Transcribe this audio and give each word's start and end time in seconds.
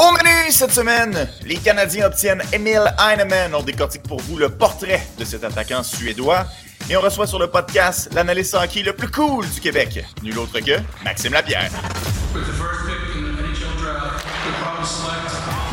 Au 0.00 0.12
menu 0.12 0.50
cette 0.50 0.72
semaine, 0.72 1.28
les 1.44 1.56
Canadiens 1.56 2.06
obtiennent 2.06 2.42
Emil 2.54 2.80
Heinemann. 2.98 3.54
On 3.54 3.62
décortique 3.62 4.02
pour 4.02 4.18
vous 4.22 4.38
le 4.38 4.48
portrait 4.48 5.06
de 5.18 5.26
cet 5.26 5.44
attaquant 5.44 5.82
suédois. 5.82 6.46
Et 6.88 6.96
on 6.96 7.02
reçoit 7.02 7.26
sur 7.26 7.38
le 7.38 7.48
podcast 7.48 8.08
l'analyste 8.14 8.54
hockey 8.54 8.82
le 8.82 8.94
plus 8.94 9.10
cool 9.10 9.46
du 9.50 9.60
Québec. 9.60 10.02
Nul 10.22 10.38
autre 10.38 10.58
que 10.60 10.80
Maxime 11.04 11.34
Lapierre. 11.34 11.70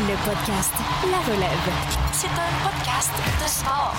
Le 0.02 0.14
podcast 0.30 0.72
La 1.10 1.32
Relève. 1.32 1.72
C'est 2.12 2.26
un 2.26 2.52
podcast 2.68 3.12
de 3.42 3.48
sport. 3.48 3.96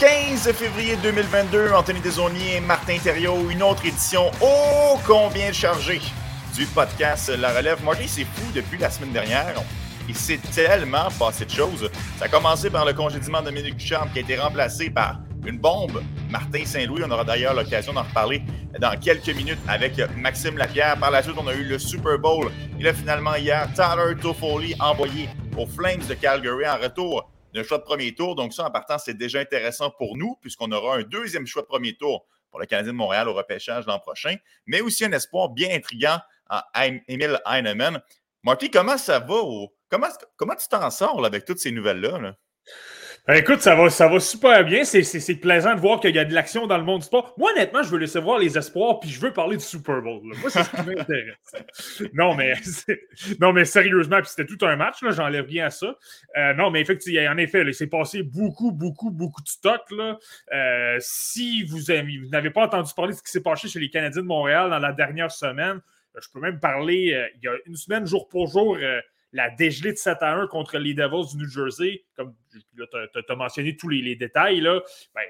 15 0.00 0.50
février 0.52 0.96
2022, 1.02 1.72
Anthony 1.74 2.00
Desaunier 2.00 2.56
et 2.56 2.60
Martin 2.60 2.96
Thériault, 2.96 3.50
une 3.50 3.62
autre 3.62 3.84
édition 3.84 4.30
ô 4.40 4.98
combien 5.06 5.52
chargée 5.52 6.00
du 6.56 6.64
podcast 6.64 7.28
La 7.28 7.52
Relève. 7.52 7.84
Moi, 7.84 7.94
c'est 8.06 8.24
fou 8.24 8.50
depuis 8.54 8.78
la 8.78 8.88
semaine 8.88 9.12
dernière. 9.12 9.62
Il 10.08 10.14
s'est 10.14 10.40
tellement 10.54 11.08
passé 11.18 11.44
de 11.44 11.50
choses. 11.50 11.90
Ça 12.18 12.24
a 12.24 12.28
commencé 12.28 12.70
par 12.70 12.86
le 12.86 12.94
congédiement 12.94 13.40
de 13.40 13.46
Dominique 13.46 13.76
Duchamp 13.76 14.06
qui 14.12 14.20
a 14.20 14.22
été 14.22 14.38
remplacé 14.38 14.88
par 14.88 15.20
une 15.44 15.58
bombe. 15.58 16.02
Martin 16.30 16.64
Saint-Louis, 16.64 17.02
on 17.04 17.10
aura 17.10 17.24
d'ailleurs 17.24 17.52
l'occasion 17.52 17.92
d'en 17.92 18.04
reparler 18.04 18.40
dans 18.80 18.98
quelques 18.98 19.28
minutes 19.28 19.58
avec 19.68 20.00
Maxime 20.16 20.56
Lapierre. 20.56 20.98
Par 20.98 21.10
la 21.10 21.22
suite, 21.22 21.36
on 21.38 21.46
a 21.46 21.52
eu 21.52 21.64
le 21.64 21.78
Super 21.78 22.18
Bowl. 22.18 22.50
Il 22.78 22.88
a 22.88 22.94
finalement 22.94 23.34
hier 23.34 23.68
Tyler 23.74 24.18
Toffoli 24.18 24.74
envoyé 24.80 25.28
aux 25.58 25.66
Flames 25.66 26.06
de 26.08 26.14
Calgary 26.14 26.66
en 26.66 26.78
retour 26.78 27.30
d'un 27.52 27.64
choix 27.64 27.78
de 27.78 27.84
premier 27.84 28.14
tour. 28.14 28.34
Donc 28.34 28.54
ça, 28.54 28.64
en 28.64 28.70
partant, 28.70 28.96
c'est 28.96 29.16
déjà 29.16 29.40
intéressant 29.40 29.90
pour 29.90 30.16
nous 30.16 30.38
puisqu'on 30.40 30.72
aura 30.72 30.96
un 30.96 31.02
deuxième 31.02 31.46
choix 31.46 31.60
de 31.60 31.68
premier 31.68 31.96
tour 31.98 32.26
pour 32.50 32.60
le 32.60 32.66
Canadien 32.66 32.92
de 32.92 32.96
Montréal 32.96 33.28
au 33.28 33.34
repêchage 33.34 33.84
l'an 33.86 33.98
prochain, 33.98 34.36
mais 34.66 34.80
aussi 34.80 35.04
un 35.04 35.12
espoir 35.12 35.50
bien 35.50 35.68
intriguant 35.74 36.18
en 36.50 36.98
Emile 37.08 37.40
Heinemann. 37.46 38.00
Marty, 38.42 38.70
comment 38.70 38.98
ça 38.98 39.18
va 39.18 39.34
au 39.34 39.76
Comment, 39.88 40.08
comment 40.36 40.54
tu 40.56 40.66
t'en 40.68 40.90
sors 40.90 41.24
avec 41.24 41.44
toutes 41.44 41.58
ces 41.60 41.70
nouvelles-là? 41.70 42.34
Ben, 43.28 43.34
écoute, 43.34 43.60
ça 43.60 43.74
va, 43.74 43.90
ça 43.90 44.08
va 44.08 44.20
super 44.20 44.64
bien. 44.64 44.84
C'est 44.84 45.34
plaisant 45.40 45.74
de 45.74 45.80
voir 45.80 45.98
qu'il 45.98 46.14
y 46.14 46.18
a 46.18 46.24
de 46.24 46.32
l'action 46.32 46.66
dans 46.68 46.76
le 46.76 46.84
monde 46.84 47.00
du 47.00 47.06
sport. 47.06 47.34
Moi, 47.38 47.50
honnêtement, 47.52 47.82
je 47.82 47.90
veux 47.90 47.98
laisser 47.98 48.20
voir 48.20 48.38
les 48.38 48.56
espoirs, 48.56 49.00
puis 49.00 49.10
je 49.10 49.20
veux 49.20 49.32
parler 49.32 49.56
du 49.56 49.64
Super 49.64 50.00
Bowl. 50.02 50.22
Moi, 50.22 50.48
c'est 50.48 50.62
ce 50.62 50.70
qui 50.70 50.76
m'intéresse. 50.76 52.02
non, 52.14 52.34
mais, 52.34 52.54
non, 53.40 53.52
mais 53.52 53.64
sérieusement, 53.64 54.18
puis 54.18 54.28
c'était 54.28 54.46
tout 54.46 54.64
un 54.64 54.76
match, 54.76 54.98
j'enlève 55.10 55.46
rien 55.46 55.66
à 55.66 55.70
ça. 55.70 55.96
Euh, 56.36 56.54
non, 56.54 56.70
mais 56.70 56.80
effectivement, 56.80 57.32
en 57.32 57.36
effet, 57.36 57.62
il 57.62 57.74
s'est 57.74 57.88
passé 57.88 58.22
beaucoup, 58.22 58.70
beaucoup, 58.70 59.10
beaucoup 59.10 59.42
de 59.42 59.48
stock. 59.48 59.82
Là. 59.90 60.18
Euh, 60.52 60.96
si 61.00 61.64
vous, 61.64 61.78
vous 61.78 62.28
n'avez 62.30 62.50
pas 62.50 62.64
entendu 62.64 62.92
parler 62.94 63.12
de 63.12 63.18
ce 63.18 63.22
qui 63.24 63.30
s'est 63.30 63.42
passé 63.42 63.68
chez 63.68 63.80
les 63.80 63.90
Canadiens 63.90 64.22
de 64.22 64.26
Montréal 64.26 64.70
dans 64.70 64.78
la 64.78 64.92
dernière 64.92 65.32
semaine, 65.32 65.80
je 66.20 66.28
peux 66.32 66.40
même 66.40 66.60
parler, 66.60 67.12
euh, 67.12 67.28
il 67.36 67.44
y 67.44 67.48
a 67.48 67.56
une 67.66 67.76
semaine, 67.76 68.06
jour 68.06 68.28
pour 68.28 68.46
jour, 68.46 68.78
la 69.32 69.50
dégelée 69.50 69.92
de 69.92 69.98
7 69.98 70.18
à 70.22 70.34
1 70.34 70.46
contre 70.46 70.78
les 70.78 70.94
Devils 70.94 71.30
du 71.32 71.42
New 71.42 71.48
Jersey, 71.48 72.04
comme 72.16 72.34
tu 72.52 72.82
as, 73.28 73.34
mentionné 73.36 73.76
tous 73.76 73.88
les, 73.88 74.16
détails, 74.16 74.60
là, 74.60 74.80
ben, 75.14 75.22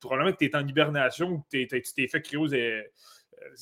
probablement 0.00 0.32
que 0.32 0.38
tu 0.38 0.46
es 0.46 0.56
en 0.56 0.66
hibernation 0.66 1.28
ou 1.30 1.44
tu 1.50 1.66
t'es 1.66 2.08
fait 2.08 2.22
euh, 2.34 2.82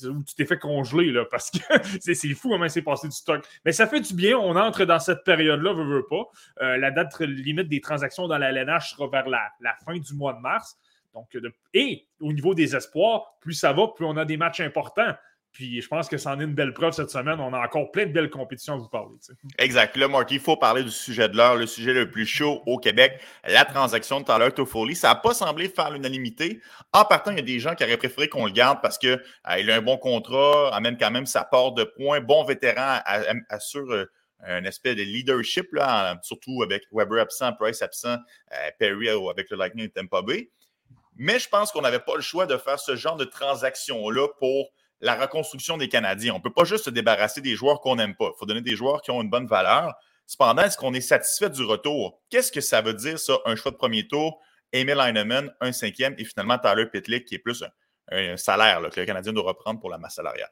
ou 0.09 0.23
tu 0.23 0.35
t'es 0.35 0.45
fait 0.45 0.57
congeler, 0.57 1.11
là, 1.11 1.25
parce 1.29 1.51
que 1.51 1.59
c'est 1.99 2.15
fou 2.33 2.49
comment 2.49 2.69
c'est 2.69 2.81
passé 2.81 3.07
du 3.07 3.15
stock. 3.15 3.45
Mais 3.65 3.71
ça 3.71 3.87
fait 3.87 4.01
du 4.01 4.13
bien, 4.13 4.37
on 4.37 4.55
entre 4.55 4.85
dans 4.85 4.99
cette 4.99 5.23
période-là, 5.23 5.73
veut, 5.73 6.05
pas. 6.09 6.29
Euh, 6.61 6.77
la 6.77 6.91
date 6.91 7.19
limite 7.19 7.67
des 7.67 7.81
transactions 7.81 8.27
dans 8.27 8.37
la 8.37 8.49
LNH 8.49 8.91
sera 8.91 9.07
vers 9.07 9.29
la, 9.29 9.49
la 9.59 9.75
fin 9.85 9.97
du 9.97 10.13
mois 10.13 10.33
de 10.33 10.39
mars. 10.39 10.77
Donc, 11.13 11.37
et 11.73 12.07
au 12.21 12.31
niveau 12.31 12.53
des 12.53 12.75
espoirs, 12.75 13.37
plus 13.41 13.53
ça 13.53 13.73
va, 13.73 13.89
plus 13.89 14.05
on 14.05 14.15
a 14.17 14.25
des 14.25 14.37
matchs 14.37 14.61
importants. 14.61 15.13
Puis 15.51 15.81
je 15.81 15.87
pense 15.87 16.07
que 16.07 16.17
c'en 16.17 16.39
est 16.39 16.43
une 16.43 16.53
belle 16.53 16.73
preuve 16.73 16.93
cette 16.93 17.09
semaine. 17.09 17.39
On 17.39 17.53
a 17.53 17.59
encore 17.59 17.91
plein 17.91 18.05
de 18.05 18.11
belles 18.11 18.29
compétitions 18.29 18.75
à 18.75 18.77
vous 18.77 18.87
parler. 18.87 19.15
Exact. 19.57 19.97
Là, 19.97 20.07
Marty, 20.07 20.35
il 20.35 20.39
faut 20.39 20.55
parler 20.55 20.81
du 20.83 20.89
sujet 20.89 21.27
de 21.27 21.35
l'heure, 21.35 21.55
le 21.55 21.65
sujet 21.65 21.93
le 21.93 22.09
plus 22.09 22.25
chaud 22.25 22.63
au 22.65 22.77
Québec, 22.77 23.19
la 23.43 23.65
transaction 23.65 24.21
de 24.21 24.25
Tyler 24.25 24.51
Toffoli. 24.51 24.95
Ça 24.95 25.09
n'a 25.09 25.15
pas 25.15 25.33
semblé 25.33 25.67
faire 25.67 25.91
l'unanimité. 25.91 26.61
En 26.93 27.03
partant, 27.03 27.31
il 27.31 27.37
y 27.37 27.41
a 27.41 27.43
des 27.43 27.59
gens 27.59 27.75
qui 27.75 27.83
auraient 27.83 27.97
préféré 27.97 28.29
qu'on 28.29 28.45
le 28.45 28.53
garde 28.53 28.79
parce 28.81 28.97
qu'il 28.97 29.09
euh, 29.09 29.19
a 29.45 29.55
un 29.55 29.81
bon 29.81 29.97
contrat, 29.97 30.73
amène 30.73 30.97
quand 30.97 31.11
même 31.11 31.25
sa 31.25 31.43
part 31.43 31.73
de 31.73 31.83
points, 31.83 32.21
bon 32.21 32.45
vétéran, 32.45 32.99
assure 33.49 33.91
euh, 33.91 34.05
un 34.43 34.65
aspect 34.65 34.95
de 34.95 35.03
leadership, 35.03 35.67
là, 35.73 36.17
surtout 36.23 36.63
avec 36.63 36.83
Weber 36.91 37.21
absent, 37.21 37.51
Price 37.53 37.81
absent, 37.81 38.17
euh, 38.53 38.69
Perry 38.79 39.09
avec 39.09 39.49
le 39.49 39.57
Lightning 39.57 39.85
et 39.85 39.89
Tampa. 39.89 40.21
Mais 41.17 41.39
je 41.39 41.49
pense 41.49 41.71
qu'on 41.71 41.81
n'avait 41.81 41.99
pas 41.99 42.15
le 42.15 42.21
choix 42.21 42.45
de 42.45 42.57
faire 42.57 42.79
ce 42.79 42.95
genre 42.95 43.17
de 43.17 43.25
transaction-là 43.25 44.27
pour 44.39 44.71
la 45.01 45.15
reconstruction 45.15 45.77
des 45.77 45.89
Canadiens. 45.89 46.33
On 46.33 46.37
ne 46.37 46.43
peut 46.43 46.53
pas 46.53 46.63
juste 46.63 46.85
se 46.85 46.89
débarrasser 46.89 47.41
des 47.41 47.55
joueurs 47.55 47.81
qu'on 47.81 47.95
n'aime 47.95 48.15
pas. 48.15 48.31
Il 48.33 48.39
faut 48.39 48.45
donner 48.45 48.61
des 48.61 48.75
joueurs 48.75 49.01
qui 49.01 49.11
ont 49.11 49.21
une 49.21 49.29
bonne 49.29 49.47
valeur. 49.47 49.95
Cependant, 50.27 50.61
est-ce 50.61 50.77
qu'on 50.77 50.93
est 50.93 51.01
satisfait 51.01 51.49
du 51.49 51.63
retour? 51.63 52.21
Qu'est-ce 52.29 52.51
que 52.51 52.61
ça 52.61 52.81
veut 52.81 52.93
dire, 52.93 53.19
ça, 53.19 53.37
un 53.45 53.55
choix 53.55 53.71
de 53.71 53.77
premier 53.77 54.07
tour, 54.07 54.39
Emil 54.71 54.97
Heinemann, 54.99 55.53
un 55.59 55.71
cinquième, 55.71 56.15
et 56.17 56.23
finalement 56.23 56.57
Tyler 56.57 56.85
Pitlick, 56.85 57.25
qui 57.25 57.35
est 57.35 57.39
plus 57.39 57.63
un, 58.11 58.37
salaire 58.37 58.81
que 58.89 58.99
le 58.99 59.05
Canadien 59.05 59.33
doit 59.33 59.43
reprendre 59.43 59.79
pour 59.79 59.89
la 59.89 59.97
masse 59.97 60.15
salariale? 60.15 60.49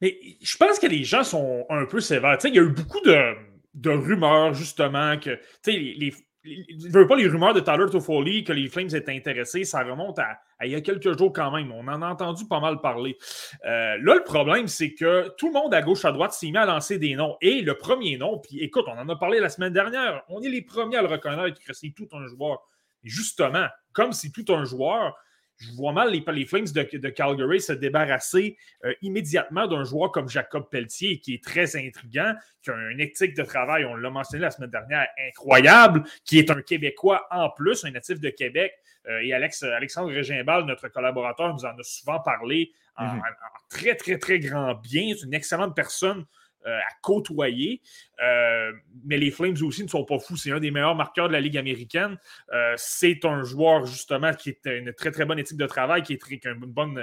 Mais 0.00 0.18
je 0.42 0.56
pense 0.56 0.78
que 0.78 0.86
les 0.86 1.04
gens 1.04 1.24
sont 1.24 1.64
un 1.70 1.86
peu 1.86 2.00
sévères. 2.00 2.36
il 2.44 2.54
y 2.54 2.58
a 2.58 2.62
eu 2.62 2.70
beaucoup 2.70 3.00
de, 3.00 3.88
rumeurs, 3.88 4.52
justement, 4.52 5.18
que 5.18 5.38
les, 5.66 5.94
les, 5.94 6.12
ne 6.44 6.92
veux 6.92 7.06
pas 7.06 7.16
les 7.16 7.26
rumeurs 7.26 7.54
de 7.54 7.60
Tyler 7.60 7.86
Toffoli 7.90 8.44
que 8.44 8.52
les 8.52 8.68
Flames 8.68 8.88
étaient 8.92 9.14
intéressés, 9.14 9.64
ça 9.64 9.82
remonte 9.82 10.18
à, 10.18 10.38
il 10.62 10.70
y 10.70 10.74
a 10.74 10.80
quelques 10.80 11.16
jours 11.16 11.32
quand 11.32 11.50
même. 11.50 11.72
On 11.72 11.86
en 11.88 12.02
a 12.02 12.06
entendu 12.08 12.46
pas 12.46 12.60
mal 12.60 12.80
parler. 12.80 13.16
Euh, 13.64 13.96
là, 13.98 14.14
le 14.14 14.24
problème, 14.24 14.68
c'est 14.68 14.94
que 14.94 15.34
tout 15.36 15.48
le 15.48 15.54
monde 15.54 15.72
à 15.74 15.82
gauche, 15.82 16.04
à 16.04 16.12
droite 16.12 16.32
s'est 16.32 16.50
mis 16.50 16.56
à 16.56 16.66
lancer 16.66 16.98
des 16.98 17.14
noms. 17.14 17.36
Et 17.40 17.62
le 17.62 17.74
premier 17.74 18.16
nom, 18.16 18.38
puis 18.38 18.60
écoute, 18.60 18.84
on 18.88 18.98
en 18.98 19.08
a 19.08 19.16
parlé 19.16 19.40
la 19.40 19.48
semaine 19.48 19.72
dernière, 19.72 20.22
on 20.28 20.42
est 20.42 20.48
les 20.48 20.62
premiers 20.62 20.98
à 20.98 21.02
le 21.02 21.08
reconnaître 21.08 21.58
que 21.64 21.72
c'est 21.72 21.92
tout 21.96 22.08
un 22.12 22.26
joueur. 22.26 22.58
justement, 23.02 23.66
comme 23.92 24.12
c'est 24.12 24.30
tout 24.30 24.50
un 24.52 24.64
joueur, 24.64 25.14
je 25.58 25.72
vois 25.72 25.92
mal 25.92 26.10
les, 26.10 26.24
les 26.32 26.46
Flames 26.46 26.64
de, 26.64 27.08
Calgary 27.10 27.60
se 27.60 27.72
débarrasser 27.72 28.56
euh, 28.84 28.92
immédiatement 29.02 29.66
d'un 29.66 29.84
joueur 29.84 30.10
comme 30.10 30.28
Jacob 30.28 30.68
Pelletier, 30.70 31.20
qui 31.20 31.34
est 31.34 31.44
très 31.44 31.76
intriguant, 31.76 32.34
qui 32.62 32.70
a 32.70 32.90
une 32.90 33.00
éthique 33.00 33.36
de 33.36 33.42
travail, 33.42 33.84
on 33.84 33.94
l'a 33.94 34.10
mentionné 34.10 34.42
la 34.42 34.50
semaine 34.50 34.70
dernière, 34.70 35.06
incroyable, 35.28 36.04
qui 36.24 36.38
est 36.38 36.50
un 36.50 36.60
Québécois 36.62 37.26
en 37.30 37.50
plus, 37.50 37.84
un 37.84 37.90
natif 37.90 38.20
de 38.20 38.30
Québec. 38.30 38.72
Euh, 39.06 39.20
et 39.22 39.32
Alex, 39.32 39.62
Alexandre 39.62 40.12
Régimbal, 40.12 40.64
notre 40.64 40.88
collaborateur, 40.88 41.52
nous 41.52 41.64
en 41.64 41.78
a 41.78 41.82
souvent 41.82 42.20
parlé 42.20 42.72
en, 42.96 43.04
mm-hmm. 43.04 43.18
en 43.18 43.68
très, 43.68 43.94
très, 43.96 44.18
très 44.18 44.38
grand 44.38 44.74
bien. 44.74 45.14
C'est 45.16 45.26
une 45.26 45.34
excellente 45.34 45.76
personne 45.76 46.24
à 46.70 46.94
côtoyer. 47.02 47.80
Euh, 48.22 48.72
mais 49.04 49.18
les 49.18 49.30
Flames 49.30 49.56
aussi 49.62 49.82
ne 49.82 49.88
sont 49.88 50.04
pas 50.04 50.18
fous. 50.18 50.36
C'est 50.36 50.50
un 50.50 50.60
des 50.60 50.70
meilleurs 50.70 50.94
marqueurs 50.94 51.28
de 51.28 51.32
la 51.32 51.40
Ligue 51.40 51.58
américaine. 51.58 52.18
Euh, 52.52 52.74
c'est 52.76 53.24
un 53.24 53.42
joueur, 53.42 53.86
justement, 53.86 54.32
qui 54.32 54.50
est 54.50 54.66
une 54.66 54.92
très, 54.92 55.10
très 55.10 55.24
bonne 55.24 55.38
éthique 55.38 55.58
de 55.58 55.66
travail, 55.66 56.02
qui 56.02 56.14
est, 56.14 56.20
très, 56.20 56.40
une 56.44 56.60
bonne, 56.66 57.02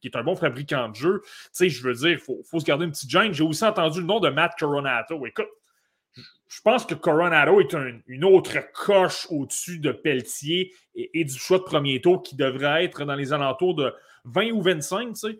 qui 0.00 0.08
est 0.08 0.16
un 0.16 0.22
bon 0.22 0.36
fabricant 0.36 0.88
de 0.88 0.94
jeu. 0.94 1.22
Tu 1.24 1.30
sais, 1.52 1.68
je 1.68 1.82
veux 1.82 1.94
dire, 1.94 2.10
il 2.10 2.18
faut, 2.18 2.42
se 2.42 2.64
garder 2.64 2.84
une 2.84 2.92
petite 2.92 3.10
gêne. 3.10 3.32
J'ai 3.32 3.44
aussi 3.44 3.64
entendu 3.64 4.00
le 4.00 4.06
nom 4.06 4.20
de 4.20 4.28
Matt 4.28 4.58
Coronato. 4.58 5.26
Écoute, 5.26 5.48
je 6.48 6.60
pense 6.62 6.86
que 6.86 6.94
Coronado 6.94 7.60
est 7.60 7.74
une 8.06 8.24
autre 8.24 8.58
coche 8.72 9.26
au-dessus 9.30 9.78
de 9.78 9.92
Pelletier 9.92 10.74
et, 10.94 11.20
et, 11.20 11.24
du 11.24 11.38
choix 11.38 11.58
de 11.58 11.64
premier 11.64 12.00
tour 12.00 12.22
qui 12.22 12.36
devrait 12.36 12.84
être 12.84 13.04
dans 13.04 13.14
les 13.14 13.32
alentours 13.32 13.74
de 13.74 13.92
20 14.24 14.50
ou 14.52 14.62
25. 14.62 15.08
Tu 15.08 15.14
sais. 15.14 15.38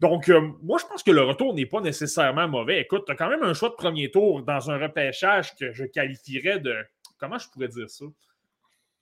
Donc, 0.00 0.30
euh, 0.30 0.40
moi, 0.62 0.78
je 0.80 0.86
pense 0.86 1.02
que 1.02 1.10
le 1.10 1.22
retour 1.22 1.54
n'est 1.54 1.66
pas 1.66 1.80
nécessairement 1.80 2.48
mauvais. 2.48 2.80
Écoute, 2.80 3.04
tu 3.06 3.12
as 3.12 3.14
quand 3.14 3.28
même 3.28 3.42
un 3.42 3.52
choix 3.52 3.68
de 3.68 3.74
premier 3.74 4.10
tour 4.10 4.42
dans 4.42 4.70
un 4.70 4.78
repêchage 4.78 5.54
que 5.56 5.72
je 5.72 5.84
qualifierais 5.84 6.58
de. 6.58 6.74
Comment 7.18 7.38
je 7.38 7.48
pourrais 7.50 7.68
dire 7.68 7.88
ça? 7.90 8.06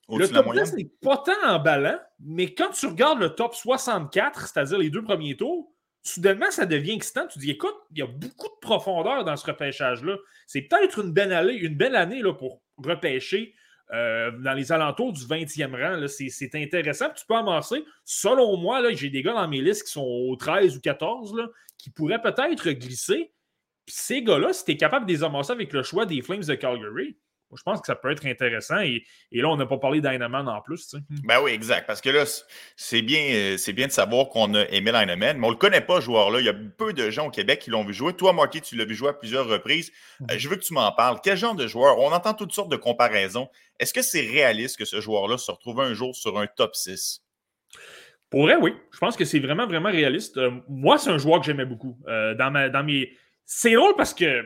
Le 0.09 0.27
top 0.27 0.53
10 0.53 0.75
n'est 0.75 0.91
pas 1.03 1.19
tant 1.19 1.49
emballant, 1.49 1.99
mais 2.19 2.55
quand 2.55 2.71
tu 2.71 2.87
regardes 2.87 3.21
le 3.21 3.31
top 3.31 3.55
64, 3.55 4.49
c'est-à-dire 4.49 4.79
les 4.79 4.91
deux 4.91 5.05
premiers 5.05 5.37
tours, 5.37 5.71
soudainement, 6.03 6.51
ça 6.51 6.67
devient 6.67 6.93
excitant. 6.93 7.27
Tu 7.29 7.39
dis, 7.39 7.51
écoute, 7.51 7.77
il 7.93 7.99
y 7.99 8.03
a 8.03 8.07
beaucoup 8.07 8.49
de 8.49 8.59
profondeur 8.61 9.25
dans 9.25 9.37
ce 9.37 9.47
repêchage-là. 9.47 10.17
C'est 10.47 10.63
peut-être 10.63 11.01
une 11.05 11.13
belle 11.13 11.33
année, 11.33 11.55
une 11.55 11.77
belle 11.77 11.95
année 11.95 12.23
là, 12.23 12.33
pour 12.33 12.63
repêcher 12.79 13.55
euh, 13.93 14.31
dans 14.33 14.53
les 14.53 14.71
alentours 14.71 15.13
du 15.13 15.25
20e 15.25 15.73
rang. 15.73 16.07
C'est 16.09 16.55
intéressant. 16.55 17.09
Tu 17.17 17.25
peux 17.27 17.35
amasser. 17.35 17.85
Selon 18.05 18.57
moi, 18.57 18.83
j'ai 18.93 19.11
des 19.11 19.23
gars 19.23 19.33
dans 19.33 19.49
mes 19.49 19.63
listes 19.63 19.85
qui 19.85 19.93
sont 19.93 20.03
au 20.03 20.37
13 20.37 20.77
ou 20.77 20.81
14 20.81 21.35
là, 21.37 21.49
qui 21.79 21.91
pourraient 21.91 22.21
peut-être 22.21 22.71
glisser. 22.71 23.33
ces 23.87 24.23
gars-là, 24.23 24.53
si 24.53 24.65
tu 24.65 24.73
es 24.73 24.77
capable 24.77 25.07
de 25.07 25.13
les 25.13 25.25
amasser 25.25 25.53
avec 25.53 25.73
le 25.73 25.83
choix 25.83 26.05
des 26.05 26.21
Flames 26.21 26.43
de 26.43 26.55
Calgary, 26.55 27.17
je 27.57 27.63
pense 27.63 27.81
que 27.81 27.87
ça 27.87 27.95
peut 27.95 28.11
être 28.11 28.27
intéressant. 28.27 28.81
Et, 28.81 29.05
là, 29.33 29.49
on 29.49 29.57
n'a 29.57 29.67
pas 29.67 29.79
parlé 29.79 30.01
d'Heinemann 30.01 30.49
en 30.49 30.61
plus. 30.61 30.89
Tu 30.89 30.97
Ben 31.25 31.41
oui, 31.43 31.53
exact. 31.53 31.87
Parce 31.87 32.01
que 32.01 32.11
là, 32.11 32.25
c'est 32.77 33.03
bien, 33.03 33.21
euh, 33.33 33.73
bien 33.73 33.87
de 33.87 33.93
savoir 33.93 34.29
qu'on 34.29 34.55
a 34.55 34.65
Emile 34.65 34.95
Heinemann, 34.95 35.39
mais 35.39 35.47
on 35.47 35.49
ne 35.49 35.55
le 35.55 35.59
connaît 35.59 35.81
pas, 35.81 36.01
ce 36.01 36.07
joueur-là. 36.07 36.41
Il 36.41 36.47
y 36.47 36.51
a 36.51 36.55
peu 36.55 36.93
de 36.93 37.11
gens 37.11 37.29
au 37.29 37.31
Québec 37.31 37.61
qui 37.61 37.71
l'ont 37.71 37.85
vu 37.85 37.95
jouer. 37.95 38.13
Toi, 38.13 38.33
Marty, 38.33 38.61
tu 38.61 38.77
l'as 38.77 38.85
vu 38.85 38.95
jouer 38.95 39.11
à 39.11 39.13
plusieurs 39.15 39.49
reprises. 39.49 39.93
Euh, 40.23 40.35
mhm. 40.35 40.39
je 40.39 40.49
veux 40.49 40.57
que 40.57 40.63
tu 40.63 40.75
m'en 40.75 40.93
parles. 40.93 41.19
Quel 41.23 41.37
genre 41.37 41.55
de 41.55 41.67
joueur? 41.67 41.99
On 41.99 42.13
entend 42.13 42.35
toutes 42.35 42.53
sortes 42.53 42.71
de 42.71 42.77
comparaisons. 42.77 43.49
Est-ce 43.79 43.95
que 43.95 44.03
c'est 44.03 44.27
réaliste 44.27 44.77
que 44.77 44.85
ce 44.85 45.01
joueur-là 45.01 45.39
se 45.39 45.51
retrouve 45.51 45.81
un 45.81 45.95
jour 45.95 46.15
sur 46.15 46.39
un 46.39 46.47
top 46.47 46.75
6? 46.75 47.23
Pour 48.31 48.43
vrai, 48.43 48.57
oui. 48.57 48.75
Je 48.93 48.99
pense 48.99 49.17
que 49.17 49.25
c'est 49.25 49.39
vraiment, 49.39 49.67
vraiment 49.67 49.91
réaliste. 49.91 50.37
Euh, 50.37 50.51
moi, 50.69 50.99
c'est 50.99 51.11
un 51.11 51.19
joueur 51.19 51.41
que 51.41 51.47
j'aimais 51.47 51.65
beaucoup. 51.65 51.99
dans, 52.07 52.51
ma, 52.51 52.69
dans 52.69 52.85
mes... 52.85 53.13
C'est 53.47 53.73
drôle 53.73 53.95
parce 53.97 54.13
que 54.13 54.45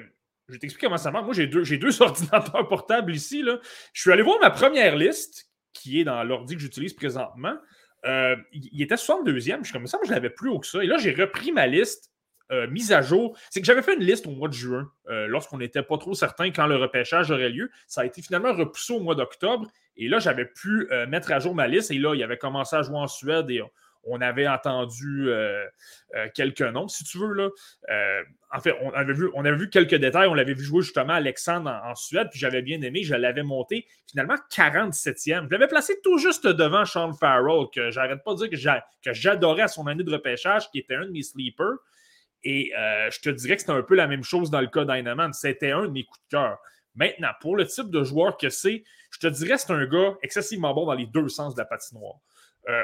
je 0.52 0.58
t'explique 0.58 0.82
comment 0.84 0.98
ça 0.98 1.10
marche. 1.10 1.24
Moi, 1.24 1.34
j'ai 1.34 1.46
deux, 1.46 1.64
deux 1.64 2.02
ordinateurs 2.02 2.68
portables 2.68 3.14
ici. 3.14 3.42
Là. 3.42 3.58
Je 3.92 4.00
suis 4.00 4.12
allé 4.12 4.22
voir 4.22 4.38
ma 4.40 4.50
première 4.50 4.96
liste, 4.96 5.50
qui 5.72 6.00
est 6.00 6.04
dans 6.04 6.22
l'ordi 6.22 6.54
que 6.54 6.60
j'utilise 6.60 6.92
présentement. 6.92 7.56
Euh, 8.04 8.36
il 8.52 8.82
était 8.82 8.96
62e. 8.96 9.58
Je 9.58 9.64
suis 9.64 9.72
comme 9.72 9.86
ça, 9.86 9.98
mais 10.00 10.08
je 10.08 10.12
l'avais 10.12 10.30
plus 10.30 10.50
haut 10.50 10.58
que 10.58 10.66
ça. 10.66 10.82
Et 10.82 10.86
là, 10.86 10.98
j'ai 10.98 11.12
repris 11.12 11.52
ma 11.52 11.66
liste 11.66 12.10
euh, 12.50 12.68
mise 12.68 12.92
à 12.92 13.00
jour. 13.00 13.38
C'est 13.50 13.60
que 13.60 13.66
j'avais 13.66 13.82
fait 13.82 13.94
une 13.94 14.04
liste 14.04 14.26
au 14.26 14.32
mois 14.32 14.48
de 14.48 14.54
juin, 14.54 14.90
euh, 15.08 15.26
lorsqu'on 15.26 15.58
n'était 15.58 15.82
pas 15.82 15.98
trop 15.98 16.14
certain 16.14 16.50
quand 16.50 16.66
le 16.66 16.76
repêchage 16.76 17.30
aurait 17.30 17.48
lieu. 17.48 17.70
Ça 17.86 18.02
a 18.02 18.04
été 18.04 18.20
finalement 18.20 18.52
repoussé 18.52 18.92
au 18.92 19.00
mois 19.00 19.14
d'octobre. 19.14 19.68
Et 19.96 20.08
là, 20.08 20.18
j'avais 20.18 20.46
pu 20.46 20.88
mettre 21.08 21.32
à 21.32 21.38
jour 21.38 21.54
ma 21.54 21.68
liste. 21.68 21.90
Et 21.90 21.98
là, 21.98 22.14
il 22.14 22.22
avait 22.22 22.38
commencé 22.38 22.74
à 22.74 22.82
jouer 22.82 22.96
en 22.96 23.06
Suède 23.06 23.50
et 23.50 23.60
on 24.04 24.20
avait 24.20 24.48
entendu 24.48 25.28
euh, 25.28 25.64
euh, 26.14 26.28
quelques 26.34 26.62
noms, 26.62 26.88
si 26.88 27.04
tu 27.04 27.18
veux. 27.18 27.32
Là. 27.32 27.48
Euh, 27.90 28.22
en 28.52 28.60
fait, 28.60 28.74
on 28.82 28.90
avait, 28.92 29.12
vu, 29.12 29.70
quelques 29.70 29.94
détails. 29.94 30.28
On 30.28 30.34
l'avait 30.34 30.54
vu 30.54 30.64
jouer 30.64 30.82
justement 30.82 31.14
Alexandre 31.14 31.70
en, 31.84 31.94
Suède, 31.94 32.28
puis 32.30 32.40
j'avais 32.40 32.62
bien 32.62 32.80
aimé. 32.82 33.02
Je 33.04 33.14
l'avais 33.14 33.42
monté 33.42 33.86
finalement 34.06 34.36
47e. 34.50 35.46
Je 35.46 35.50
l'avais 35.50 35.68
placé 35.68 36.00
tout 36.02 36.18
juste 36.18 36.46
devant 36.46 36.84
Sean 36.84 37.12
Farrell, 37.12 37.66
que 37.74 37.90
j'arrête 37.90 38.22
pas 38.24 38.34
de 38.34 38.46
dire 38.46 38.82
que 39.04 39.12
j'adorais 39.12 39.62
à 39.62 39.68
son 39.68 39.86
année 39.86 40.04
de 40.04 40.12
repêchage, 40.12 40.70
qui 40.70 40.78
était 40.78 40.96
un 40.96 41.06
de 41.06 41.10
mes 41.10 41.22
sleepers. 41.22 41.78
Et 42.44 42.72
je 42.74 43.20
te 43.20 43.30
dirais 43.30 43.54
que 43.54 43.60
c'était 43.60 43.72
un 43.72 43.82
peu 43.82 43.94
la 43.94 44.08
même 44.08 44.24
chose 44.24 44.50
dans 44.50 44.60
le 44.60 44.66
cas 44.66 44.84
d'Aineman. 44.84 45.32
C'était 45.32 45.70
un 45.70 45.82
de 45.82 45.92
mes 45.92 46.04
coups 46.04 46.20
de 46.24 46.36
cœur. 46.36 46.58
Maintenant, 46.94 47.30
pour 47.40 47.56
le 47.56 47.66
type 47.66 47.90
de 47.90 48.04
joueur 48.04 48.36
que 48.36 48.50
c'est, 48.50 48.84
je 49.10 49.18
te 49.18 49.26
dirais 49.28 49.54
que 49.54 49.60
c'est 49.62 49.72
un 49.72 49.86
gars 49.86 50.14
excessivement 50.22 50.74
bon 50.74 50.84
dans 50.84 50.94
les 50.94 51.06
deux 51.06 51.28
sens 51.28 51.54
de 51.54 51.60
la 51.60 51.64
patinoire. 51.64 52.16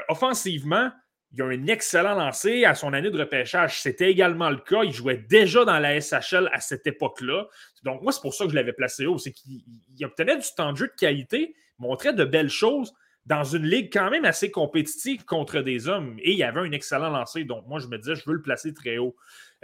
offensivement, 0.07 0.91
il 1.31 1.41
a 1.41 1.45
un 1.45 1.67
excellent 1.67 2.15
lancé 2.15 2.65
à 2.65 2.73
son 2.73 2.93
année 2.93 3.11
de 3.11 3.19
repêchage. 3.19 3.81
C'était 3.81 4.09
également 4.09 4.49
le 4.49 4.57
cas. 4.57 4.83
Il 4.83 4.91
jouait 4.91 5.17
déjà 5.17 5.63
dans 5.63 5.77
la 5.77 5.99
SHL 5.99 6.49
à 6.51 6.59
cette 6.59 6.87
époque-là. 6.87 7.47
Donc, 7.83 8.01
moi, 8.01 8.11
c'est 8.11 8.21
pour 8.21 8.33
ça 8.33 8.45
que 8.45 8.51
je 8.51 8.55
l'avais 8.55 8.73
placé 8.73 9.05
haut. 9.05 9.17
C'est 9.19 9.31
qu'il 9.31 9.63
obtenait 10.01 10.37
du 10.37 10.47
temps 10.57 10.71
de 10.71 10.77
jeu 10.77 10.87
de 10.87 10.99
qualité, 10.99 11.55
montrait 11.77 12.13
de 12.13 12.25
belles 12.25 12.49
choses 12.49 12.93
dans 13.25 13.43
une 13.43 13.65
ligue 13.65 13.93
quand 13.93 14.09
même 14.09 14.25
assez 14.25 14.49
compétitive 14.49 15.23
contre 15.23 15.61
des 15.61 15.87
hommes. 15.87 16.17
Et 16.23 16.31
il 16.31 16.43
avait 16.43 16.61
un 16.61 16.71
excellent 16.71 17.11
lancé. 17.11 17.43
Donc, 17.43 17.67
moi, 17.67 17.79
je 17.79 17.87
me 17.87 17.97
disais, 17.99 18.15
je 18.15 18.23
veux 18.25 18.33
le 18.33 18.41
placer 18.41 18.73
très 18.73 18.97
haut. 18.97 19.15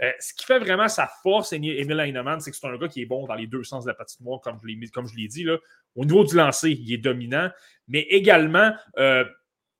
Euh, 0.02 0.12
ce 0.20 0.34
qui 0.34 0.44
fait 0.44 0.60
vraiment 0.60 0.86
sa 0.86 1.10
force, 1.22 1.52
Emile 1.52 1.98
Heinemann, 1.98 2.38
c'est 2.38 2.52
que 2.52 2.56
c'est 2.56 2.66
un 2.66 2.76
gars 2.76 2.86
qui 2.86 3.02
est 3.02 3.06
bon 3.06 3.26
dans 3.26 3.34
les 3.34 3.48
deux 3.48 3.64
sens 3.64 3.84
de 3.84 3.90
la 3.90 3.94
patinoire, 3.94 4.40
comme 4.40 4.60
je 4.62 5.16
l'ai 5.16 5.26
dit. 5.26 5.42
Là. 5.42 5.56
Au 5.96 6.04
niveau 6.04 6.22
du 6.22 6.36
lancer, 6.36 6.70
il 6.70 6.92
est 6.92 6.98
dominant. 6.98 7.50
Mais 7.88 8.02
également, 8.02 8.72
euh, 8.98 9.24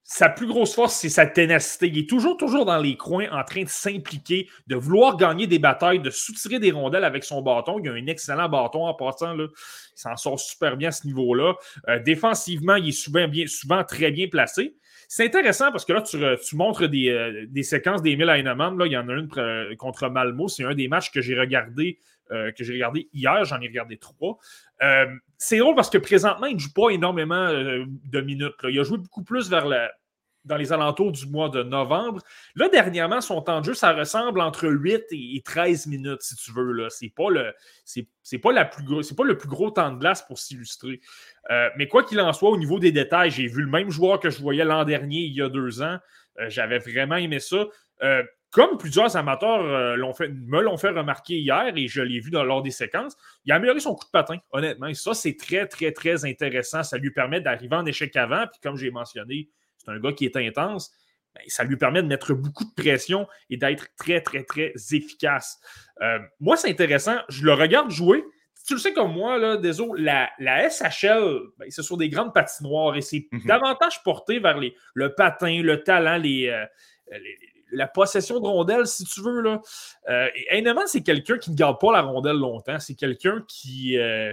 sa 0.09 0.29
plus 0.29 0.47
grosse 0.47 0.73
force, 0.73 0.95
c'est 0.95 1.09
sa 1.09 1.27
ténacité. 1.27 1.89
Il 1.89 1.99
est 1.99 2.09
toujours, 2.09 2.37
toujours 2.37 2.65
dans 2.65 2.79
les 2.79 2.97
coins 2.97 3.27
en 3.33 3.43
train 3.43 3.65
de 3.65 3.69
s'impliquer, 3.69 4.49
de 4.69 4.77
vouloir 4.77 5.17
gagner 5.17 5.49
des 5.49 5.59
batailles, 5.59 5.99
de 5.99 6.11
soutirer 6.11 6.61
des 6.61 6.71
rondelles 6.71 7.03
avec 7.03 7.25
son 7.25 7.43
bâton. 7.43 7.81
Il 7.83 7.89
a 7.89 7.93
un 7.93 8.07
excellent 8.07 8.49
bâton 8.49 8.87
en 8.87 8.95
passant. 8.95 9.35
Là. 9.35 9.49
Il 9.49 10.01
s'en 10.01 10.17
sort 10.17 10.39
super 10.39 10.77
bien 10.77 10.91
à 10.91 10.93
ce 10.93 11.09
niveau-là. 11.09 11.55
Euh, 11.89 11.99
défensivement, 11.99 12.77
il 12.77 12.91
est 12.91 12.93
souvent, 12.93 13.27
bien, 13.27 13.49
souvent 13.49 13.83
très 13.83 14.13
bien 14.13 14.29
placé. 14.29 14.77
C'est 15.09 15.25
intéressant 15.25 15.73
parce 15.73 15.85
que 15.85 15.93
là, 15.93 16.03
tu, 16.03 16.57
montres 16.57 16.89
des, 16.89 17.09
euh, 17.09 17.47
des 17.49 17.65
séquences 17.65 18.01
d'Emile. 18.01 18.27
Là, 18.27 18.39
il 18.39 18.47
y 18.93 18.97
en 18.97 19.09
a 19.09 19.13
une 19.13 19.29
euh, 19.39 19.75
contre 19.75 20.09
Malmo. 20.09 20.47
C'est 20.47 20.65
un 20.65 20.75
des 20.75 20.87
matchs 20.87 21.11
que 21.11 21.21
j'ai 21.21 21.39
regardé, 21.39 21.99
que 22.31 22.65
j'ai 22.65 22.73
regardé 22.73 23.09
hier. 23.13 23.45
J'en 23.45 23.61
ai 23.61 23.67
regardé 23.67 23.99
trois. 23.99 24.39
Euh, 24.83 25.07
c'est 25.39 25.59
drôle 25.59 25.75
parce 25.75 25.91
que 25.91 25.99
présentement, 25.99 26.47
il 26.47 26.57
ne 26.57 26.61
joue 26.61 26.73
pas 26.73 26.91
énormément 26.91 27.35
euh, 27.35 27.85
de 27.87 28.21
minutes. 28.21 28.55
Il 28.65 28.79
a 28.79 28.83
joué 28.83 28.99
beaucoup 28.99 29.23
plus 29.23 29.49
vers 29.49 29.67
dans 30.45 30.57
les 30.57 30.73
alentours 30.73 31.11
du 31.11 31.27
mois 31.27 31.49
de 31.49 31.65
novembre. 31.65 32.23
Là, 32.55 32.69
dernièrement, 32.69 33.21
son 33.21 33.43
temps 33.43 33.61
de 33.61 33.67
jeu, 33.67 33.75
ça 33.75 33.93
ressemble 33.93 34.41
entre 34.41 34.69
8 34.69 35.07
et 35.11 35.43
13 35.45 35.89
minutes, 35.89 36.23
si 36.23 36.37
tu 36.37 36.53
veux. 36.53 36.89
Ce 36.89 37.05
n'est 37.05 37.11
pas, 37.11 37.31
le, 37.31 37.53
pas, 38.41 38.65
plus 38.67 39.03
c'est 39.03 39.17
pas 39.17 39.25
le 39.25 39.37
plus 39.37 39.49
gros 39.49 39.73
temps 39.73 39.91
de 39.91 39.99
glace 39.99 40.25
pour 40.25 40.39
s'illustrer. 40.39 41.01
Euh, 41.51 41.69
mais 41.77 41.89
quoi 41.89 42.05
qu'il 42.05 42.21
en 42.21 42.33
soit, 42.33 42.51
au 42.51 42.57
niveau 42.57 42.79
des 42.79 42.93
détails, 42.93 43.33
j'ai 43.33 43.49
vu 43.49 43.63
le 43.63 43.71
même 43.71 43.91
joueur 43.91 44.21
que 44.21 44.31
je 44.31 44.41
voyais 44.41 44.65
l'an 44.65 44.85
dernier, 44.85 45.19
il 45.19 45.35
y 45.35 45.43
a 45.43 45.49
deux 45.49 45.83
ans. 45.83 45.99
j'avais 46.49 46.79
vraiment 46.79 47.17
aimé 47.17 47.41
ça 47.41 47.67
comme 48.57 48.79
plusieurs 48.79 49.15
amateurs 49.17 49.61
euh, 49.61 50.13
fait, 50.15 50.31
me 50.31 50.63
l'ont 50.63 50.79
fait 50.79 50.89
remarquer 50.89 51.35
hier 51.35 51.73
et 51.77 51.89
je 51.89 52.01
l'ai 52.01 52.21
vu 52.21 52.31
dans, 52.31 52.43
lors 52.43 52.63
des 52.63 52.71
séquences, 52.71 53.15
il 53.45 53.53
a 53.53 53.57
amélioré 53.57 53.81
son 53.81 53.95
coup 53.95 54.07
de 54.07 54.11
patin, 54.11 54.39
honnêtement. 54.51 54.87
Et 54.87 54.95
ça, 54.95 55.13
c'est 55.13 55.37
très, 55.37 55.67
très, 55.67 55.93
très 55.93 56.25
intéressant. 56.25 56.83
Ça 56.83 56.97
lui 56.97 57.11
permet 57.11 57.43
d'arriver 57.43 57.77
en 57.77 57.85
échec 57.85 58.17
avant. 58.17 58.47
Puis 58.47 58.59
comme 58.63 58.79
j'ai 58.79 58.91
mentionné, 58.91 59.51
c'est 59.77 59.91
un 59.91 60.01
gars 60.01 60.13
qui 60.13 60.25
est 60.25 60.37
intense. 60.37 60.91
Ben, 61.35 61.43
ça 61.49 61.65
lui 61.65 61.77
permet 61.77 62.03
de 62.03 62.09
mettre 62.09 62.33
beaucoup 62.33 62.65
de 62.65 62.73
pression 62.75 63.29
et 63.51 63.59
d'être 63.59 63.89
très, 63.99 64.23
très, 64.23 64.43
très 64.43 64.73
efficace. 64.91 65.61
Euh, 66.01 66.19
moi, 66.41 66.57
c'est 66.57 66.71
intéressant. 66.71 67.17
Je 67.29 67.45
le 67.45 67.53
regarde 67.53 67.91
jouer. 67.91 68.25
Tu 68.67 68.73
le 68.73 68.81
sais 68.81 68.95
comme 68.95 69.13
moi, 69.13 69.37
là, 69.37 69.59
désolé, 69.59 70.03
la, 70.03 70.31
la 70.39 70.71
SHL, 70.71 71.41
ben, 71.59 71.67
c'est 71.69 71.83
sur 71.83 71.99
des 71.99 72.09
grandes 72.09 72.33
patinoires 72.33 72.97
et 72.97 73.03
c'est 73.03 73.29
mhm. 73.33 73.43
davantage 73.45 74.03
porté 74.03 74.39
vers 74.39 74.59
les, 74.59 74.75
le 74.95 75.15
patin, 75.15 75.61
le 75.63 75.85
talent, 75.85 76.17
les, 76.17 76.49
euh, 76.49 76.65
les 77.13 77.56
la 77.73 77.87
possession 77.87 78.41
de 78.41 78.47
rondelle, 78.47 78.87
si 78.87 79.05
tu 79.05 79.21
veux. 79.23 79.41
Là. 79.41 79.61
Euh, 80.09 80.29
c'est 80.87 81.03
quelqu'un 81.03 81.39
qui 81.39 81.51
ne 81.51 81.57
garde 81.57 81.81
pas 81.81 81.93
la 81.93 82.03
rondelle 82.03 82.37
longtemps. 82.37 82.79
C'est 82.79 82.95
quelqu'un 82.95 83.45
qui, 83.49 83.99
euh, 83.99 84.33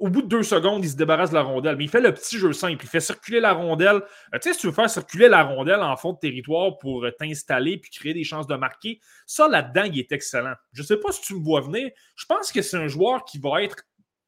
au 0.00 0.08
bout 0.08 0.22
de 0.22 0.28
deux 0.28 0.42
secondes, 0.42 0.82
il 0.82 0.90
se 0.90 0.96
débarrasse 0.96 1.30
de 1.30 1.34
la 1.34 1.42
rondelle. 1.42 1.76
Mais 1.76 1.84
il 1.84 1.90
fait 1.90 2.00
le 2.00 2.12
petit 2.12 2.38
jeu 2.38 2.52
simple. 2.54 2.82
Il 2.82 2.88
fait 2.88 3.00
circuler 3.00 3.38
la 3.38 3.52
rondelle. 3.52 4.02
Euh, 4.34 4.38
tu 4.40 4.48
sais, 4.48 4.54
si 4.54 4.60
tu 4.60 4.66
veux 4.66 4.72
faire 4.72 4.88
circuler 4.88 5.28
la 5.28 5.44
rondelle 5.44 5.80
en 5.80 5.94
fond 5.96 6.14
de 6.14 6.18
territoire 6.18 6.78
pour 6.78 7.04
euh, 7.04 7.10
t'installer 7.12 7.76
puis 7.76 7.90
créer 7.90 8.14
des 8.14 8.24
chances 8.24 8.46
de 8.46 8.56
marquer, 8.56 8.98
ça, 9.26 9.46
là-dedans, 9.46 9.84
il 9.84 9.98
est 9.98 10.10
excellent. 10.10 10.54
Je 10.72 10.80
ne 10.80 10.86
sais 10.86 10.96
pas 10.96 11.12
si 11.12 11.20
tu 11.20 11.34
me 11.34 11.44
vois 11.44 11.60
venir. 11.60 11.90
Je 12.16 12.24
pense 12.24 12.50
que 12.50 12.62
c'est 12.62 12.78
un 12.78 12.88
joueur 12.88 13.24
qui 13.24 13.38
va 13.38 13.62
être. 13.62 13.76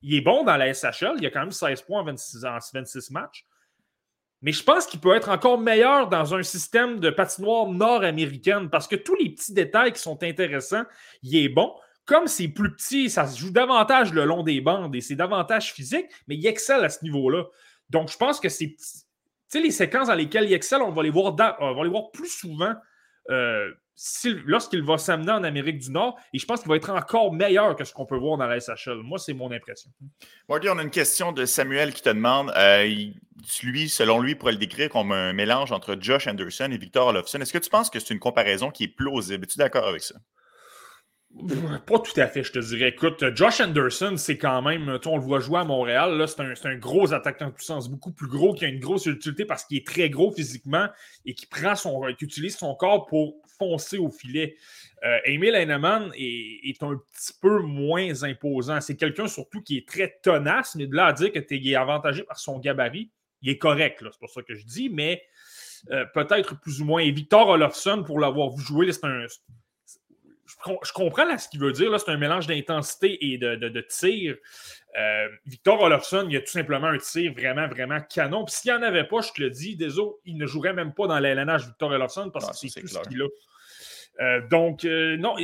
Il 0.03 0.15
est 0.15 0.21
bon 0.21 0.45
dans 0.45 0.57
la 0.57 0.75
SHL. 0.75 1.15
Il 1.19 1.27
a 1.27 1.31
quand 1.31 1.41
même 1.41 1.53
16 1.53 1.83
points 1.83 2.03
en 2.03 2.05
26, 2.05 2.45
en 2.45 2.59
26 2.75 3.11
matchs. 3.11 3.47
Mais 4.43 4.53
je 4.53 4.63
pense 4.63 4.87
qu'il 4.87 5.01
peut 5.01 5.15
être 5.15 5.29
encore 5.29 5.59
meilleur 5.59 6.09
dans 6.09 6.35
un 6.35 6.43
système 6.43 6.99
de 6.99 7.11
patinoire 7.11 7.69
nord-américaine 7.69 8.69
parce 8.71 8.89
que 8.89 8.97
tous 8.97 9.15
les 9.15 9.31
petits 9.31 9.55
détails 9.55 9.93
qui 9.93 10.01
sont 10.01 10.23
intéressants, 10.23 10.85
il 11.23 11.37
est 11.37 11.49
bon. 11.49 11.73
Comme 12.05 12.27
c'est 12.27 12.49
plus 12.49 12.75
petit, 12.75 13.09
ça 13.09 13.29
se 13.29 13.39
joue 13.39 13.53
davantage 13.53 14.13
le 14.13 14.25
long 14.25 14.43
des 14.43 14.61
bandes 14.61 14.95
et 14.97 15.01
c'est 15.01 15.15
davantage 15.15 15.73
physique, 15.73 16.07
mais 16.27 16.35
il 16.35 16.45
excelle 16.47 16.85
à 16.85 16.89
ce 16.89 17.05
niveau-là. 17.05 17.45
Donc, 17.91 18.11
je 18.11 18.17
pense 18.17 18.41
que 18.41 18.49
c'est. 18.49 18.75
Tu 18.77 19.59
sais, 19.59 19.61
les 19.61 19.71
séquences 19.71 20.09
dans 20.09 20.15
lesquelles 20.15 20.45
il 20.45 20.53
excelle, 20.53 20.83
on 20.83 20.91
va 20.91 21.03
les 21.05 21.11
voir, 21.11 21.37
on 21.61 21.75
va 21.75 21.85
les 21.85 21.91
voir 21.91 22.11
plus 22.11 22.29
souvent 22.29 22.75
euh, 23.31 23.71
lorsqu'il 24.47 24.83
va 24.83 24.99
s'amener 24.99 25.33
en 25.33 25.45
Amérique 25.45 25.79
du 25.79 25.91
Nord, 25.91 26.19
et 26.33 26.39
je 26.39 26.47
pense 26.47 26.61
qu'il 26.61 26.69
va 26.69 26.77
être 26.77 26.91
encore 26.91 27.33
meilleur 27.33 27.77
que 27.77 27.85
ce 27.85 27.93
qu'on 27.93 28.07
peut 28.07 28.17
voir 28.17 28.39
dans 28.39 28.47
la 28.47 28.59
SHL. 28.59 29.03
Moi, 29.03 29.19
c'est 29.19 29.35
mon 29.35 29.51
impression. 29.51 29.91
Marty, 30.49 30.69
on 30.69 30.79
a 30.79 30.83
une 30.83 30.91
question 30.91 31.33
de 31.33 31.45
Samuel 31.45 31.93
qui 31.93 32.03
te 32.03 32.09
demande, 32.09 32.53
euh, 32.57 32.89
lui, 33.63 33.89
selon 33.89 34.21
lui, 34.21 34.35
pourrait 34.35 34.53
le 34.53 34.59
décrire 34.59 34.89
comme 34.89 35.13
un 35.13 35.33
mélange 35.33 35.73
entre 35.73 35.97
Josh 36.01 36.27
Anderson 36.27 36.71
et 36.73 36.79
Victor 36.79 37.09
Olofsson. 37.09 37.41
Est-ce 37.41 37.53
que 37.53 37.59
tu 37.59 37.71
penses 37.71 37.91
que 37.91 38.01
c'est 38.01 38.15
une 38.15 38.21
comparaison 38.21 38.71
qui 38.71 38.85
est 38.85 38.89
plausible? 38.89 39.45
Es-tu 39.45 39.59
d'accord 39.59 39.87
avec 39.87 40.03
ça? 40.03 40.17
Pas 41.87 41.99
tout 41.99 42.21
à 42.21 42.27
fait, 42.27 42.43
je 42.43 42.53
te 42.53 42.59
dirais. 42.59 42.91
Écoute, 42.91 43.25
Josh 43.35 43.61
Anderson, 43.63 44.15
c'est 44.19 44.37
quand 44.37 44.61
même, 44.61 44.99
on 45.07 45.17
le 45.17 45.23
voit 45.23 45.41
jouer 45.41 45.61
à 45.61 45.65
Montréal, 45.65 46.23
c'est 46.29 46.41
un, 46.41 46.71
un, 46.71 46.77
gros 46.77 47.15
attaquant 47.15 47.47
de 47.47 47.53
puissance, 47.53 47.89
beaucoup 47.89 48.13
plus 48.13 48.29
gros, 48.29 48.53
qui 48.53 48.67
a 48.67 48.69
une 48.69 48.81
grosse 48.81 49.07
utilité 49.07 49.47
parce 49.47 49.65
qu'il 49.65 49.79
est 49.79 49.87
très 49.87 50.11
gros 50.11 50.31
physiquement 50.31 50.89
et 51.25 51.35
qui 51.35 51.47
prend 51.47 51.75
son, 51.75 52.03
qui 52.19 52.27
utilise 52.27 52.59
son 52.59 52.75
corps 52.75 53.07
pour 53.07 53.37
au 53.65 54.11
filet. 54.11 54.57
Euh, 55.05 55.19
Emil 55.25 55.55
Heinemann 55.55 56.13
est, 56.17 56.83
un 56.83 56.97
petit 56.97 57.33
peu 57.41 57.61
moins 57.61 58.23
imposant. 58.23 58.81
C'est 58.81 58.97
quelqu'un 58.97 59.27
surtout 59.27 59.63
qui 59.63 59.79
est 59.79 59.89
très 59.89 60.19
tenace, 60.23 60.75
mais 60.75 60.87
de 60.87 60.95
là 60.95 61.07
à 61.07 61.13
dire 61.13 61.33
que 61.33 61.39
tu 61.39 61.57
es 61.57 61.75
avantagé 61.75 62.23
par 62.23 62.39
son 62.39 62.59
gabarit, 62.59 63.11
il 63.41 63.51
est 63.51 63.59
correct, 63.59 63.99
c'est 64.03 64.19
pour 64.21 64.31
ça 64.31 64.43
que 64.43 64.55
je 64.55 64.65
dis, 64.65 64.89
mais 64.89 65.23
euh, 65.91 66.05
peut-être 66.15 66.61
plus 66.61 66.81
ou 66.81 66.85
moins. 66.85 67.03
Et 67.03 67.11
Victor 67.11 67.49
Olofsson, 67.49 68.05
pour 68.05 68.21
l'avoir 68.21 68.57
jouer, 68.57 68.93
c'est 68.93 69.05
un 69.05 69.27
je 70.83 70.93
comprends 70.93 71.25
là, 71.25 71.39
ce 71.39 71.49
qu'il 71.49 71.61
veut 71.61 71.73
dire. 71.73 71.99
C'est 71.99 72.11
un 72.11 72.17
mélange 72.17 72.47
d'intensité 72.47 73.33
et 73.33 73.39
de, 73.39 73.81
tir. 73.89 74.37
Euh, 74.99 75.29
Victor 75.47 75.81
Olofsson, 75.81 76.27
il 76.29 76.37
a 76.37 76.41
tout 76.41 76.53
simplement 76.53 76.89
un 76.89 76.99
tir 76.99 77.33
vraiment, 77.33 77.67
vraiment 77.69 78.01
canon. 78.01 78.45
Puis 78.45 78.55
s'il 78.57 78.73
n'y 78.73 78.79
en 78.79 78.83
avait 78.83 79.05
pas, 79.05 79.21
je 79.23 79.33
te 79.33 79.41
le 79.41 79.51
dis, 79.51 79.77
désolé, 79.77 80.13
il 80.25 80.37
ne 80.37 80.47
jouerait 80.47 80.73
même 80.73 80.93
pas 80.95 81.07
dans 81.07 81.19
l'LNH 81.19 81.67
Victor 81.67 81.91
Olofsson 81.91 82.31
parce 82.31 82.51
que 82.51 82.69
c'est 82.69 82.81
tout 82.81 82.87
ce 82.87 82.99
qu'il 83.09 83.23
a. 83.23 83.27
Euh, 84.21 84.47
donc, 84.49 84.85
euh, 84.85 85.17
non, 85.17 85.35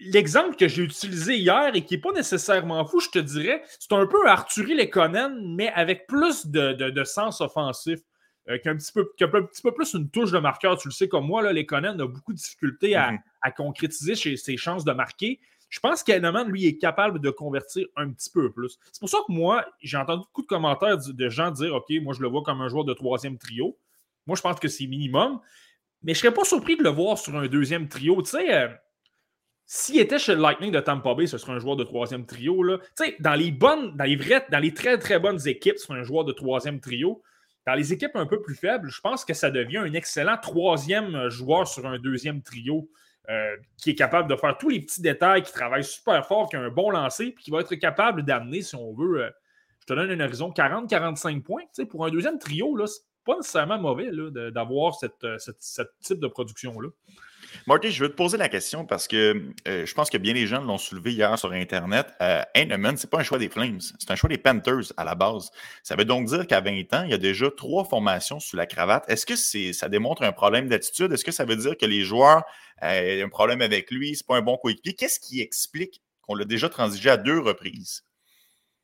l'exemple 0.00 0.56
que 0.56 0.68
j'ai 0.68 0.82
utilisé 0.82 1.36
hier 1.36 1.74
et 1.74 1.82
qui 1.84 1.94
n'est 1.94 2.00
pas 2.00 2.12
nécessairement 2.12 2.84
fou, 2.86 3.00
je 3.00 3.10
te 3.10 3.18
dirais, 3.18 3.62
c'est 3.78 3.92
un 3.92 4.06
peu 4.06 4.26
Arthurie 4.28 4.74
Lekonen, 4.74 5.54
mais 5.54 5.68
avec 5.72 6.06
plus 6.06 6.46
de 6.46 7.04
sens 7.04 7.40
offensif. 7.40 8.00
Euh, 8.48 8.58
qui, 8.58 8.68
a 8.68 8.72
un 8.72 8.76
petit 8.76 8.92
peu, 8.92 9.12
un 9.20 9.42
petit 9.42 9.62
peu 9.62 9.72
plus 9.72 9.94
une 9.94 10.08
touche 10.08 10.30
de 10.30 10.38
marqueur. 10.38 10.78
Tu 10.78 10.88
le 10.88 10.92
sais 10.92 11.08
comme 11.08 11.26
moi, 11.26 11.42
là, 11.42 11.52
les 11.52 11.66
Conan 11.66 11.98
a 11.98 12.06
beaucoup 12.06 12.32
de 12.32 12.38
difficultés 12.38 12.94
à, 12.94 13.12
mhm. 13.12 13.18
concrétiser 13.56 14.14
ses, 14.14 14.56
chances 14.56 14.84
de 14.84 14.92
marquer. 14.92 15.40
Je 15.68 15.80
pense 15.80 16.04
qu'Heinemann, 16.04 16.48
lui, 16.48 16.66
est 16.66 16.78
capable 16.78 17.20
de 17.20 17.30
convertir 17.30 17.86
un 17.96 18.10
petit 18.10 18.30
peu 18.30 18.52
plus. 18.52 18.78
C'est 18.92 19.00
pour 19.00 19.08
ça 19.08 19.18
que 19.26 19.32
moi, 19.32 19.66
j'ai 19.80 19.96
entendu 19.96 20.22
beaucoup 20.26 20.42
de 20.42 20.46
commentaires 20.46 20.96
de 20.96 21.28
gens 21.28 21.50
dire 21.50 21.74
OK, 21.74 21.90
moi, 22.02 22.14
je 22.14 22.22
le 22.22 22.28
vois 22.28 22.42
comme 22.42 22.60
un 22.60 22.68
joueur 22.68 22.84
de 22.84 22.94
troisième 22.94 23.36
trio. 23.36 23.76
Moi, 24.28 24.36
je 24.36 24.42
pense 24.42 24.60
que 24.60 24.68
c'est 24.68 24.86
minimum. 24.86 25.40
Mais 26.02 26.14
je 26.14 26.18
ne 26.18 26.22
serais 26.22 26.34
pas 26.34 26.44
surpris 26.44 26.76
de 26.76 26.82
le 26.82 26.90
voir 26.90 27.18
sur 27.18 27.36
un 27.36 27.46
deuxième 27.46 27.88
trio. 27.88 28.22
Tu 28.22 28.30
sais, 28.30 28.54
euh, 28.54 28.68
s'il 29.64 29.98
était 29.98 30.18
chez 30.18 30.34
le 30.34 30.40
Lightning 30.40 30.70
de 30.70 30.80
Tampa 30.80 31.14
Bay, 31.14 31.26
ce 31.26 31.38
serait 31.38 31.52
un 31.52 31.58
joueur 31.58 31.76
de 31.76 31.84
troisième 31.84 32.26
trio. 32.26 32.62
Là. 32.62 32.78
Dans 33.20 33.34
les 33.34 33.50
bonnes, 33.50 33.96
dans 33.96 34.04
les 34.04 34.16
vraies, 34.16 34.46
dans 34.50 34.60
les 34.60 34.74
très 34.74 34.98
très 34.98 35.18
bonnes 35.18 35.46
équipes, 35.46 35.78
ce 35.78 35.86
serait 35.86 35.98
un 35.98 36.04
joueur 36.04 36.24
de 36.24 36.32
troisième 36.32 36.80
trio. 36.80 37.22
Dans 37.66 37.74
les 37.74 37.92
équipes 37.92 38.14
un 38.14 38.26
peu 38.26 38.40
plus 38.40 38.54
faibles, 38.54 38.88
je 38.88 39.00
pense 39.00 39.24
que 39.24 39.34
ça 39.34 39.50
devient 39.50 39.78
un 39.78 39.92
excellent 39.92 40.36
troisième 40.40 41.28
joueur 41.30 41.66
sur 41.66 41.84
un 41.86 41.98
deuxième 41.98 42.42
trio. 42.42 42.88
Euh, 43.28 43.56
qui 43.76 43.90
est 43.90 43.94
capable 43.96 44.30
de 44.30 44.36
faire 44.36 44.56
tous 44.56 44.68
les 44.68 44.80
petits 44.80 45.02
détails, 45.02 45.42
qui 45.42 45.52
travaille 45.52 45.82
super 45.82 46.24
fort, 46.24 46.48
qui 46.48 46.54
a 46.54 46.60
un 46.60 46.68
bon 46.68 46.90
lancer, 46.90 47.32
puis 47.32 47.42
qui 47.42 47.50
va 47.50 47.58
être 47.58 47.74
capable 47.74 48.22
d'amener, 48.22 48.62
si 48.62 48.76
on 48.76 48.94
veut, 48.94 49.24
euh, 49.24 49.30
je 49.80 49.86
te 49.86 49.94
donne 49.94 50.12
un 50.12 50.24
horizon 50.24 50.52
40-45 50.52 51.42
points. 51.42 51.64
pour 51.90 52.06
un 52.06 52.10
deuxième 52.10 52.38
trio, 52.38 52.86
c'est 52.86 53.00
pas 53.26 53.36
nécessairement 53.36 53.78
mauvais 53.78 54.10
d'avoir 54.52 54.96
euh, 55.24 55.36
ce 55.38 55.82
type 56.00 56.20
de 56.20 56.28
production-là. 56.28 56.88
Marty, 57.66 57.90
je 57.90 58.02
veux 58.02 58.10
te 58.10 58.14
poser 58.14 58.36
la 58.36 58.48
question 58.48 58.84
parce 58.84 59.08
que 59.08 59.42
je 59.66 59.94
pense 59.94 60.10
que 60.10 60.18
bien 60.18 60.34
les 60.34 60.46
gens 60.46 60.60
l'ont 60.62 60.78
soulevé 60.78 61.12
hier 61.12 61.38
sur 61.38 61.52
Internet. 61.52 62.06
Euh, 62.20 62.42
Heinemann, 62.54 62.96
ce 62.96 63.06
n'est 63.06 63.10
pas 63.10 63.20
un 63.20 63.22
choix 63.22 63.38
des 63.38 63.48
Flames, 63.48 63.80
c'est 63.80 64.10
un 64.10 64.16
choix 64.16 64.28
des 64.28 64.38
Panthers 64.38 64.92
à 64.96 65.04
la 65.04 65.14
base. 65.14 65.50
Ça 65.82 65.96
veut 65.96 66.04
donc 66.04 66.26
dire 66.26 66.46
qu'à 66.46 66.60
20 66.60 66.94
ans, 66.94 67.02
il 67.04 67.10
y 67.10 67.14
a 67.14 67.18
déjà 67.18 67.50
trois 67.50 67.84
formations 67.84 68.40
sous 68.40 68.56
la 68.56 68.66
cravate. 68.66 69.04
Est-ce 69.08 69.26
que 69.26 69.36
ça 69.72 69.88
démontre 69.88 70.22
un 70.22 70.32
problème 70.32 70.68
d'attitude? 70.68 71.12
Est-ce 71.12 71.24
que 71.24 71.32
ça 71.32 71.44
veut 71.44 71.56
dire 71.56 71.76
que 71.76 71.86
les 71.86 72.02
joueurs 72.02 72.44
euh, 72.82 73.22
ont 73.22 73.26
un 73.26 73.28
problème 73.28 73.62
avec 73.62 73.90
lui, 73.90 74.14
c'est 74.14 74.26
pas 74.26 74.36
un 74.36 74.42
bon 74.42 74.56
coéquipier? 74.56 74.94
Qu'est-ce 74.94 75.20
qui 75.20 75.40
explique 75.40 76.02
qu'on 76.22 76.34
l'a 76.34 76.44
déjà 76.44 76.68
transigé 76.68 77.10
à 77.10 77.16
deux 77.16 77.40
reprises? 77.40 78.04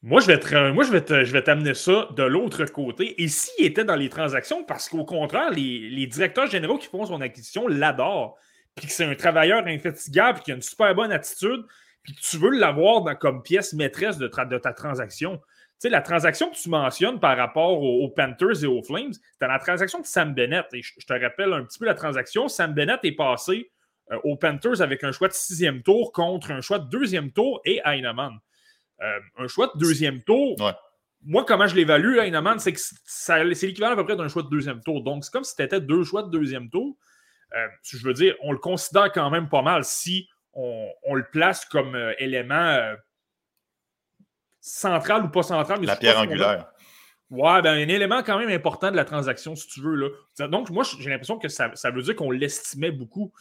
Moi, 0.04 0.20
je 0.20 0.26
vais, 0.26 0.40
je 0.40 1.32
vais, 1.32 1.42
t'amener 1.42 1.74
ça 1.74 2.08
de 2.16 2.24
l'autre 2.24 2.64
côté. 2.64 3.22
Et 3.22 3.28
s'il 3.28 3.64
était 3.64 3.84
dans 3.84 3.94
les 3.94 4.08
transactions, 4.08 4.64
parce 4.64 4.88
qu'au 4.88 5.04
contraire, 5.04 5.50
les, 5.50 6.06
directeurs 6.08 6.50
généraux 6.50 6.76
qui 6.76 6.88
font 6.88 7.06
son 7.06 7.20
acquisition 7.20 7.68
l'adorent 7.68 8.36
puis 8.74 8.86
que 8.86 8.92
c'est 8.92 9.04
un 9.04 9.14
travailleur 9.14 9.66
infatigable, 9.66 10.36
puis 10.36 10.44
qui 10.44 10.52
a 10.52 10.54
une 10.54 10.62
super 10.62 10.94
bonne 10.94 11.12
attitude, 11.12 11.62
puis 12.02 12.14
que 12.14 12.20
tu 12.20 12.38
veux 12.38 12.50
l'avoir 12.50 13.18
comme 13.18 13.42
pièce 13.42 13.74
maîtresse 13.74 14.16
de, 14.16 14.28
ta 14.28 14.72
transaction. 14.72 15.36
Tu 15.36 15.42
sais, 15.78 15.88
la 15.90 16.00
transaction 16.00 16.50
que 16.50 16.56
tu 16.56 16.70
mentionnes 16.70 17.20
par 17.20 17.36
rapport 17.36 17.82
aux, 17.82 18.08
Panthers 18.08 18.64
et 18.64 18.66
aux 18.66 18.82
Flames, 18.82 19.12
c'était 19.12 19.46
la 19.46 19.58
transaction 19.58 20.00
de 20.00 20.06
Sam 20.06 20.32
Bennett. 20.32 20.66
Et 20.72 20.82
je, 20.82 21.06
te 21.06 21.12
rappelle 21.12 21.52
un 21.52 21.64
petit 21.64 21.78
peu 21.78 21.84
la 21.84 21.94
transaction. 21.94 22.48
Sam 22.48 22.72
Bennett 22.72 23.00
est 23.02 23.12
passé 23.12 23.70
euh, 24.10 24.18
aux 24.24 24.36
Panthers 24.36 24.80
avec 24.80 25.04
un 25.04 25.12
choix 25.12 25.28
de 25.28 25.34
sixième 25.34 25.82
tour 25.82 26.12
contre 26.12 26.50
un 26.50 26.60
choix 26.60 26.78
de 26.78 26.88
deuxième 26.88 27.30
tour 27.30 27.60
et 27.64 27.82
Heinemann. 27.84 28.38
Euh, 29.02 29.18
un 29.38 29.48
choix 29.48 29.70
de 29.74 29.78
deuxième 29.78 30.22
tour, 30.22 30.56
moi, 31.24 31.44
comment 31.46 31.68
je 31.68 31.76
l'évalue, 31.76 32.18
Heinemann, 32.18 32.58
c'est 32.58 32.72
que 32.72 32.80
c'est 33.04 33.44
l'équivalent 33.44 33.92
à 33.92 33.96
peu 33.96 34.04
près 34.04 34.16
d'un 34.16 34.28
choix 34.28 34.42
de 34.42 34.48
deuxième 34.48 34.80
tour. 34.80 35.02
Donc, 35.02 35.24
c'est 35.24 35.30
comme 35.30 35.44
si 35.44 35.54
tu 35.54 35.62
étais 35.62 35.80
deux 35.80 36.02
choix 36.02 36.24
de 36.24 36.30
deuxième 36.30 36.68
tour. 36.68 36.96
Euh, 37.54 37.66
je 37.82 38.04
veux 38.04 38.14
dire, 38.14 38.34
on 38.42 38.50
le 38.52 38.58
considère 38.58 39.12
quand 39.12 39.30
même 39.30 39.48
pas 39.48 39.62
mal 39.62 39.84
si 39.84 40.28
on, 40.52 40.88
le 41.14 41.24
place 41.30 41.64
comme 41.64 41.94
euh, 41.94 42.12
élément 42.18 42.94
central 44.60 45.24
ou 45.24 45.28
pas 45.28 45.42
central. 45.42 45.84
la 45.84 45.96
pierre 45.96 46.18
angulaire. 46.18 46.71
Ouais, 47.32 47.62
ben, 47.62 47.72
un 47.72 47.88
élément 47.88 48.22
quand 48.22 48.38
même 48.38 48.50
important 48.50 48.90
de 48.90 48.96
la 48.96 49.06
transaction, 49.06 49.56
si 49.56 49.66
tu 49.66 49.80
veux. 49.80 49.94
Là. 49.94 50.48
Donc, 50.48 50.68
moi, 50.68 50.84
j'ai 51.00 51.08
l'impression 51.08 51.38
que 51.38 51.48
ça, 51.48 51.70
veut 51.90 52.02
dire 52.02 52.14
qu'on 52.14 52.30
l'estimait 52.30 52.90
beaucoup. 52.90 53.32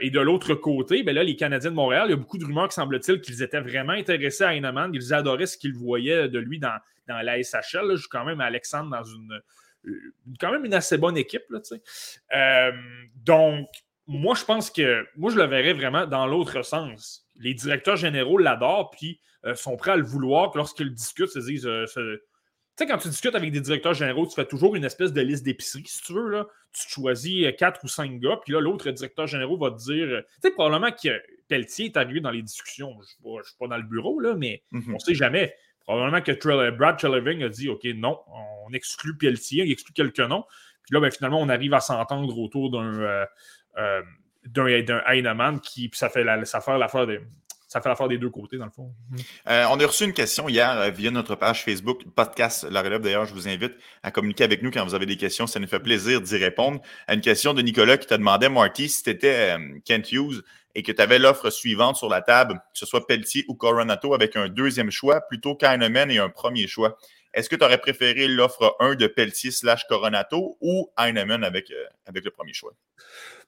et 0.00 0.10
de 0.10 0.20
l'autre 0.20 0.54
côté, 0.54 1.02
ben 1.02 1.12
là, 1.12 1.24
les 1.24 1.34
Canadiens 1.34 1.70
de 1.70 1.74
Montréal, 1.74 2.04
il 2.06 2.10
y 2.10 2.14
a 2.14 2.16
beaucoup 2.16 2.38
de 2.38 2.44
rumeurs 2.44 2.68
qui 2.68 2.76
semble-t-il 2.76 3.20
qu'ils 3.20 3.42
étaient 3.42 3.60
vraiment 3.60 3.94
intéressés 3.94 4.44
à 4.44 4.54
Heinemann. 4.54 4.94
Ils 4.94 5.12
adoraient 5.12 5.46
ce 5.46 5.58
qu'ils 5.58 5.74
voyaient 5.74 6.28
de 6.28 6.38
lui 6.38 6.60
dans, 6.60 6.78
dans 7.08 7.20
la 7.20 7.42
SHL. 7.42 7.90
Je 7.90 7.96
suis 7.96 8.08
quand 8.08 8.24
même 8.24 8.40
Alexandre 8.40 8.90
dans 8.90 9.02
une, 9.02 9.42
quand 10.38 10.52
même 10.52 10.64
une 10.64 10.74
assez 10.74 10.96
bonne 10.96 11.16
équipe. 11.16 11.44
Là, 11.50 11.60
euh, 12.34 12.72
donc, 13.16 13.68
moi, 14.06 14.36
je 14.36 14.44
pense 14.44 14.70
que 14.70 15.04
moi, 15.16 15.32
je 15.32 15.36
le 15.36 15.46
verrais 15.46 15.72
vraiment 15.72 16.06
dans 16.06 16.28
l'autre 16.28 16.62
sens. 16.62 17.26
Les 17.36 17.54
directeurs 17.54 17.96
généraux 17.96 18.38
l'adorent, 18.38 18.90
puis 18.90 19.20
euh, 19.44 19.56
sont 19.56 19.76
prêts 19.76 19.92
à 19.92 19.96
le 19.96 20.04
vouloir, 20.04 20.52
lorsqu'ils 20.54 20.94
discutent, 20.94 21.30
se 21.30 21.40
disent. 21.40 21.68
Euh, 22.76 22.84
tu 22.84 22.84
sais, 22.84 22.86
quand 22.86 22.98
tu 22.98 23.08
discutes 23.08 23.34
avec 23.34 23.50
des 23.52 23.60
directeurs 23.60 23.94
généraux, 23.94 24.26
tu 24.26 24.34
fais 24.34 24.44
toujours 24.44 24.76
une 24.76 24.84
espèce 24.84 25.12
de 25.12 25.20
liste 25.20 25.44
d'épicerie, 25.44 25.84
si 25.86 26.02
tu 26.02 26.12
veux. 26.12 26.28
Là. 26.28 26.46
Tu 26.72 26.88
choisis 26.88 27.46
quatre 27.58 27.82
ou 27.84 27.88
cinq 27.88 28.20
gars, 28.20 28.38
puis 28.44 28.52
là, 28.52 28.60
l'autre 28.60 28.90
directeur 28.90 29.26
général 29.26 29.56
va 29.58 29.70
te 29.70 29.82
dire. 29.82 30.22
Tu 30.42 30.48
sais, 30.48 30.50
probablement 30.50 30.92
que 30.92 31.08
Pelletier 31.48 31.86
est 31.86 31.96
arrivé 31.96 32.20
dans 32.20 32.30
les 32.30 32.42
discussions. 32.42 32.92
Je 32.92 33.28
ne 33.28 33.42
suis, 33.42 33.56
pas 33.58 33.68
dans 33.68 33.76
le 33.76 33.82
bureau, 33.82 34.20
là, 34.20 34.34
mais 34.34 34.62
mm-hmm. 34.72 34.90
on 34.90 34.94
ne 34.94 34.98
sait 34.98 35.14
jamais. 35.14 35.54
Probablement 35.84 36.20
que 36.20 36.70
Brad 36.70 36.98
Treleving 36.98 37.44
a 37.44 37.48
dit 37.48 37.68
OK, 37.68 37.84
non, 37.94 38.18
on 38.66 38.72
exclut 38.72 39.16
Pelletier, 39.16 39.64
il 39.64 39.72
exclut 39.72 39.92
quelques 39.92 40.18
noms. 40.18 40.44
Puis 40.82 40.94
là, 40.94 41.00
ben, 41.00 41.10
finalement, 41.10 41.40
on 41.40 41.48
arrive 41.48 41.74
à 41.74 41.80
s'entendre 41.80 42.36
autour 42.38 42.70
d'un 42.70 43.00
euh, 43.00 43.26
euh, 43.78 44.02
d'un 44.46 44.66
Heinemann 45.06 45.60
qui, 45.60 45.88
puis 45.88 45.98
ça 45.98 46.08
fait 46.08 46.24
l'affaire 46.24 47.06
des. 47.06 47.20
Ça 47.68 47.80
fait 47.80 47.88
l'affaire 47.88 48.08
des 48.08 48.18
deux 48.18 48.30
côtés, 48.30 48.58
dans 48.58 48.64
le 48.64 48.70
fond. 48.70 48.94
Euh, 49.48 49.64
on 49.70 49.80
a 49.80 49.86
reçu 49.86 50.04
une 50.04 50.12
question 50.12 50.48
hier 50.48 50.90
via 50.92 51.10
notre 51.10 51.34
page 51.34 51.64
Facebook, 51.64 52.02
podcast 52.14 52.66
La 52.70 52.82
Relève. 52.82 53.00
D'ailleurs, 53.00 53.26
je 53.26 53.34
vous 53.34 53.48
invite 53.48 53.72
à 54.02 54.10
communiquer 54.10 54.44
avec 54.44 54.62
nous 54.62 54.70
quand 54.70 54.84
vous 54.84 54.94
avez 54.94 55.06
des 55.06 55.16
questions. 55.16 55.46
Ça 55.46 55.58
nous 55.58 55.66
fait 55.66 55.80
plaisir 55.80 56.20
d'y 56.20 56.36
répondre. 56.36 56.80
À 57.08 57.14
une 57.14 57.20
question 57.20 57.54
de 57.54 57.62
Nicolas 57.62 57.96
qui 57.96 58.06
te 58.06 58.14
demandait, 58.14 58.48
Marty, 58.48 58.88
si 58.88 59.02
tu 59.02 59.10
étais 59.10 59.56
Kent 59.84 60.12
Hughes, 60.12 60.42
et 60.76 60.82
que 60.82 60.92
tu 60.92 61.00
avais 61.00 61.18
l'offre 61.18 61.48
suivante 61.48 61.96
sur 61.96 62.10
la 62.10 62.20
table, 62.20 62.54
que 62.72 62.78
ce 62.78 62.84
soit 62.84 63.06
Pelletier 63.06 63.46
ou 63.48 63.54
Coronato, 63.54 64.12
avec 64.12 64.36
un 64.36 64.48
deuxième 64.48 64.90
choix 64.90 65.22
plutôt 65.22 65.56
qu'Heinemann 65.56 66.10
et 66.10 66.18
un 66.18 66.28
premier 66.28 66.66
choix, 66.66 66.98
est-ce 67.36 67.50
que 67.50 67.54
tu 67.54 67.64
aurais 67.64 67.78
préféré 67.78 68.26
l'offre 68.28 68.74
1 68.80 68.94
de 68.94 69.06
Pelletier 69.06 69.50
slash 69.50 69.86
Coronato 69.86 70.56
ou 70.62 70.90
Heinemann 70.98 71.44
avec, 71.44 71.70
euh, 71.70 71.84
avec 72.06 72.24
le 72.24 72.30
premier 72.30 72.54
choix? 72.54 72.72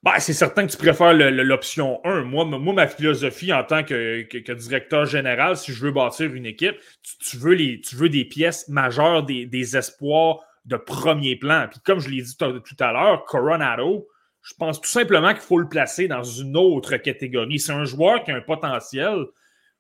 Ben, 0.03 0.19
c'est 0.19 0.35
certain 0.35 0.67
que 0.67 0.73
tu 0.73 0.77
préfères 0.77 1.15
l'option 1.15 1.99
1. 2.05 2.23
Moi, 2.25 2.45
ma 2.45 2.87
philosophie 2.87 3.51
en 3.51 3.65
tant 3.65 3.83
que, 3.83 4.53
directeur 4.55 5.07
général, 5.07 5.57
si 5.57 5.73
je 5.73 5.83
veux 5.83 5.91
bâtir 5.91 6.33
une 6.35 6.45
équipe, 6.45 6.77
tu, 7.19 7.39
veux, 7.39 7.55
les, 7.55 7.81
des 8.11 8.25
pièces 8.27 8.69
majeures, 8.69 9.25
des, 9.25 9.47
des 9.47 9.77
espoirs 9.77 10.41
de 10.67 10.77
premier 10.77 11.37
plan. 11.37 11.67
Puis 11.71 11.81
comme 11.81 11.99
je 11.99 12.11
l'ai 12.11 12.21
dit 12.21 12.37
tout 12.37 12.77
à 12.79 12.93
l'heure, 12.93 13.25
Coronado, 13.25 14.07
je 14.43 14.53
pense 14.55 14.81
tout 14.83 14.91
simplement 14.91 15.33
qu'il 15.33 15.43
faut 15.43 15.59
le 15.59 15.69
placer 15.69 16.09
dans 16.09 16.23
une 16.23 16.59
autre 16.59 16.99
catégorie. 16.99 17.59
C'est 17.59 17.73
un 17.73 17.87
joueur 17.87 18.23
qui 18.23 18.33
a 18.33 18.37
un 18.37 18.43
potentiel. 18.43 19.25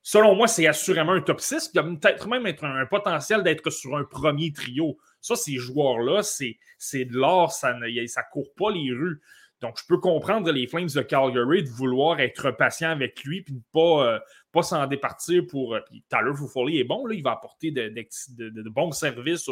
Selon 0.02 0.34
moi, 0.34 0.48
c'est 0.48 0.66
assurément 0.66 1.12
un 1.12 1.20
top 1.20 1.40
6. 1.40 1.70
Il 1.74 1.80
a 1.80 1.82
peut-être 1.82 2.28
même 2.28 2.46
être 2.46 2.64
un, 2.64 2.86
potentiel 2.86 3.42
d'être 3.42 3.70
sur 3.70 3.96
un 3.96 4.04
premier 4.04 4.52
trio. 4.52 4.96
Ça, 5.20 5.36
ces 5.36 5.56
joueurs-là, 5.56 6.22
c'est 6.22 7.04
de 7.04 7.14
l'or, 7.14 7.52
ça 7.52 7.74
ne 7.74 8.30
court 8.32 8.54
pas 8.56 8.70
les 8.70 8.90
rues. 8.92 9.20
Donc, 9.60 9.76
je 9.80 9.84
peux 9.88 9.98
comprendre 9.98 10.52
les 10.52 10.68
Flames 10.68 10.88
de 10.94 11.02
Calgary 11.02 11.64
de 11.64 11.68
vouloir 11.68 12.20
être 12.20 12.52
patient 12.52 12.90
avec 12.90 13.24
lui 13.24 13.38
et 13.38 13.52
ne 13.52 13.58
pas, 13.72 14.06
euh, 14.06 14.18
pas 14.52 14.62
s'en 14.62 14.86
départir 14.86 15.42
pour. 15.48 15.74
Euh, 15.74 15.80
puis 15.90 16.04
Tyler 16.08 16.32
Fufoli 16.36 16.78
est 16.78 16.84
bon, 16.84 17.06
là, 17.06 17.14
il 17.14 17.24
va 17.24 17.32
apporter 17.32 17.72
de, 17.72 18.68
bons 18.68 18.92
services 18.92 19.48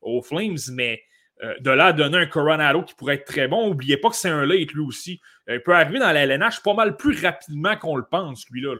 aux 0.00 0.22
Flames, 0.22 0.56
mais 0.72 1.02
euh, 1.42 1.54
de 1.60 1.70
là 1.70 1.86
à 1.86 1.92
donner 1.92 2.18
un 2.18 2.26
Coronado 2.26 2.82
qui 2.82 2.94
pourrait 2.94 3.16
être 3.16 3.24
très 3.24 3.48
bon, 3.48 3.68
n'oubliez 3.68 3.96
pas 3.96 4.10
que 4.10 4.16
c'est 4.16 4.28
un 4.28 4.46
late 4.46 4.72
lui 4.72 4.82
aussi. 4.82 5.20
Euh, 5.48 5.56
il 5.56 5.60
peut 5.62 5.74
arriver 5.74 5.98
dans 5.98 6.12
la 6.12 6.24
LNH 6.24 6.62
pas 6.62 6.74
mal 6.74 6.96
plus 6.96 7.20
rapidement 7.20 7.76
qu'on 7.76 7.96
le 7.96 8.04
pense, 8.04 8.48
lui-là. 8.50 8.76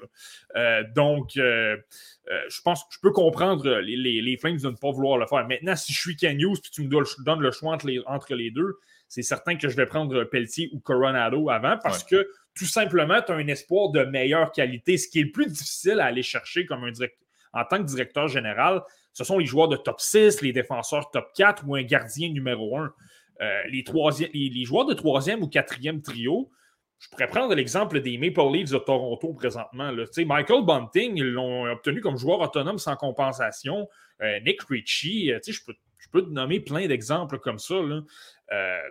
Euh, 0.57 0.85
donc, 0.95 1.33
je 1.35 2.61
pense 2.63 2.85
que 2.85 2.91
je 2.93 3.01
peux 3.01 3.11
comprendre 3.11 3.79
les, 3.81 4.37
Flames 4.37 4.59
de 4.59 4.69
ne 4.69 4.77
pas 4.77 4.93
vouloir 4.93 5.19
le 5.19 5.27
faire. 5.27 5.47
Maintenant, 5.49 5.75
si 5.75 5.93
je 5.93 5.99
suis 5.99 6.17
Ken 6.17 6.39
Hughes 6.39 6.59
et 6.59 6.71
tu 6.73 6.83
me 6.83 6.89
donnes 6.89 7.41
le 7.41 7.51
choix 7.51 7.73
entre 8.07 8.35
les, 8.35 8.51
deux, 8.51 8.77
c'est 9.09 9.23
certain 9.23 9.57
que 9.57 9.69
je 9.69 9.77
vais 9.77 9.87
prendre 9.87 10.25
Pelletier 10.25 10.71
ou 10.73 10.79
Coronado 10.79 11.51
avant 11.51 11.77
parce 11.83 12.05
que 12.05 12.29
tout 12.55 12.67
simplement, 12.67 13.21
tu 13.23 13.33
as 13.33 13.35
un 13.35 13.47
espoir 13.49 13.91
de 13.91 14.05
meilleure 14.05 14.53
qualité. 14.53 14.99
Ce 14.99 15.09
qui 15.09 15.21
est 15.21 15.25
le 15.25 15.33
plus 15.33 15.47
difficile 15.47 16.01
à 16.01 16.07
aller 16.07 16.23
chercher 16.23 16.65
comme 16.65 16.85
un 16.85 16.93
en 17.55 17.65
tant 17.65 17.79
que 17.79 17.83
directeur 17.85 18.29
général, 18.29 18.83
ce 19.13 19.25
sont 19.25 19.39
les 19.39 19.47
joueurs 19.47 19.69
de 19.69 19.77
top 19.77 20.01
6, 20.01 20.43
les 20.43 20.53
défenseurs 20.53 21.11
top 21.11 21.27
4 21.35 21.65
ou 21.67 21.75
un 21.75 21.83
gardien 21.83 22.31
numéro 22.31 22.77
1. 22.79 22.93
Euh, 23.41 23.63
les, 23.69 24.65
joueurs 24.65 24.87
de 24.87 24.95
troisième 24.95 25.43
ou 25.43 25.49
quatrième 25.49 26.01
trio, 26.01 26.51
je 26.99 27.09
pourrais 27.09 27.27
prendre 27.27 27.55
l'exemple 27.55 28.01
des 28.01 28.17
Maple 28.17 28.53
Leafs 28.53 28.71
de 28.71 28.79
Toronto 28.79 29.35
présentement. 29.35 29.93
Michael 29.93 30.65
Bunting, 30.65 31.17
ils 31.17 31.31
l'ont 31.31 31.67
obtenu 31.71 32.01
comme 32.01 32.17
joueur 32.17 32.41
autonome 32.41 32.79
sans 32.79 32.97
compensation. 32.97 33.89
Euh, 34.23 34.39
Nick 34.41 34.63
Ritchie, 34.63 35.33
euh, 35.33 35.41
je 35.45 35.59
peux, 35.67 35.75
je 35.99 36.09
peux 36.11 36.23
te 36.23 36.31
nommer 36.31 36.61
plein 36.61 36.87
d'exemples 36.87 37.39
comme 37.39 37.59
ça. 37.59 37.75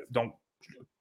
donc, 0.10 0.36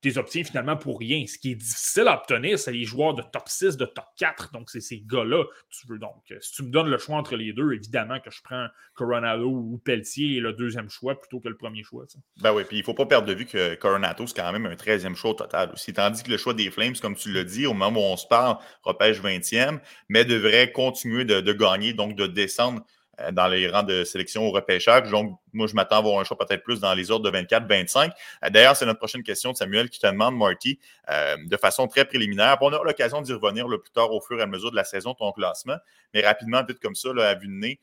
tu 0.00 0.16
obtiens 0.19 0.45
finalement 0.45 0.76
pour 0.76 0.99
rien. 0.99 1.25
Ce 1.26 1.38
qui 1.38 1.52
est 1.52 1.57
difficile 1.57 2.09
à 2.09 2.19
obtenir, 2.19 2.59
c'est 2.59 2.73
les 2.73 2.85
joueurs 2.85 3.14
de 3.14 3.23
top 3.23 3.49
6, 3.49 3.76
de 3.76 3.85
top 3.85 4.04
4. 4.16 4.52
Donc, 4.52 4.71
c'est 4.71 4.80
ces 4.80 5.00
gars-là 5.00 5.45
tu 5.69 5.87
veux. 5.87 5.99
Donc, 5.99 6.23
euh, 6.30 6.38
si 6.40 6.52
tu 6.52 6.62
me 6.62 6.71
donnes 6.71 6.88
le 6.88 6.99
choix 6.99 7.16
entre 7.16 7.37
les 7.37 7.52
deux, 7.52 7.73
évidemment 7.73 8.19
que 8.21 8.30
je 8.30 8.40
prends 8.42 8.66
Coronado 8.95 9.49
ou 9.49 9.78
Pelletier 9.85 10.37
et 10.37 10.40
le 10.40 10.52
deuxième 10.52 10.88
choix 10.88 11.19
plutôt 11.19 11.40
que 11.40 11.49
le 11.49 11.57
premier 11.57 11.83
choix. 11.83 12.04
Ben 12.42 12.52
oui, 12.52 12.64
puis 12.64 12.78
il 12.78 12.80
ne 12.80 12.85
faut 12.85 12.95
pas 12.95 13.07
perdre 13.07 13.26
de 13.26 13.35
vue 13.35 13.47
que 13.47 13.75
Coronado, 13.76 14.26
c'est 14.26 14.37
quand 14.37 14.52
même 14.52 14.66
un 14.66 14.75
13e 14.75 15.14
choix 15.14 15.30
au 15.30 15.35
total 15.35 15.71
aussi. 15.73 15.92
Tandis 15.92 16.23
que 16.23 16.30
le 16.30 16.37
choix 16.37 16.54
des 16.54 16.71
Flames, 16.71 16.97
comme 17.00 17.14
tu 17.14 17.33
l'as 17.33 17.45
dit, 17.45 17.66
au 17.66 17.75
moment 17.75 18.00
où 18.00 18.12
on 18.12 18.16
se 18.16 18.26
parle, 18.26 18.59
repêche 18.83 19.21
20e, 19.21 19.80
mais 20.09 20.25
devrait 20.25 20.73
continuer 20.73 21.25
de, 21.25 21.52
gagner, 21.52 21.92
donc 21.92 22.16
de 22.16 22.26
descendre 22.26 22.85
dans 23.33 23.49
les 23.49 23.69
rangs 23.69 23.83
de 23.83 24.05
sélection 24.05 24.47
au 24.47 24.50
repêchage. 24.50 25.11
Donc, 25.11 25.39
moi, 25.53 25.67
je 25.67 25.75
m'attends 25.75 25.97
à 25.97 25.99
avoir 25.99 26.21
un 26.21 26.25
choix 26.25 26.39
peut-être 26.39 26.62
plus 26.62 26.81
dans 26.81 26.95
les 26.95 27.11
ordres 27.11 27.31
de 27.31 27.37
24-25. 27.37 28.11
Euh, 28.45 28.50
d'ailleurs, 28.50 28.77
c'est 28.77 28.87
notre 28.87 28.99
prochaine 28.99 29.23
question 29.23 29.53
de 29.53 29.57
Samuel 29.57 29.91
qui 29.91 29.99
te 29.99 30.07
demande, 30.07 30.37
Marty, 30.37 30.79
de 31.09 31.57
façon 31.57 31.87
très 31.89 32.05
préliminaire. 32.05 32.57
on 32.61 32.73
aura 32.73 32.85
l'occasion 32.85 33.21
d'y 33.21 33.33
revenir 33.33 33.67
le 33.67 33.79
plus 33.79 33.91
tard 33.91 34.12
au 34.12 34.21
fur 34.21 34.39
et 34.39 34.43
à 34.43 34.47
mesure 34.47 34.71
de 34.71 34.77
la 34.77 34.85
saison, 34.85 35.15
ton 35.15 35.33
classement. 35.33 35.77
Mais 36.15 36.25
rapidement, 36.25 36.62
vite 36.65 36.79
comme 36.81 36.95
ça, 36.95 37.11
à 37.19 37.35
vue 37.35 37.49
de 37.49 37.53
nez, 37.53 37.81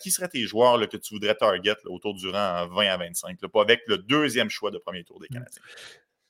qui 0.00 0.10
seraient 0.10 0.28
tes 0.28 0.46
joueurs 0.46 0.78
que 0.88 0.96
tu 0.96 1.14
voudrais 1.14 1.34
target 1.34 1.76
autour 1.86 2.14
du 2.14 2.28
rang 2.28 2.66
20 2.68 2.88
à 2.88 2.96
25, 2.96 3.38
pas 3.46 3.62
avec 3.62 3.82
le 3.86 3.98
deuxième 3.98 4.50
choix 4.50 4.70
de 4.70 4.78
premier 4.78 5.04
tour 5.04 5.20
des 5.20 5.28
Canadiens? 5.28 5.62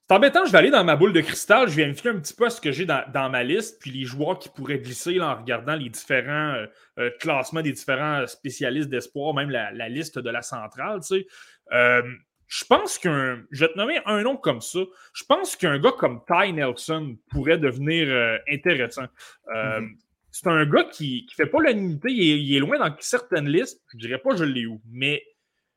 C'est 0.09 0.15
embêtant, 0.15 0.47
je 0.47 0.53
vais 0.53 0.59
aller 0.59 0.71
dans 0.71 0.85
ma 0.85 0.97
boule 0.97 1.13
de 1.13 1.21
cristal, 1.21 1.69
je 1.69 1.77
vais 1.77 1.87
me 1.87 1.93
fier 1.93 2.11
un 2.15 2.19
petit 2.19 2.33
peu 2.33 2.47
à 2.47 2.51
ce 2.51 2.63
que 2.63 2.73
j'ai 2.73 2.87
dans, 2.87 3.31
ma 3.31 3.45
liste, 3.45 3.79
puis 3.79 3.91
les 3.91 4.05
joueurs 4.07 4.39
qui 4.39 4.49
pourraient 4.49 4.79
glisser 4.79 5.21
en 5.21 5.37
regardant 5.37 5.75
les 5.75 5.91
différents 5.91 6.55
euh, 6.55 6.67
euh, 6.99 7.11
classements 7.21 7.61
des 7.61 7.73
différents 7.73 8.27
spécialistes 8.27 8.89
d'espoir, 8.89 9.35
même 9.35 9.51
la, 9.51 9.89
liste 9.91 10.19
de 10.19 10.31
la 10.31 10.41
centrale. 10.41 11.01
Tu 11.01 11.09
sais. 11.09 11.27
Euh, 11.73 12.03
je 12.47 12.65
pense 12.65 12.97
qu'un. 12.97 13.43
Je 13.51 13.67
vais 13.67 13.71
te 13.71 13.77
nommer 13.77 14.01
un 14.07 14.23
nom 14.23 14.39
comme 14.39 14.63
ça. 14.63 14.79
Je 15.13 15.25
pense 15.25 15.57
qu'un 15.57 15.79
gars 15.79 15.93
comme 15.93 16.23
Ty 16.27 16.55
Nelson 16.55 17.19
pourrait 17.31 17.59
devenir 17.59 18.09
intéressant. 18.51 19.09
Mm-hmm. 19.47 19.95
C'est 20.31 20.47
un 20.47 20.65
gars 20.65 20.85
qui 20.85 21.27
ne 21.29 21.35
fait 21.35 21.51
pas 21.51 21.61
l'unité, 21.61 22.11
il, 22.11 22.49
il, 22.49 22.57
est 22.57 22.61
loin 22.61 22.79
dans 22.79 22.97
certaines 23.01 23.49
listes. 23.49 23.83
Je 23.93 23.99
dirais 23.99 24.19
pas 24.19 24.35
je 24.37 24.45
l'ai 24.45 24.65
où, 24.65 24.81
mais 24.91 25.23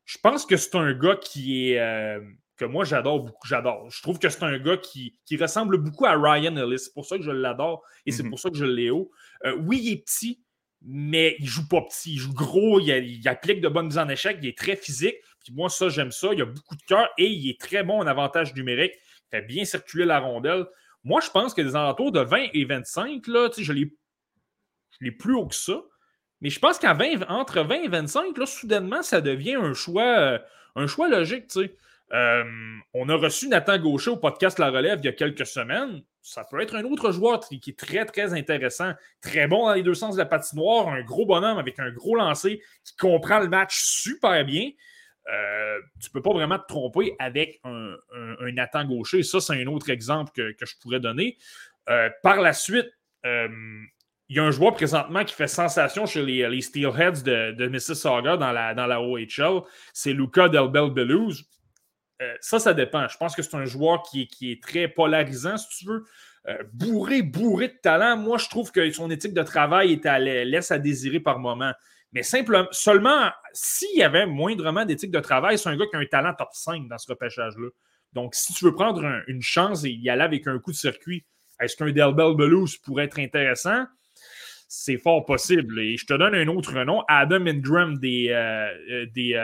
je 0.06 0.18
pense 0.20 0.46
que 0.46 0.56
c'est 0.56 0.76
un 0.76 0.94
gars 0.94 1.18
qui 1.18 1.74
est 1.74 2.22
que 2.62 2.66
moi 2.66 2.86
j'adore 2.86 3.22
beaucoup. 3.22 3.48
J'adore. 3.48 3.90
Je 3.90 4.02
trouve 4.04 4.20
que 4.20 4.30
c'est 4.30 4.44
un 4.44 4.60
gars 4.60 4.78
qui, 4.78 5.18
ressemble 5.40 5.78
beaucoup 5.78 6.06
à 6.06 6.14
Ryan 6.14 6.56
Ellis. 6.56 6.80
C'est 6.80 6.94
pour 6.94 7.06
ça 7.06 7.18
que 7.18 7.24
je 7.24 7.32
l'adore 7.32 7.84
et 8.06 8.12
c'est 8.12 8.22
mhm. 8.24 8.30
pour 8.30 8.40
ça 8.40 8.50
que 8.52 8.56
je 8.56 8.66
l'ai 8.66 8.92
haut. 8.92 9.12
Euh, 9.46 9.56
oui, 9.66 9.82
il 9.84 9.94
est 9.94 10.06
petit, 10.06 10.44
mais 10.84 11.36
il 11.40 11.48
joue 11.48 11.68
pas 11.68 11.82
petit. 11.82 12.14
Il 12.14 12.18
joue 12.20 12.34
gros, 12.34 12.80
il, 12.80 13.28
applique 13.28 13.62
de 13.62 13.68
bonnes 13.68 13.88
mises 13.88 13.98
en 13.98 14.08
échec, 14.10 14.38
il 14.42 14.48
est 14.48 14.58
très 14.58 14.76
physique. 14.76 15.16
Puis 15.44 15.54
moi, 15.54 15.70
ça, 15.70 15.90
j'aime 15.90 16.12
ça. 16.12 16.30
Il 16.34 16.42
a 16.44 16.46
beaucoup 16.46 16.76
de 16.76 16.84
cœur 16.84 17.10
et 17.18 17.26
il 17.26 17.50
est 17.50 17.60
très 17.60 17.84
bon 17.84 18.00
en 18.00 18.06
avantage 18.06 18.54
numérique. 18.54 18.94
Il 18.96 19.38
fait 19.38 19.42
bien 19.42 19.66
circuler 19.66 20.06
la 20.06 20.20
rondelle. 20.20 20.66
Moi, 21.04 21.20
je 21.22 21.32
pense 21.32 21.56
que 21.56 21.64
des 21.64 21.76
alentours 21.76 22.12
de 22.12 22.20
20 22.20 22.50
et 22.54 22.66
25, 22.66 23.26
là, 23.26 23.50
je 23.58 23.74
l'ai 23.74 25.12
plus 25.12 25.34
haut 25.34 25.48
que 25.48 25.56
ça. 25.56 25.82
Mais 26.42 26.52
je 26.52 26.60
pense 26.60 26.78
qu'à 26.78 26.96
entre 27.28 27.62
20 27.62 27.76
et 27.82 27.88
25, 27.88 28.38
là, 28.38 28.46
soudainement, 28.46 29.02
ça 29.02 29.20
devient 29.20 29.56
un 29.56 29.74
choix, 29.74 30.20
euh, 30.20 30.40
un 30.76 30.86
choix 30.86 31.10
logique. 31.10 31.48
Euh, 32.14 32.44
on 32.94 33.08
a 33.08 33.16
reçu 33.16 33.48
Nathan 33.48 33.78
Gaucher 33.78 34.12
au 34.12 34.18
podcast 34.18 34.60
La 34.60 34.70
Relève 34.70 35.00
il 35.02 35.06
y 35.06 35.10
a 35.10 35.14
quelques 35.14 35.46
semaines. 35.46 36.02
Ça 36.22 36.44
peut 36.44 36.60
être 36.60 36.76
un 36.76 36.84
autre 36.84 37.12
joueur 37.12 37.40
qui 37.40 37.62
est 37.70 37.80
très, 37.80 38.06
très 38.06 38.34
intéressant. 38.34 38.94
Très 39.22 39.48
bon 39.48 39.68
dans 39.68 39.74
les 39.74 39.84
deux 39.84 39.94
sens 39.94 40.16
de 40.16 40.20
la 40.20 40.26
patinoire. 40.26 40.90
Un 40.90 41.02
gros 41.04 41.26
bonhomme 41.26 41.58
avec 41.58 41.80
un 41.80 41.90
gros 41.92 42.16
lancer 42.16 42.62
qui 42.84 42.96
comprend 42.98 43.40
le 43.40 43.48
match 43.48 43.78
super 43.80 44.44
bien. 44.44 44.72
Euh, 45.32 45.80
tu 46.02 46.10
ne 46.10 46.14
peux 46.14 46.22
pas 46.22 46.34
vraiment 46.34 46.60
te 46.60 46.68
tromper 46.68 47.16
avec 47.18 47.62
un, 47.64 47.96
Nathan 48.52 48.86
Gaucher. 48.86 49.24
Ça, 49.24 49.40
c'est 49.40 49.62
un 49.62 49.68
autre 49.68 49.90
exemple 49.90 50.32
que, 50.36 50.54
je 50.60 50.74
pourrais 50.82 51.00
donner. 51.00 51.38
Euh, 51.90 52.10
par 52.24 52.42
la 52.42 52.52
suite, 52.54 52.90
il 53.24 54.38
y 54.38 54.40
a 54.40 54.44
un 54.44 54.52
joueur 54.52 54.74
présentement 54.74 55.24
qui 55.24 55.34
fait 55.34 55.48
sensation 55.48 56.06
chez 56.06 56.24
les, 56.24 56.62
Steelheads 56.62 57.24
de, 57.24 57.68
Mississauga 57.68 58.36
dans 58.36 58.52
la, 58.52 59.02
OHL. 59.02 59.62
C'est 59.94 60.14
Luca 60.14 60.50
Delbel. 60.50 60.92
Euh, 62.22 62.36
ça, 62.40 62.60
ça 62.60 62.74
dépend. 62.74 63.08
Je 63.08 63.18
pense 63.18 63.36
que 63.36 63.42
c'est 63.42 63.56
un 63.56 63.66
joueur 63.66 64.04
qui 64.04 64.30
est, 64.42 64.64
très 64.64 64.88
polarisant, 64.88 65.58
si 65.58 65.68
tu 65.70 65.86
veux. 65.86 66.06
Euh, 66.48 66.58
bourré, 66.74 67.22
bourré 67.22 67.68
de 67.68 67.78
talent. 67.82 68.18
Moi, 68.18 68.38
je 68.38 68.50
trouve 68.50 68.72
que 68.72 68.92
son 68.92 69.10
éthique 69.10 69.34
de 69.34 69.44
travail 69.44 69.94
est 69.94 70.06
à, 70.06 70.20
laisse 70.20 70.72
à 70.72 70.80
désirer 70.80 71.20
par 71.20 71.40
moment. 71.40 71.72
Mais 72.14 72.24
simplement, 72.24 72.68
seulement 72.72 73.30
s'il 73.54 73.98
y 73.98 74.04
avait 74.04 74.26
moindrement 74.26 74.86
d'éthique 74.86 75.12
de 75.12 75.20
travail, 75.20 75.58
c'est 75.58 75.70
un 75.70 75.78
gars 75.78 75.86
qui 75.90 75.96
a 75.96 76.00
un 76.00 76.06
talent 76.06 76.34
top 76.38 76.50
5 76.52 76.88
dans 76.88 76.98
ce 76.98 77.12
repêchage-là. 77.12 77.70
Donc, 78.14 78.36
si 78.36 78.54
tu 78.54 78.66
veux 78.66 78.74
prendre 78.74 79.04
une 79.28 79.42
chance 79.42 79.86
et 79.86 79.92
y 79.92 80.10
aller 80.10 80.24
avec 80.24 80.46
un 80.48 80.60
coup 80.60 80.72
de 80.72 80.78
circuit, 80.78 81.26
est-ce 81.62 81.78
qu'un 81.78 81.92
Delbel 81.92 82.36
Belouse 82.36 82.78
pourrait 82.78 83.06
être 83.06 83.20
intéressant? 83.20 83.86
C'est 84.68 84.98
fort 84.98 85.26
possible. 85.26 85.80
Et 85.80 85.96
je 85.96 86.06
te 86.06 86.14
donne 86.14 86.36
un 86.36 86.48
autre 86.48 86.74
nom, 86.84 87.04
Adam 87.08 87.46
Ingram 87.46 87.98
des, 87.98 88.30
euh, 88.30 89.06
des, 89.14 89.36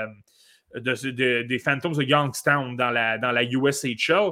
des 0.76 1.60
Phantoms 1.60 1.96
de 1.96 2.04
Youngstown 2.04 2.76
dans 2.76 2.92
la, 2.92 3.18
dans 3.18 3.32
la 3.32 3.44
USHL. 3.44 4.32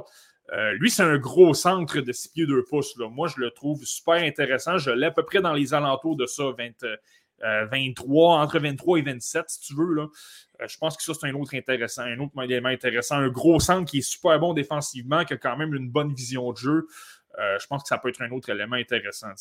Euh, 0.52 0.72
lui, 0.74 0.90
c'est 0.90 1.02
un 1.02 1.18
gros 1.18 1.54
centre 1.54 2.00
de 2.00 2.12
6 2.12 2.28
pieds 2.28 2.46
2 2.46 2.64
pouces. 2.64 2.96
Là. 2.98 3.08
Moi, 3.08 3.28
je 3.28 3.40
le 3.40 3.50
trouve 3.50 3.84
super 3.84 4.14
intéressant. 4.14 4.78
Je 4.78 4.90
l'ai 4.90 5.06
à 5.06 5.10
peu 5.10 5.24
près 5.24 5.40
dans 5.40 5.52
les 5.52 5.74
alentours 5.74 6.16
de 6.16 6.26
ça, 6.26 6.44
23, 6.52 6.94
euh, 7.42 8.42
entre 8.42 8.58
23 8.60 8.98
et 8.98 9.02
27, 9.02 9.44
si 9.48 9.60
tu 9.60 9.74
veux. 9.74 9.94
Là. 9.94 10.06
Euh, 10.60 10.68
je 10.68 10.78
pense 10.78 10.96
que 10.96 11.02
ça, 11.02 11.14
c'est 11.14 11.26
un 11.26 11.34
autre 11.34 11.54
intéressant, 11.54 12.02
un 12.02 12.18
autre 12.20 12.40
élément 12.42 12.68
intéressant. 12.68 13.16
Un 13.16 13.28
gros 13.28 13.58
centre 13.58 13.90
qui 13.90 13.98
est 13.98 14.08
super 14.08 14.38
bon 14.38 14.54
défensivement, 14.54 15.24
qui 15.24 15.34
a 15.34 15.36
quand 15.36 15.56
même 15.56 15.74
une 15.74 15.90
bonne 15.90 16.12
vision 16.14 16.52
de 16.52 16.56
jeu. 16.56 16.86
je 17.36 17.66
pense 17.66 17.82
que 17.82 17.88
ça 17.88 17.98
peut 17.98 18.08
être 18.08 18.22
un 18.22 18.30
autre 18.30 18.48
élément 18.50 18.76
intéressant. 18.76 19.34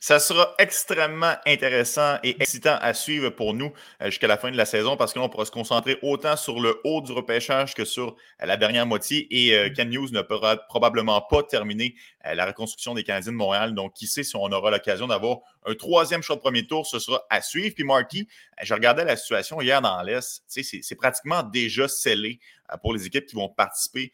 Ça 0.00 0.20
sera 0.20 0.54
extrêmement 0.58 1.34
intéressant 1.44 2.18
et 2.22 2.40
excitant 2.40 2.78
à 2.80 2.94
suivre 2.94 3.30
pour 3.30 3.52
nous 3.52 3.72
euh, 4.00 4.06
jusqu'à 4.06 4.28
la 4.28 4.36
fin 4.36 4.50
de 4.50 4.56
la 4.56 4.64
saison 4.64 4.96
parce 4.96 5.12
que 5.12 5.18
l'on 5.18 5.28
pourra 5.28 5.44
se 5.44 5.50
concentrer 5.50 5.98
autant 6.02 6.36
sur 6.36 6.60
le 6.60 6.80
haut 6.84 7.00
du 7.00 7.10
repêchage 7.10 7.74
que 7.74 7.84
sur 7.84 8.16
euh, 8.42 8.46
la 8.46 8.56
dernière 8.56 8.86
moitié. 8.86 9.26
Et 9.30 9.56
euh, 9.56 9.70
Ken 9.74 9.90
News 9.90 10.08
ne 10.12 10.22
pourra 10.22 10.56
probablement 10.56 11.20
pas 11.20 11.42
terminer 11.42 11.94
la 12.24 12.46
reconstruction 12.46 12.94
des 12.94 13.04
Canadiens 13.04 13.32
de 13.32 13.36
Montréal. 13.36 13.74
Donc, 13.74 13.94
qui 13.94 14.06
sait 14.06 14.22
si 14.22 14.36
on 14.36 14.52
aura 14.52 14.70
l'occasion 14.70 15.06
d'avoir 15.06 15.38
un 15.64 15.74
troisième 15.74 16.22
choix 16.22 16.36
de 16.36 16.40
premier 16.40 16.66
tour, 16.66 16.86
ce 16.86 16.98
sera 16.98 17.24
à 17.30 17.40
suivre. 17.40 17.74
Puis, 17.74 17.84
Marky, 17.84 18.28
je 18.62 18.74
regardais 18.74 19.04
la 19.04 19.16
situation 19.16 19.60
hier 19.60 19.80
dans 19.80 20.02
l'Est. 20.02 20.42
C'est 20.46 20.94
pratiquement 20.96 21.42
déjà 21.42 21.88
scellé 21.88 22.38
pour 22.82 22.92
les 22.92 23.06
équipes 23.06 23.26
qui 23.26 23.36
vont 23.36 23.48
participer 23.48 24.12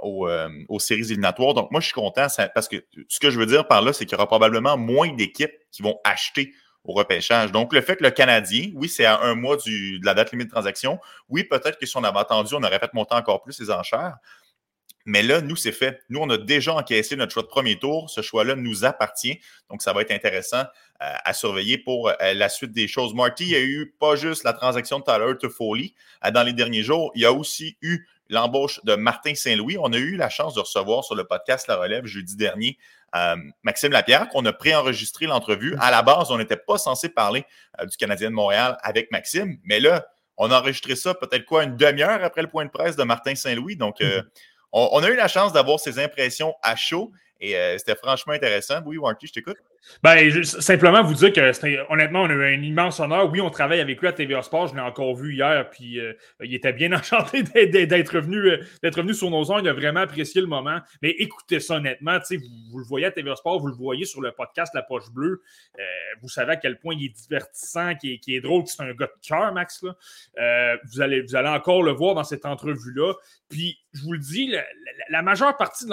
aux, 0.00 0.28
aux, 0.68 0.78
séries 0.78 1.02
éliminatoires. 1.02 1.54
Donc, 1.54 1.70
moi, 1.70 1.80
je 1.80 1.86
suis 1.86 1.94
content 1.94 2.26
parce 2.54 2.68
que 2.68 2.84
ce 3.08 3.20
que 3.20 3.30
je 3.30 3.38
veux 3.38 3.46
dire 3.46 3.66
par 3.66 3.82
là, 3.82 3.92
c'est 3.92 4.04
qu'il 4.04 4.12
y 4.12 4.16
aura 4.16 4.26
probablement 4.26 4.76
moins 4.76 5.12
d'équipes 5.12 5.54
qui 5.70 5.82
vont 5.82 5.98
acheter 6.04 6.52
au 6.84 6.92
repêchage. 6.92 7.50
Donc, 7.50 7.72
le 7.72 7.80
fait 7.80 7.96
que 7.96 8.04
le 8.04 8.10
Canadien, 8.10 8.70
oui, 8.74 8.88
c'est 8.88 9.04
à 9.04 9.20
un 9.22 9.34
mois 9.34 9.56
de 9.56 10.04
la 10.04 10.14
date 10.14 10.32
limite 10.32 10.48
de 10.48 10.52
transaction. 10.52 10.98
Oui, 11.28 11.44
peut-être 11.44 11.78
que 11.78 11.86
si 11.86 11.96
on 11.96 12.04
avait 12.04 12.18
attendu, 12.18 12.54
on 12.54 12.62
aurait 12.62 12.78
fait 12.78 12.92
monter 12.92 13.14
encore 13.14 13.42
plus 13.42 13.58
les 13.60 13.70
enchères. 13.70 14.18
Mais 15.06 15.22
là, 15.22 15.40
nous, 15.42 15.56
c'est 15.56 15.72
fait. 15.72 16.02
Nous, 16.08 16.18
on 16.18 16.30
a 16.30 16.38
déjà 16.38 16.74
encaissé 16.74 17.14
notre 17.16 17.32
choix 17.32 17.42
de 17.42 17.48
premier 17.48 17.78
tour. 17.78 18.08
Ce 18.08 18.22
choix-là 18.22 18.54
nous 18.54 18.84
appartient. 18.84 19.38
Donc, 19.70 19.82
ça 19.82 19.92
va 19.92 20.00
être 20.00 20.10
intéressant 20.10 20.62
euh, 21.02 21.12
à 21.24 21.32
surveiller 21.34 21.76
pour 21.76 22.08
euh, 22.08 22.14
la 22.34 22.48
suite 22.48 22.72
des 22.72 22.88
choses. 22.88 23.14
Marty, 23.14 23.44
il 23.44 23.50
y 23.50 23.56
a 23.56 23.60
eu 23.60 23.94
pas 24.00 24.16
juste 24.16 24.44
la 24.44 24.54
transaction 24.54 25.00
de 25.00 25.04
Tyler 25.04 25.36
Toffoli 25.38 25.94
euh, 26.24 26.30
dans 26.30 26.42
les 26.42 26.54
derniers 26.54 26.82
jours. 26.82 27.12
Il 27.14 27.22
y 27.22 27.26
a 27.26 27.32
aussi 27.32 27.76
eu 27.82 28.06
l'embauche 28.30 28.82
de 28.84 28.94
Martin 28.94 29.34
Saint-Louis. 29.34 29.76
On 29.78 29.92
a 29.92 29.98
eu 29.98 30.16
la 30.16 30.30
chance 30.30 30.54
de 30.54 30.60
recevoir 30.60 31.04
sur 31.04 31.14
le 31.14 31.24
podcast 31.24 31.68
La 31.68 31.76
Relève 31.76 32.06
jeudi 32.06 32.36
dernier 32.36 32.78
euh, 33.14 33.36
Maxime 33.62 33.92
Lapierre, 33.92 34.30
qu'on 34.30 34.44
a 34.46 34.54
préenregistré 34.54 35.26
l'entrevue. 35.26 35.76
À 35.80 35.90
la 35.90 36.02
base, 36.02 36.30
on 36.30 36.38
n'était 36.38 36.56
pas 36.56 36.78
censé 36.78 37.10
parler 37.10 37.44
du 37.82 37.96
Canadien 37.98 38.30
de 38.30 38.34
Montréal 38.34 38.78
avec 38.82 39.10
Maxime, 39.12 39.58
mais 39.64 39.78
là, 39.78 40.06
on 40.36 40.50
a 40.50 40.58
enregistré 40.58 40.96
ça 40.96 41.14
peut-être 41.14 41.44
quoi, 41.44 41.62
une 41.62 41.76
demi-heure 41.76 42.24
après 42.24 42.42
le 42.42 42.48
point 42.48 42.64
de 42.64 42.70
presse 42.70 42.96
de 42.96 43.04
Martin 43.04 43.34
Saint-Louis. 43.34 43.76
Donc, 43.76 44.00
mm-hmm. 44.00 44.24
On, 44.74 45.02
a 45.02 45.08
eu 45.08 45.16
la 45.16 45.28
chance 45.28 45.52
d'avoir 45.52 45.80
ses 45.80 45.98
impressions 45.98 46.54
à 46.62 46.76
chaud 46.76 47.12
et 47.40 47.54
c'était 47.78 47.96
franchement 47.96 48.32
intéressant. 48.32 48.80
Oui, 48.84 48.96
Warnky, 48.96 49.26
je 49.26 49.32
t'écoute. 49.32 49.56
Ben, 50.02 50.44
simplement 50.44 51.02
vous 51.02 51.14
dire 51.14 51.32
que 51.32 51.92
honnêtement, 51.92 52.22
on 52.22 52.30
a 52.30 52.32
eu 52.32 52.54
un 52.56 52.62
immense 52.62 53.00
honneur. 53.00 53.30
Oui, 53.30 53.40
on 53.40 53.50
travaille 53.50 53.80
avec 53.80 54.00
lui 54.00 54.08
à 54.08 54.12
TVA 54.12 54.42
Sport. 54.42 54.68
Je 54.68 54.74
l'ai 54.74 54.80
encore 54.80 55.14
vu 55.14 55.34
hier, 55.34 55.68
puis 55.70 56.00
euh, 56.00 56.12
il 56.42 56.54
était 56.54 56.72
bien 56.72 56.92
enchanté 56.98 57.44
euh, 57.56 57.86
d'être 57.86 58.16
revenu 58.16 59.14
sur 59.14 59.30
nos 59.30 59.50
ondes. 59.50 59.60
Il 59.62 59.68
a 59.68 59.72
vraiment 59.72 60.00
apprécié 60.00 60.40
le 60.40 60.46
moment. 60.46 60.80
Mais 61.02 61.10
écoutez 61.10 61.60
ça 61.60 61.76
honnêtement. 61.76 62.18
Vous, 62.30 62.38
vous 62.70 62.78
le 62.78 62.84
voyez 62.84 63.06
à 63.06 63.10
TVA 63.10 63.36
Sport, 63.36 63.60
vous 63.60 63.68
le 63.68 63.74
voyez 63.74 64.04
sur 64.04 64.20
le 64.20 64.32
podcast 64.32 64.74
La 64.74 64.82
Poche 64.82 65.10
Bleue. 65.10 65.42
Euh, 65.78 65.82
vous 66.22 66.28
savez 66.28 66.52
à 66.52 66.56
quel 66.56 66.78
point 66.78 66.94
il 66.94 67.06
est 67.06 67.16
divertissant, 67.28 67.94
qui 67.94 68.14
est, 68.14 68.28
est 68.28 68.40
drôle, 68.40 68.64
c'est 68.66 68.82
un 68.82 68.92
gars 68.94 69.06
de 69.06 69.26
cœur, 69.26 69.52
Max. 69.52 69.84
Vous, 69.84 71.00
allez, 71.00 71.22
vous 71.22 71.36
allez 71.36 71.48
encore 71.48 71.82
le 71.82 71.92
voir 71.92 72.14
dans 72.14 72.24
cette 72.24 72.46
entrevue-là. 72.46 73.14
Puis, 73.48 73.78
je 73.94 74.02
vous 74.02 74.12
le 74.12 74.18
dis, 74.18 74.52
la, 75.08 75.22
majeure 75.22 75.56
partie 75.56 75.86
de 75.86 75.90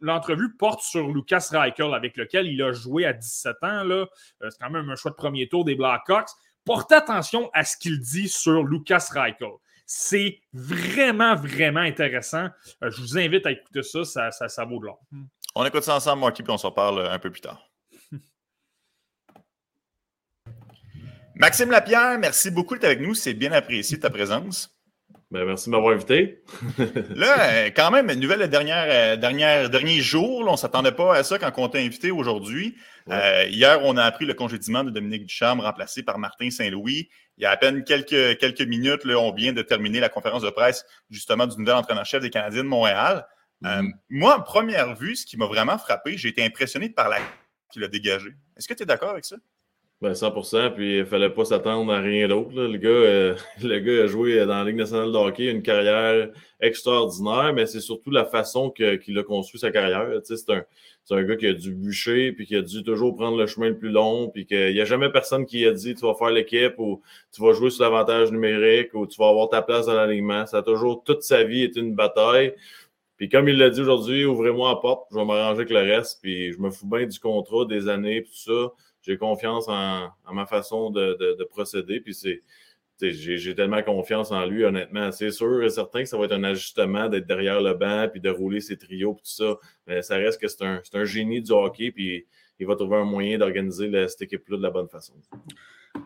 l'entrevue 0.00 0.56
porte 0.56 0.82
sur 0.82 1.08
Lucas 1.08 1.48
Reichel, 1.52 1.94
avec 1.94 2.16
lequel 2.16 2.48
il 2.48 2.60
a 2.62 2.72
joué 2.72 3.06
à 3.06 3.12
17 3.12 3.56
ans. 3.62 3.88
Euh, 3.88 4.06
c'est 4.40 4.58
quand 4.60 4.70
même 4.70 4.90
un 4.90 4.96
choix 4.96 5.12
de 5.12 5.16
premier 5.16 5.48
tour 5.48 5.64
des 5.64 5.76
Blackhawks. 5.76 6.30
Portez 6.64 6.96
attention 6.96 7.50
à 7.52 7.64
ce 7.64 7.76
qu'il 7.76 8.00
dit 8.00 8.28
sur 8.28 8.64
Lucas 8.64 9.06
Reichel. 9.12 9.52
C'est 9.86 10.40
vraiment, 10.52 11.36
vraiment 11.36 11.80
intéressant. 11.80 12.48
Euh, 12.82 12.90
je 12.90 13.00
vous 13.00 13.18
invite 13.18 13.46
à 13.46 13.52
écouter 13.52 13.82
ça, 13.82 14.04
ça, 14.04 14.48
ça, 14.48 14.64
vaut 14.64 14.80
de 14.80 14.86
l'or. 14.86 15.00
On 15.54 15.64
écoute 15.64 15.84
ça 15.84 15.94
ensemble, 15.94 16.22
Marky, 16.22 16.42
puis 16.42 16.52
on 16.52 16.58
s'en 16.58 16.72
parle 16.72 17.06
un 17.06 17.18
peu 17.20 17.30
plus 17.30 17.42
tard. 17.42 17.70
Maxime 21.36 21.70
Lapierre, 21.70 22.18
merci 22.18 22.50
beaucoup 22.50 22.74
d'être 22.74 22.84
avec 22.84 23.00
nous. 23.00 23.14
C'est 23.14 23.34
bien 23.34 23.52
apprécié 23.52 24.00
ta 24.00 24.10
présence. 24.10 24.73
Ben, 25.34 25.44
merci 25.46 25.66
de 25.66 25.72
m'avoir 25.72 25.94
invité. 25.94 26.44
là, 27.10 27.50
euh, 27.50 27.70
quand 27.74 27.90
même, 27.90 28.08
une 28.08 28.20
nouvelle 28.20 28.48
dernière, 28.48 28.84
euh, 28.86 29.16
dernière, 29.16 29.68
dernier 29.68 30.00
jour. 30.00 30.46
on 30.46 30.52
ne 30.52 30.56
s'attendait 30.56 30.92
pas 30.92 31.16
à 31.16 31.24
ça 31.24 31.40
quand 31.40 31.50
on 31.56 31.68
t'a 31.68 31.78
invité 31.78 32.12
aujourd'hui. 32.12 32.76
Euh, 33.10 33.44
hier, 33.48 33.80
on 33.82 33.96
a 33.96 34.04
appris 34.04 34.26
le 34.26 34.34
congédiement 34.34 34.84
de 34.84 34.90
Dominique 34.90 35.26
Ducharme, 35.26 35.58
remplacé 35.58 36.04
par 36.04 36.20
Martin 36.20 36.50
Saint-Louis. 36.50 37.08
Il 37.36 37.42
y 37.42 37.46
a 37.46 37.50
à 37.50 37.56
peine 37.56 37.82
quelques, 37.82 38.38
quelques 38.38 38.60
minutes, 38.60 39.04
là, 39.04 39.18
on 39.18 39.32
vient 39.32 39.52
de 39.52 39.62
terminer 39.62 39.98
la 39.98 40.08
conférence 40.08 40.42
de 40.42 40.50
presse 40.50 40.86
justement 41.10 41.48
du 41.48 41.58
nouvel 41.58 41.74
entraîneur-chef 41.74 42.22
des 42.22 42.30
Canadiens 42.30 42.62
de 42.62 42.68
Montréal. 42.68 43.26
Mm-hmm. 43.64 43.90
moi, 44.10 44.38
en 44.38 44.42
première 44.42 44.94
vue, 44.94 45.16
ce 45.16 45.26
qui 45.26 45.36
m'a 45.36 45.46
vraiment 45.46 45.78
frappé, 45.78 46.16
j'ai 46.16 46.28
été 46.28 46.44
impressionné 46.44 46.90
par 46.90 47.08
la 47.08 47.18
qu'il 47.72 47.82
a 47.82 47.88
dégagé. 47.88 48.30
Est-ce 48.56 48.68
que 48.68 48.74
tu 48.74 48.84
es 48.84 48.86
d'accord 48.86 49.10
avec 49.10 49.24
ça? 49.24 49.34
Ben 50.04 50.12
100%, 50.12 50.74
puis 50.74 50.98
il 50.98 51.06
fallait 51.06 51.30
pas 51.30 51.46
s'attendre 51.46 51.90
à 51.90 51.98
rien 51.98 52.28
d'autre. 52.28 52.50
Le, 52.54 52.76
gars, 52.76 52.90
euh, 52.90 53.34
le 53.62 53.78
gars 53.78 54.04
a 54.04 54.06
joué 54.06 54.38
dans 54.40 54.62
la 54.62 54.64
Ligue 54.64 54.76
nationale 54.76 55.10
de 55.10 55.16
hockey, 55.16 55.46
une 55.46 55.62
carrière 55.62 56.28
extraordinaire, 56.60 57.54
mais 57.54 57.64
c'est 57.64 57.80
surtout 57.80 58.10
la 58.10 58.26
façon 58.26 58.68
qu'il 58.68 59.18
a 59.18 59.22
construit 59.22 59.58
sa 59.58 59.70
carrière. 59.70 60.06
c'est 60.22 60.50
un, 60.50 60.62
un, 61.10 61.22
gars 61.22 61.36
qui 61.36 61.46
a 61.46 61.54
dû 61.54 61.72
bûcher, 61.72 62.32
puis 62.32 62.44
qui 62.44 62.54
a 62.54 62.60
dû 62.60 62.84
toujours 62.84 63.16
prendre 63.16 63.38
le 63.38 63.46
chemin 63.46 63.70
le 63.70 63.78
plus 63.78 63.88
long, 63.88 64.28
puis 64.28 64.44
qu'il 64.44 64.74
n'y 64.74 64.80
a 64.82 64.84
jamais 64.84 65.08
personne 65.08 65.46
qui 65.46 65.64
a 65.64 65.72
dit 65.72 65.94
tu 65.94 66.04
vas 66.04 66.12
faire 66.12 66.28
l'équipe 66.28 66.74
ou 66.76 67.00
tu 67.32 67.40
vas 67.40 67.54
jouer 67.54 67.70
sur 67.70 67.84
l'avantage 67.84 68.30
numérique 68.30 68.92
ou 68.92 69.06
tu 69.06 69.18
vas 69.18 69.30
avoir 69.30 69.48
ta 69.48 69.62
place 69.62 69.86
dans 69.86 69.94
l'alignement. 69.94 70.44
Ça 70.44 70.58
a 70.58 70.62
toujours, 70.62 71.02
toute 71.02 71.22
sa 71.22 71.44
vie, 71.44 71.62
été 71.62 71.80
une 71.80 71.94
bataille. 71.94 72.52
Puis 73.16 73.30
comme 73.30 73.48
il 73.48 73.56
l'a 73.56 73.70
dit 73.70 73.80
aujourd'hui, 73.80 74.26
ouvrez-moi 74.26 74.68
la 74.68 74.76
porte, 74.76 75.06
je 75.12 75.16
vais 75.16 75.24
m'arranger 75.24 75.62
avec 75.62 75.70
le 75.70 75.78
reste, 75.78 76.20
puis 76.20 76.52
je 76.52 76.58
me 76.58 76.70
fous 76.70 76.86
bien 76.86 77.06
du 77.06 77.18
contrat, 77.18 77.64
des 77.64 77.88
années, 77.88 78.22
tout 78.22 78.34
ça 78.34 78.70
j'ai 79.04 79.18
confiance 79.18 79.68
en, 79.68 80.10
ma 80.32 80.46
façon 80.46 80.90
de, 80.90 81.44
procéder. 81.50 82.00
Puis 82.00 82.14
c'est. 82.14 82.42
J'ai 83.00 83.54
tellement 83.56 83.82
confiance 83.82 84.30
en 84.30 84.46
lui, 84.46 84.64
honnêtement. 84.64 85.10
C'est 85.10 85.32
sûr 85.32 85.62
et 85.64 85.68
certain 85.68 86.04
que 86.04 86.08
ça 86.08 86.16
va 86.16 86.26
être 86.26 86.32
un 86.32 86.44
ajustement 86.44 87.08
d'être 87.08 87.26
derrière 87.26 87.60
le 87.60 87.74
banc 87.74 88.08
puis 88.10 88.20
de 88.20 88.30
rouler 88.30 88.60
ses 88.60 88.78
trios 88.78 89.14
tout 89.14 89.24
ça. 89.24 89.56
Mais 89.86 90.00
ça 90.00 90.16
reste 90.16 90.40
que 90.40 90.46
c'est 90.46 90.64
un, 90.64 91.04
génie 91.04 91.42
du 91.42 91.50
hockey 91.50 91.90
puis 91.90 92.24
il 92.60 92.66
va 92.66 92.76
trouver 92.76 92.98
un 92.98 93.04
moyen 93.04 93.36
d'organiser 93.36 93.90
cette 94.08 94.22
équipe-là 94.22 94.58
de 94.58 94.62
la 94.62 94.70
bonne 94.70 94.88
façon. 94.88 95.12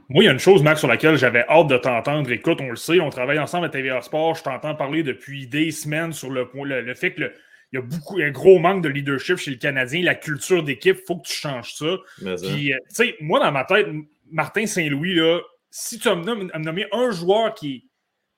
Moi, 0.08 0.24
il 0.24 0.26
y 0.26 0.28
a 0.28 0.32
une 0.32 0.38
chose, 0.38 0.62
Max, 0.62 0.80
sur 0.80 0.88
laquelle 0.88 1.16
j'avais 1.16 1.44
hâte 1.46 1.68
de 1.68 1.76
t'entendre. 1.76 2.32
Écoute, 2.32 2.58
on 2.62 2.70
le 2.70 2.76
sait, 2.76 3.00
on 3.00 3.10
travaille 3.10 3.38
ensemble 3.38 3.66
à 3.66 3.68
TVA 3.68 4.00
Sport. 4.00 4.36
Je 4.36 4.42
t'entends 4.42 4.74
parler 4.74 5.02
depuis 5.02 5.46
des 5.46 5.70
semaines 5.70 6.14
sur 6.14 6.30
le, 6.30 6.48
le, 6.54 6.80
le 6.80 6.94
fait 6.94 7.12
que 7.12 7.20
le, 7.20 7.32
il 7.72 7.76
y 7.76 7.78
a 7.78 7.82
beaucoup, 7.82 8.18
un 8.18 8.30
gros 8.30 8.58
manque 8.58 8.82
de 8.82 8.88
leadership 8.88 9.36
chez 9.36 9.50
le 9.50 9.56
Canadien. 9.56 10.02
La 10.02 10.14
culture 10.14 10.62
d'équipe, 10.62 10.98
il 11.00 11.06
faut 11.06 11.16
que 11.16 11.28
tu 11.28 11.34
changes 11.34 11.74
ça. 11.74 11.96
Puis, 12.16 12.72
euh, 12.72 12.78
tu 12.88 12.94
sais, 12.94 13.16
moi, 13.20 13.40
dans 13.40 13.52
ma 13.52 13.64
tête, 13.64 13.86
Martin 14.30 14.66
Saint-Louis, 14.66 15.14
là, 15.14 15.40
si 15.70 15.98
tu 15.98 16.08
as 16.08 16.14
nommé 16.14 16.86
un 16.92 17.10
joueur 17.10 17.54
qui 17.54 17.74
est 17.74 17.82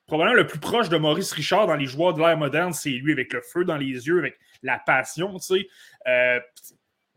probablement 0.07 0.37
le 0.37 0.47
plus 0.47 0.59
proche 0.59 0.89
de 0.89 0.97
Maurice 0.97 1.31
Richard 1.33 1.69
dans 1.69 1.77
les 1.77 1.87
joueurs 1.87 2.15
de 2.15 2.21
l'ère 2.21 2.37
moderne, 2.37 2.73
c'est 2.73 2.91
lui 2.91 3.13
avec 3.13 3.33
le 3.33 3.41
feu 3.41 3.65
dans 3.65 3.77
les 3.77 3.87
yeux, 3.87 4.19
avec 4.19 4.37
la 4.63 4.81
passion, 4.85 5.39
tu 5.39 5.41
sais. 5.41 5.69
Euh, 6.09 6.41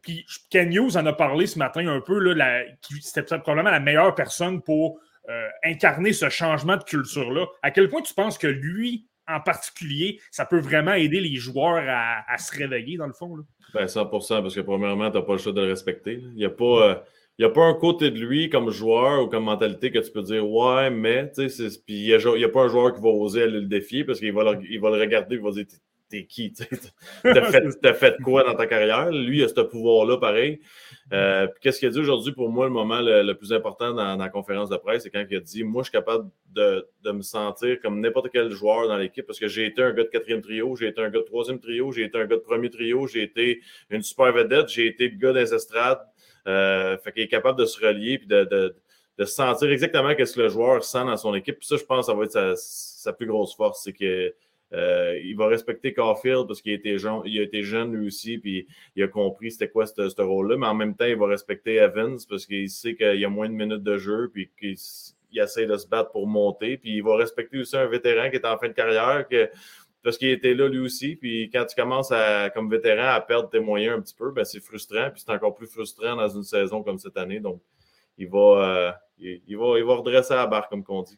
puis 0.03 0.25
Ken 0.51 0.71
Hughes 0.71 0.97
en 0.97 1.05
a 1.05 1.13
parlé 1.13 1.47
ce 1.47 1.57
matin 1.57 1.87
un 1.87 2.01
peu, 2.01 2.19
là, 2.19 2.63
c'était 3.01 3.23
probablement 3.23 3.71
la 3.71 3.79
meilleure 3.79 4.13
personne 4.13 4.61
pour 4.61 4.99
euh, 5.29 5.47
incarner 5.63 6.13
ce 6.13 6.29
changement 6.29 6.77
de 6.77 6.83
culture-là. 6.83 7.47
À 7.63 7.71
quel 7.71 7.89
point 7.89 8.01
tu 8.01 8.13
penses 8.13 8.37
que 8.37 8.47
lui, 8.47 9.07
en 9.27 9.39
particulier, 9.39 10.19
ça 10.31 10.45
peut 10.45 10.59
vraiment 10.59 10.93
aider 10.93 11.19
les 11.19 11.35
joueurs 11.35 11.83
à, 11.87 12.37
se 12.37 12.55
réveiller, 12.57 12.97
dans 12.97 13.07
le 13.07 13.13
fond. 13.13 13.35
Là. 13.35 13.43
Ben 13.73 13.87
100 13.87 14.05
parce 14.07 14.55
que 14.55 14.61
premièrement, 14.61 15.09
tu 15.09 15.17
n'as 15.17 15.23
pas 15.23 15.33
le 15.33 15.39
choix 15.39 15.51
de 15.51 15.61
le 15.61 15.67
respecter. 15.67 16.19
Il 16.21 16.35
n'y 16.35 16.45
a, 16.45 16.49
pas, 16.49 17.01
euh, 17.41 17.45
a 17.45 17.49
pas 17.49 17.65
un 17.65 17.73
côté 17.73 18.11
de 18.11 18.19
lui 18.19 18.49
comme 18.49 18.69
joueur 18.69 19.23
ou 19.23 19.27
comme 19.27 19.45
mentalité 19.45 19.91
que 19.91 19.99
tu 19.99 20.11
peux 20.11 20.21
dire 20.21 20.47
Ouais, 20.47 20.89
mais, 20.89 21.31
puis 21.35 21.47
il 21.87 22.17
n'y 22.17 22.43
a, 22.43 22.49
pas 22.49 22.63
un 22.63 22.67
joueur 22.67 22.93
qui 22.93 23.01
va 23.01 23.09
oser 23.09 23.43
aller 23.43 23.61
le 23.61 23.67
défier 23.67 24.03
parce 24.03 24.19
qu'il 24.19 24.33
va, 24.33 24.53
le, 24.53 24.59
il 24.69 24.79
va 24.79 24.91
le 24.91 25.01
regarder 25.01 25.35
et 25.35 25.39
va 25.39 25.51
dire 25.51 25.65
T'es 26.09 26.25
qui 26.25 26.53
T'as 27.23 27.51
fait, 27.51 27.93
fait 27.93 28.15
quoi 28.23 28.43
dans 28.43 28.55
ta 28.55 28.67
carrière? 28.67 29.09
Lui, 29.09 29.39
il 29.39 29.43
a 29.43 29.47
ce 29.47 29.61
pouvoir-là, 29.61 30.17
pareil. 30.17 30.59
Euh, 31.11 31.47
qu'est-ce 31.61 31.79
qu'il 31.79 31.87
a 31.87 31.91
dit 31.91 31.99
aujourd'hui? 31.99 32.33
Pour 32.33 32.49
moi, 32.49 32.65
le 32.65 32.71
moment 32.71 32.99
le, 33.01 33.33
plus 33.33 33.51
important 33.53 33.93
dans, 33.93 34.15
la 34.15 34.29
conférence 34.29 34.69
de 34.69 34.77
presse, 34.77 35.03
c'est 35.03 35.09
quand 35.09 35.23
il 35.27 35.37
a 35.37 35.39
dit 35.39 35.63
Moi, 35.63 35.81
je 35.83 35.89
suis 35.89 35.97
capable 35.97 36.29
de, 36.53 36.85
me 37.05 37.21
sentir 37.21 37.79
comme 37.81 37.99
n'importe 37.99 38.29
quel 38.31 38.51
joueur 38.51 38.87
dans 38.87 38.97
l'équipe 38.97 39.25
parce 39.25 39.39
que 39.39 39.47
j'ai 39.47 39.65
été 39.65 39.81
un 39.81 39.91
gars 39.91 40.03
de 40.03 40.09
quatrième 40.09 40.41
trio, 40.41 40.75
j'ai 40.75 40.87
été 40.87 41.01
un 41.01 41.09
gars 41.09 41.19
de 41.19 41.25
troisième 41.25 41.59
trio, 41.59 41.91
j'ai 41.91 42.03
été 42.03 42.17
un 42.17 42.25
gars 42.25 42.35
de 42.35 42.41
premier 42.41 42.69
trio, 42.69 43.07
j'ai 43.07 43.23
été 43.23 43.61
une 43.89 44.03
super 44.03 44.31
vedette, 44.33 44.69
j'ai 44.69 44.87
été 44.87 45.09
le 45.09 45.17
gars 45.17 45.33
des 45.33 45.53
estrades. 45.53 46.01
Euh, 46.47 46.97
fait 46.97 47.13
qu'il 47.13 47.23
est 47.23 47.27
capable 47.27 47.57
de 47.57 47.65
se 47.65 47.79
relier 47.79 48.19
et 48.21 48.25
de, 48.25 48.75
sentir 49.25 49.71
exactement 49.71 50.13
qu'est-ce 50.13 50.35
que 50.35 50.41
le 50.41 50.49
joueur 50.49 50.83
sent 50.83 51.05
dans 51.05 51.17
son 51.17 51.33
équipe. 51.33 51.57
Puis 51.59 51.67
ça, 51.67 51.77
je 51.77 51.83
pense, 51.83 52.07
ça 52.07 52.13
va 52.13 52.25
être 52.25 52.31
sa, 52.31 52.55
sa 52.55 53.13
plus 53.13 53.25
grosse 53.25 53.55
force. 53.55 53.83
C'est 53.83 53.93
que 53.93 54.33
euh, 54.73 55.19
il 55.23 55.35
va 55.35 55.47
respecter 55.47 55.93
Caulfield 55.93 56.47
parce 56.47 56.61
qu'il 56.61 56.71
a, 56.71 56.75
été 56.75 56.97
jeune, 57.63 57.93
lui 57.93 58.07
aussi, 58.07 58.39
puis 58.39 58.67
il 58.95 59.03
a 59.03 59.07
compris 59.07 59.51
c'était 59.51 59.69
quoi 59.69 59.85
ce 59.85 60.21
rôle-là. 60.21 60.57
Mais 60.57 60.67
en 60.67 60.73
même 60.73 60.95
temps, 60.95 61.05
il 61.05 61.15
va 61.15 61.27
respecter 61.27 61.75
Evans 61.75 62.17
parce 62.27 62.45
qu'il 62.45 62.69
sait 62.69 62.95
qu'il 62.95 63.19
y 63.19 63.25
a 63.25 63.29
moins 63.29 63.49
de 63.49 63.53
minutes 63.53 63.83
de 63.83 63.97
jeu, 63.97 64.31
puis 64.33 64.49
qu'il 64.59 64.75
essaie 65.39 65.67
de 65.67 65.77
se 65.77 65.87
battre 65.87 66.11
pour 66.11 66.27
monter. 66.27 66.77
Puis 66.77 66.95
il 66.95 67.03
va 67.03 67.15
respecter 67.15 67.59
aussi 67.59 67.77
un 67.77 67.85
vétéran 67.85 68.29
qui 68.29 68.37
est 68.37 68.45
en 68.45 68.57
fin 68.57 68.67
de 68.67 68.73
carrière, 68.73 69.25
parce 70.01 70.17
qu'il 70.17 70.29
était 70.29 70.55
là 70.55 70.67
lui 70.67 70.79
aussi. 70.79 71.15
Puis 71.15 71.49
quand 71.51 71.65
tu 71.65 71.75
commences 71.75 72.11
à, 72.11 72.49
comme 72.49 72.69
vétéran 72.69 73.09
à 73.09 73.21
perdre 73.21 73.49
tes 73.49 73.59
moyens 73.59 73.97
un 73.97 74.01
petit 74.01 74.15
peu, 74.15 74.31
ben 74.31 74.43
c'est 74.43 74.59
frustrant. 74.59 75.11
Puis 75.11 75.23
c'est 75.25 75.31
encore 75.31 75.53
plus 75.53 75.67
frustrant 75.67 76.15
dans 76.15 76.29
une 76.29 76.43
saison 76.43 76.81
comme 76.81 76.97
cette 76.97 77.17
année. 77.17 77.39
Donc, 77.39 77.61
il 78.17 78.27
va, 78.27 78.39
euh, 78.39 78.91
il, 79.19 79.57
va, 79.57 79.77
il 79.77 79.83
va 79.83 79.95
redresser 79.95 80.33
la 80.33 80.47
barre, 80.47 80.67
comme 80.67 80.83
qu'on 80.83 81.03
dit. 81.03 81.17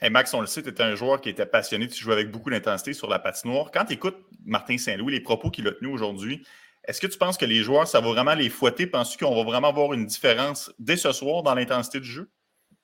Hey 0.00 0.10
Max, 0.10 0.34
on 0.34 0.40
le 0.40 0.46
sait, 0.46 0.62
tu 0.62 0.68
étais 0.68 0.82
un 0.82 0.94
joueur 0.94 1.20
qui 1.20 1.30
était 1.30 1.46
passionné, 1.46 1.88
tu 1.88 2.02
jouais 2.02 2.12
avec 2.12 2.30
beaucoup 2.30 2.50
d'intensité 2.50 2.92
sur 2.92 3.08
la 3.08 3.18
patinoire. 3.18 3.70
Quand 3.72 3.84
tu 3.84 3.94
écoutes 3.94 4.18
Martin 4.44 4.76
Saint-Louis, 4.76 5.12
les 5.12 5.20
propos 5.20 5.50
qu'il 5.50 5.66
a 5.68 5.72
tenus 5.72 5.92
aujourd'hui, 5.92 6.46
est-ce 6.84 7.00
que 7.00 7.06
tu 7.06 7.18
penses 7.18 7.36
que 7.36 7.46
les 7.46 7.62
joueurs, 7.62 7.88
ça 7.88 8.00
va 8.00 8.08
vraiment 8.08 8.34
les 8.34 8.48
fouetter? 8.48 8.86
Penses-tu 8.86 9.24
qu'on 9.24 9.34
va 9.34 9.42
vraiment 9.42 9.68
avoir 9.68 9.92
une 9.92 10.06
différence 10.06 10.72
dès 10.78 10.96
ce 10.96 11.12
soir 11.12 11.42
dans 11.42 11.54
l'intensité 11.54 11.98
du 11.98 12.06
jeu? 12.06 12.30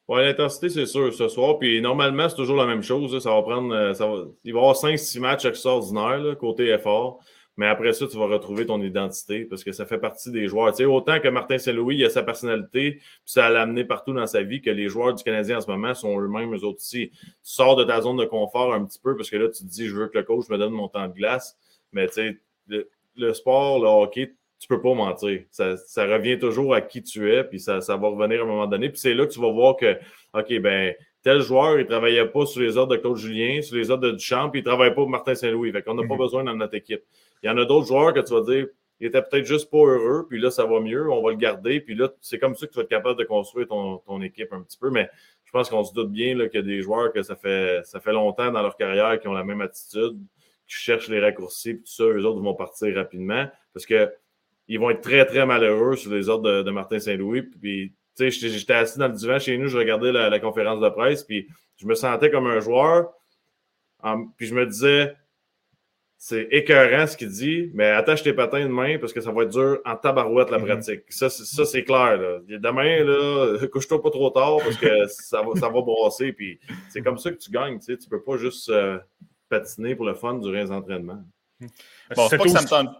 Oui, 0.08 0.20
l'intensité, 0.22 0.68
c'est 0.68 0.86
sûr, 0.86 1.14
ce 1.14 1.28
soir. 1.28 1.58
Puis 1.58 1.80
normalement, 1.80 2.28
c'est 2.28 2.34
toujours 2.36 2.56
la 2.56 2.66
même 2.66 2.82
chose. 2.82 3.22
Ça 3.22 3.30
va 3.30 3.42
prendre. 3.42 3.72
Euh, 3.72 3.92
il 4.44 4.52
va 4.52 4.58
y 4.58 4.62
avoir 4.62 4.74
5-6 4.74 5.20
matchs 5.20 5.44
extraordinaires, 5.44 6.36
côté 6.38 6.68
effort. 6.68 7.20
Mais 7.56 7.66
après 7.66 7.92
ça, 7.92 8.06
tu 8.06 8.16
vas 8.16 8.26
retrouver 8.26 8.64
ton 8.64 8.80
identité 8.80 9.44
parce 9.44 9.62
que 9.62 9.72
ça 9.72 9.84
fait 9.84 9.98
partie 9.98 10.30
des 10.30 10.48
joueurs. 10.48 10.70
Tu 10.70 10.78
sais, 10.78 10.84
autant 10.86 11.20
que 11.20 11.28
Martin 11.28 11.58
Saint-Louis, 11.58 11.96
il 11.96 12.04
a 12.04 12.10
sa 12.10 12.22
personnalité, 12.22 12.92
puis 12.92 13.02
ça 13.26 13.50
l'a 13.50 13.62
amené 13.62 13.84
partout 13.84 14.14
dans 14.14 14.26
sa 14.26 14.42
vie, 14.42 14.62
que 14.62 14.70
les 14.70 14.88
joueurs 14.88 15.14
du 15.14 15.22
Canadien 15.22 15.58
en 15.58 15.60
ce 15.60 15.70
moment 15.70 15.92
sont 15.92 16.18
eux-mêmes, 16.18 16.54
eux 16.54 16.64
autres 16.64 16.78
aussi. 16.78 17.10
Tu 17.10 17.20
sors 17.42 17.76
de 17.76 17.84
ta 17.84 18.00
zone 18.00 18.16
de 18.16 18.24
confort 18.24 18.72
un 18.72 18.84
petit 18.84 18.98
peu 18.98 19.16
parce 19.16 19.28
que 19.28 19.36
là, 19.36 19.48
tu 19.48 19.64
te 19.64 19.68
dis, 19.68 19.86
je 19.86 19.94
veux 19.94 20.08
que 20.08 20.16
le 20.16 20.24
coach 20.24 20.48
me 20.48 20.56
donne 20.56 20.72
mon 20.72 20.88
temps 20.88 21.06
de 21.08 21.12
glace. 21.12 21.58
Mais 21.92 22.06
tu 22.06 22.14
sais, 22.14 22.38
le, 23.16 23.34
sport, 23.34 23.80
le 23.80 23.86
hockey, 23.86 24.32
tu 24.58 24.68
peux 24.68 24.80
pas 24.80 24.94
mentir. 24.94 25.42
Ça, 25.50 25.74
revient 26.06 26.38
toujours 26.38 26.74
à 26.74 26.80
qui 26.80 27.02
tu 27.02 27.30
es, 27.30 27.44
puis 27.44 27.60
ça, 27.60 27.80
va 27.80 28.08
revenir 28.08 28.40
à 28.40 28.44
un 28.44 28.46
moment 28.46 28.66
donné. 28.66 28.88
Puis 28.88 28.98
c'est 28.98 29.12
là 29.12 29.26
que 29.26 29.32
tu 29.32 29.40
vas 29.40 29.52
voir 29.52 29.76
que, 29.76 29.98
OK, 30.32 30.58
ben 30.60 30.94
tel 31.22 31.40
joueur, 31.40 31.78
il 31.78 31.84
ne 31.84 31.88
travaillait 31.88 32.26
pas 32.26 32.46
sur 32.46 32.62
les 32.62 32.76
ordres 32.76 32.96
de 32.96 33.00
coach 33.00 33.18
Julien, 33.18 33.62
sur 33.62 33.76
les 33.76 33.90
ordres 33.90 34.08
de 34.08 34.12
Duchamp, 34.12 34.50
puis 34.50 34.60
il 34.60 34.64
ne 34.64 34.68
travaillait 34.68 34.94
pas 34.94 35.02
pour 35.02 35.08
Martin 35.08 35.34
Saint-Louis. 35.34 35.70
Fait 35.70 35.82
qu'on 35.82 35.94
n'a 35.94 36.06
pas 36.06 36.14
mhm. 36.14 36.20
besoin 36.20 36.44
dans 36.44 36.54
notre 36.54 36.74
équipe. 36.74 37.02
Il 37.42 37.48
y 37.48 37.50
en 37.50 37.58
a 37.58 37.64
d'autres 37.64 37.86
joueurs 37.86 38.12
que 38.12 38.20
tu 38.20 38.32
vas 38.32 38.42
dire, 38.42 38.66
il 39.02 39.06
était 39.06 39.20
peut-être 39.20 39.46
juste 39.46 39.68
pas 39.68 39.78
heureux, 39.78 40.26
puis 40.28 40.40
là, 40.40 40.52
ça 40.52 40.64
va 40.64 40.78
mieux, 40.78 41.10
on 41.10 41.20
va 41.22 41.30
le 41.30 41.36
garder, 41.36 41.80
puis 41.80 41.96
là, 41.96 42.08
c'est 42.20 42.38
comme 42.38 42.54
ça 42.54 42.66
que 42.68 42.72
tu 42.72 42.76
vas 42.76 42.84
être 42.84 42.88
capable 42.88 43.18
de 43.18 43.24
construire 43.24 43.66
ton, 43.66 44.22
équipe 44.22 44.52
un 44.52 44.62
petit 44.62 44.78
peu. 44.78 44.90
Mais 44.90 45.10
je 45.44 45.50
pense 45.50 45.68
qu'on 45.68 45.82
se 45.82 45.92
doute 45.92 46.12
bien 46.12 46.36
qu'il 46.48 46.54
y 46.54 46.58
a 46.58 46.62
des 46.62 46.82
joueurs 46.82 47.12
que 47.12 47.20
ça 47.22 47.34
fait, 47.34 47.80
ça 47.84 47.98
fait 47.98 48.12
longtemps 48.12 48.52
dans 48.52 48.62
leur 48.62 48.76
carrière 48.76 49.18
qui 49.18 49.26
ont 49.26 49.32
la 49.32 49.42
même 49.42 49.60
attitude, 49.60 50.18
qui 50.68 50.76
cherchent 50.76 51.08
les 51.08 51.18
raccourcis, 51.18 51.74
puis 51.74 51.82
tout 51.82 51.90
ça, 51.90 52.04
eux 52.04 52.24
autres 52.24 52.40
vont 52.40 52.54
partir 52.54 52.94
rapidement 52.94 53.48
parce 53.74 53.86
qu'ils 53.86 54.78
vont 54.78 54.90
être 54.90 55.00
très, 55.00 55.26
très 55.26 55.46
malheureux 55.46 55.96
sur 55.96 56.12
les 56.12 56.28
ordres 56.28 56.62
de, 56.62 56.70
Martin 56.70 57.00
Saint-Louis. 57.00 57.42
Puis, 57.42 57.92
tu 58.16 58.30
sais, 58.30 58.48
j'étais 58.50 58.74
assis 58.74 59.00
dans 59.00 59.08
le 59.08 59.14
divan 59.14 59.40
chez 59.40 59.58
nous, 59.58 59.66
je 59.66 59.78
regardais 59.78 60.12
la, 60.12 60.38
conférence 60.38 60.80
de 60.80 60.88
presse, 60.88 61.24
puis 61.24 61.48
je 61.76 61.86
me 61.86 61.96
sentais 61.96 62.30
comme 62.30 62.46
un 62.46 62.60
joueur, 62.60 63.12
puis 64.36 64.46
je 64.46 64.54
me 64.54 64.64
disais, 64.64 65.16
c'est 66.24 66.46
écœurant 66.52 67.08
ce 67.08 67.16
qu'il 67.16 67.30
dit, 67.30 67.72
mais 67.74 67.86
attache 67.86 68.22
tes 68.22 68.32
patins 68.32 68.62
demain 68.62 68.96
parce 69.00 69.12
que 69.12 69.20
ça 69.20 69.32
va 69.32 69.42
être 69.42 69.48
dur 69.48 69.80
en 69.84 69.96
tabarouette 69.96 70.52
la 70.52 70.60
mhm. 70.60 70.66
pratique. 70.66 71.02
Ça, 71.08 71.28
c'est 71.28 71.82
clair. 71.82 72.16
Là. 72.16 72.38
Demain, 72.46 73.02
là, 73.02 73.66
couche-toi 73.72 74.00
pas 74.00 74.10
trop 74.10 74.30
tard 74.30 74.58
parce 74.58 74.76
que 74.76 74.86
ça 75.08 75.42
va, 75.42 75.58
ça 75.58 75.68
va 75.68 75.80
brasser. 75.80 76.32
Puis 76.32 76.60
c'est 76.90 77.02
comme 77.02 77.18
ça 77.18 77.32
que 77.32 77.38
tu 77.38 77.50
gagnes. 77.50 77.80
Tu 77.80 77.90
ne 77.90 78.08
peux 78.08 78.22
pas 78.22 78.36
juste 78.36 78.68
euh, 78.68 79.00
patiner 79.48 79.96
pour 79.96 80.06
le 80.06 80.14
fun 80.14 80.34
durant 80.34 80.52
les 80.52 80.70
entraînements. 80.70 81.24
Bon, 82.14 82.28
c'est 82.28 82.38
pas 82.38 82.44
que 82.44 82.50
ça 82.50 82.62
me 82.62 82.68
tente. 82.68 82.96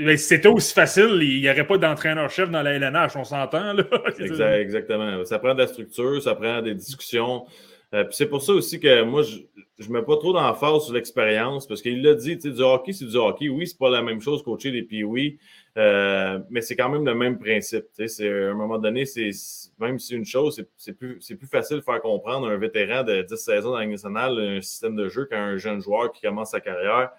Mais 0.00 0.16
c'était 0.16 0.48
aussi 0.48 0.74
facile, 0.74 1.20
il 1.22 1.42
n'y 1.42 1.48
aurait 1.48 1.66
pas 1.66 1.78
d'entraîneur-chef 1.78 2.50
dans 2.50 2.62
la 2.62 2.72
LNH, 2.72 3.14
on 3.14 3.24
s'entend. 3.24 3.76
exactement. 4.18 5.24
Ça 5.24 5.38
prend 5.38 5.54
de 5.54 5.60
la 5.60 5.68
structure, 5.68 6.20
ça 6.20 6.34
prend 6.34 6.60
des 6.60 6.74
discussions 6.74 7.46
Euh, 7.94 8.04
c'est 8.10 8.26
pour 8.26 8.42
ça 8.42 8.52
aussi 8.52 8.80
que 8.80 9.02
moi, 9.02 9.22
je 9.22 9.88
ne 9.88 9.92
mets 9.92 10.02
pas 10.02 10.16
trop 10.16 10.32
d'emphase 10.32 10.84
sur 10.84 10.94
l'expérience 10.94 11.66
parce 11.66 11.82
qu'il 11.82 12.02
l'a 12.02 12.14
dit, 12.14 12.36
du 12.36 12.62
hockey, 12.62 12.92
c'est 12.92 13.04
du 13.04 13.16
hockey. 13.16 13.48
Oui, 13.48 13.66
c'est 13.66 13.78
pas 13.78 13.90
la 13.90 14.02
même 14.02 14.20
chose 14.20 14.42
coacher 14.42 14.70
des 14.70 15.04
oui, 15.04 15.38
euh, 15.76 16.38
mais 16.50 16.60
c'est 16.60 16.76
quand 16.76 16.88
même 16.88 17.04
le 17.04 17.14
même 17.14 17.38
principe. 17.38 17.86
À 17.98 18.24
un 18.24 18.54
moment 18.54 18.78
donné, 18.78 19.04
c'est, 19.04 19.30
même 19.78 19.98
si 19.98 20.14
une 20.14 20.24
chose, 20.24 20.64
c'est, 20.76 20.92
plus, 20.92 21.18
plus 21.18 21.46
facile 21.46 21.78
de 21.78 21.82
faire 21.82 22.00
comprendre 22.00 22.48
à 22.48 22.52
un 22.52 22.56
vétéran 22.56 23.02
de 23.02 23.22
10 23.22 23.36
saisons 23.36 23.70
dans 23.72 23.78
la 23.78 23.86
nationale 23.86 24.38
un 24.38 24.60
système 24.62 24.96
de 24.96 25.08
jeu 25.08 25.26
qu'à 25.26 25.42
un 25.42 25.58
jeune 25.58 25.80
joueur 25.80 26.12
qui 26.12 26.22
commence 26.22 26.52
sa 26.52 26.60
carrière. 26.60 27.10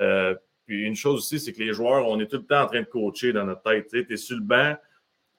Euh, 0.00 0.34
puis 0.66 0.86
une 0.86 0.96
chose 0.96 1.18
aussi, 1.18 1.40
c'est 1.40 1.52
que 1.52 1.62
les 1.62 1.72
joueurs, 1.72 2.06
on 2.06 2.18
est 2.20 2.26
tout 2.26 2.36
le 2.36 2.46
temps 2.46 2.62
en 2.62 2.66
train 2.66 2.80
de 2.80 2.86
coacher 2.86 3.32
dans 3.32 3.44
notre 3.44 3.62
tête. 3.62 3.88
Tu 3.88 4.06
es 4.12 4.16
sur 4.16 4.36
le 4.36 4.42
banc, 4.42 4.76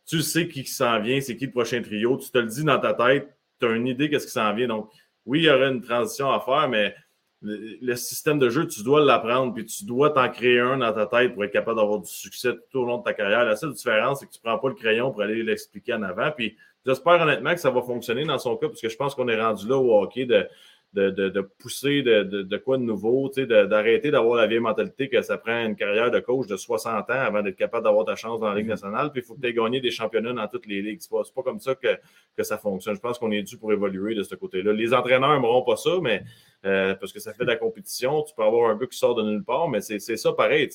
tu 0.06 0.22
sais 0.22 0.48
qui 0.48 0.66
s'en 0.66 1.00
vient, 1.00 1.22
c'est 1.22 1.36
qui 1.36 1.46
le 1.46 1.52
prochain 1.52 1.82
trio, 1.82 2.18
tu 2.18 2.30
te 2.30 2.38
le 2.38 2.48
dis 2.48 2.64
dans 2.64 2.80
ta 2.80 2.94
tête, 2.94 3.36
tu 3.66 3.72
as 3.72 3.76
une 3.76 3.88
idée 3.88 4.10
qu'est-ce 4.10 4.26
qui 4.26 4.34
s'en 4.34 4.54
vient. 4.54 4.68
Donc, 4.68 4.90
oui, 5.26 5.40
il 5.40 5.46
y 5.46 5.50
aurait 5.50 5.70
une 5.70 5.82
transition 5.82 6.32
à 6.32 6.40
faire, 6.40 6.68
mais 6.70 6.96
le, 7.42 7.96
système 7.96 8.40
de 8.40 8.50
jeu, 8.50 8.68
tu 8.68 8.84
dois 8.84 9.04
l'apprendre, 9.04 9.54
puis 9.54 9.66
tu 9.66 9.86
dois 9.86 10.10
t'en 10.10 10.30
créer 10.30 10.60
un 10.60 10.78
dans 10.78 10.94
ta 10.94 11.06
tête 11.06 11.34
pour 11.34 11.44
être 11.44 11.52
capable 11.52 11.78
d'avoir 11.78 12.00
du 12.00 12.10
succès 12.10 12.54
tout 12.72 12.80
au 12.80 12.86
long 12.86 13.00
de 13.00 13.04
ta 13.04 13.14
carrière. 13.14 13.44
La 13.44 13.56
seule 13.56 13.74
différence, 13.74 14.20
c'est 14.20 14.28
que 14.28 14.32
tu 14.32 14.40
ne 14.44 14.50
prends 14.50 14.60
pas 14.60 14.70
le 14.70 14.76
crayon 14.76 15.12
pour 15.12 15.22
aller 15.22 15.44
l'expliquer 15.44 15.94
en 15.94 16.04
avant. 16.04 16.32
Puis 16.32 16.56
j'espère 16.86 17.22
honnêtement 17.22 17.54
que 17.54 17.60
ça 17.60 17.70
va 17.70 17.82
fonctionner 17.82 18.24
dans 18.26 18.38
son 18.38 18.56
cas, 18.56 18.68
parce 18.68 18.82
que 18.82 18.90
je 18.90 18.96
pense 18.96 19.14
qu'on 19.14 19.28
est 19.28 19.42
rendu 19.42 19.68
là 19.68 19.78
au 19.78 20.02
hockey 20.02 20.26
de 20.26 20.48
de, 20.94 21.42
pousser 21.60 22.04
de, 22.04 22.58
quoi 22.58 22.78
de 22.78 22.84
nouveau, 22.84 23.30
d'arrêter 23.30 24.12
d'avoir 24.12 24.36
la 24.36 24.48
vieille 24.48 24.60
mentalité 24.60 25.10
que 25.10 25.22
ça 25.22 25.38
prend 25.38 25.66
une 25.66 25.76
carrière 25.76 26.12
de 26.12 26.20
coach 26.20 26.48
de 26.48 26.56
60 26.56 27.10
ans 27.10 27.14
avant 27.14 27.42
d'être 27.42 27.56
capable 27.56 27.84
d'avoir 27.84 28.06
ta 28.06 28.16
chance 28.16 28.40
dans 28.40 28.50
la 28.50 28.56
Ligue 28.56 28.66
mm-hmm. 28.66 28.70
nationale. 28.70 29.12
Puis 29.12 29.22
il 29.22 29.26
faut 29.26 29.36
que 29.36 29.42
tu 29.42 29.48
aies 29.48 29.54
gagné 29.54 29.82
des 29.82 29.92
championnats 29.92 30.34
dans 30.34 30.48
toutes 30.48 30.68
les 30.68 30.82
ligues. 30.82 31.00
C'est 31.02 31.10
pas, 31.10 31.24
pas 31.36 31.42
comme 31.42 31.60
ça 31.60 31.76
que, 31.76 31.98
que 32.38 32.44
ça 32.44 32.58
fonctionne. 32.58 32.96
Je 32.96 33.00
pense 33.00 33.18
qu'on 33.18 33.32
est 33.32 33.44
dû 33.44 33.58
pour 33.58 33.72
évoluer 33.74 34.14
de 34.14 34.24
ce 34.24 34.36
côté-là. 34.36 34.74
Les 34.74 34.94
entraîneurs 34.94 35.34
n'aimeront 35.34 35.64
pas 35.64 35.76
ça, 35.76 35.98
mais 36.02 36.24
euh, 36.66 36.94
parce 36.96 37.12
que 37.12 37.20
ça 37.20 37.34
fait 37.34 37.44
de 37.44 37.50
la 37.50 37.58
compétition. 37.58 38.22
Tu 38.22 38.34
peux 38.36 38.44
avoir 38.44 38.70
un 38.70 38.76
gars 38.76 38.88
qui 38.88 38.98
sort 38.98 39.16
de 39.16 39.24
nulle 39.24 39.44
part, 39.44 39.70
mais 39.70 39.82
c'est 39.82 40.00
ça 40.00 40.34
pareil. 40.34 40.70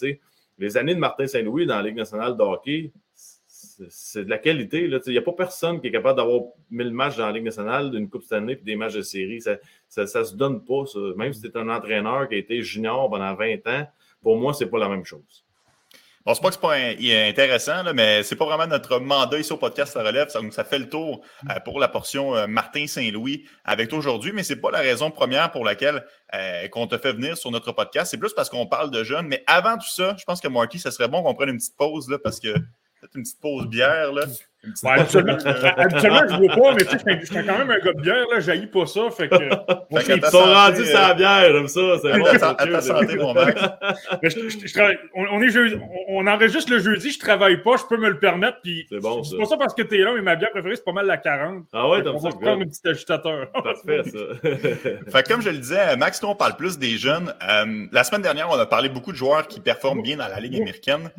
Les 0.58 0.76
années 0.76 0.94
de 0.94 1.00
Martin 1.00 1.26
Saint-Louis 1.28 1.66
dans 1.66 1.76
la 1.76 1.82
Ligue 1.82 1.96
nationale 1.96 2.36
de 2.36 2.42
hockey, 2.42 2.92
c'est 3.88 4.24
de 4.24 4.30
la 4.30 4.38
qualité. 4.38 4.84
Il 4.84 5.12
n'y 5.12 5.18
a 5.18 5.22
pas 5.22 5.32
personne 5.32 5.80
qui 5.80 5.88
est 5.88 5.92
capable 5.92 6.16
d'avoir 6.16 6.42
1000 6.70 6.90
matchs 6.92 7.16
dans 7.16 7.26
la 7.26 7.32
Ligue 7.32 7.44
nationale, 7.44 7.90
d'une 7.90 8.08
Coupe 8.08 8.22
Stanley 8.22 8.54
et 8.54 8.56
des 8.56 8.76
matchs 8.76 8.94
de 8.94 9.02
série. 9.02 9.40
Ça 9.40 9.56
ne 9.96 10.06
se 10.06 10.34
donne 10.34 10.64
pas. 10.64 10.84
Même 11.16 11.32
si 11.32 11.42
tu 11.42 11.48
es 11.48 11.56
un 11.56 11.68
entraîneur 11.68 12.28
qui 12.28 12.34
a 12.34 12.38
été 12.38 12.62
junior 12.62 13.08
pendant 13.10 13.34
20 13.34 13.66
ans, 13.66 13.86
pour 14.22 14.36
moi, 14.36 14.52
ce 14.52 14.64
n'est 14.64 14.70
pas 14.70 14.78
la 14.78 14.88
même 14.88 15.04
chose. 15.04 15.44
Bon, 16.28 16.34
c'est 16.34 16.42
pas 16.42 16.48
que 16.48 16.54
c'est 16.56 16.60
pas 16.60 17.28
intéressant, 17.28 17.82
là, 17.84 17.94
mais 17.94 18.22
c'est 18.22 18.36
pas 18.36 18.44
vraiment 18.44 18.66
notre 18.66 18.98
mandat 18.98 19.38
ici 19.38 19.50
au 19.50 19.56
podcast 19.56 19.94
La 19.94 20.02
Relève. 20.02 20.28
Ça, 20.28 20.64
fait 20.64 20.78
le 20.78 20.86
tour 20.86 21.24
euh, 21.48 21.58
pour 21.64 21.80
la 21.80 21.88
portion 21.88 22.36
euh, 22.36 22.46
Martin 22.46 22.86
Saint-Louis 22.86 23.48
avec 23.64 23.88
toi 23.88 23.98
aujourd'hui, 23.98 24.32
mais 24.32 24.42
c'est 24.42 24.60
pas 24.60 24.70
la 24.70 24.80
raison 24.80 25.10
première 25.10 25.50
pour 25.50 25.64
laquelle 25.64 26.04
euh, 26.34 26.68
qu'on 26.68 26.86
te 26.86 26.98
fait 26.98 27.14
venir 27.14 27.38
sur 27.38 27.50
notre 27.50 27.72
podcast. 27.72 28.10
C'est 28.10 28.18
plus 28.18 28.34
parce 28.34 28.50
qu'on 28.50 28.66
parle 28.66 28.90
de 28.90 29.04
jeunes. 29.04 29.26
Mais 29.26 29.42
avant 29.46 29.78
tout 29.78 29.88
ça, 29.88 30.16
je 30.18 30.24
pense 30.24 30.42
que 30.42 30.48
Marty, 30.48 30.78
ça 30.78 30.90
serait 30.90 31.08
bon 31.08 31.22
qu'on 31.22 31.32
prenne 31.32 31.48
une 31.48 31.56
petite 31.56 31.78
pause 31.78 32.10
là, 32.10 32.18
parce 32.18 32.40
que 32.40 32.54
une 33.14 33.22
petite 33.22 33.40
pause 33.40 33.66
bière. 33.66 34.12
Là. 34.12 34.24
Ouais, 34.64 34.90
habituellement, 34.90 35.36
habituellement, 35.76 36.20
je 36.28 36.34
ne 36.34 36.46
bois 36.46 36.56
pas, 36.56 36.74
mais 36.74 36.84
tu 36.84 36.98
sais, 36.98 37.20
je 37.20 37.26
suis 37.26 37.46
quand 37.46 37.58
même 37.58 37.70
un 37.70 37.78
gars 37.78 37.92
de 37.92 38.00
bière, 38.00 38.26
là, 38.32 38.40
j'haïs 38.40 38.66
pas 38.66 38.86
ça. 38.86 39.08
Fait 39.10 39.28
que. 39.28 39.36
Ils 40.16 40.24
sont 40.26 40.38
rendus 40.38 40.84
sa 40.84 41.14
bière, 41.14 41.52
comme 41.52 41.68
ça. 41.68 41.80
C'est 42.02 42.18
bon, 42.18 42.26
à 42.26 42.54
ta 42.54 42.80
santé, 42.80 43.16
mon 43.16 43.34
mec. 43.34 43.56
on, 45.14 45.26
on, 45.30 45.42
est 45.42 45.50
jeudi, 45.50 45.76
on, 46.08 46.26
enregistre 46.26 46.72
le 46.72 46.80
jeudi, 46.80 47.12
je 47.12 47.20
travaille 47.20 47.62
pas, 47.62 47.76
je 47.76 47.84
peux 47.88 47.96
me 47.96 48.08
le 48.08 48.18
permettre. 48.18 48.58
C'est 48.64 48.98
bon. 48.98 49.22
C'est 49.22 49.38
pas 49.38 49.44
ça 49.44 49.56
parce 49.56 49.74
que 49.74 49.82
t'es 49.82 49.98
là, 49.98 50.12
mais 50.14 50.22
ma 50.22 50.34
bière 50.34 50.50
préférée, 50.50 50.74
c'est 50.74 50.84
pas 50.84 50.92
mal 50.92 51.06
la 51.06 51.18
40. 51.18 51.64
Ah 51.72 51.88
ouais, 51.88 52.02
t'as 52.02 52.10
ça. 52.10 52.16
On 52.16 52.18
va 52.18 52.30
prendre 52.30 52.62
un 52.62 52.66
petit 52.66 52.86
ajustateur. 52.86 53.52
Parfait, 53.52 54.02
ça. 54.04 54.18
fait 54.42 55.22
que 55.22 55.28
comme 55.28 55.42
je 55.42 55.50
le 55.50 55.58
disais, 55.58 55.96
Max, 55.96 56.20
nous, 56.20 56.30
on 56.30 56.34
parle 56.34 56.56
plus 56.56 56.78
des 56.78 56.98
jeunes. 56.98 57.32
Euh, 57.48 57.86
la 57.92 58.02
semaine 58.02 58.22
dernière, 58.22 58.50
on 58.50 58.58
a 58.58 58.66
parlé 58.66 58.88
beaucoup 58.88 59.12
de 59.12 59.16
joueurs 59.16 59.46
qui 59.46 59.60
performent 59.60 60.02
bien 60.02 60.16
dans 60.16 60.28
la 60.28 60.40
Ligue 60.40 60.56
américaine. 60.56 61.10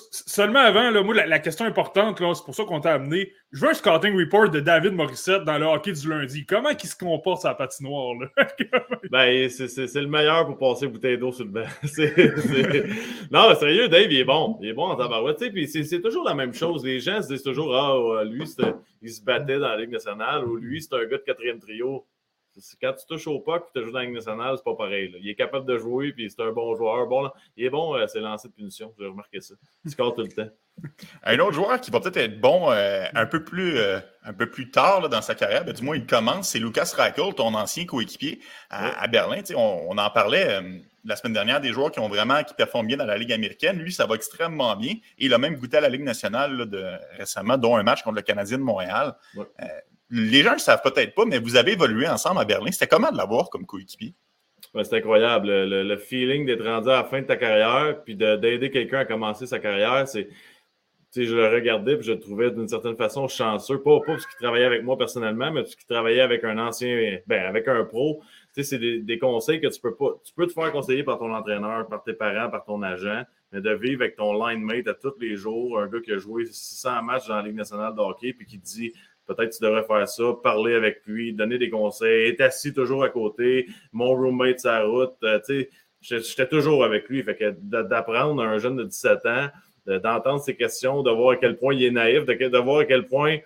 seulement 0.00 0.60
avant, 0.60 0.90
là, 0.90 1.02
moi, 1.02 1.14
la, 1.14 1.26
la 1.26 1.38
question 1.40 1.66
importante, 1.66 2.18
c'est 2.18 2.44
pour 2.44 2.54
ça 2.54 2.64
qu'on 2.64 2.85
amené. 2.90 3.32
Je 3.52 3.60
veux 3.60 3.70
un 3.70 3.74
scouting 3.74 4.18
report 4.18 4.50
de 4.50 4.60
David 4.60 4.92
Morissette 4.92 5.44
dans 5.44 5.58
le 5.58 5.66
hockey 5.66 5.92
du 5.92 6.08
lundi. 6.08 6.44
Comment 6.46 6.70
il 6.70 6.88
se 6.88 6.96
comporte 6.96 7.42
sa 7.42 7.54
patinoire? 7.54 8.14
Là? 8.14 8.28
ben, 9.10 9.48
c'est 9.48 9.94
le 9.94 10.08
meilleur 10.08 10.46
pour 10.46 10.58
passer 10.58 10.86
bouteille 10.88 11.18
d'eau 11.18 11.32
sur 11.32 11.44
le 11.44 11.50
banc. 11.50 11.66
non, 13.30 13.54
sérieux, 13.54 13.88
Dave, 13.88 14.10
il 14.10 14.18
est 14.18 14.24
bon. 14.24 14.58
Il 14.60 14.68
est 14.68 14.74
bon 14.74 14.86
en 14.86 14.96
tabarouette. 14.96 15.52
Puis 15.52 15.68
c'est 15.68 16.00
toujours 16.00 16.24
la 16.24 16.34
même 16.34 16.54
chose. 16.54 16.84
Les 16.84 17.00
gens 17.00 17.22
se 17.22 17.28
disent 17.28 17.42
toujours 17.42 17.74
Ah, 17.74 18.24
lui, 18.24 18.44
il 19.02 19.10
se 19.10 19.22
battait 19.22 19.58
dans 19.58 19.68
la 19.68 19.76
Ligue 19.76 19.92
nationale 19.92 20.44
ou 20.44 20.56
lui, 20.56 20.82
c'est 20.82 20.94
un 20.94 21.04
gars 21.04 21.18
de 21.18 21.22
quatrième 21.22 21.58
trio 21.58 22.06
quand 22.80 22.92
tu 22.94 23.06
touches 23.06 23.26
au 23.26 23.40
puck 23.40 23.64
et 23.68 23.78
tu 23.78 23.84
joues 23.84 23.92
dans 23.92 23.98
la 23.98 24.04
Ligue 24.04 24.14
nationale, 24.14 24.56
c'est 24.56 24.64
pas 24.64 24.74
pareil. 24.74 25.14
Il 25.20 25.28
est 25.28 25.34
capable 25.34 25.66
de 25.66 25.78
jouer, 25.78 26.12
puis 26.12 26.30
c'est 26.30 26.42
un 26.42 26.52
bon 26.52 26.74
joueur. 26.74 27.06
Bon, 27.06 27.30
il 27.56 27.64
est 27.64 27.70
bon, 27.70 27.94
euh, 27.94 28.06
c'est 28.06 28.20
lancé 28.20 28.48
de 28.48 28.54
punition. 28.54 28.94
J'ai 28.98 29.06
remarqué 29.06 29.40
ça. 29.40 29.54
Il 29.84 29.90
score 29.90 30.14
tout 30.14 30.22
le 30.22 30.28
temps. 30.28 30.48
Un 31.24 31.38
autre 31.38 31.52
joueur 31.52 31.80
qui 31.80 31.90
va 31.90 32.00
peut-être 32.00 32.16
être 32.18 32.40
bon 32.40 32.70
euh, 32.70 33.04
un, 33.14 33.26
peu 33.26 33.42
plus, 33.42 33.78
euh, 33.78 33.98
un 34.24 34.32
peu 34.32 34.50
plus 34.50 34.70
tard 34.70 35.08
dans 35.08 35.22
sa 35.22 35.34
carrière, 35.34 35.64
ben, 35.64 35.72
du 35.72 35.82
moins 35.82 35.96
il 35.96 36.06
commence, 36.06 36.50
c'est 36.50 36.58
Lucas 36.58 36.92
Rackle, 36.96 37.34
ton 37.34 37.54
ancien 37.54 37.86
coéquipier 37.86 38.40
à, 38.70 39.06
Berlin. 39.08 39.40
On, 39.54 39.86
on, 39.88 39.98
en 39.98 40.10
parlait 40.10 40.60
la 41.04 41.16
semaine 41.16 41.32
dernière 41.32 41.60
des 41.60 41.72
joueurs 41.72 41.90
qui 41.90 42.00
ont 42.00 42.08
vraiment 42.08 42.42
qui 42.44 42.54
performent 42.54 42.88
bien 42.88 42.96
dans 42.96 43.06
la 43.06 43.16
Ligue 43.16 43.32
américaine. 43.32 43.78
Lui, 43.78 43.92
ça 43.92 44.06
va 44.06 44.16
extrêmement 44.16 44.76
bien. 44.76 44.92
Et 45.18 45.26
il 45.26 45.34
a 45.34 45.38
même 45.38 45.56
goûté 45.56 45.78
à 45.78 45.80
la 45.80 45.88
Ligue 45.88 46.04
nationale 46.04 46.66
de, 46.68 46.84
récemment, 47.16 47.56
dont 47.56 47.76
un 47.76 47.82
match 47.82 48.02
contre 48.02 48.16
le 48.16 48.22
Canadien 48.22 48.58
de 48.58 48.62
Montréal 48.62 49.14
les 50.10 50.42
gens 50.42 50.50
ne 50.50 50.54
le 50.54 50.60
savent 50.60 50.82
peut-être 50.82 51.14
pas, 51.14 51.24
mais 51.24 51.38
vous 51.38 51.56
avez 51.56 51.72
évolué 51.72 52.08
ensemble 52.08 52.40
à 52.40 52.44
Berlin. 52.44 52.70
C'était 52.70 52.86
comment 52.86 53.10
de 53.10 53.16
l'avoir 53.16 53.50
comme 53.50 53.66
coéquipier? 53.66 54.14
c'est 54.82 54.94
incroyable. 54.94 55.48
Le, 55.48 55.96
feeling 55.96 56.44
d'être 56.44 56.64
rendu 56.64 56.90
à 56.90 56.96
la 56.96 57.04
fin 57.04 57.22
de 57.22 57.26
ta 57.26 57.36
carrière, 57.36 58.02
puis 58.04 58.14
d'aider 58.14 58.70
quelqu'un 58.70 59.00
à 59.00 59.04
commencer 59.04 59.46
sa 59.46 59.58
carrière, 59.58 60.06
c'est. 60.06 60.28
Je 61.24 61.34
le 61.34 61.48
regardais 61.48 61.94
et 61.94 62.02
je 62.02 62.12
le 62.12 62.18
trouvais 62.18 62.50
d'une 62.50 62.68
certaine 62.68 62.96
façon 62.96 63.28
chanceux. 63.28 63.80
Pas, 63.80 64.00
pas 64.00 64.06
parce 64.06 64.26
qu'il 64.26 64.36
travaillait 64.38 64.66
avec 64.66 64.82
moi 64.82 64.98
personnellement, 64.98 65.50
mais 65.52 65.62
parce 65.62 65.74
qu'il 65.74 65.86
travaillait 65.86 66.20
avec 66.20 66.44
un 66.44 66.58
ancien, 66.58 67.18
ben, 67.26 67.44
avec 67.44 67.68
un 67.68 67.84
pro. 67.84 68.22
c'est 68.52 68.78
des, 68.78 69.18
conseils 69.18 69.60
que 69.60 69.68
tu 69.68 69.80
peux 69.80 69.94
pas. 69.94 70.20
Tu 70.24 70.32
peux 70.34 70.46
te 70.46 70.52
faire 70.52 70.70
conseiller 70.72 71.04
par 71.04 71.18
ton 71.18 71.32
entraîneur, 71.32 71.86
par 71.88 72.02
tes 72.02 72.12
parents, 72.12 72.50
par 72.50 72.64
ton 72.64 72.82
agent, 72.82 73.22
mais 73.52 73.60
de 73.60 73.70
vivre 73.70 74.02
avec 74.02 74.16
ton 74.16 74.32
line 74.46 74.62
mate 74.62 74.88
à 74.88 74.94
tous 74.94 75.18
les 75.20 75.36
jours, 75.36 75.78
un 75.78 75.86
gars 75.86 76.00
qui 76.00 76.12
a 76.12 76.18
joué 76.18 76.44
600 76.46 77.02
matchs 77.02 77.28
dans 77.28 77.36
la 77.36 77.42
Ligue 77.42 77.56
nationale 77.56 77.94
de 77.94 78.00
hockey, 78.00 78.32
puis 78.32 78.46
qui 78.46 78.58
dit 78.58 78.92
peut-être 79.26 79.56
tu 79.56 79.62
devrais 79.62 79.84
faire 79.84 80.08
ça, 80.08 80.24
parler 80.42 80.74
avec 80.74 81.02
lui, 81.06 81.32
donner 81.32 81.58
des 81.58 81.70
conseils, 81.70 82.30
être 82.30 82.40
assis 82.40 82.72
toujours 82.72 83.02
à 83.04 83.08
côté, 83.08 83.66
mon 83.92 84.10
roommate 84.14 84.60
sa 84.60 84.84
route, 84.84 85.16
euh, 85.24 85.40
tu 85.46 85.62
sais, 85.62 85.70
j'étais 86.00 86.48
toujours 86.48 86.84
avec 86.84 87.08
lui. 87.08 87.22
Fait 87.22 87.36
que 87.36 87.54
d'apprendre 87.60 88.42
à 88.42 88.46
un 88.46 88.58
jeune 88.58 88.76
de 88.76 88.84
17 88.84 89.26
ans, 89.26 89.48
d'entendre 89.86 90.40
ses 90.40 90.56
questions, 90.56 91.02
de 91.02 91.10
voir 91.10 91.30
à 91.30 91.36
quel 91.36 91.56
point 91.56 91.74
il 91.74 91.84
est 91.84 91.90
naïf, 91.90 92.24
de, 92.24 92.58
voir 92.58 92.78
à 92.80 92.84
quel 92.84 93.06
point, 93.06 93.38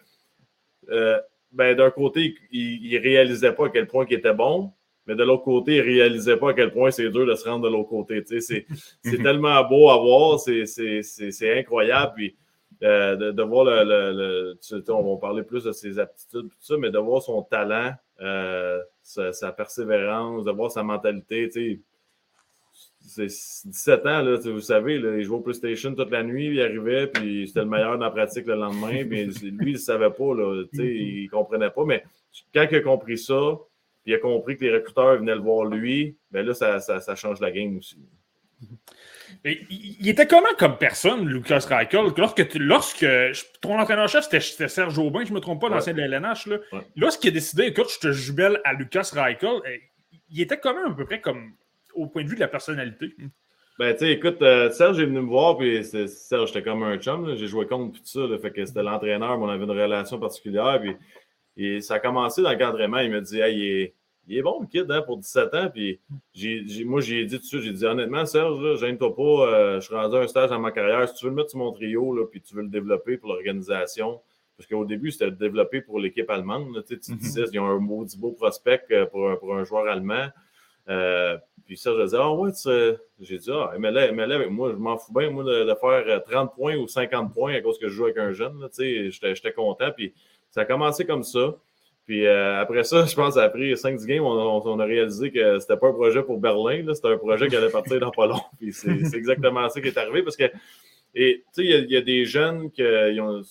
euh, 0.90 1.18
ben, 1.52 1.76
d'un 1.76 1.90
côté, 1.90 2.34
il, 2.50 2.94
ne 2.94 3.00
réalisait 3.00 3.52
pas 3.52 3.66
à 3.66 3.68
quel 3.70 3.86
point 3.86 4.06
il 4.08 4.14
était 4.14 4.32
bon, 4.32 4.72
mais 5.06 5.14
de 5.14 5.24
l'autre 5.24 5.44
côté, 5.44 5.76
il 5.76 5.80
réalisait 5.80 6.36
pas 6.36 6.50
à 6.50 6.54
quel 6.54 6.72
point 6.72 6.90
c'est 6.90 7.10
dur 7.10 7.26
de 7.26 7.34
se 7.34 7.48
rendre 7.48 7.68
de 7.68 7.72
l'autre 7.72 7.88
côté. 7.88 8.22
C'est 8.28 9.22
tellement 9.22 9.62
beau 9.64 9.90
à 9.90 9.98
voir, 9.98 10.38
c'est 10.38 11.58
incroyable. 11.58 12.12
Puis, 12.14 12.36
euh, 12.82 13.32
de, 13.32 13.42
voir 13.42 13.64
le, 13.64 14.58
on 14.88 15.14
va 15.14 15.20
parler 15.20 15.42
plus 15.42 15.64
de 15.64 15.72
ses 15.72 15.98
aptitudes, 15.98 16.48
tout 16.48 16.56
ça, 16.60 16.76
mais 16.78 16.90
de 16.90 16.98
voir 16.98 17.20
son 17.20 17.42
talent, 17.42 17.92
euh, 18.22 18.80
sa, 19.02 19.52
persévérance, 19.52 20.44
de 20.44 20.50
voir 20.50 20.70
sa 20.70 20.82
mentalité, 20.82 21.50
17 23.16 24.06
ans, 24.06 24.22
là, 24.22 24.36
vous 24.36 24.60
savez, 24.60 24.96
il 24.96 25.22
jouait 25.22 25.36
au 25.36 25.40
PlayStation 25.40 25.94
toute 25.94 26.10
la 26.10 26.22
nuit, 26.22 26.46
il 26.46 26.60
arrivait, 26.60 27.06
puis 27.06 27.46
c'était 27.48 27.60
le 27.60 27.66
meilleur 27.66 27.98
dans 27.98 28.04
la 28.04 28.10
pratique 28.10 28.46
le 28.46 28.54
lendemain, 28.54 29.04
puis 29.08 29.26
lui, 29.26 29.70
il 29.70 29.72
ne 29.72 29.78
savait 29.78 30.10
pas, 30.10 30.34
là, 30.34 30.64
il 30.72 31.24
ne 31.24 31.30
comprenait 31.30 31.70
pas, 31.70 31.84
mais 31.84 32.04
quand 32.54 32.66
il 32.70 32.76
a 32.76 32.80
compris 32.80 33.18
ça, 33.18 33.58
puis 34.02 34.12
il 34.12 34.14
a 34.14 34.18
compris 34.18 34.56
que 34.56 34.64
les 34.64 34.72
recruteurs 34.72 35.18
venaient 35.18 35.34
le 35.34 35.42
voir 35.42 35.66
lui, 35.66 36.16
ben 36.30 36.46
là, 36.46 36.54
ça, 36.54 36.80
ça 36.80 37.14
change 37.14 37.40
la 37.40 37.50
game 37.50 37.76
aussi 37.76 37.96
il 39.44 40.08
était 40.08 40.26
comment 40.26 40.54
comme 40.58 40.76
personne, 40.76 41.26
Lucas 41.26 41.66
Reichel? 41.68 42.12
Lorsque, 42.16 42.54
lorsque 42.54 43.06
ton 43.60 43.78
entraîneur-chef, 43.78 44.28
c'était 44.28 44.68
Serge 44.68 44.98
Aubin, 44.98 45.24
je 45.24 45.30
ne 45.30 45.36
me 45.36 45.40
trompe 45.40 45.60
pas, 45.60 45.68
l'ancien 45.68 45.94
de 45.94 46.02
l'LNH. 46.02 46.46
Là. 46.46 46.58
Lorsqu'il 46.96 47.30
a 47.30 47.32
décidé, 47.32 47.64
écoute, 47.64 47.90
je 47.90 48.08
te 48.08 48.12
jubelle 48.12 48.60
à 48.64 48.74
Lucas 48.74 49.10
Reichel, 49.12 49.60
eh, 49.66 49.82
il 50.30 50.40
était 50.40 50.58
quand 50.58 50.74
même 50.74 50.92
à 50.92 50.94
peu 50.94 51.04
près 51.04 51.20
comme 51.20 51.54
au 52.00 52.06
point 52.06 52.24
de 52.24 52.28
vue 52.28 52.34
de 52.36 52.40
la 52.40 52.48
personnalité. 52.48 53.14
Ben, 53.78 53.92
tu 53.94 54.00
sais, 54.00 54.12
écoute, 54.12 54.42
euh, 54.42 54.70
Serge 54.70 55.00
est 55.00 55.06
venu 55.06 55.20
me 55.20 55.26
voir, 55.26 55.56
puis 55.56 55.82
Serge, 55.84 56.48
j'étais 56.48 56.62
comme 56.62 56.82
un 56.82 56.98
chum, 56.98 57.34
j'ai 57.34 57.46
joué 57.46 57.66
contre, 57.66 57.98
tout 57.98 58.04
ça, 58.04 58.20
fait 58.38 58.50
que 58.50 58.64
c'était 58.64 58.82
l'entraîneur, 58.82 59.38
mais 59.38 59.44
on 59.44 59.48
avait 59.48 59.64
une 59.64 59.70
relation 59.70 60.18
particulière, 60.18 60.78
puis 60.80 60.96
et 61.56 61.80
ça 61.80 61.94
a 61.94 61.98
commencé 61.98 62.42
dans 62.42 62.50
l'encadrement, 62.52 62.98
il 62.98 63.10
m'a 63.10 63.20
dit, 63.20 63.40
hey, 63.40 63.56
il 63.58 63.64
est 63.82 63.94
il 64.28 64.36
est 64.38 64.42
bon, 64.42 64.60
le 64.60 64.66
kid, 64.66 64.88
hein, 64.92 65.02
pour 65.02 65.16
17 65.16 65.54
ans. 65.54 65.70
Puis 65.74 65.98
moi, 66.84 67.00
j'ai 67.00 67.24
dit 67.24 67.38
tout 67.40 67.44
suite, 67.46 67.62
j'ai 67.62 67.72
dit 67.72 67.84
honnêtement, 67.84 68.24
Serge, 68.26 68.78
gêne-toi 68.78 69.16
pas, 69.16 69.22
euh, 69.22 69.80
je 69.80 69.86
suis 69.86 69.94
rendu 69.94 70.14
un 70.16 70.28
stage 70.28 70.50
dans 70.50 70.60
ma 70.60 70.70
carrière. 70.70 71.08
Si 71.08 71.14
tu 71.16 71.24
veux 71.24 71.30
le 71.30 71.36
mettre 71.36 71.50
sur 71.50 71.58
mon 71.58 71.72
trio, 71.72 72.14
là, 72.14 72.26
puis 72.30 72.40
tu 72.40 72.54
veux 72.54 72.62
le 72.62 72.68
développer 72.68 73.16
pour 73.16 73.30
l'organisation, 73.30 74.20
parce 74.56 74.68
qu'au 74.68 74.84
début, 74.84 75.10
c'était 75.10 75.32
développé 75.32 75.80
pour 75.80 75.98
l'équipe 75.98 76.30
allemande. 76.30 76.84
tu 76.86 76.94
Mhm. 77.08 77.16
disais, 77.18 77.44
ils 77.52 77.58
ont 77.58 77.66
un 77.66 77.78
maudit 77.80 78.18
beau 78.18 78.30
prospect 78.30 78.82
euh, 78.92 79.06
pour, 79.06 79.28
un- 79.30 79.36
pour 79.36 79.56
un 79.56 79.64
joueur 79.64 79.88
allemand. 79.88 80.28
Euh, 80.90 81.38
puis 81.64 81.76
ça, 81.76 81.92
je 81.96 82.02
disais, 82.02 82.16
ah 82.18 82.32
ouais, 82.32 82.50
tu 82.52 82.68
j'ai 83.20 83.38
dit, 83.38 83.50
ah, 83.52 83.72
MLA, 83.78 84.12
MLA 84.12 84.34
avec 84.34 84.50
moi, 84.50 84.70
je 84.72 84.76
m'en 84.76 84.98
fous 84.98 85.12
bien, 85.12 85.30
moi, 85.30 85.44
de, 85.44 85.74
faire 85.80 86.04
euh, 86.08 86.18
30 86.18 86.54
points 86.54 86.76
ou 86.76 86.88
50 86.88 87.32
points 87.32 87.54
à 87.54 87.60
cause 87.60 87.78
que 87.78 87.88
je 87.88 87.94
joue 87.94 88.04
avec 88.04 88.18
un 88.18 88.32
jeune. 88.32 88.58
tu 88.74 89.12
sais, 89.12 89.34
J'étais 89.34 89.52
content. 89.52 89.90
Puis 89.96 90.12
ça 90.50 90.62
a 90.62 90.64
commencé 90.64 91.04
comme 91.04 91.22
ça. 91.22 91.56
Puis 92.06 92.26
euh, 92.26 92.60
après 92.60 92.82
ça, 92.82 93.04
je 93.06 93.14
pense, 93.14 93.36
après 93.36 93.72
5-10 93.72 94.06
games, 94.06 94.24
on, 94.24 94.80
a 94.80 94.84
réalisé 94.84 95.30
que 95.30 95.60
c'était 95.60 95.76
pas 95.76 95.88
un 95.88 95.92
projet 95.92 96.24
pour 96.24 96.38
Berlin, 96.38 96.92
c'était 96.92 97.08
un 97.08 97.18
projet 97.18 97.46
qui 97.46 97.56
allait 97.56 97.70
partir 97.70 98.00
dans 98.00 98.10
pas 98.10 98.26
long. 98.26 98.40
Puis 98.58 98.72
c'est 98.72 99.14
exactement 99.14 99.68
ça 99.68 99.80
qui 99.80 99.88
est 99.88 99.98
arrivé 99.98 100.24
parce 100.24 100.36
que, 100.36 100.46
tu 101.14 101.44
sais, 101.52 101.64
il 101.64 101.90
y 101.90 101.96
a- 101.96 102.00
des 102.00 102.24
jeunes 102.24 102.70
qui 102.72 102.82
ont, 103.20 103.42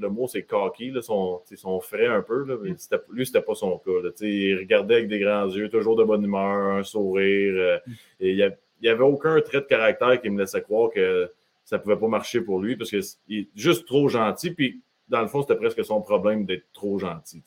le 0.00 0.08
mot 0.08 0.26
c'est 0.28 0.42
cocky, 0.42 0.90
là, 0.90 1.00
sais, 1.02 1.56
sont 1.56 1.80
frais 1.80 2.06
un 2.06 2.22
peu, 2.22 2.44
là, 2.44 2.56
mais 2.62 2.74
c'était- 2.76 3.00
lui, 3.10 3.26
c'était 3.26 3.42
pas 3.42 3.54
son 3.54 3.78
cas. 3.78 3.90
là. 4.02 4.10
Il 4.20 4.56
regardait 4.58 4.96
avec 4.96 5.08
des 5.08 5.18
grands 5.18 5.46
yeux, 5.48 5.68
toujours 5.68 5.96
de 5.96 6.04
bonne 6.04 6.24
humeur, 6.24 6.72
un 6.76 6.82
sourire. 6.82 7.54
euh, 7.56 7.78
et 8.20 8.32
il 8.32 8.56
n'y 8.82 8.88
avait 8.88 9.02
aucun 9.04 9.40
trait 9.40 9.60
de 9.60 9.66
caractère 9.66 10.20
qui 10.20 10.30
me 10.30 10.38
laissait 10.40 10.62
croire 10.62 10.90
que 10.90 11.30
ça 11.64 11.78
pouvait 11.78 11.96
pas 11.96 12.08
marcher 12.08 12.40
pour 12.40 12.60
lui 12.60 12.76
parce 12.76 12.90
qu'il 12.90 13.38
est 13.38 13.48
juste 13.54 13.86
trop 13.86 14.08
gentil. 14.08 14.52
Puis, 14.52 14.80
dans 15.08 15.20
le 15.22 15.28
fond, 15.28 15.42
c'était 15.42 15.56
presque 15.56 15.84
son 15.84 16.00
problème 16.00 16.44
d'être 16.46 16.66
trop 16.72 16.98
gentil. 16.98 17.42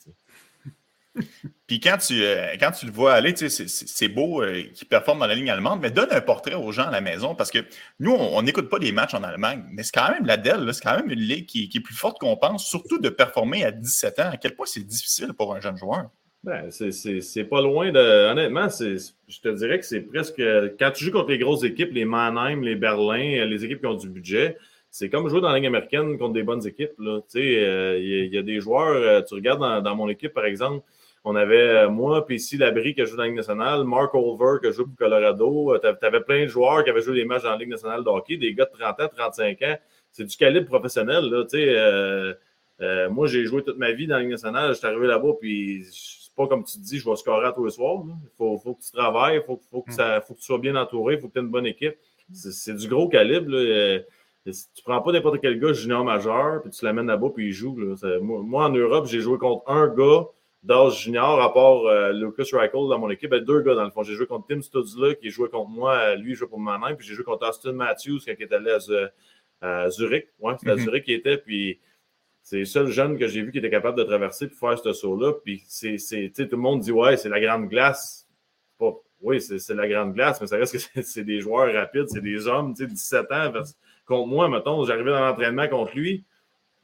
Puis 1.66 1.80
quand 1.80 1.96
tu, 1.98 2.22
euh, 2.22 2.54
quand 2.58 2.70
tu 2.72 2.86
le 2.86 2.92
vois 2.92 3.12
aller, 3.14 3.34
c'est- 3.36 4.08
beau 4.08 4.42
euh, 4.42 4.62
qu'il 4.74 4.88
performe 4.88 5.20
dans 5.20 5.26
la 5.26 5.34
ligne 5.34 5.50
allemande, 5.50 5.80
mais 5.82 5.90
donne 5.90 6.10
un 6.10 6.20
portrait 6.20 6.54
aux 6.54 6.72
gens 6.72 6.84
à 6.88 6.90
la 6.90 7.00
maison 7.00 7.34
parce 7.34 7.50
que 7.50 7.60
nous, 8.00 8.12
on 8.12 8.42
n'écoute 8.42 8.68
pas 8.68 8.78
des 8.78 8.92
matchs 8.92 9.14
en 9.14 9.22
Allemagne, 9.22 9.64
mais 9.72 9.82
c'est 9.82 9.92
quand 9.94 10.10
même 10.10 10.26
la 10.26 10.36
DEL, 10.36 10.68
c'est 10.72 10.82
quand 10.82 10.96
même 10.96 11.10
une 11.10 11.20
ligue 11.20 11.46
qui, 11.46 11.70
est 11.74 11.80
plus 11.80 11.94
forte 11.94 12.18
qu'on 12.18 12.36
pense, 12.36 12.66
surtout 12.68 12.98
de 12.98 13.08
performer 13.08 13.64
à 13.64 13.70
17 13.70 14.18
ans. 14.20 14.30
À 14.32 14.36
quel 14.36 14.54
point 14.54 14.66
c'est 14.66 14.86
difficile 14.86 15.32
pour 15.34 15.54
un 15.54 15.60
jeune 15.60 15.76
joueur? 15.76 16.10
Ben, 16.44 16.70
c'est- 16.70 17.44
pas 17.44 17.60
loin 17.60 17.92
de. 17.92 18.30
Honnêtement, 18.30 18.68
je 18.68 19.40
te 19.40 19.48
dirais 19.48 19.78
que 19.78 19.84
c'est 19.86 20.00
presque. 20.00 20.42
Quand 20.78 20.90
tu 20.90 21.04
joues 21.04 21.12
contre 21.12 21.30
les 21.30 21.38
grosses 21.38 21.62
équipes, 21.64 21.92
les 21.92 22.04
Mannheim, 22.04 22.62
les 22.62 22.74
Berlin, 22.74 23.44
les 23.44 23.64
équipes 23.64 23.80
qui 23.80 23.86
ont 23.86 23.94
du 23.94 24.08
budget, 24.08 24.56
c'est 24.90 25.08
comme 25.08 25.28
jouer 25.28 25.40
dans 25.40 25.50
la 25.50 25.56
Ligue 25.56 25.66
américaine 25.66 26.18
contre 26.18 26.32
des 26.34 26.42
bonnes 26.42 26.66
équipes. 26.66 26.92
euh, 27.00 27.96
Il 27.98 28.24
y, 28.26 28.34
y 28.34 28.38
a 28.38 28.42
des 28.42 28.60
joueurs, 28.60 29.24
tu 29.24 29.34
regardes 29.34 29.84
dans 29.84 29.94
mon 29.94 30.08
équipe, 30.08 30.34
par 30.34 30.44
exemple, 30.44 30.84
on 31.24 31.36
avait 31.36 31.68
euh, 31.84 31.88
moi, 31.88 32.26
puis 32.26 32.36
ici 32.36 32.56
Labrie 32.56 32.94
qui 32.94 33.00
a 33.02 33.04
joué 33.04 33.16
dans 33.16 33.22
la 33.22 33.28
Ligue 33.28 33.36
nationale, 33.36 33.84
Mark 33.84 34.12
Olver 34.14 34.58
qui 34.60 34.66
a 34.68 34.70
joué 34.72 34.84
pour 34.86 34.96
Colorado. 34.96 35.78
Tu 35.78 36.04
avais 36.06 36.20
plein 36.20 36.42
de 36.42 36.48
joueurs 36.48 36.82
qui 36.82 36.90
avaient 36.90 37.00
joué 37.00 37.14
des 37.14 37.24
matchs 37.24 37.44
dans 37.44 37.50
la 37.50 37.56
Ligue 37.58 37.68
nationale 37.68 38.02
de 38.02 38.08
hockey, 38.08 38.36
des 38.38 38.54
gars 38.54 38.64
de 38.66 38.76
30 38.78 39.00
ans, 39.00 39.08
35 39.16 39.62
ans. 39.62 39.76
C'est 40.10 40.24
du 40.24 40.36
calibre 40.36 40.66
professionnel. 40.66 41.24
Là, 41.30 41.44
tu 41.44 41.50
sais, 41.58 41.64
euh, 41.68 42.34
euh, 42.80 43.08
moi, 43.08 43.28
j'ai 43.28 43.44
joué 43.44 43.62
toute 43.62 43.78
ma 43.78 43.92
vie 43.92 44.06
dans 44.08 44.16
la 44.16 44.22
Ligue 44.22 44.32
nationale. 44.32 44.70
Je 44.70 44.74
suis 44.78 44.86
arrivé 44.86 45.06
là-bas, 45.06 45.32
puis 45.40 45.84
c'est 45.92 46.34
pas 46.34 46.46
comme 46.48 46.64
tu 46.64 46.76
te 46.78 46.82
dis, 46.82 46.98
je 46.98 47.08
vais 47.08 47.14
scorer 47.16 47.46
à 47.46 47.52
tous 47.52 47.64
les 47.66 47.70
soirs. 47.70 48.02
Il 48.04 48.28
faut, 48.36 48.58
faut 48.58 48.74
que 48.74 48.82
tu 48.82 48.90
travailles, 48.90 49.36
il 49.36 49.42
faut, 49.46 49.60
faut, 49.70 49.82
que 49.82 49.92
ça- 49.92 50.20
faut 50.22 50.34
que 50.34 50.38
tu 50.40 50.44
sois 50.46 50.58
bien 50.58 50.74
entouré, 50.76 51.14
il 51.14 51.20
faut 51.20 51.28
que 51.28 51.34
tu 51.34 51.38
aies 51.38 51.42
une 51.42 51.50
bonne 51.50 51.66
équipe. 51.66 51.94
C'est 52.32 52.74
du 52.74 52.88
gros 52.88 53.08
calibre. 53.08 53.50
là. 53.50 53.58
Euh, 53.58 53.98
Tu 54.44 54.82
prends 54.84 55.00
pas 55.00 55.12
n'importe 55.12 55.40
quel 55.40 55.60
gars 55.60 55.72
junior 55.72 56.02
majeur, 56.04 56.62
puis 56.62 56.70
tu 56.72 56.84
l'amènes 56.84 57.06
là-bas, 57.06 57.28
puis 57.32 57.46
il 57.48 57.52
joue. 57.52 57.76
là. 57.78 57.94
Moi, 58.20 58.64
en 58.64 58.70
Europe, 58.70 59.06
j'ai 59.06 59.20
joué 59.20 59.38
contre 59.38 59.70
un 59.70 59.86
gars 59.86 60.24
d'âge 60.62 61.02
junior, 61.04 61.40
à 61.42 61.52
part 61.52 61.84
euh, 61.86 62.12
Lucas 62.12 62.44
Reichel 62.52 62.70
dans 62.72 62.98
mon 62.98 63.10
équipe. 63.10 63.30
Ben, 63.30 63.44
deux 63.44 63.60
gars, 63.62 63.74
dans 63.74 63.84
le 63.84 63.90
fond. 63.90 64.02
J'ai 64.02 64.14
joué 64.14 64.26
contre 64.26 64.46
Tim 64.48 64.60
Studzla, 64.62 65.14
qui 65.16 65.30
jouait 65.30 65.48
contre 65.48 65.70
moi. 65.70 65.94
Euh, 65.96 66.16
Lui, 66.16 66.32
il 66.32 66.34
jouait 66.36 66.48
pour 66.48 66.60
Mannheim. 66.60 66.94
Puis 66.96 67.06
j'ai 67.06 67.14
joué 67.14 67.24
contre 67.24 67.48
Austin 67.48 67.72
Matthews, 67.72 68.20
quand 68.26 68.32
il 68.38 68.42
est 68.42 68.52
allé 68.52 68.70
à, 68.70 68.78
Zu- 68.78 69.08
à 69.60 69.90
Zurich. 69.90 70.26
Ouais, 70.38 70.54
c'était 70.58 70.70
à 70.72 70.76
Mhm. 70.76 70.80
Zurich 70.82 71.04
qui 71.04 71.12
était. 71.14 71.38
Puis 71.38 71.80
c'est 72.42 72.60
le 72.60 72.64
seul 72.64 72.86
jeune 72.88 73.18
que 73.18 73.26
j'ai 73.28 73.42
vu 73.42 73.50
qui 73.52 73.58
était 73.58 73.70
capable 73.70 73.98
de 73.98 74.04
traverser 74.04 74.46
et 74.46 74.48
faire 74.48 74.78
ce 74.78 74.92
saut-là. 74.92 75.32
Puis 75.44 75.62
c'est, 75.66 75.98
c'est- 75.98 76.28
tu 76.34 76.42
sais, 76.42 76.48
tout 76.48 76.56
le 76.56 76.62
monde 76.62 76.80
dit, 76.80 76.92
ouais, 76.92 77.16
c'est 77.16 77.28
la 77.28 77.40
grande 77.40 77.68
glace. 77.68 78.28
Pas, 78.78 78.92
oui, 79.20 79.40
c'est, 79.40 79.58
c'est 79.58 79.74
la 79.74 79.86
grande 79.88 80.14
glace, 80.14 80.40
mais 80.40 80.46
ça 80.48 80.56
reste 80.56 80.72
que 80.72 80.78
c'est, 80.94 81.02
c'est 81.02 81.24
des 81.24 81.40
joueurs 81.40 81.72
rapides, 81.72 82.08
c'est 82.08 82.20
des 82.22 82.46
hommes, 82.48 82.74
tu 82.74 82.84
sais, 82.84 82.88
17 82.90 83.30
ans. 83.32 83.52
contre 84.06 84.26
moi, 84.28 84.48
mettons, 84.48 84.84
j'arrivais 84.84 85.10
dans 85.12 85.20
l'entraînement 85.20 85.68
contre 85.68 85.94
lui. 85.96 86.24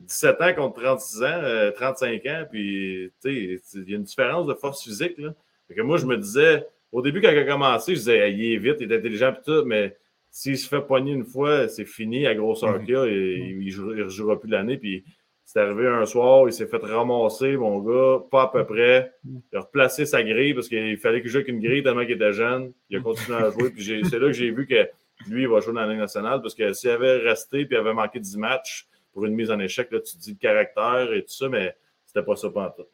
17 0.00 0.40
ans 0.40 0.54
contre 0.54 0.80
36 0.82 1.22
ans, 1.22 1.26
euh, 1.26 1.70
35 1.72 2.26
ans, 2.26 2.44
puis 2.50 3.10
tu 3.22 3.58
sais, 3.62 3.80
il 3.80 3.90
y 3.90 3.94
a 3.94 3.96
une 3.96 4.04
différence 4.04 4.46
de 4.46 4.54
force 4.54 4.82
physique. 4.84 5.18
Là. 5.18 5.34
Fait 5.66 5.74
que 5.74 5.82
moi, 5.82 5.96
je 5.98 6.06
me 6.06 6.16
disais, 6.16 6.66
au 6.92 7.02
début, 7.02 7.20
quand 7.20 7.30
il 7.30 7.38
a 7.38 7.44
commencé, 7.44 7.94
je 7.94 7.98
disais, 8.00 8.32
il 8.32 8.54
est 8.54 8.58
vite, 8.58 8.76
il 8.80 8.90
est 8.90 8.96
intelligent, 8.96 9.32
puis 9.32 9.42
tout, 9.44 9.64
mais 9.64 9.96
s'il 10.30 10.56
se 10.56 10.68
fait 10.68 10.80
pogner 10.80 11.12
une 11.12 11.24
fois, 11.24 11.68
c'est 11.68 11.84
fini 11.84 12.26
à 12.26 12.34
grosseur 12.34 12.78
Mhm. 12.78 12.84
qu'il 12.86 12.96
a, 12.96 13.06
et 13.06 13.56
il 13.60 13.76
ne 13.76 14.04
rejouera 14.04 14.38
plus 14.38 14.48
l'année. 14.48 14.76
Puis 14.78 15.04
c'est 15.44 15.60
arrivé 15.60 15.86
un 15.88 16.04
soir, 16.06 16.46
il 16.46 16.52
s'est 16.52 16.66
fait 16.66 16.76
ramasser, 16.82 17.56
mon 17.56 17.78
gars, 17.80 18.22
pas 18.30 18.42
à 18.42 18.48
peu 18.48 18.64
près. 18.66 19.12
Il 19.24 19.56
a 19.56 19.60
replacé 19.62 20.04
sa 20.06 20.22
grille 20.22 20.54
parce 20.54 20.68
qu'il 20.68 20.96
fallait 20.98 21.22
qu'il 21.22 21.30
joue 21.30 21.38
avec 21.38 21.48
une 21.48 21.60
grille 21.60 21.82
tellement 21.82 22.02
qu'il 22.02 22.12
était 22.16 22.32
jeune. 22.32 22.72
Il 22.90 22.98
a 22.98 23.00
continué 23.00 23.36
à 23.38 23.50
jouer, 23.50 23.70
puis 23.70 23.82
c'est 24.08 24.18
là 24.18 24.26
que 24.26 24.32
j'ai 24.32 24.50
vu 24.50 24.66
que 24.66 24.86
lui, 25.28 25.42
il 25.42 25.48
va 25.48 25.60
jouer 25.60 25.72
dans 25.74 25.80
la 25.80 25.88
Ligue 25.88 25.98
nationale 25.98 26.40
parce 26.42 26.54
que 26.54 26.72
s'il 26.72 26.90
avait 26.90 27.16
resté 27.16 27.64
puis 27.66 27.76
avait 27.76 27.94
manqué 27.94 28.20
10 28.20 28.36
matchs 28.36 28.86
pour 29.18 29.26
une 29.26 29.34
mise 29.34 29.50
en 29.50 29.58
échec, 29.58 29.90
là, 29.90 29.98
tu 30.00 30.16
dis 30.16 30.30
le 30.30 30.38
caractère 30.38 31.12
et 31.12 31.22
tout 31.22 31.32
ça, 31.32 31.48
mais 31.48 31.74
c'était 32.06 32.22
pas 32.24 32.36
ça 32.36 32.48
pendant 32.50 32.70
tout. 32.70 32.86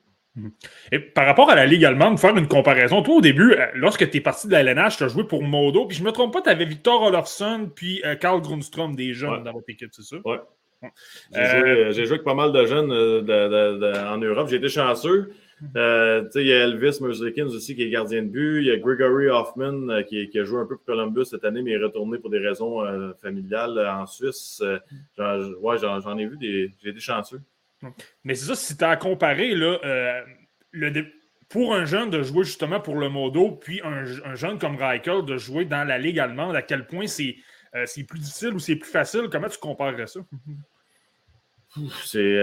Et 0.90 0.98
par 0.98 1.26
rapport 1.26 1.50
à 1.50 1.54
la 1.54 1.66
Ligue 1.66 1.84
allemande, 1.84 2.18
faire 2.18 2.34
une 2.36 2.48
comparaison, 2.48 3.02
toi 3.02 3.16
au 3.16 3.20
début, 3.20 3.52
euh, 3.52 3.66
lorsque 3.74 4.08
tu 4.10 4.16
es 4.16 4.20
parti 4.20 4.46
de 4.48 4.52
la 4.52 4.60
LNH, 4.60 4.96
tu 4.96 5.04
as 5.04 5.08
joué 5.08 5.24
pour 5.24 5.42
Modo, 5.42 5.86
puis 5.86 5.96
je 5.98 6.02
me 6.02 6.10
trompe 6.12 6.32
pas, 6.32 6.40
tu 6.42 6.48
avais 6.48 6.64
Victor 6.64 7.02
Olofsson 7.02 7.70
puis 7.76 8.00
euh, 8.04 8.16
Carl 8.16 8.40
Grundstrom, 8.40 8.96
des 8.96 9.12
jeunes 9.12 9.30
Ouais. 9.30 9.42
dans 9.44 9.52
votre 9.52 9.68
équipe, 9.68 9.90
c'est 9.92 10.02
ça? 10.02 10.16
Ouais. 10.24 10.38
J'ai 11.32 11.38
Euh, 11.40 11.60
joué, 11.84 11.92
j'ai 11.92 12.04
joué 12.06 12.14
avec 12.14 12.24
pas 12.24 12.34
mal 12.34 12.52
de 12.52 12.64
jeunes 12.66 12.90
euh, 12.90 13.20
de- 13.20 13.26
de- 13.26 13.78
de- 13.78 14.06
en 14.08 14.16
Europe. 14.18 14.48
J'ai 14.48 14.56
été 14.56 14.68
chanceux. 14.68 15.32
Euh, 15.76 16.28
il 16.34 16.46
y 16.46 16.52
a 16.52 16.64
Elvis 16.64 16.98
Merzlikins 17.00 17.46
aussi 17.46 17.74
qui 17.74 17.82
est 17.82 17.90
gardien 17.90 18.22
de 18.22 18.28
but. 18.28 18.60
Il 18.60 18.66
y 18.66 18.70
a 18.70 18.76
Gregory 18.76 19.28
Hoffman 19.28 19.88
euh, 19.88 20.02
qui, 20.02 20.28
qui 20.28 20.38
a 20.38 20.44
joué 20.44 20.60
un 20.60 20.66
peu 20.66 20.76
pour 20.76 20.84
Columbus 20.84 21.26
cette 21.26 21.44
année, 21.44 21.62
mais 21.62 21.72
est 21.72 21.78
retourné 21.78 22.18
pour 22.18 22.30
des 22.30 22.38
raisons 22.38 22.84
euh, 22.84 23.12
familiales 23.22 23.78
en 23.78 24.06
Suisse. 24.06 24.62
J'en, 25.16 25.52
ouais, 25.60 25.78
j'en, 25.78 26.18
ai 26.18 26.26
vu 26.26 26.36
des. 26.36 26.72
J'ai 26.82 26.90
été 26.90 27.00
chanceux. 27.00 27.40
Mais 28.24 28.34
c'est 28.34 28.46
ça, 28.46 28.54
si 28.54 28.76
tu 28.76 28.84
as 28.84 28.90
à 28.90 28.96
comparer, 28.96 29.54
là, 29.54 29.78
le 30.72 31.04
pour 31.50 31.74
un 31.74 31.84
jeune 31.84 32.10
de 32.10 32.22
jouer 32.22 32.42
justement 32.42 32.80
pour 32.80 32.96
le 32.96 33.08
Modo, 33.08 33.52
puis 33.52 33.80
un, 33.84 34.04
un 34.24 34.34
jeune 34.34 34.58
comme 34.58 34.76
Reichel 34.76 35.24
de 35.24 35.36
jouer 35.36 35.66
dans 35.66 35.84
la 35.84 35.98
Ligue 35.98 36.18
allemande, 36.18 36.56
à 36.56 36.62
quel 36.62 36.86
point 36.86 37.06
c'est 37.06 37.36
c'est 37.86 38.04
plus 38.04 38.20
difficile 38.20 38.54
ou 38.54 38.58
c'est 38.58 38.76
plus 38.76 38.90
facile, 38.90 39.28
comment 39.30 39.48
tu 39.48 39.58
comparerais 39.58 40.06
ça? 40.06 40.20
C'est, 42.04 42.38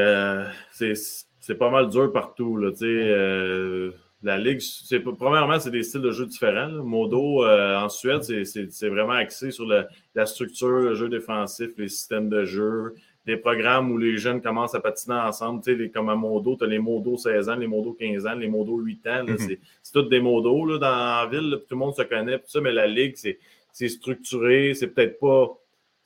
c'est, 0.72 0.94
c'est 1.42 1.56
pas 1.56 1.70
mal 1.70 1.90
dur 1.90 2.12
partout. 2.14 2.56
Là, 2.56 2.72
tu 2.72 2.78
sais, 2.78 2.86
euh, 2.86 3.92
la 4.24 4.38
Ligue, 4.38 4.60
c'est, 4.62 5.00
premièrement, 5.00 5.60
c'est 5.60 5.72
des 5.72 5.84
styles 5.84 6.02
de 6.02 6.12
jeu 6.12 6.26
différents. 6.28 6.68
là. 6.68 6.82
Modo, 6.84 7.44
euh, 7.44 7.76
en 7.78 7.90
Suède, 7.90 8.24
c'est, 8.24 8.46
c'est, 8.46 8.72
c'est 8.72 8.88
vraiment 8.90 9.14
axé 9.14 9.52
sur 9.52 9.66
le- 9.66 9.86
la 10.16 10.26
structure, 10.26 10.70
le 10.70 10.94
jeu 10.94 11.10
défensif, 11.10 11.72
les 11.78 11.88
systèmes 11.90 12.30
de 12.30 12.46
jeu, 12.46 12.94
des 13.26 13.38
programmes 13.38 13.92
où 13.92 13.98
les 13.98 14.18
jeunes 14.18 14.42
commencent 14.42 14.76
à 14.76 14.80
patiner 14.80 15.16
ensemble. 15.16 15.62
Tu 15.64 15.72
sais, 15.72 15.78
les- 15.78 15.90
comme 15.90 16.10
à 16.10 16.16
Modo, 16.16 16.56
tu 16.56 16.64
as 16.64 16.68
les 16.68 16.80
Modo 16.80 17.18
16 17.18 17.50
ans, 17.50 17.56
les 17.56 17.68
Modo 17.68 17.94
15 17.94 18.26
ans, 18.28 18.36
les 18.36 18.48
Modo 18.48 18.78
8 18.78 19.06
ans. 19.08 19.24
là. 19.24 19.34
Mhm. 19.34 19.38
c'est, 19.40 19.60
c'est 19.82 19.92
tous 19.94 20.04
des 20.08 20.20
Modos 20.22 20.66
là, 20.66 20.78
dans 20.78 20.88
la 20.88 21.28
ville. 21.32 21.50
là, 21.50 21.58
tout 21.58 21.66
le 21.72 21.78
monde 21.78 21.96
se 21.96 22.04
connaît. 22.04 22.38
puis 22.38 22.48
ça, 22.52 22.62
mais 22.62 22.72
la 22.72 22.86
Ligue, 22.88 23.14
c'est, 23.16 23.40
c'est 23.72 23.90
structuré. 23.90 24.74
C'est 24.76 24.88
peut-être 24.88 25.20
pas 25.20 25.58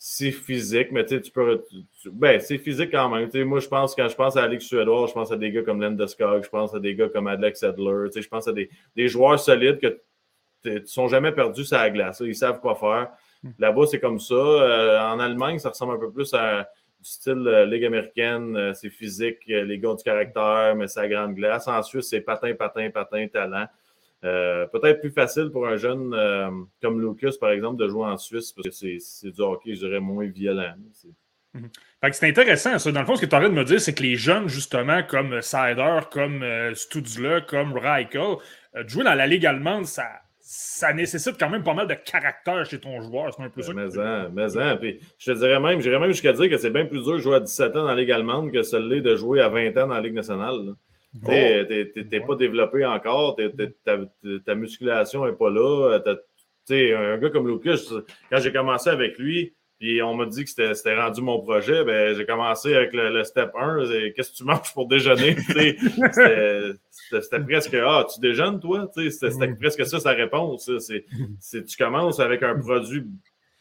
si 0.08 0.32
physique, 0.32 0.92
mais 0.92 1.04
tu 1.04 1.20
peux. 1.32 1.64
tu- 2.00 2.12
ben, 2.12 2.40
c'est 2.40 2.60
physique 2.60 2.92
quand 2.92 3.10
même. 3.10 3.28
Moi, 3.46 3.60
je 3.60 3.68
pense, 3.68 3.96
quand 3.96 4.08
je 4.08 4.14
pense 4.16 4.38
à 4.38 4.42
la 4.44 4.50
Ligue 4.50 4.60
suédoise, 4.62 5.10
je 5.10 5.16
pense 5.16 5.32
à 5.32 5.36
des 5.36 5.50
gars 5.50 5.64
comme 5.64 5.82
Landeskog, 5.82 6.44
je 6.44 6.50
pense 6.50 6.76
à 6.76 6.80
des 6.80 6.94
gars 6.94 7.10
comme 7.10 7.26
Alex 7.26 7.62
sais, 7.62 8.22
je 8.22 8.28
pense 8.28 8.48
à 8.48 8.54
des, 8.54 8.70
des 8.96 9.08
joueurs 9.08 9.40
solides 9.40 9.80
que 9.80 10.00
tu 10.62 10.70
ne 10.70 10.86
sont 10.86 11.08
jamais 11.08 11.32
perdus 11.32 11.66
sur 11.66 11.78
la 11.78 11.90
glace. 11.90 12.22
là. 12.22 12.28
Ils 12.28 12.36
savent 12.36 12.60
quoi 12.60 12.76
faire. 12.76 13.10
Là-bas, 13.58 13.88
c'est 13.88 14.00
comme 14.00 14.20
ça. 14.20 14.36
Euh, 14.36 15.00
en 15.00 15.20
Allemagne, 15.20 15.58
ça 15.58 15.70
ressemble 15.70 15.96
un 15.96 16.00
peu 16.00 16.12
plus 16.12 16.32
à 16.36 16.70
du 17.00 17.10
style 17.10 17.48
euh, 17.48 17.66
Ligue 17.66 17.86
américaine. 17.86 18.56
Euh, 18.56 18.74
c'est 18.76 18.92
physique, 18.92 19.40
les 19.48 19.80
gars 19.80 19.90
ont 19.90 19.96
du 19.96 20.04
caractère, 20.04 20.76
mais 20.76 20.88
c'est 20.88 21.00
à 21.00 21.08
grande 21.08 21.34
glace. 21.34 21.68
En 21.68 21.82
Suisse, 21.82 22.10
c'est 22.10 22.22
patin, 22.22 22.54
patin, 22.54 22.92
patin, 22.92 23.28
talent. 23.28 23.66
Euh, 24.24 24.66
Peut-être 24.68 25.02
plus 25.02 25.12
facile 25.12 25.50
pour 25.52 25.68
un 25.68 25.76
jeune 25.78 26.14
euh, 26.14 26.50
comme 26.82 27.00
Lucas, 27.02 27.36
par 27.40 27.52
exemple, 27.52 27.78
de 27.84 27.88
jouer 27.88 28.06
en 28.06 28.18
Suisse 28.18 28.52
parce 28.54 28.68
que 28.70 28.74
c'est 28.74 28.98
c'est 29.00 29.32
du 29.32 29.42
hockey, 29.42 29.76
je 29.76 29.82
dirais, 29.86 30.00
moins 30.00 30.26
violent. 30.26 30.74
C'est- 30.94 31.10
Fait 32.02 32.10
que 32.10 32.16
c'est 32.16 32.28
intéressant, 32.30 32.78
ça. 32.80 32.92
Dans 32.92 33.00
le 33.02 33.06
fond, 33.06 33.16
ce 33.16 33.22
que 33.22 33.26
tu 33.28 33.36
arrêtes 33.36 33.52
de 33.52 33.56
me 33.56 33.64
dire, 33.64 33.80
c'est 33.80 33.94
que 33.94 34.04
les 34.04 34.16
jeunes, 34.16 34.48
justement, 34.50 35.04
comme 35.04 35.42
Sider, 35.42 36.00
comme 36.12 36.42
euh, 36.44 36.74
comme 37.48 37.74
Reichel, 37.78 38.38
euh, 38.76 38.84
de 38.84 38.90
jouer 38.90 39.04
dans 39.04 39.14
la 39.14 39.28
Ligue 39.28 39.46
allemande, 39.46 39.86
ça, 39.86 40.06
ça 40.40 40.92
nécessite 40.94 41.38
quand 41.40 41.50
même 41.50 41.64
pas 41.64 41.74
mal 41.74 41.88
de 41.88 41.94
caractère 41.94 42.66
chez 42.66 42.80
ton 42.80 43.00
joueur. 43.02 43.34
C'est 43.34 43.44
un 43.44 43.50
peu 43.50 43.62
ça. 43.62 43.72
que- 43.74 43.78
Mais 43.78 43.98
en, 43.98 44.32
mais 44.32 44.58
en. 44.58 44.78
Puis 44.78 45.00
je 45.18 45.32
te 45.32 45.38
dirais 45.38 45.60
même, 45.60 45.80
j'irais 45.82 46.00
même 46.00 46.12
jusqu'à 46.12 46.34
dire 46.34 46.50
que 46.50 46.58
c'est 46.58 46.72
bien 46.72 46.86
plus 46.86 47.04
dur 47.04 47.14
de 47.14 47.20
jouer 47.20 47.36
à 47.36 47.40
17 47.40 47.72
ans 47.76 47.84
dans 47.84 47.88
la 47.88 47.96
Ligue 47.96 48.12
allemande 48.12 48.52
que 48.52 48.62
celui 48.64 49.02
de 49.02 49.16
jouer 49.16 49.40
à 49.42 49.50
20 49.50 49.70
ans 49.78 49.88
dans 49.88 49.94
la 49.96 50.02
Ligue 50.02 50.14
nationale. 50.14 50.56
là. 50.66 50.72
Oh. 51.24 51.28
T'es 51.28 51.92
t'es- 51.94 52.06
t'es 52.06 52.20
pas 52.20 52.36
développé 52.36 52.86
encore, 52.86 53.36
t'es- 53.36 53.50
t'es- 53.52 53.76
ta, 53.84 53.98
ta 54.46 54.56
musculation 54.56 55.26
n'est 55.26 55.34
pas 55.34 55.50
là. 55.50 56.00
t'sais, 56.66 56.94
un 56.94 57.18
gars 57.18 57.30
comme 57.30 57.48
Lucas, 57.48 57.80
quand 58.30 58.40
j'ai 58.40 58.52
commencé 58.52 58.90
avec 58.90 59.18
lui, 59.18 59.54
puis 59.80 60.02
on 60.02 60.14
m'a 60.16 60.26
dit 60.26 60.44
que 60.46 60.50
c'était 60.50 60.96
rendu 61.00 61.22
mon 61.22 61.42
projet, 61.42 61.84
ben, 61.84 62.16
j'ai 62.16 62.26
commencé 62.26 62.74
avec 62.74 62.94
le, 62.94 63.24
step 63.24 63.52
1. 63.56 63.84
Qu'est-ce 64.16 64.32
que 64.32 64.38
tu 64.38 64.44
manges 64.46 64.74
pour 64.74 64.88
déjeuner? 64.88 65.36
c'était 67.00 67.40
presque 67.42 67.76
Ah, 67.76 68.06
tu 68.14 68.20
déjeunes, 68.20 68.60
toi? 68.60 68.90
C'était 68.96 69.54
presque 69.56 69.86
ça 69.86 70.00
sa 70.00 70.12
réponse. 70.12 70.72
C'est 71.40 71.66
tu 71.66 71.78
commences 71.78 72.20
avec 72.20 72.42
un 72.44 72.58
produit 72.58 73.04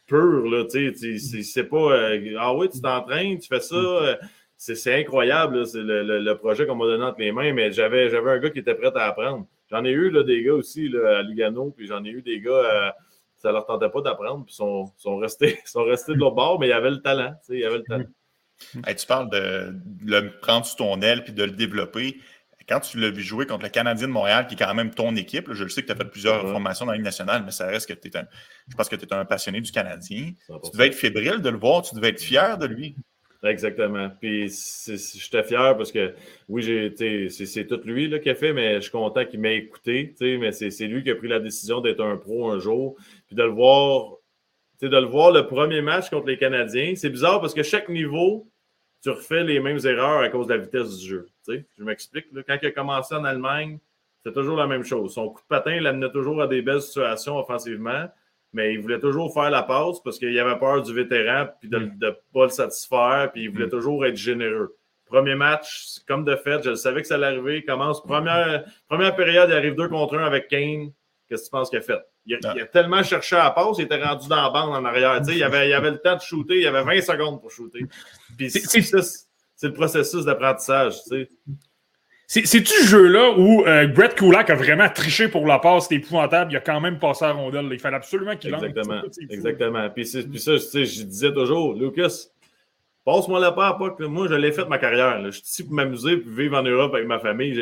pur. 0.07 0.65
C'est 0.69 1.63
pas 1.69 1.77
euh, 1.93 2.35
Ah 2.39 2.55
oui, 2.55 2.69
tu 2.69 2.81
t'entraînes, 2.81 3.39
tu 3.39 3.47
fais 3.47 3.59
ça. 3.59 3.75
Euh, 3.75 4.15
c'est 4.57 4.99
incroyable, 4.99 5.65
c'est 5.67 5.81
le, 5.81 6.33
projet 6.33 6.65
qu'on 6.65 6.75
m'a 6.75 6.85
donné 6.85 7.03
entre 7.03 7.19
les 7.19 7.31
mains, 7.31 7.53
mais 7.53 7.71
j'avais 7.71 8.15
un 8.15 8.39
gars 8.39 8.49
qui 8.49 8.59
était 8.59 8.75
prêt 8.75 8.91
à 8.95 9.07
apprendre. 9.07 9.45
J'en 9.69 9.83
ai 9.83 9.91
eu 9.91 10.09
là, 10.09 10.23
des 10.23 10.43
gars 10.43 10.53
aussi 10.53 10.89
là, 10.89 11.19
à 11.19 11.21
Lugano, 11.23 11.71
puis 11.71 11.87
j'en 11.87 12.03
ai 12.03 12.09
eu 12.09 12.21
des 12.21 12.39
gars, 12.39 12.51
à, 12.51 12.87
euh, 12.87 12.91
ça 13.35 13.51
leur 13.51 13.65
tentait 13.65 13.89
pas 13.89 14.01
d'apprendre, 14.01 14.45
puis 14.45 14.53
ils 14.53 14.57
sont, 14.57 14.91
sont, 14.97 15.17
restés, 15.17 15.59
sont 15.65 15.83
restés 15.83 16.13
de 16.13 16.17
l'autre 16.17 16.35
bord, 16.35 16.59
mais 16.59 16.67
il 16.67 16.69
y 16.69 16.73
avait 16.73 16.91
le 16.91 17.01
talent. 17.01 17.33
Il 17.49 17.59
y 17.59 17.65
avait 17.65 17.77
le 17.77 17.83
talent. 17.83 18.05
tu 18.97 19.05
parles 19.07 19.29
de, 19.29 19.75
le 20.05 20.39
prendre 20.39 20.65
sous 20.65 20.77
ton 20.77 21.01
aile 21.01 21.23
puis 21.23 21.33
de 21.33 21.43
le 21.43 21.51
développer. 21.51 22.17
Quand 22.67 22.79
tu 22.79 22.99
l'as 22.99 23.11
vu 23.11 23.21
jouer 23.21 23.45
contre 23.45 23.63
le 23.63 23.69
Canadien 23.69 24.07
de 24.07 24.13
Montréal, 24.13 24.47
qui 24.47 24.55
est 24.55 24.57
quand 24.57 24.73
même 24.73 24.91
ton 24.91 25.15
équipe, 25.15 25.53
je 25.53 25.63
le 25.63 25.69
sais 25.69 25.83
que 25.83 25.87
tu 25.87 25.91
as 25.91 25.95
fait 25.95 26.05
plusieurs 26.09 26.41
formations 26.49 26.85
dans 26.85 26.93
la 26.93 26.97
Ligue 26.97 27.05
nationale, 27.05 27.43
mais 27.45 27.51
ça 27.51 27.67
reste 27.67 27.87
que 27.87 27.93
tu 27.93 28.07
es 28.07 28.17
un. 28.17 28.25
Je 28.67 28.75
pense 28.75 28.89
que 28.89 28.95
tu 28.95 29.05
es 29.05 29.13
un 29.13 29.23
passionné 29.23 29.61
du 29.61 29.71
Canadien. 29.71 30.31
Tu 30.47 30.71
devais 30.71 30.87
être 30.87 30.95
fébrile 30.95 31.41
de 31.41 31.49
le 31.49 31.59
voir, 31.59 31.83
tu 31.83 31.93
devais 31.93 32.09
être 32.09 32.21
fier 32.21 32.57
de 32.57 32.65
lui. 32.65 32.95
Exactement. 33.45 34.09
Puis 34.19 34.51
j'étais 34.87 35.43
fier 35.43 35.77
parce 35.77 35.91
que 35.91 36.15
oui, 36.49 36.91
c'est 37.29 37.67
tout 37.67 37.81
lui 37.85 38.09
là, 38.09 38.19
qui 38.19 38.29
a 38.29 38.35
fait, 38.35 38.53
mais 38.53 38.75
je 38.75 38.81
suis 38.81 38.91
content 38.91 39.23
qu'il 39.25 39.39
m'ait 39.39 39.57
écouté. 39.57 40.15
Mais 40.19 40.51
c'est 40.51 40.87
lui 40.87 41.03
qui 41.03 41.11
a 41.11 41.15
pris 41.15 41.27
la 41.27 41.39
décision 41.39 41.79
d'être 41.79 42.01
un 42.01 42.17
pro 42.17 42.49
un 42.51 42.59
jour. 42.59 42.95
Puis 43.27 43.35
de 43.35 43.43
le 43.43 43.49
voir, 43.49 44.15
de 44.81 44.87
le 44.87 45.05
voir 45.05 45.31
le 45.31 45.47
premier 45.47 45.81
match 45.81 46.09
contre 46.09 46.27
les 46.27 46.37
Canadiens. 46.37 46.93
C'est 46.95 47.09
bizarre 47.09 47.39
parce 47.39 47.53
que 47.53 47.63
chaque 47.63 47.89
niveau, 47.89 48.49
tu 49.03 49.09
refais 49.11 49.43
les 49.43 49.59
mêmes 49.59 49.79
erreurs 49.85 50.21
à 50.21 50.29
cause 50.29 50.47
de 50.47 50.53
la 50.55 50.59
vitesse 50.59 50.97
du 50.97 51.07
jeu. 51.07 51.27
Je 51.47 51.83
m'explique. 51.83 52.25
Quand 52.47 52.57
il 52.61 52.67
a 52.67 52.71
commencé 52.71 53.13
en 53.13 53.23
Allemagne, 53.23 53.77
c'est 54.23 54.33
toujours 54.33 54.57
la 54.57 54.65
même 54.65 54.83
chose. 54.83 55.13
Son 55.13 55.29
coup 55.29 55.41
de 55.41 55.47
patin 55.47 55.79
l'amenait 55.79 56.11
toujours 56.11 56.41
à 56.41 56.47
des 56.47 56.63
belles 56.63 56.81
situations 56.81 57.37
offensivement 57.37 58.07
mais 58.55 58.73
il 58.73 58.79
voulait 58.79 58.99
toujours 58.99 59.33
faire 59.33 59.49
la 59.49 59.63
passe 59.63 59.99
parce 60.01 60.17
qu'il 60.17 60.39
avait 60.39 60.57
peur 60.57 60.81
du 60.81 60.93
vétéran 60.93 61.47
puis 61.59 61.69
de 61.69 61.77
ne 61.77 62.09
pas 62.33 62.43
le 62.43 62.49
satisfaire, 62.49 63.29
puis 63.33 63.43
il 63.43 63.49
voulait 63.49 63.67
mm. 63.67 63.71
toujours 63.71 64.05
être 64.05 64.15
généreux. 64.15 64.77
Premier 65.05 65.35
match, 65.35 65.97
comme 66.07 66.23
de 66.23 66.35
fait, 66.37 66.63
je 66.63 66.73
savais 66.73 67.01
que 67.01 67.07
ça 67.07 67.15
allait 67.15 67.27
arriver. 67.27 67.57
Il 67.57 67.65
commence, 67.65 68.01
première, 68.01 68.63
première 68.87 69.13
période, 69.15 69.49
il 69.49 69.55
arrive 69.55 69.75
deux 69.75 69.89
contre 69.89 70.17
un 70.17 70.25
avec 70.25 70.47
Kane. 70.47 70.91
Qu'est-ce 71.27 71.43
que 71.43 71.47
tu 71.47 71.51
penses 71.51 71.69
qu'il 71.69 71.79
a 71.79 71.81
fait? 71.81 71.99
Il 72.25 72.39
a, 72.43 72.65
tellement 72.65 73.03
cherché 73.03 73.35
à 73.35 73.43
la 73.43 73.51
passe, 73.51 73.77
il 73.77 73.83
était 73.83 74.01
rendu 74.01 74.27
dans 74.29 74.41
la 74.41 74.49
bande 74.49 74.73
en 74.73 74.85
arrière. 74.85 75.21
il, 75.27 75.43
avait, 75.43 75.69
il 75.69 75.73
avait 75.73 75.91
le 75.91 75.99
temps 75.99 76.15
de 76.15 76.21
shooter, 76.21 76.61
il 76.61 76.67
avait 76.67 76.83
20 76.83 77.01
secondes 77.01 77.41
pour 77.41 77.51
shooter. 77.51 77.85
Puis 78.37 78.49
c'est 78.49 79.67
le 79.67 79.73
processus 79.73 80.23
d'apprentissage. 80.23 80.95
C'est-tu 82.27 82.65
ce 82.65 82.87
jeu-là 82.87 83.33
où 83.37 83.65
euh, 83.65 83.87
Brett 83.87 84.15
Kulak 84.15 84.49
a 84.49 84.55
vraiment 84.55 84.89
triché 84.89 85.27
pour 85.27 85.45
la 85.45 85.59
passe, 85.59 85.83
c'était 85.83 85.95
épouvantable, 85.95 86.51
il 86.51 86.57
a 86.57 86.59
quand 86.59 86.81
même 86.81 86.97
passé 86.97 87.25
à 87.25 87.29
la 87.29 87.33
rondelle. 87.35 87.67
Il 87.71 87.79
fallait 87.79 87.97
absolument 87.97 88.35
qu'il 88.35 88.51
lance. 88.51 88.63
Exactement. 88.63 89.01
Exactement. 89.29 89.89
Puis, 89.89 90.03
puis 90.29 90.39
ça, 90.39 90.55
je 90.57 91.03
disais 91.03 91.31
toujours, 91.31 91.75
Lucas, 91.75 92.27
passe-moi 93.05 93.39
la 93.39 93.51
passe, 93.51 93.77
pas 93.77 93.91
que 93.91 94.03
moi, 94.03 94.27
je 94.27 94.33
l'ai 94.33 94.51
fait 94.51 94.65
ma 94.65 94.79
carrière. 94.79 95.23
Je 95.25 95.31
suis 95.31 95.43
ici 95.43 95.63
pour 95.63 95.73
m'amuser 95.73 96.13
et 96.13 96.23
vivre 96.25 96.57
en 96.57 96.63
Europe 96.63 96.95
avec 96.95 97.07
ma 97.07 97.19
famille. 97.19 97.53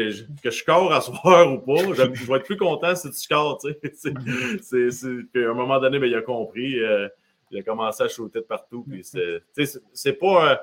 que 0.42 0.50
je 0.50 0.58
score 0.58 0.94
à 0.94 1.02
soir 1.02 1.52
ou 1.52 1.60
pas, 1.60 1.84
je, 1.94 2.26
vais 2.26 2.38
être 2.38 2.46
plus 2.46 2.58
content 2.58 2.96
si 2.96 3.10
tu 3.10 3.18
scores. 3.18 3.60
À 5.36 5.40
un 5.40 5.54
moment 5.54 5.80
donné, 5.80 6.00
ben, 6.00 6.08
il 6.08 6.16
a 6.16 6.22
compris. 6.22 6.80
Euh, 6.80 7.08
il 7.52 7.60
a 7.60 7.64
commencé 7.64 8.04
à 8.04 8.08
shooter 8.08 8.40
de 8.40 8.46
partout. 8.46 8.86
Puis 8.90 9.04
c'est, 9.04 10.14
pas, 10.14 10.62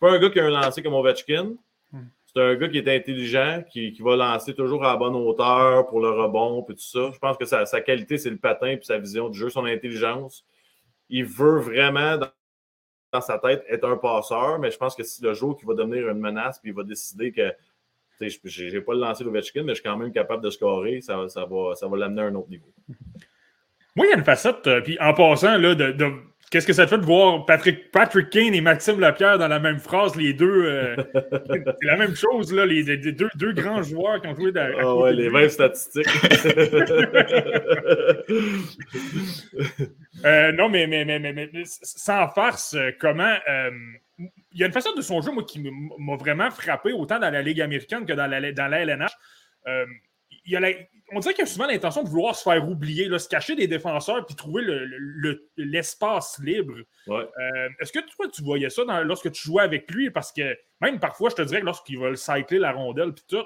pas 0.00 0.10
un 0.10 0.18
gars 0.18 0.30
qui 0.30 0.40
a 0.40 0.46
un 0.46 0.50
lancé 0.50 0.82
comme 0.82 0.94
Ovechkin. 0.94 1.52
C'est 2.32 2.40
un 2.40 2.54
gars 2.54 2.68
qui 2.68 2.78
est 2.78 2.88
intelligent, 2.96 3.64
qui, 3.68 3.96
va 4.00 4.14
lancer 4.14 4.54
toujours 4.54 4.84
à 4.84 4.92
la 4.92 4.96
bonne 4.96 5.16
hauteur 5.16 5.86
pour 5.88 6.00
le 6.00 6.10
rebond 6.10 6.64
et 6.68 6.74
tout 6.74 6.78
ça. 6.78 7.10
Je 7.12 7.18
pense 7.18 7.36
que 7.36 7.44
sa, 7.44 7.80
qualité, 7.80 8.18
c'est 8.18 8.30
le 8.30 8.36
patin 8.36 8.76
puis 8.76 8.86
sa 8.86 8.98
vision 8.98 9.28
du 9.28 9.38
jeu, 9.38 9.50
son 9.50 9.64
intelligence. 9.64 10.44
Il 11.08 11.24
veut 11.24 11.58
vraiment, 11.58 12.18
dans, 13.12 13.20
sa 13.20 13.38
tête, 13.38 13.64
être 13.68 13.84
un 13.84 13.96
passeur, 13.96 14.60
mais 14.60 14.70
je 14.70 14.78
pense 14.78 14.94
que 14.94 15.02
si 15.02 15.20
le 15.22 15.34
jour 15.34 15.56
qu'il 15.56 15.66
va 15.66 15.74
devenir 15.74 16.08
une 16.08 16.20
menace 16.20 16.60
puis 16.60 16.70
il 16.70 16.74
va 16.74 16.84
décider 16.84 17.32
que 17.32 17.52
je 18.20 18.76
n'ai 18.76 18.80
pas 18.80 18.94
le 18.94 19.00
lancer 19.00 19.24
mais 19.24 19.40
je 19.42 19.74
suis 19.74 19.82
quand 19.82 19.96
même 19.96 20.12
capable 20.12 20.44
de 20.44 20.50
scorer, 20.50 21.00
ça, 21.00 21.28
ça 21.28 21.46
va, 21.46 21.74
ça 21.74 21.88
va 21.88 21.96
l'amener 21.96 22.22
à 22.22 22.26
un 22.26 22.34
autre 22.36 22.50
niveau. 22.50 22.72
Moi, 23.96 24.06
il 24.06 24.10
y 24.10 24.12
a 24.12 24.18
une 24.18 24.24
facette, 24.24 24.66
euh, 24.68 24.80
puis 24.82 24.96
en 25.00 25.14
passant, 25.14 25.58
là, 25.58 25.74
de 25.74 26.12
Qu'est-ce 26.50 26.66
que 26.66 26.72
ça 26.72 26.84
te 26.84 26.90
fait 26.90 26.98
de 26.98 27.06
voir 27.06 27.46
Patrick, 27.46 27.92
Patrick 27.92 28.28
Kane 28.28 28.54
et 28.54 28.60
Maxime 28.60 28.98
Lapierre 28.98 29.38
dans 29.38 29.46
la 29.46 29.60
même 29.60 29.78
phrase, 29.78 30.16
les 30.16 30.32
deux? 30.32 30.64
Euh, 30.64 30.96
c'est 31.48 31.86
la 31.86 31.96
même 31.96 32.16
chose, 32.16 32.52
là, 32.52 32.66
les, 32.66 32.82
deux, 32.82 33.28
deux, 33.36 33.52
grands 33.52 33.84
joueurs 33.84 34.20
qui 34.20 34.26
ont 34.26 34.34
joué 34.34 34.50
dans. 34.50 34.68
Ah 34.80 34.96
ouais, 34.96 35.12
les 35.12 35.30
mêmes 35.30 35.48
statistiques. 35.48 36.06
Euh, 40.26 40.52
non, 40.52 40.68
mais, 40.68 40.86
mais, 40.86 41.04
mais, 41.06 41.18
mais, 41.18 41.50
sans 41.64 42.28
farce, 42.28 42.74
euh, 42.74 42.90
comment. 43.00 43.34
il 44.18 44.60
y 44.60 44.62
a 44.62 44.66
une 44.66 44.72
façon 44.72 44.92
de 44.94 45.00
son 45.00 45.22
jeu, 45.22 45.32
moi, 45.32 45.44
qui 45.44 45.60
m'a 45.60 46.16
vraiment 46.16 46.50
frappé, 46.50 46.92
autant 46.92 47.18
dans 47.18 47.30
la 47.30 47.40
Ligue 47.40 47.62
américaine 47.62 48.04
que 48.04 48.12
dans 48.12 48.26
la, 48.26 48.52
dans 48.52 48.68
la 48.68 48.80
LNH. 48.80 49.12
Il 50.50 50.54
y 50.54 50.56
a 50.56 50.60
la, 50.60 50.70
on 51.12 51.20
dirait 51.20 51.32
qu'il 51.32 51.44
y 51.44 51.48
a 51.48 51.50
souvent 51.50 51.66
l'intention 51.66 52.02
de 52.02 52.08
vouloir 52.08 52.34
se 52.34 52.42
faire 52.42 52.68
oublier, 52.68 53.06
là, 53.08 53.20
se 53.20 53.28
cacher 53.28 53.54
des 53.54 53.68
défenseurs 53.68 54.26
puis 54.26 54.34
trouver 54.34 54.62
l'espace 55.56 56.40
libre. 56.42 56.74
Euh, 57.08 57.68
est-ce 57.78 57.92
que 57.92 58.00
toi, 58.00 58.26
tu 58.28 58.42
voyais 58.42 58.68
ça 58.68 58.82
lorsque 59.04 59.30
tu 59.30 59.42
jouais 59.42 59.62
avec 59.62 59.88
lui? 59.92 60.10
Parce 60.10 60.32
que 60.32 60.56
même 60.80 60.98
parfois, 60.98 61.30
je 61.30 61.36
te 61.36 61.42
dirais 61.42 61.60
que 61.60 61.66
lorsqu'il 61.66 62.00
va 62.00 62.10
le 62.10 62.16
cycler 62.16 62.58
la 62.58 62.72
rondelle 62.72 63.12
puis 63.12 63.24
tout, 63.28 63.44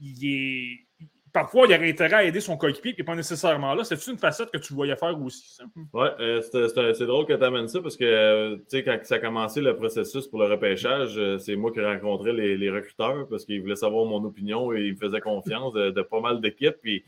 il 0.00 0.24
est 0.24 1.06
parfois, 1.36 1.66
il 1.68 1.74
aurait 1.74 1.90
intérêt 1.90 2.14
à 2.14 2.24
aider 2.24 2.40
son 2.40 2.56
coéquipier, 2.56 2.94
puis 2.94 3.04
pas 3.04 3.14
nécessairement 3.14 3.74
là. 3.74 3.84
C'est-tu 3.84 4.10
une 4.10 4.16
facette 4.16 4.50
que 4.50 4.56
tu 4.56 4.72
voyais 4.72 4.96
faire 4.96 5.20
aussi? 5.20 5.58
Oui, 5.92 6.08
euh, 6.18 6.40
c'est 6.40 7.04
drôle 7.04 7.26
que 7.26 7.34
tu 7.34 7.44
amènes 7.44 7.68
ça 7.68 7.82
parce 7.82 7.98
que, 7.98 8.04
euh, 8.06 8.56
tu 8.56 8.78
sais, 8.78 8.82
quand 8.82 8.98
ça 9.02 9.16
a 9.16 9.18
commencé 9.18 9.60
le 9.60 9.76
processus 9.76 10.26
pour 10.28 10.38
le 10.38 10.46
repêchage, 10.46 11.18
euh, 11.18 11.36
c'est 11.36 11.54
moi 11.54 11.72
qui 11.72 11.82
rencontrais 11.82 12.32
les, 12.32 12.56
les 12.56 12.70
recruteurs 12.70 13.28
parce 13.28 13.44
qu'ils 13.44 13.60
voulaient 13.60 13.76
savoir 13.76 14.06
mon 14.06 14.24
opinion 14.24 14.72
et 14.72 14.80
ils 14.86 14.94
me 14.94 14.96
faisaient 14.96 15.20
confiance 15.20 15.74
de, 15.74 16.02
pas 16.02 16.20
mal 16.20 16.40
d'équipes. 16.40 16.76
Puis, 16.80 17.04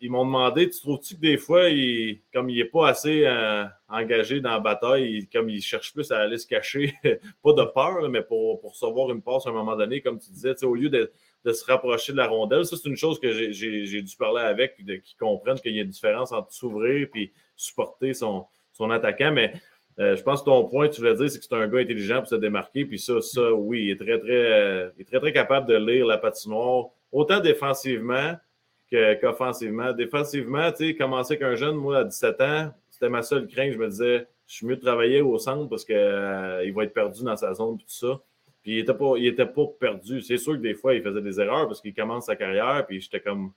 ils 0.00 0.10
m'ont 0.10 0.24
demandé, 0.24 0.68
tu 0.68 0.80
trouves-tu 0.80 1.14
que 1.14 1.20
des 1.20 1.36
fois, 1.36 1.68
il, 1.68 2.20
comme 2.32 2.50
il 2.50 2.56
n'est 2.56 2.64
pas 2.64 2.88
assez 2.88 3.28
engagé 3.88 4.40
dans 4.40 4.50
la 4.50 4.58
bataille, 4.58 5.28
comme 5.32 5.48
il 5.48 5.62
cherche 5.62 5.94
plus 5.94 6.10
à 6.10 6.18
aller 6.18 6.38
se 6.38 6.48
cacher, 6.48 6.94
pas 7.44 7.52
de 7.52 7.64
peur, 7.72 8.08
mais 8.10 8.22
pour, 8.22 8.60
pour 8.60 8.72
recevoir 8.72 9.12
une 9.12 9.22
passe 9.22 9.46
à 9.46 9.50
un 9.50 9.52
moment 9.52 9.76
donné, 9.76 10.00
comme 10.00 10.18
tu 10.18 10.32
disais, 10.32 10.64
au 10.64 10.74
lieu 10.74 10.88
de 10.88 11.12
de 11.44 11.52
se 11.52 11.64
rapprocher 11.64 12.12
de 12.12 12.16
la 12.16 12.26
rondelle. 12.26 12.64
Ça, 12.64 12.76
c'est 12.76 12.88
une 12.88 12.96
chose 12.96 13.20
que 13.20 13.30
j'ai 13.30 14.02
dû 14.02 14.16
parler 14.16 14.42
avec, 14.42 14.76
qu'ils 14.76 15.16
comprennent 15.18 15.58
qu'il 15.58 15.74
y 15.74 15.78
a 15.78 15.82
une 15.82 15.90
différence 15.90 16.32
entre 16.32 16.52
s'ouvrir 16.52 17.08
et 17.14 17.32
supporter 17.56 18.14
son, 18.14 18.46
attaquant. 18.90 19.32
Mais 19.32 19.52
euh, 19.98 20.16
je 20.16 20.22
pense 20.22 20.40
que 20.40 20.46
ton 20.46 20.64
point, 20.64 20.88
tu 20.88 21.00
voulais 21.00 21.14
dire, 21.14 21.30
c'est 21.30 21.38
que 21.38 21.44
c'est 21.44 21.54
un 21.54 21.68
gars 21.68 21.80
intelligent 21.80 22.20
pour 22.20 22.28
se 22.28 22.34
démarquer. 22.36 22.84
Puis 22.84 22.98
ça, 22.98 23.20
ça, 23.20 23.52
oui, 23.52 23.84
il 23.84 23.90
est 23.90 23.96
très, 23.96 24.18
très, 24.18 24.92
il 24.96 25.02
est 25.02 25.04
très, 25.04 25.20
très 25.20 25.32
capable 25.32 25.68
de 25.68 25.76
lire 25.76 26.06
la 26.06 26.18
patinoire, 26.18 26.86
autant 27.12 27.40
défensivement 27.40 28.34
qu'offensivement. 28.90 29.92
Défensivement, 29.92 30.70
tu 30.72 30.88
sais, 30.88 30.94
commencer 30.94 31.34
avec 31.34 31.42
un 31.42 31.54
jeune, 31.56 31.76
moi, 31.76 31.98
à 31.98 32.04
17 32.04 32.40
ans, 32.40 32.74
c'était 32.90 33.08
ma 33.08 33.22
seule 33.22 33.46
crainte. 33.46 33.72
Je 33.72 33.78
me 33.78 33.88
disais, 33.88 34.26
je 34.46 34.54
suis 34.54 34.66
mieux 34.66 34.76
de 34.76 34.80
travailler 34.80 35.20
au 35.20 35.38
centre 35.38 35.68
parce 35.68 35.84
qu'il 35.84 35.96
euh, 35.96 36.72
va 36.74 36.84
être 36.84 36.94
perdu 36.94 37.24
dans 37.24 37.36
sa 37.36 37.54
zone 37.54 37.76
et 37.76 37.78
tout 37.78 37.84
ça. 37.88 38.20
Puis 38.64 38.72
il 38.72 38.78
n'était 38.78 38.94
pas, 38.94 39.16
était 39.18 39.46
pas 39.46 39.66
perdu. 39.78 40.22
C'est 40.22 40.38
sûr 40.38 40.54
que 40.54 40.58
des 40.60 40.72
fois, 40.72 40.94
il 40.94 41.02
faisait 41.02 41.20
des 41.20 41.38
erreurs 41.38 41.66
parce 41.66 41.82
qu'il 41.82 41.94
commence 41.94 42.26
sa 42.26 42.34
carrière. 42.34 42.86
Puis 42.88 42.98
j'étais 43.02 43.20
comme, 43.20 43.52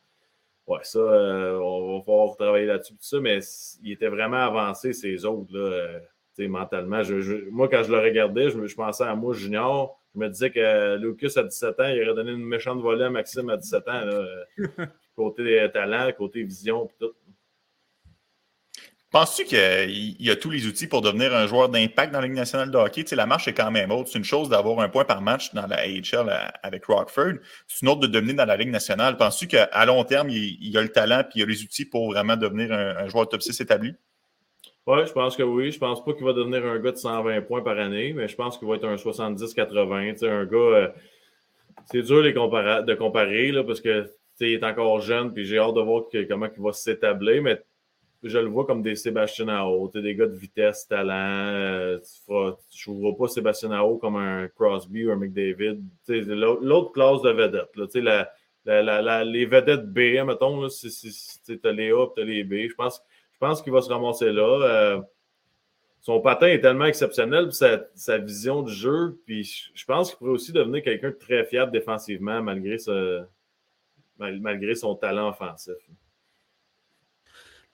ouais, 0.67 0.79
ça, 0.83 0.99
euh, 0.99 1.57
on 1.59 1.97
va 1.97 2.03
pouvoir 2.03 2.35
travailler 2.35 2.65
là-dessus. 2.65 2.91
Tout 2.93 2.99
ça, 3.01 3.19
mais 3.21 3.39
il 3.81 3.93
était 3.93 4.09
vraiment 4.09 4.37
avancé, 4.37 4.91
ces 4.91 5.23
autres, 5.23 5.57
là, 5.57 5.99
euh, 6.39 6.47
mentalement. 6.49 7.01
moi, 7.51 7.69
quand 7.69 7.83
je 7.83 7.91
le 7.91 7.99
regardais, 7.99 8.49
je, 8.49 8.75
pensais 8.75 9.05
à 9.05 9.15
moi, 9.15 9.33
junior. 9.33 9.97
Je 10.13 10.19
me 10.19 10.27
disais 10.27 10.51
que 10.51 10.97
Lucas, 10.97 11.31
à 11.37 11.43
17 11.43 11.79
ans, 11.79 11.87
il 11.87 12.03
aurait 12.03 12.13
donné 12.13 12.33
une 12.33 12.45
méchante 12.45 12.81
volée 12.81 13.05
à 13.05 13.09
Maxime 13.09 13.49
à 13.49 13.55
17 13.55 13.87
ans. 13.87 14.05
Là, 14.05 14.25
côté 15.15 15.67
talent, 15.73 16.11
côté 16.17 16.43
vision, 16.43 16.89
tout. 16.99 17.13
Penses-tu 19.17 19.45
qu'il 19.45 20.15
y 20.21 20.29
a 20.29 20.35
tous 20.35 20.51
les 20.51 20.67
outils 20.67 20.85
pour 20.85 21.01
devenir 21.01 21.35
un 21.35 21.47
joueur 21.47 21.69
d'impact 21.69 22.13
dans 22.13 22.19
la 22.19 22.27
Ligue 22.27 22.35
nationale 22.35 22.69
de 22.69 22.77
hockey? 22.77 23.03
La 23.13 23.25
marche 23.25 23.47
est 23.47 23.53
quand 23.55 23.71
même 23.71 23.89
haute. 23.89 24.09
C'est 24.09 24.19
une 24.19 24.23
chose 24.23 24.47
d'avoir 24.47 24.79
un 24.79 24.89
point 24.89 25.05
par 25.05 25.23
match 25.23 25.55
dans 25.55 25.65
la 25.65 25.77
AHL 25.77 26.31
avec 26.61 26.85
Rockford. 26.85 27.39
C'est 27.65 27.81
une 27.81 27.89
autre 27.89 28.01
de 28.01 28.05
devenir 28.05 28.35
dans 28.35 28.45
la 28.45 28.55
Ligue 28.55 28.69
nationale. 28.69 29.17
Penses-tu 29.17 29.47
qu'à 29.47 29.85
long 29.87 30.03
terme, 30.03 30.29
il, 30.29 30.69
y 30.71 30.77
a 30.77 30.83
le 30.83 30.89
talent 30.89 31.21
et 31.21 31.25
il 31.33 31.41
a 31.41 31.45
les 31.47 31.63
outils 31.63 31.85
pour 31.85 32.11
vraiment 32.11 32.37
devenir 32.37 32.71
un, 32.71 33.07
joueur 33.07 33.27
top 33.27 33.41
6 33.41 33.59
établi? 33.59 33.95
Oui, 34.85 34.99
je 35.07 35.13
pense 35.13 35.35
que 35.35 35.41
oui. 35.41 35.71
Je 35.71 35.79
pense 35.79 36.05
pas 36.05 36.13
qu'il 36.13 36.23
va 36.23 36.33
devenir 36.33 36.63
un 36.63 36.77
gars 36.77 36.91
de 36.91 36.97
120 36.97 37.41
points 37.41 37.63
par 37.63 37.79
année, 37.79 38.13
mais 38.13 38.27
je 38.27 38.35
pense 38.35 38.59
qu'il 38.59 38.67
va 38.67 38.75
être 38.75 38.85
un 38.85 38.97
70-80. 38.97 40.11
Tu 40.11 40.19
sais, 40.19 40.29
un 40.29 40.45
gars, 40.45 40.57
euh, 40.57 40.87
c'est 41.85 42.03
dur 42.03 42.21
de 42.21 42.93
comparer 42.93 43.51
là, 43.51 43.63
parce 43.63 43.81
que 43.81 44.11
il 44.41 44.51
est 44.51 44.63
encore 44.63 45.01
jeune, 45.01 45.33
puis 45.33 45.43
j'ai 45.43 45.57
hâte 45.57 45.73
de 45.73 45.81
voir 45.81 46.03
comment 46.29 46.49
il 46.55 46.61
va 46.61 46.71
s'établir. 46.71 47.41
Mais 47.41 47.59
je 48.23 48.37
le 48.37 48.47
vois 48.47 48.65
comme 48.65 48.81
des 48.81 48.95
Sébastien 48.95 49.47
Ao, 49.49 49.89
des 49.93 50.15
gars 50.15 50.27
de 50.27 50.35
vitesse, 50.35 50.87
talent. 50.87 51.99
Je 52.71 52.91
ne 52.91 52.99
vois 52.99 53.15
pas 53.15 53.27
Sébastien 53.27 53.71
Ao 53.71 53.97
comme 53.97 54.15
un 54.15 54.47
Crosby 54.47 55.05
ou 55.05 55.11
un 55.11 55.15
McDavid. 55.15 55.81
L'autre 56.07 56.91
classe 56.91 57.21
de 57.21 57.29
vedette, 57.29 57.69
la, 58.65 59.23
les 59.23 59.45
vedettes 59.45 59.85
B, 59.85 60.23
mettons, 60.25 60.67
tu 60.67 61.59
as 61.63 61.71
les 61.71 61.91
A 61.91 62.07
tu 62.15 62.25
les 62.25 62.43
B. 62.43 62.69
Je 62.69 62.75
pense, 62.75 63.01
je 63.33 63.37
pense 63.39 63.61
qu'il 63.61 63.71
va 63.71 63.81
se 63.81 63.89
ramasser 63.89 64.31
là. 64.31 64.61
Euh, 64.63 65.01
son 66.01 66.21
patin 66.21 66.47
est 66.47 66.61
tellement 66.61 66.85
exceptionnel, 66.85 67.51
sa, 67.51 67.81
sa, 67.93 68.17
vision 68.17 68.61
du 68.61 68.71
jeu, 68.71 69.19
puis 69.25 69.43
je 69.73 69.85
pense 69.85 70.09
qu'il 70.09 70.17
pourrait 70.17 70.31
aussi 70.31 70.53
devenir 70.53 70.81
quelqu'un 70.81 71.09
de 71.09 71.15
très 71.15 71.43
fiable 71.43 71.71
défensivement 71.71 72.41
malgré 72.41 72.77
son 74.75 74.95
talent 74.95 75.29
offensif. 75.29 75.75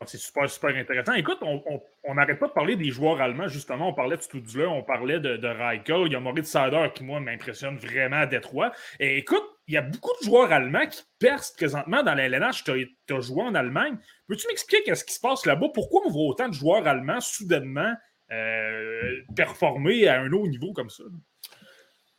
C'est 0.06 0.18
super, 0.18 0.50
super 0.50 0.76
intéressant. 0.76 1.14
Écoute, 1.14 1.40
on 1.42 2.16
n'arrête 2.16 2.40
pas 2.40 2.48
de 2.48 2.54
parler 2.54 2.76
des 2.76 2.90
joueurs 2.90 3.22
allemands, 3.22 3.48
justement. 3.48 3.90
On 3.90 3.94
parlait 3.94 4.18
de 4.18 4.22
Studzler, 4.22 4.66
on 4.66 4.84
parlait 4.84 5.20
de, 5.20 5.38
de. 5.38 6.06
Il 6.06 6.12
y 6.12 6.16
a 6.16 6.20
Moritz 6.20 6.48
Sader 6.48 6.90
qui, 6.94 7.04
moi, 7.04 7.20
m'impressionne 7.20 7.78
vraiment 7.78 8.18
à 8.18 8.26
Détroit. 8.26 8.72
Et 9.00 9.18
écoute, 9.18 9.44
il 9.68 9.76
y 9.76 9.78
a 9.78 9.82
beaucoup 9.82 10.12
de 10.20 10.26
joueurs 10.26 10.52
allemands 10.52 10.88
qui 10.88 11.04
percent 11.20 11.54
présentement 11.56 12.04
dans 12.04 12.16
la 12.16 12.26
LNH. 12.26 12.64
Tu 12.66 13.14
as, 13.14 13.20
joué 13.22 13.44
en 13.44 13.56
Allemagne. 13.56 13.98
Peux-tu 14.28 14.48
m'expliquer 14.48 14.84
qu'est-ce 14.84 15.06
qui 15.06 15.14
se 15.14 15.22
passe 15.22 15.46
là-bas? 15.46 15.68
Pourquoi 15.74 16.02
on 16.06 16.10
voit 16.10 16.26
autant 16.26 16.50
de 16.50 16.54
joueurs 16.54 16.86
allemands 16.86 17.22
soudainement 17.22 17.94
euh, 18.32 19.22
performer 19.36 20.08
à 20.08 20.20
un 20.22 20.32
haut 20.34 20.48
niveau 20.48 20.74
comme 20.74 20.90
ça? 20.90 21.04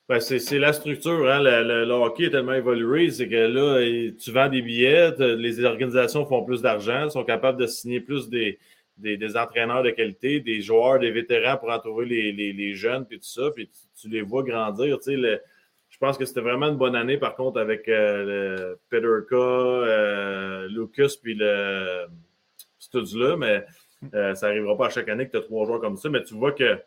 Ben, 0.08 0.20
c'est 0.20 0.58
la 0.58 0.74
structure. 0.74 1.30
Hein? 1.30 1.40
Le, 1.40 1.90
hockey 1.92 2.24
est 2.24 2.30
tellement 2.30 2.52
évolué, 2.52 3.10
c'est 3.10 3.28
que 3.28 3.34
là, 3.34 4.12
tu 4.18 4.32
vends 4.32 4.48
des 4.50 4.60
billets, 4.60 5.12
les 5.18 5.64
organisations 5.64 6.26
font 6.26 6.44
plus 6.44 6.60
d'argent, 6.60 7.08
sont 7.08 7.24
capables 7.24 7.58
de 7.58 7.66
signer 7.66 8.00
plus 8.00 8.28
des, 8.28 8.58
des, 8.98 9.36
entraîneurs 9.36 9.82
de 9.82 9.90
qualité, 9.90 10.40
des 10.40 10.60
joueurs, 10.60 10.98
des 10.98 11.10
vétérans 11.10 11.56
pour 11.56 11.70
entourer 11.70 12.04
les, 12.06 12.32
les, 12.32 12.74
jeunes, 12.74 13.06
puis 13.06 13.18
tout 13.18 13.26
ça, 13.26 13.50
puis 13.54 13.70
tu, 13.98 14.08
les 14.08 14.22
vois 14.22 14.42
grandir. 14.42 14.98
Tu 14.98 15.22
sais, 15.22 15.40
je 15.88 15.98
pense 15.98 16.18
que 16.18 16.24
c'était 16.24 16.40
vraiment 16.40 16.68
une 16.68 16.76
bonne 16.76 16.96
année, 16.96 17.18
par 17.18 17.34
contre, 17.34 17.60
avec 17.60 17.88
euh, 17.88 18.74
Pederka, 18.90 19.36
euh, 19.36 20.68
Lucas, 20.68 21.14
puis 21.22 21.34
le 21.34 22.06
Studs-là, 22.78 23.36
mais 23.36 23.64
euh, 24.14 24.34
ça 24.34 24.48
n'arrivera 24.48 24.76
pas 24.76 24.86
à 24.86 24.90
chaque 24.90 25.08
année 25.08 25.26
que 25.26 25.32
tu 25.32 25.36
as 25.38 25.42
trois 25.42 25.64
joueurs 25.66 25.80
comme 25.80 25.96
ça, 25.96 26.08
mais 26.10 26.22
tu 26.22 26.34
vois 26.34 26.52
que 26.52 26.78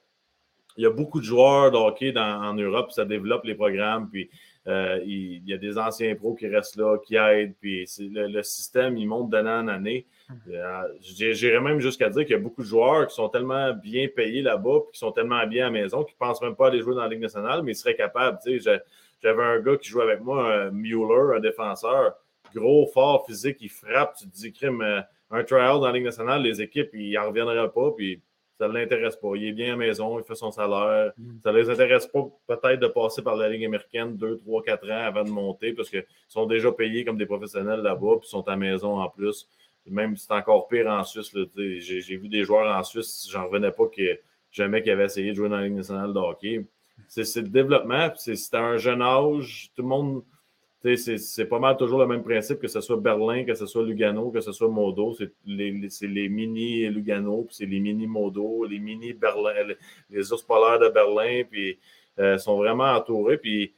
il 0.78 0.84
y 0.84 0.86
a 0.86 0.90
beaucoup 0.90 1.20
de 1.20 1.26
joueurs 1.26 1.72
de 1.72 1.78
hockey 1.78 2.18
en 2.18 2.54
Europe, 2.54 2.92
ça 2.92 3.06
développe 3.06 3.44
les 3.46 3.56
programmes, 3.56 4.10
puis 4.10 4.30
euh, 4.68 5.00
il, 5.06 5.48
y 5.48 5.54
a 5.54 5.58
des 5.58 5.78
anciens 5.78 6.14
pros 6.16 6.36
qui 6.36 6.48
restent 6.48 6.76
là, 6.76 6.98
qui 6.98 7.16
aident, 7.16 7.56
puis 7.60 7.86
le, 8.00 8.42
système, 8.44 8.98
il 8.98 9.08
monte 9.08 9.30
d'année 9.30 9.50
en 9.50 9.68
année. 9.68 10.06
Mhm. 10.30 10.54
Euh, 10.54 10.84
j'irais 11.00 11.62
même 11.62 11.80
jusqu'à 11.80 12.10
dire 12.10 12.24
qu'il 12.24 12.36
y 12.36 12.40
a 12.40 12.42
beaucoup 12.42 12.62
de 12.62 12.68
joueurs 12.68 13.08
qui 13.08 13.16
sont 13.16 13.30
tellement 13.30 13.74
bien 13.74 14.08
payés 14.14 14.42
là-bas, 14.42 14.82
puis 14.82 14.92
qui 14.94 15.00
sont 15.00 15.12
tellement 15.12 15.46
bien 15.48 15.68
à 15.68 15.70
la 15.70 15.82
maison, 15.82 16.04
qu'ils 16.04 16.16
ne 16.20 16.28
pensent 16.28 16.42
même 16.42 16.56
pas 16.56 16.68
aller 16.68 16.82
jouer 16.82 16.96
dans 16.96 17.04
la 17.04 17.08
Ligue 17.08 17.22
nationale, 17.22 17.64
mais 17.64 17.72
ils 17.72 17.76
seraient 17.76 17.96
capables. 17.96 18.40
J'avais 19.24 19.44
un 19.44 19.60
gars 19.62 19.78
qui 19.78 19.90
jouait 19.90 20.04
avec 20.04 20.22
moi, 20.22 20.70
Mueller, 20.72 21.38
un 21.38 21.40
défenseur, 21.40 22.16
gros, 22.54 22.88
fort, 22.88 23.26
physique, 23.26 23.58
il 23.62 23.70
frappe, 23.70 24.16
tu 24.18 24.26
te 24.26 24.36
dis, 24.36 24.52
crime, 24.52 24.82
euh, 24.82 25.02
un 25.32 25.44
trial 25.44 25.80
dans 25.80 25.88
la 25.88 25.94
Ligue 25.94 26.06
nationale, 26.06 26.42
les 26.42 26.62
équipes, 26.62 26.90
ils 26.94 27.14
n'en 27.14 27.28
reviendraient 27.28 27.72
pas, 27.72 27.92
puis 27.96 28.22
ça 28.58 28.68
ne 28.68 28.74
l'intéresse 28.74 29.16
pas. 29.16 29.36
Il 29.36 29.46
est 29.46 29.52
bien 29.52 29.68
à 29.68 29.70
la 29.72 29.76
maison, 29.78 30.20
il 30.20 30.26
fait 30.26 30.36
son 30.36 30.52
salaire. 30.52 31.12
Mm. 31.18 31.40
Ça 31.44 31.52
ne 31.52 31.58
les 31.58 31.70
intéresse 31.70 32.08
pas 32.08 32.28
peut-être 32.48 32.80
de 32.80 32.88
passer 32.88 33.22
par 33.22 33.36
la 33.36 33.50
Ligue 33.50 33.66
américaine 33.66 34.18
2, 34.18 34.38
3, 34.40 34.64
4 34.64 34.92
ans 34.92 35.06
avant 35.06 35.24
de 35.24 35.30
monter 35.30 35.74
parce 35.74 35.90
qu'ils 35.90 36.06
sont 36.28 36.46
déjà 36.46 36.72
payés 36.72 37.06
comme 37.06 37.18
des 37.18 37.26
professionnels 37.26 37.82
là-bas, 37.82 38.18
puis 38.20 38.30
sont 38.30 38.48
à 38.48 38.52
la 38.52 38.58
maison 38.58 39.00
en 39.00 39.10
plus. 39.10 39.48
Même 39.86 40.18
si 40.18 40.26
c'est 40.26 40.34
encore 40.34 40.68
pire 40.68 40.88
en 40.88 41.04
Suisse. 41.04 41.32
J'ai 41.56 42.18
vu 42.18 42.28
des 42.28 42.44
joueurs 42.44 42.76
en 42.76 42.84
Suisse, 42.84 43.28
j'en 43.32 43.46
revenais 43.46 43.72
pas 43.72 43.88
que 43.88 44.20
jamais 44.52 44.82
qu'ils 44.82 44.92
avaient 44.92 45.06
essayé 45.06 45.30
de 45.30 45.36
jouer 45.36 45.50
dans 45.50 45.58
la 45.58 45.64
Ligue 45.64 45.76
nationale 45.76 46.14
de 46.14 46.20
hockey. 46.20 46.66
C'est 47.08 47.36
le 47.36 47.50
développement, 47.50 48.10
c'est 48.16 48.54
à 48.54 48.60
un 48.60 48.78
jeune 48.78 49.02
âge, 49.02 49.72
tout 49.76 49.84
le 49.84 49.88
monde 49.88 50.24
c'est 50.84 51.46
pas 51.46 51.60
mal 51.60 51.76
toujours 51.76 52.00
le 52.00 52.08
même 52.08 52.24
principe, 52.24 52.60
que 52.60 52.68
ce 52.68 52.82
soit 52.82 52.98
Berlin, 52.98 53.44
que 53.44 53.56
ce 53.56 53.66
soit 53.66 53.84
Lugano, 53.84 54.30
que 54.30 54.42
ce 54.42 54.52
soit 54.52 54.70
Modo. 54.70 55.14
C'est 55.16 55.34
les, 55.46 55.72
les, 56.02 56.30
mini 56.30 56.88
Lugano, 56.88 57.44
puis 57.44 57.56
c'est 57.56 57.66
les 57.66 57.80
mini 57.80 58.06
Modo, 58.06 58.66
les 58.66 58.80
mini 58.80 59.14
Berlin, 59.14 59.54
les, 60.10 60.32
ours 60.32 60.44
polaires 60.44 60.80
de 60.80 60.90
Berlin, 60.90 61.44
puis 61.50 61.80
euh, 62.20 62.38
sont 62.38 62.58
vraiment 62.58 62.92
entourés. 62.92 63.38
Puis 63.38 63.74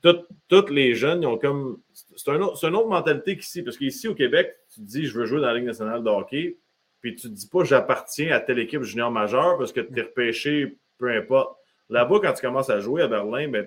tous 0.00 0.68
les 0.70 0.94
jeunes, 0.94 1.22
ils 1.22 1.26
ont 1.26 1.38
comme. 1.38 1.80
C'est 1.92 2.30
un 2.30 2.36
une 2.36 2.76
autre 2.76 2.88
mentalité 2.88 3.36
qu'ici, 3.36 3.62
parce 3.62 3.76
qu'ici 3.76 4.08
au 4.08 4.14
Québec, 4.14 4.56
tu 4.72 4.80
te 4.80 4.86
dis 4.86 5.06
je 5.06 5.18
veux 5.18 5.26
jouer 5.26 5.40
dans 5.40 5.48
la 5.48 5.54
Ligue 5.54 5.66
nationale 5.66 6.02
de 6.02 6.08
hockey, 6.08 6.56
puis 7.00 7.14
tu 7.16 7.28
te 7.28 7.34
dis 7.34 7.48
pas 7.48 7.64
j'appartiens 7.64 8.32
à 8.32 8.40
telle 8.40 8.58
équipe 8.60 8.82
junior 8.82 9.10
majeure 9.10 9.58
parce 9.58 9.72
que 9.72 9.80
tu 9.80 9.98
es 9.98 10.02
repêché, 10.02 10.78
peu 10.96 11.10
importe. 11.10 11.56
Là-bas, 11.90 12.20
quand 12.22 12.32
tu 12.32 12.42
commences 12.42 12.70
à 12.70 12.80
jouer 12.80 13.02
à 13.02 13.08
Berlin, 13.08 13.48
ben, 13.48 13.66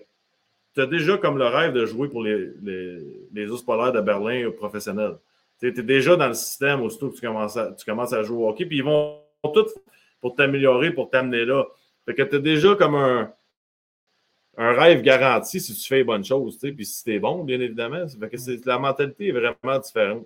tu 0.74 0.82
as 0.82 0.86
déjà 0.86 1.18
comme 1.18 1.38
le 1.38 1.48
rêve 1.48 1.74
de 1.74 1.86
jouer 1.86 2.08
pour 2.08 2.24
les, 2.24 2.50
les, 2.62 2.98
les 3.34 3.50
ours 3.50 3.64
polaires 3.64 3.92
de 3.92 4.02
Berlin 4.02 4.50
professionnels. 4.52 5.18
Tu 5.60 5.68
es 5.68 5.84
déjà 5.84 6.16
dans 6.16 6.28
le 6.28 6.34
système 6.34 6.82
aussitôt 6.82 7.10
que 7.10 7.16
tu 7.16 7.22
commences 7.22 7.58
à, 7.58 7.72
tu 7.74 7.86
commences 7.86 8.14
à 8.14 8.24
jouer 8.24 8.38
au 8.38 8.50
hockey, 8.50 8.66
puis 8.66 8.78
ils 8.78 8.84
vont 8.84 9.20
tout 9.44 9.68
pour 10.20 10.36
t'améliorer, 10.36 10.92
pour 10.92 11.10
t'amener 11.10 11.46
là. 11.46 11.66
Fait 12.06 12.16
que 12.16 12.24
tu 12.24 12.36
as 12.36 12.40
déjà 12.40 12.76
comme 12.76 12.96
un, 12.96 13.32
un 14.58 14.74
rêve 14.74 15.02
garanti 15.02 15.60
si 15.60 15.74
tu 15.74 15.88
fais 15.88 15.98
les 15.98 16.04
bonnes 16.04 16.24
choses, 16.24 16.58
puis 16.58 16.86
si 16.86 17.04
tu 17.04 17.14
es 17.14 17.20
bon, 17.20 17.44
bien 17.44 17.60
évidemment. 17.60 18.06
Fait 18.08 18.30
que 18.30 18.68
la 18.68 18.80
mentalité 18.80 19.28
est 19.28 19.32
vraiment 19.32 19.80
différente. 19.80 20.26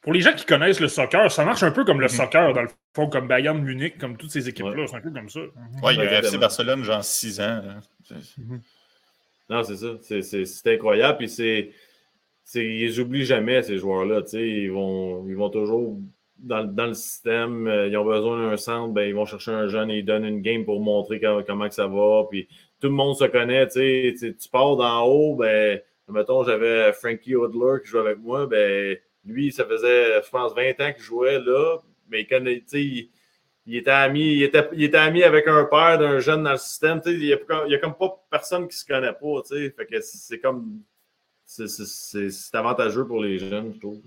Pour 0.00 0.12
les 0.12 0.20
gens 0.20 0.32
qui 0.32 0.44
connaissent 0.44 0.80
le 0.80 0.88
soccer, 0.88 1.30
ça 1.30 1.44
marche 1.44 1.62
un 1.62 1.70
peu 1.70 1.84
comme 1.84 2.00
le 2.00 2.06
mhm. 2.06 2.12
soccer, 2.12 2.52
dans 2.52 2.62
le 2.62 2.68
fond, 2.94 3.08
comme 3.08 3.28
Bayern 3.28 3.60
Munich, 3.62 3.98
comme 3.98 4.16
toutes 4.16 4.32
ces 4.32 4.48
équipes-là. 4.48 4.86
C'est 4.88 4.96
un 4.96 5.00
peu 5.00 5.12
comme 5.12 5.28
ça. 5.28 5.40
Oui, 5.82 5.94
il 5.94 5.98
y 5.98 6.06
a 6.06 6.18
FC 6.18 6.38
Barcelone, 6.38 6.82
genre 6.82 7.04
6 7.04 7.40
ans. 7.40 7.62
Mhm. 8.36 8.60
Non, 9.52 9.62
c'est 9.62 9.76
ça. 9.76 9.98
C'est 10.00 10.74
incroyable. 10.74 11.18
Puis 11.18 11.28
c'est. 11.28 11.70
Ils 12.54 12.98
n'oublient 12.98 13.24
jamais 13.24 13.62
ces 13.62 13.78
joueurs-là. 13.78 14.22
Ils 14.32 14.70
vont, 14.72 15.26
ils 15.28 15.36
vont 15.36 15.50
toujours 15.50 15.98
dans, 16.38 16.64
dans, 16.64 16.86
le 16.86 16.94
système. 16.94 17.66
Euh, 17.66 17.88
ils 17.88 17.96
ont 17.96 18.04
besoin 18.04 18.50
d'un 18.50 18.56
centre, 18.56 18.92
ben, 18.92 19.02
ils 19.02 19.14
vont 19.14 19.26
chercher 19.26 19.52
un 19.52 19.68
jeune 19.68 19.90
et 19.90 19.98
ils 19.98 20.04
donnent 20.04 20.24
une 20.24 20.40
game 20.40 20.64
pour 20.64 20.80
montrer 20.80 21.20
comment, 21.20 21.68
que 21.68 21.74
ça 21.74 21.86
va. 21.86 22.24
Puis 22.30 22.48
tout 22.80 22.88
le 22.88 22.94
monde 22.94 23.16
se 23.16 23.24
connaît. 23.24 23.68
Tu 23.68 24.48
pars 24.50 24.76
d'en 24.76 25.04
haut, 25.04 25.36
ben, 25.36 25.80
mettons, 26.08 26.42
j'avais 26.44 26.92
Frankie 26.94 27.36
Odler 27.36 27.82
qui 27.82 27.88
jouait 27.88 28.00
avec 28.00 28.18
moi. 28.18 28.46
Ben, 28.46 28.96
lui, 29.24 29.52
ça 29.52 29.64
faisait, 29.64 30.22
je 30.22 30.30
pense, 30.30 30.54
20 30.54 30.80
ans 30.80 30.92
qu'il 30.92 31.04
jouait 31.04 31.38
là. 31.40 31.78
Mais 32.10 32.26
il, 32.30 33.08
il 33.66 33.76
était 33.76 33.90
ami, 33.90 34.34
il 34.34 34.42
était, 34.42 34.68
il 34.72 34.84
était 34.84 34.98
ami 34.98 35.22
avec 35.22 35.46
un 35.46 35.64
père 35.64 35.98
d'un 35.98 36.18
jeune 36.18 36.42
dans 36.42 36.52
le 36.52 36.58
système. 36.58 37.00
Il 37.06 37.18
n'y 37.18 37.32
a, 37.32 37.36
a, 37.36 37.78
comme 37.78 37.94
pas 37.94 38.24
personne 38.30 38.66
qui 38.66 38.76
se 38.76 38.84
connaît 38.84 39.12
pas. 39.12 39.42
Fait 39.48 39.86
que 39.86 40.00
c'est 40.00 40.38
comme. 40.38 40.80
C'est 41.44 42.54
avantageux 42.54 43.06
pour 43.06 43.22
les 43.22 43.38
jeunes, 43.38 43.72
je 43.74 43.80
trouve. 43.80 44.00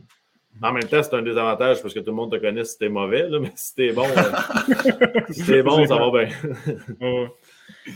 En 0.61 0.71
même 0.71 0.85
temps, 0.85 1.03
c'est 1.03 1.13
un 1.13 1.21
désavantage 1.21 1.81
parce 1.81 1.93
que 1.93 1.99
tout 1.99 2.11
le 2.11 2.15
monde 2.15 2.31
te 2.31 2.37
connaît 2.37 2.63
si 2.63 2.77
t'es 2.77 2.87
mauvais, 2.87 3.27
là, 3.27 3.39
mais 3.39 3.51
si 3.55 3.75
t'es 3.75 3.91
bon, 3.91 4.07
euh, 4.07 5.21
si 5.29 5.45
t'es 5.45 5.61
bon, 5.61 5.85
ça 5.85 5.97
va 5.97 6.09
bien. 6.11 6.29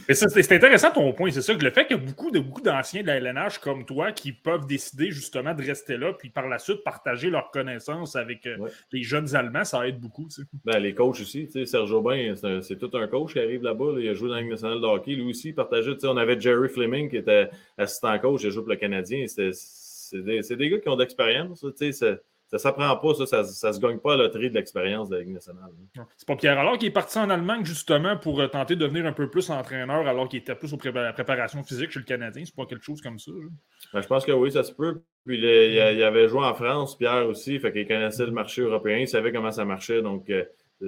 C'est 0.09 0.51
intéressant 0.51 0.91
ton 0.91 1.13
point, 1.13 1.31
c'est 1.31 1.41
ça, 1.41 1.55
que 1.55 1.63
le 1.63 1.71
fait 1.71 1.87
qu'il 1.87 1.97
y 1.97 1.99
a 1.99 2.03
beaucoup 2.03 2.29
de 2.29 2.39
beaucoup 2.39 2.61
d'anciens 2.61 3.01
de 3.01 3.07
la 3.07 3.17
LNH 3.17 3.57
comme 3.59 3.85
toi 3.85 4.11
qui 4.11 4.31
peuvent 4.31 4.67
décider 4.67 5.11
justement 5.11 5.53
de 5.53 5.63
rester 5.63 5.97
là, 5.97 6.13
puis 6.13 6.29
par 6.29 6.47
la 6.47 6.59
suite 6.59 6.83
partager 6.83 7.29
leurs 7.29 7.49
connaissances 7.51 8.15
avec 8.15 8.45
euh, 8.45 8.57
les 8.91 9.01
jeunes 9.01 9.35
Allemands, 9.35 9.63
ça 9.63 9.87
aide 9.87 9.99
beaucoup. 9.99 10.27
Ben, 10.63 10.79
les 10.79 10.93
coachs 10.93 11.19
aussi, 11.21 11.49
Serge 11.65 11.91
Aubin, 11.91 12.35
c'est 12.61 12.77
tout 12.77 12.91
un 12.95 13.07
coach 13.07 13.33
qui 13.33 13.39
arrive 13.39 13.63
là-bas, 13.63 13.93
il 13.97 14.09
a 14.09 14.13
joué 14.13 14.29
dans 14.29 14.35
la 14.35 14.43
nationale 14.43 14.79
de 14.79 14.85
hockey, 14.85 15.11
lui 15.11 15.29
aussi, 15.29 15.53
partageait, 15.53 15.95
on 16.03 16.17
avait 16.17 16.39
Jerry 16.39 16.69
Fleming 16.69 17.09
qui 17.09 17.17
était 17.17 17.49
assistant 17.77 18.17
coach, 18.19 18.41
il 18.43 18.47
a 18.47 18.49
joué 18.51 18.61
pour 18.61 18.71
le 18.71 18.77
Canadien, 18.77 19.25
c'est 19.27 19.51
des, 20.13 20.41
des, 20.41 20.69
gars 20.69 20.79
qui 20.79 20.89
ont 20.89 20.95
d'expérience, 20.95 21.65
tu 21.77 21.93
sais, 21.93 22.19
ça 22.49 22.57
ne 22.57 22.61
s'apprend 22.61 22.97
pas, 22.97 23.13
ça, 23.13 23.43
ça, 23.43 23.67
ne 23.67 23.73
se 23.73 23.79
gagne 23.79 23.99
pas 23.99 24.13
à 24.13 24.17
la 24.17 24.23
loterie 24.23 24.49
de 24.49 24.55
l'expérience 24.55 25.07
de 25.07 25.17
la 25.17 25.21
Ligue 25.21 25.33
nationale. 25.33 25.69
C'est 26.17 26.27
pas 26.27 26.35
Pierre 26.35 26.57
alors 26.57 26.79
qui 26.79 26.87
est 26.87 26.91
parti 26.91 27.19
en 27.19 27.29
Allemagne 27.29 27.63
justement 27.63 28.17
pour 28.17 28.41
euh, 28.41 28.47
tenter 28.47 28.75
de 28.75 28.81
devenir 28.81 29.05
un 29.05 29.13
peu 29.13 29.29
plus 29.29 29.51
entraîneur 29.51 30.07
alors 30.07 30.27
qu'il 30.27 30.39
était 30.39 30.55
plus 30.55 30.73
aux 30.73 30.79
la 30.91 31.13
préparation 31.13 31.61
physique 31.61 31.91
chez 31.91 31.99
le 31.99 32.05
Canadien. 32.05 32.43
C'est 32.43 32.55
pas 32.55 32.65
quelque 32.65 32.83
chose 32.83 33.01
comme 33.01 33.19
ça. 33.19 33.31
Ben, 33.93 34.01
je 34.01 34.07
pense 34.07 34.25
que 34.25 34.31
oui, 34.31 34.51
ça 34.51 34.63
se 34.63 34.71
peut. 34.71 34.99
Puis 35.27 35.37
il, 35.37 35.79
avait 35.79 36.27
joué 36.27 36.43
en 36.43 36.55
France, 36.55 36.97
Pierre 36.97 37.27
aussi, 37.27 37.59
fait 37.59 37.71
qu'il 37.71 37.87
connaissait 37.87 38.25
le 38.25 38.31
marché 38.31 38.63
européen, 38.63 38.97
il 38.97 39.07
savait 39.07 39.31
comment 39.31 39.51
ça 39.51 39.63
marchait. 39.63 40.01
Donc 40.01 40.31
euh, 40.31 40.43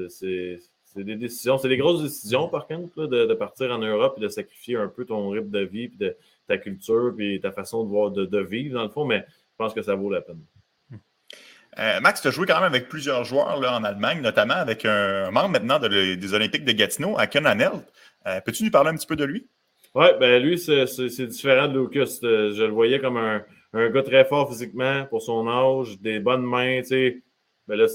c'est 0.10 0.58
des 0.96 1.16
décisions, 1.16 1.60
c'est 1.60 1.70
des 1.70 1.78
grosses 1.78 2.02
décisions 2.02 2.50
par 2.50 2.66
contre, 2.66 3.06
de, 3.06 3.34
partir 3.36 3.70
en 3.70 3.78
Europe 3.78 4.16
et 4.18 4.22
de 4.22 4.30
sacrifier 4.30 4.78
un 4.78 4.88
peu 4.88 5.06
ton 5.06 5.30
rythme 5.30 5.52
de 5.52 5.60
vie, 5.60 5.90
puis 5.90 5.98
de 6.00 6.18
ta 6.48 6.58
culture, 6.58 7.14
puis 7.16 7.40
ta 7.40 7.52
façon 7.52 7.84
de, 7.84 7.90
voir, 7.90 8.10
de 8.10 8.40
vivre 8.40 8.74
dans 8.74 8.84
le 8.84 8.90
fond, 8.90 9.06
mais 9.06 9.24
je 9.28 9.56
pense 9.58 9.76
que 9.76 9.84
ça 9.84 9.94
vaut 9.94 10.10
la 10.10 10.22
peine. 10.22 10.42
Euh, 11.80 12.00
Max, 12.02 12.22
tu 12.22 12.28
as 12.28 12.32
joué 12.32 12.46
quand 12.46 12.60
même 12.60 12.74
avec 12.74 12.90
plusieurs 12.90 13.24
joueurs 13.24 13.60
là, 13.60 13.78
en 13.78 13.84
Allemagne, 13.84 14.22
notamment 14.22 14.56
avec 14.56 14.84
un 14.86 15.32
membre 15.32 15.50
maintenant 15.50 15.80
des 15.80 16.34
Olympiques 16.34 16.66
de 16.66 16.72
Gatineau, 16.74 17.18
Aken 17.18 17.46
Anelt. 17.46 17.86
Euh, 18.28 18.42
peux-tu 18.42 18.64
nous 18.64 18.72
parler 18.72 18.90
un 18.90 18.96
petit 18.96 19.08
peu 19.08 19.16
de 19.16 19.24
lui? 19.24 19.48
Oui, 19.96 20.08
ben 20.20 20.42
lui, 20.42 20.58
c'est 20.60 21.28
différent 21.28 21.68
de 21.68 21.80
Lucas. 21.80 22.20
Euh, 22.24 22.54
je 22.54 22.64
le 22.64 22.72
voyais 22.72 23.00
comme 23.00 23.18
un, 23.18 23.44
gars 23.90 24.04
très 24.04 24.26
fort 24.26 24.50
physiquement 24.50 25.06
pour 25.06 25.22
son 25.22 25.48
âge, 25.48 26.00
des 26.02 26.20
bonnes 26.20 26.44
mains. 26.44 26.82
Tu 26.82 26.88
sais. 26.88 27.24
Ben 27.68 27.78
là, 27.78 27.88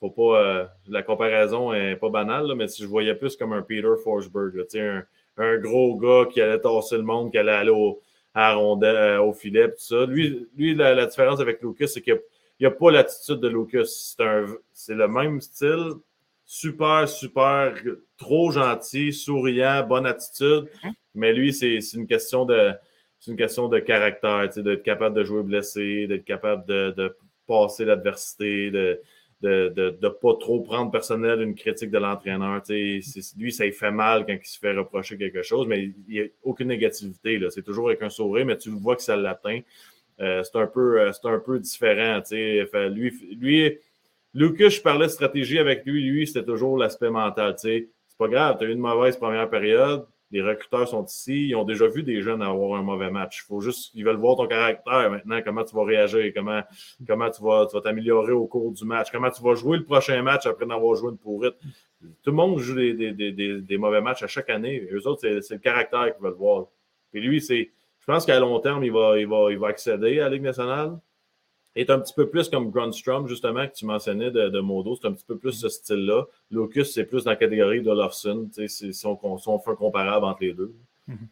faut 0.00 0.10
pas. 0.10 0.70
la 0.88 1.02
comparaison 1.02 1.72
n'est 1.72 1.96
pas 1.96 2.08
banale, 2.08 2.52
mais 2.56 2.68
si 2.68 2.82
je 2.82 2.88
voyais 2.88 3.16
plus 3.16 3.36
comme 3.36 3.52
un 3.52 3.62
Peter 3.62 3.88
Forsberg, 4.02 4.64
un, 4.76 5.02
un, 5.38 5.58
gros 5.58 5.96
gars 5.96 6.26
qui 6.30 6.40
allait 6.40 6.60
tasser 6.60 6.96
le 6.96 7.02
monde, 7.02 7.32
qui 7.32 7.38
allait 7.38 7.50
aller 7.50 7.70
au, 7.70 8.00
au 8.36 9.32
filet, 9.32 9.68
tout 9.68 9.78
ça. 9.78 10.06
Lui, 10.06 10.46
lui 10.56 10.74
la, 10.76 11.06
différence 11.06 11.40
avec 11.40 11.60
Lucas, 11.62 11.88
c'est 11.88 12.02
qu'il 12.58 12.66
n'y 12.66 12.74
a, 12.74 12.76
pas 12.76 12.90
l'attitude 12.90 13.40
de 13.40 13.48
Lucas. 13.48 13.84
C'est 14.72 14.94
le 14.94 15.08
même 15.08 15.40
style, 15.40 15.92
super, 16.44 17.08
super, 17.08 17.74
trop 18.16 18.50
gentil, 18.50 19.12
souriant, 19.12 19.86
bonne 19.86 20.06
attitude. 20.06 20.68
Hein? 20.82 20.92
Mais 21.14 21.32
lui, 21.32 21.52
c'est 21.52 21.78
une 21.94 22.06
question 22.06 22.44
de 22.44 22.72
c'est 23.20 23.32
une 23.32 23.36
question 23.36 23.68
de 23.68 23.78
caractère, 23.80 24.48
d'être 24.48 24.82
capable 24.82 25.16
de 25.16 25.24
jouer 25.24 25.42
blessé, 25.42 26.06
d'être 26.06 26.24
capable 26.24 26.64
de, 26.66 27.16
passer 27.46 27.84
l'adversité, 27.84 28.70
de 28.70 29.00
ne 29.42 29.68
de, 29.68 29.90
de, 29.90 30.08
pas 30.08 30.34
trop 30.38 30.60
prendre 30.60 30.90
personnel 30.90 31.40
une 31.40 31.54
critique 31.54 31.90
de 31.90 31.98
l'entraîneur. 31.98 32.62
Lui, 32.68 33.02
ça 33.02 33.64
lui 33.64 33.72
fait 33.72 33.90
mal 33.90 34.26
quand 34.26 34.34
il 34.34 34.46
se 34.46 34.58
fait 34.58 34.72
reprocher 34.72 35.16
quelque 35.16 35.42
chose, 35.42 35.66
mais 35.66 35.84
il 35.84 35.94
n'y 36.08 36.20
a 36.20 36.24
aucune 36.42 36.68
négativité. 36.68 37.40
C'est 37.50 37.62
toujours 37.62 37.88
avec 37.88 38.02
un 38.02 38.10
sourire, 38.10 38.46
mais 38.46 38.56
tu 38.56 38.70
vois 38.70 38.96
que 38.96 39.02
ça 39.02 39.16
l'atteint. 39.16 39.60
Euh, 40.20 40.42
c'est 40.42 40.58
un, 40.58 40.66
peu, 40.66 41.00
euh, 41.00 41.12
un 41.24 41.38
peu 41.38 41.58
différent. 41.58 42.20
Fait, 42.24 42.88
lui, 42.90 43.12
lui, 43.38 43.78
Lucas, 44.34 44.68
je 44.68 44.80
parlais 44.80 45.06
de 45.06 45.12
stratégie 45.12 45.58
avec 45.58 45.84
lui. 45.84 46.02
Lui, 46.04 46.26
c'était 46.26 46.44
toujours 46.44 46.76
l'aspect 46.78 47.10
mental. 47.10 47.54
C'est 47.56 47.88
pas 48.18 48.28
grave, 48.28 48.56
tu 48.58 48.64
as 48.64 48.68
eu 48.68 48.72
une 48.72 48.80
mauvaise 48.80 49.16
première 49.16 49.48
période 49.48 50.06
les 50.30 50.42
recruteurs 50.42 50.86
sont 50.86 51.04
ici, 51.04 51.48
ils 51.48 51.56
ont 51.56 51.64
déjà 51.64 51.86
vu 51.86 52.02
des 52.02 52.20
jeunes 52.20 52.42
avoir 52.42 52.78
un 52.78 52.82
mauvais 52.82 53.10
match. 53.10 53.44
Faut 53.46 53.60
juste 53.60 53.92
qu'ils 53.92 54.04
veulent 54.04 54.16
voir 54.16 54.36
ton 54.36 54.46
caractère 54.46 55.10
maintenant, 55.10 55.40
comment 55.42 55.64
tu 55.64 55.74
vas 55.74 55.84
réagir, 55.84 56.32
comment, 56.34 56.62
comment 57.06 57.30
tu 57.30 57.42
vas 57.42 57.66
t'améliorer 57.82 58.32
au 58.32 58.46
cours 58.46 58.72
du 58.72 58.84
match, 58.84 59.08
comment 59.10 59.30
tu 59.30 59.42
vas 59.42 59.54
jouer 59.54 59.78
le 59.78 59.84
prochain 59.84 60.20
match 60.22 60.46
après 60.46 60.66
d'avoir 60.66 60.94
joué 60.96 61.10
une 61.10 61.18
pourrite? 61.18 61.54
Tout 62.22 62.30
le 62.30 62.36
monde 62.36 62.58
joue 62.58 62.74
des, 62.74 62.92
des, 62.92 63.32
des, 63.32 63.60
des 63.60 63.78
mauvais 63.78 64.00
matchs 64.00 64.22
à 64.22 64.26
chaque 64.26 64.50
année. 64.50 64.86
Eux 64.92 65.06
autres, 65.06 65.20
c'est 65.40 65.54
le 65.54 65.60
caractère 65.60 66.14
qu'ils 66.14 66.22
veulent 66.22 66.34
voir. 66.34 66.66
Puis 67.10 67.20
lui, 67.20 67.40
c'est. 67.40 67.70
Je 68.08 68.12
pense 68.14 68.24
qu'à 68.24 68.40
long 68.40 68.58
terme, 68.58 68.82
il 68.84 68.92
va, 68.92 69.18
il, 69.18 69.26
va, 69.28 69.48
il 69.50 69.58
va 69.58 69.68
accéder 69.68 70.18
à 70.20 70.24
la 70.24 70.30
Ligue 70.30 70.42
nationale 70.42 70.98
est 71.76 71.90
un 71.90 72.00
petit 72.00 72.14
peu 72.14 72.28
plus 72.28 72.48
comme 72.48 72.70
Grunstrom, 72.70 73.28
justement, 73.28 73.66
que 73.66 73.74
tu 73.74 73.84
mentionnais 73.84 74.30
de, 74.30 74.60
Modo. 74.60 74.96
C'est 75.00 75.06
un 75.06 75.12
petit 75.12 75.24
peu 75.24 75.38
plus 75.38 75.52
ce 75.52 75.68
style-là. 75.68 76.24
Locus, 76.50 76.92
c'est 76.92 77.04
plus 77.04 77.24
dans 77.24 77.30
la 77.30 77.36
catégorie 77.36 77.82
de 77.82 77.90
Lofson, 77.90 78.48
si 78.52 78.90
on, 79.04 79.38
si 79.38 79.48
on 79.48 79.58
fait 79.58 79.70
un 79.70 79.74
comparable 79.74 80.24
entre 80.24 80.42
les 80.42 80.54
deux. 80.54 80.74
Mhm. 81.06 81.28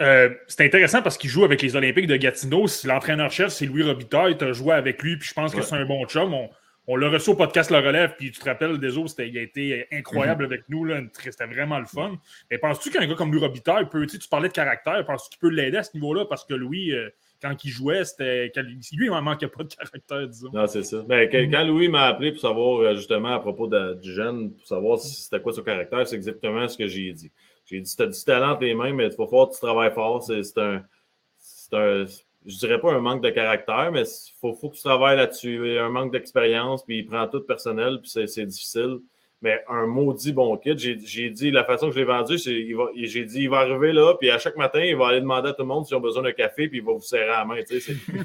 Euh, 0.00 0.34
c'est 0.46 0.64
intéressant 0.64 1.00
parce 1.00 1.16
qu'il 1.16 1.30
joue 1.30 1.44
avec 1.44 1.62
les 1.62 1.74
Olympiques 1.74 2.06
de 2.06 2.16
Gatineau. 2.16 2.66
L'entraîneur-chef, 2.84 3.48
c'est 3.48 3.66
Louis 3.66 3.82
Robitaille. 3.82 4.36
Tu 4.36 4.44
as 4.44 4.52
joué 4.52 4.74
avec 4.74 5.02
lui, 5.02 5.16
puis 5.16 5.28
je 5.28 5.34
pense 5.34 5.54
que 5.54 5.62
c'est 5.62 5.74
un 5.74 5.86
bon 5.86 6.04
chum. 6.06 6.34
On, 6.34 6.50
l'a 6.96 7.10
reçu 7.10 7.30
au 7.30 7.34
podcast 7.34 7.70
Le 7.70 7.78
Relève, 7.78 8.14
puis 8.16 8.30
tu 8.30 8.40
te 8.40 8.44
rappelles 8.46 8.78
des 8.78 8.96
autres, 8.96 9.12
il 9.22 9.36
a 9.36 9.42
été 9.42 9.86
incroyable 9.92 10.44
mhm. 10.44 10.52
avec 10.52 10.68
nous. 10.68 10.88
C'était 11.18 11.46
vraiment 11.46 11.78
le 11.78 11.84
fun. 11.84 12.18
Mais 12.50 12.56
penses-tu 12.56 12.90
qu'un 12.90 13.06
gars 13.06 13.14
comme 13.14 13.30
Louis 13.30 13.42
Robitaille 13.42 13.88
peut, 13.90 14.06
tu 14.06 14.18
parlais 14.28 14.48
de 14.48 14.54
caractère, 14.54 15.04
penses-tu 15.04 15.30
qu'il 15.30 15.38
peut 15.38 15.54
l'aider 15.54 15.76
à 15.76 15.82
ce 15.82 15.94
niveau-là? 15.94 16.24
Parce 16.24 16.46
que 16.46 16.54
Louis, 16.54 16.92
euh, 16.92 17.10
quand 17.42 17.62
il 17.64 17.70
jouait, 17.70 18.04
c'était. 18.04 18.50
Lui, 18.56 19.06
il 19.06 19.10
n'en 19.10 19.22
manquait 19.22 19.48
pas 19.48 19.64
de 19.64 19.74
caractère, 19.74 20.26
disons. 20.28 20.50
Non, 20.52 20.66
c'est 20.66 20.82
ça. 20.82 21.04
Ben, 21.06 21.28
quand 21.30 21.64
Louis 21.64 21.88
m'a 21.88 22.06
appelé 22.06 22.32
pour 22.32 22.40
savoir 22.40 22.80
euh, 22.80 22.94
justement 22.96 23.34
à 23.34 23.40
propos 23.40 23.66
du 23.66 24.12
jeune, 24.12 24.54
pour 24.54 24.66
savoir 24.66 24.98
si 24.98 25.22
c'était 25.22 25.40
quoi 25.40 25.52
son 25.52 25.62
caractère, 25.62 26.06
c'est 26.06 26.16
exactement 26.16 26.66
ce 26.68 26.78
que 26.78 26.86
j'ai 26.86 27.12
dit. 27.12 27.30
J'ai 27.66 27.80
dit 27.80 27.94
tu 27.94 28.02
as 28.02 28.06
du 28.06 28.24
talent 28.24 28.58
les 28.58 28.74
mains, 28.74 28.94
mais 28.94 29.06
il 29.06 29.12
faut 29.12 29.26
faire 29.26 29.48
que 29.48 29.54
tu 29.54 29.60
travailles 29.60 29.92
fort. 29.92 30.22
C'est 30.22 30.58
un, 30.58 30.82
un. 31.72 32.04
Je 32.46 32.56
dirais 32.56 32.80
pas 32.80 32.92
un 32.92 33.00
manque 33.00 33.22
de 33.22 33.30
caractère, 33.30 33.90
mais 33.92 34.02
il 34.02 34.32
faut, 34.40 34.54
faut, 34.54 34.70
que 34.70 34.76
tu 34.76 34.82
travailles 34.82 35.16
là-dessus. 35.16 35.60
Il 35.64 35.74
y 35.74 35.78
a 35.78 35.84
un 35.84 35.90
manque 35.90 36.12
d'expérience, 36.12 36.84
puis 36.84 36.98
il 36.98 37.06
prend 37.06 37.26
tout 37.28 37.42
personnel, 37.42 38.00
puis 38.00 38.10
c'est 38.26 38.46
difficile 38.46 39.00
mais 39.40 39.62
un 39.68 39.86
maudit 39.86 40.32
bon 40.32 40.56
kit. 40.56 40.76
J'ai 40.76 41.30
dit, 41.30 41.50
la 41.50 41.64
façon 41.64 41.88
que 41.88 41.94
je 41.94 41.98
l'ai 42.00 42.04
vendu, 42.04 42.38
c'est 42.38 42.66
j'ai 42.94 43.24
dit, 43.24 43.42
il 43.42 43.50
va 43.50 43.58
arriver 43.58 43.92
là, 43.92 44.14
puis 44.18 44.30
à 44.30 44.38
chaque 44.38 44.56
matin, 44.56 44.80
il 44.80 44.96
va 44.96 45.08
aller 45.08 45.20
demander 45.20 45.50
à 45.50 45.52
tout 45.52 45.62
le 45.62 45.68
monde 45.68 45.86
s'ils 45.86 45.96
ont 45.96 46.00
besoin 46.00 46.22
d'un 46.22 46.32
café, 46.32 46.68
puis 46.68 46.78
il 46.78 46.84
va 46.84 46.92
vous 46.92 47.00
serrer 47.00 47.26
la 47.26 47.44
main. 47.44 47.56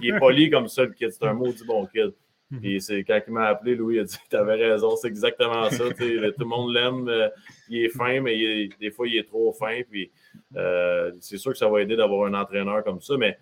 il 0.01 0.09
est 0.09 0.20
poli 0.20 0.49
comme 0.49 0.68
ça, 0.68 0.84
le 0.84 0.91
kit. 0.91 1.05
C'est 1.09 1.24
un 1.26 1.34
maudit 1.34 1.66
bon 1.66 1.86
kit. 1.86 2.14
Mhm. 2.49 2.59
Puis 2.59 2.82
c'est 2.82 3.03
quand 3.03 3.20
il 3.28 3.34
m'a 3.34 3.45
appelé, 3.45 3.76
Louis 3.76 3.99
a 3.99 4.03
dit 4.03 4.18
T'avais 4.30 4.55
raison, 4.55 4.95
c'est 4.95 5.07
exactement 5.07 5.70
ça. 5.70 5.89
tout 5.89 5.95
le 5.99 6.45
monde 6.45 6.74
l'aime, 6.74 7.07
euh, 7.07 7.30
il 7.70 7.86
est 7.86 7.89
fin, 7.89 8.20
mais 8.20 8.68
des 8.80 8.91
fois 8.91 9.07
il 9.07 9.18
est 9.18 9.28
trop 9.28 9.53
fin. 9.53 9.82
Puis 9.89 10.11
euh, 10.55 11.11
c'est 11.20 11.38
sûr 11.38 11.51
que 11.51 11.57
ça 11.57 11.70
va 11.70 11.82
aider 11.82 11.95
d'avoir 11.95 12.28
un 12.28 12.34
entraîneur 12.34 12.84
comme 12.84 13.01
ça. 13.01 13.18
Mais 13.18 13.38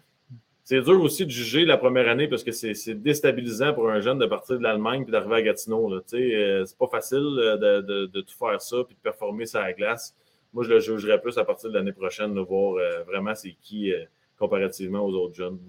c'est 0.63 0.81
dur 0.81 1.01
aussi 1.01 1.25
de 1.25 1.31
juger 1.31 1.65
la 1.65 1.77
première 1.77 2.07
année 2.07 2.27
parce 2.27 2.43
que 2.43 2.51
c'est 2.51 2.93
déstabilisant 2.93 3.73
pour 3.73 3.89
un 3.89 3.99
jeune 3.99 4.19
de 4.19 4.25
partir 4.25 4.57
de 4.57 4.63
l'Allemagne 4.63 5.05
et 5.07 5.11
d'arriver 5.11 5.35
à 5.35 5.41
Gatineau. 5.41 5.91
Euh, 5.91 6.65
c'est 6.65 6.77
pas 6.77 6.87
facile 6.87 7.17
euh, 7.17 7.81
de, 7.81 8.21
tout 8.21 8.37
faire 8.37 8.61
ça 8.61 8.77
et 8.77 8.93
de 8.93 8.99
performer 9.01 9.45
ça 9.45 9.61
à 9.61 9.67
la 9.67 9.73
glace. 9.73 10.15
Moi, 10.53 10.63
je 10.63 10.69
le 10.69 10.79
jugerais 10.79 11.19
plus 11.19 11.37
à 11.37 11.45
partir 11.45 11.69
de 11.69 11.75
l'année 11.75 11.93
prochaine, 11.93 12.33
de 12.33 12.41
voir 12.41 12.75
euh, 12.75 13.03
vraiment 13.03 13.33
c'est 13.33 13.55
qui 13.61 13.91
comparativement 14.37 15.03
aux 15.05 15.13
autres 15.13 15.35
jeunes. 15.35 15.59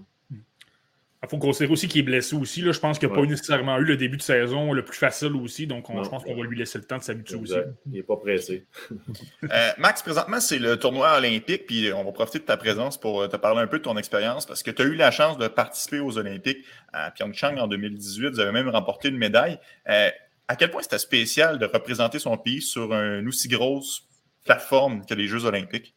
Il 1.23 1.29
faut 1.29 1.37
considérer 1.37 1.71
aussi 1.71 1.87
qu'il 1.87 2.01
est 2.01 2.03
blessé 2.03 2.35
aussi. 2.35 2.61
Là. 2.61 2.73
Je 2.73 2.79
pense 2.79 2.99
qu'il 2.99 3.07
n'a 3.07 3.15
pas 3.15 3.25
nécessairement 3.25 3.77
eu 3.77 3.85
le 3.85 3.95
début 3.95 4.17
de 4.17 4.21
saison 4.21 4.73
le 4.73 4.83
plus 4.83 4.97
facile 4.97 5.33
aussi. 5.37 5.67
Donc, 5.67 5.85
je 5.89 6.09
pense 6.09 6.23
qu'on 6.23 6.35
va 6.35 6.43
lui 6.43 6.57
laisser 6.57 6.77
le 6.77 6.83
temps 6.83 6.97
de 6.97 7.03
s'habituer 7.03 7.37
aussi. 7.37 7.55
Il 7.85 7.93
n'est 7.93 8.03
pas 8.03 8.17
pressé. 8.17 8.65
Euh, 9.51 9.69
Max, 9.77 10.01
présentement, 10.01 10.39
c'est 10.39 10.57
le 10.57 10.77
tournoi 10.77 11.17
olympique. 11.17 11.65
Puis 11.67 11.91
on 11.93 12.03
va 12.03 12.11
profiter 12.11 12.39
de 12.39 12.45
ta 12.45 12.57
présence 12.57 12.99
pour 12.99 13.21
euh, 13.21 13.27
te 13.27 13.35
parler 13.35 13.61
un 13.61 13.67
peu 13.67 13.77
de 13.77 13.83
ton 13.83 13.97
expérience 13.97 14.45
parce 14.45 14.63
que 14.63 14.71
tu 14.71 14.81
as 14.81 14.85
eu 14.85 14.95
la 14.95 15.11
chance 15.11 15.37
de 15.37 15.47
participer 15.47 15.99
aux 15.99 16.17
Olympiques 16.17 16.65
à 16.91 17.11
Pyeongchang 17.11 17.57
en 17.57 17.67
2018. 17.67 18.29
Vous 18.29 18.39
avez 18.39 18.51
même 18.51 18.69
remporté 18.69 19.09
une 19.09 19.17
médaille. 19.17 19.59
Euh, 19.89 20.09
à 20.47 20.55
quel 20.55 20.71
point 20.71 20.81
c'était 20.81 20.97
spécial 20.97 21.59
de 21.59 21.65
représenter 21.65 22.19
son 22.19 22.37
pays 22.37 22.61
sur 22.61 22.93
une 22.93 23.27
aussi 23.27 23.47
grosse 23.47 24.07
plateforme 24.45 25.05
que 25.05 25.13
les 25.13 25.27
Jeux 25.27 25.45
olympiques? 25.45 25.93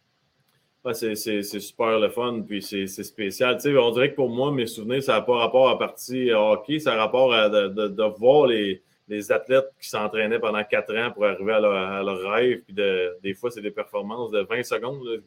C'est 0.95 1.43
super 1.61 1.99
le 1.99 2.09
fun, 2.09 2.43
puis 2.47 2.63
c'est 2.63 2.87
spécial. 2.87 3.59
on 3.79 3.91
dirait 3.91 4.11
que 4.11 4.17
pour 4.17 4.31
moi, 4.31 4.53
mes 4.53 4.67
souvenirs, 4.67 5.03
ça 5.03 5.13
n'a 5.13 5.21
pas 5.23 5.37
rapport 5.37 5.69
à 5.69 5.79
partie 5.79 6.31
hockey, 6.33 6.79
ça 6.79 6.95
a 6.95 6.97
rapport 6.97 7.33
à 7.33 7.49
de, 7.49 8.19
voir 8.19 8.47
les, 8.47 8.83
athlètes 9.31 9.71
qui 9.81 9.89
s'entraînaient 9.89 10.39
pendant 10.39 10.63
quatre 10.65 10.95
ans 10.97 11.11
pour 11.13 11.25
arriver 11.25 11.53
à 11.53 11.61
leur, 11.61 12.31
rêve. 12.33 12.63
Puis 12.67 12.75
des 12.75 13.35
fois, 13.35 13.51
c'est 13.51 13.61
des 13.61 13.71
performances 13.71 14.31
de 14.31 14.41
20 14.41 14.63
secondes. 14.63 15.07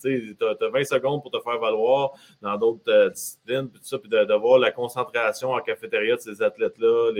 Tu 0.00 0.36
as, 0.40 0.68
20 0.68 0.84
secondes 0.84 1.22
pour 1.22 1.30
te 1.30 1.40
faire 1.40 1.58
valoir 1.58 2.12
dans 2.40 2.56
d'autres 2.56 2.88
euh, 2.88 3.10
disciplines, 3.10 3.68
puis 3.68 3.80
tout 3.80 3.86
ça, 3.86 3.98
puis 3.98 4.08
de, 4.08 4.34
voir 4.34 4.58
la 4.58 4.70
concentration 4.70 5.50
en 5.50 5.60
cafétéria 5.60 6.16
de 6.16 6.20
ces 6.20 6.42
athlètes-là, 6.42 7.12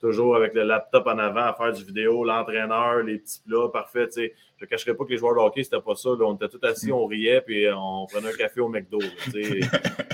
toujours 0.00 0.36
avec 0.36 0.54
le 0.54 0.62
laptop 0.64 1.06
en 1.06 1.18
avant 1.18 1.44
à 1.44 1.54
faire 1.54 1.72
du 1.72 1.84
vidéo, 1.84 2.24
l'entraîneur, 2.24 3.02
les 3.02 3.18
petits 3.18 3.40
plats, 3.46 3.68
parfait. 3.72 4.08
Je 4.14 4.64
ne 4.64 4.66
cacherai 4.66 4.94
pas 4.94 5.04
que 5.04 5.10
les 5.10 5.18
joueurs 5.18 5.34
de 5.34 5.40
hockey, 5.40 5.64
c'était 5.64 5.80
pas 5.80 5.94
ça. 5.94 6.10
On 6.10 6.34
était 6.34 6.48
tous 6.48 6.64
assis, 6.66 6.92
on 6.92 7.06
riait, 7.06 7.40
puis 7.40 7.66
on 7.74 8.06
prenait 8.06 8.28
un 8.28 8.36
café 8.36 8.60
au 8.60 8.68
McDo. 8.68 8.98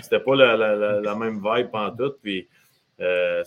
c'était 0.03 0.21
pas 0.21 0.35
la, 0.35 1.15
même 1.15 1.41
vibe 1.43 1.69
en 1.73 1.91
tout. 1.91 2.15
Puis, 2.23 2.49
euh, 3.01 3.43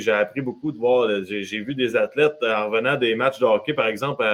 j'ai 0.00 0.12
appris 0.12 0.40
beaucoup 0.40 0.72
de 0.72 0.78
voir. 0.78 1.08
J'ai 1.24 1.60
vu 1.60 1.74
des 1.74 1.96
athlètes 1.96 2.42
en 2.42 2.66
revenant 2.68 2.96
des 2.96 3.14
matchs 3.14 3.38
de 3.38 3.44
hockey, 3.44 3.74
par 3.74 3.86
exemple, 3.86 4.24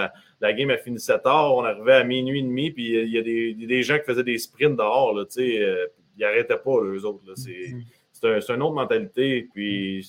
la 0.41 0.53
game 0.53 0.71
a 0.71 0.77
fini 0.77 0.99
7 0.99 1.27
heures, 1.27 1.55
on 1.55 1.65
arrivait 1.65 1.95
à 1.95 2.05
minuit 2.05 2.41
et 2.41 2.43
demi, 2.43 2.71
puis 2.71 2.93
il 2.93 3.11
y 3.11 3.19
a 3.19 3.23
des, 3.23 3.83
gens 3.83 3.99
qui 3.99 4.05
faisaient 4.05 4.25
des 4.25 4.39
sprints 4.39 4.77
dehors. 4.77 5.15
Là, 5.15 5.25
euh, 5.39 5.87
ils 6.17 6.21
n'arrêtaient 6.21 6.57
pas, 6.57 6.77
eux 6.83 7.05
autres. 7.05 7.25
Mm-hmm. 7.25 7.83
C'est 8.13 8.53
un, 8.53 8.55
une 8.57 8.63
autre 8.63 8.75
mentalité. 8.75 9.49
Puis 9.53 10.07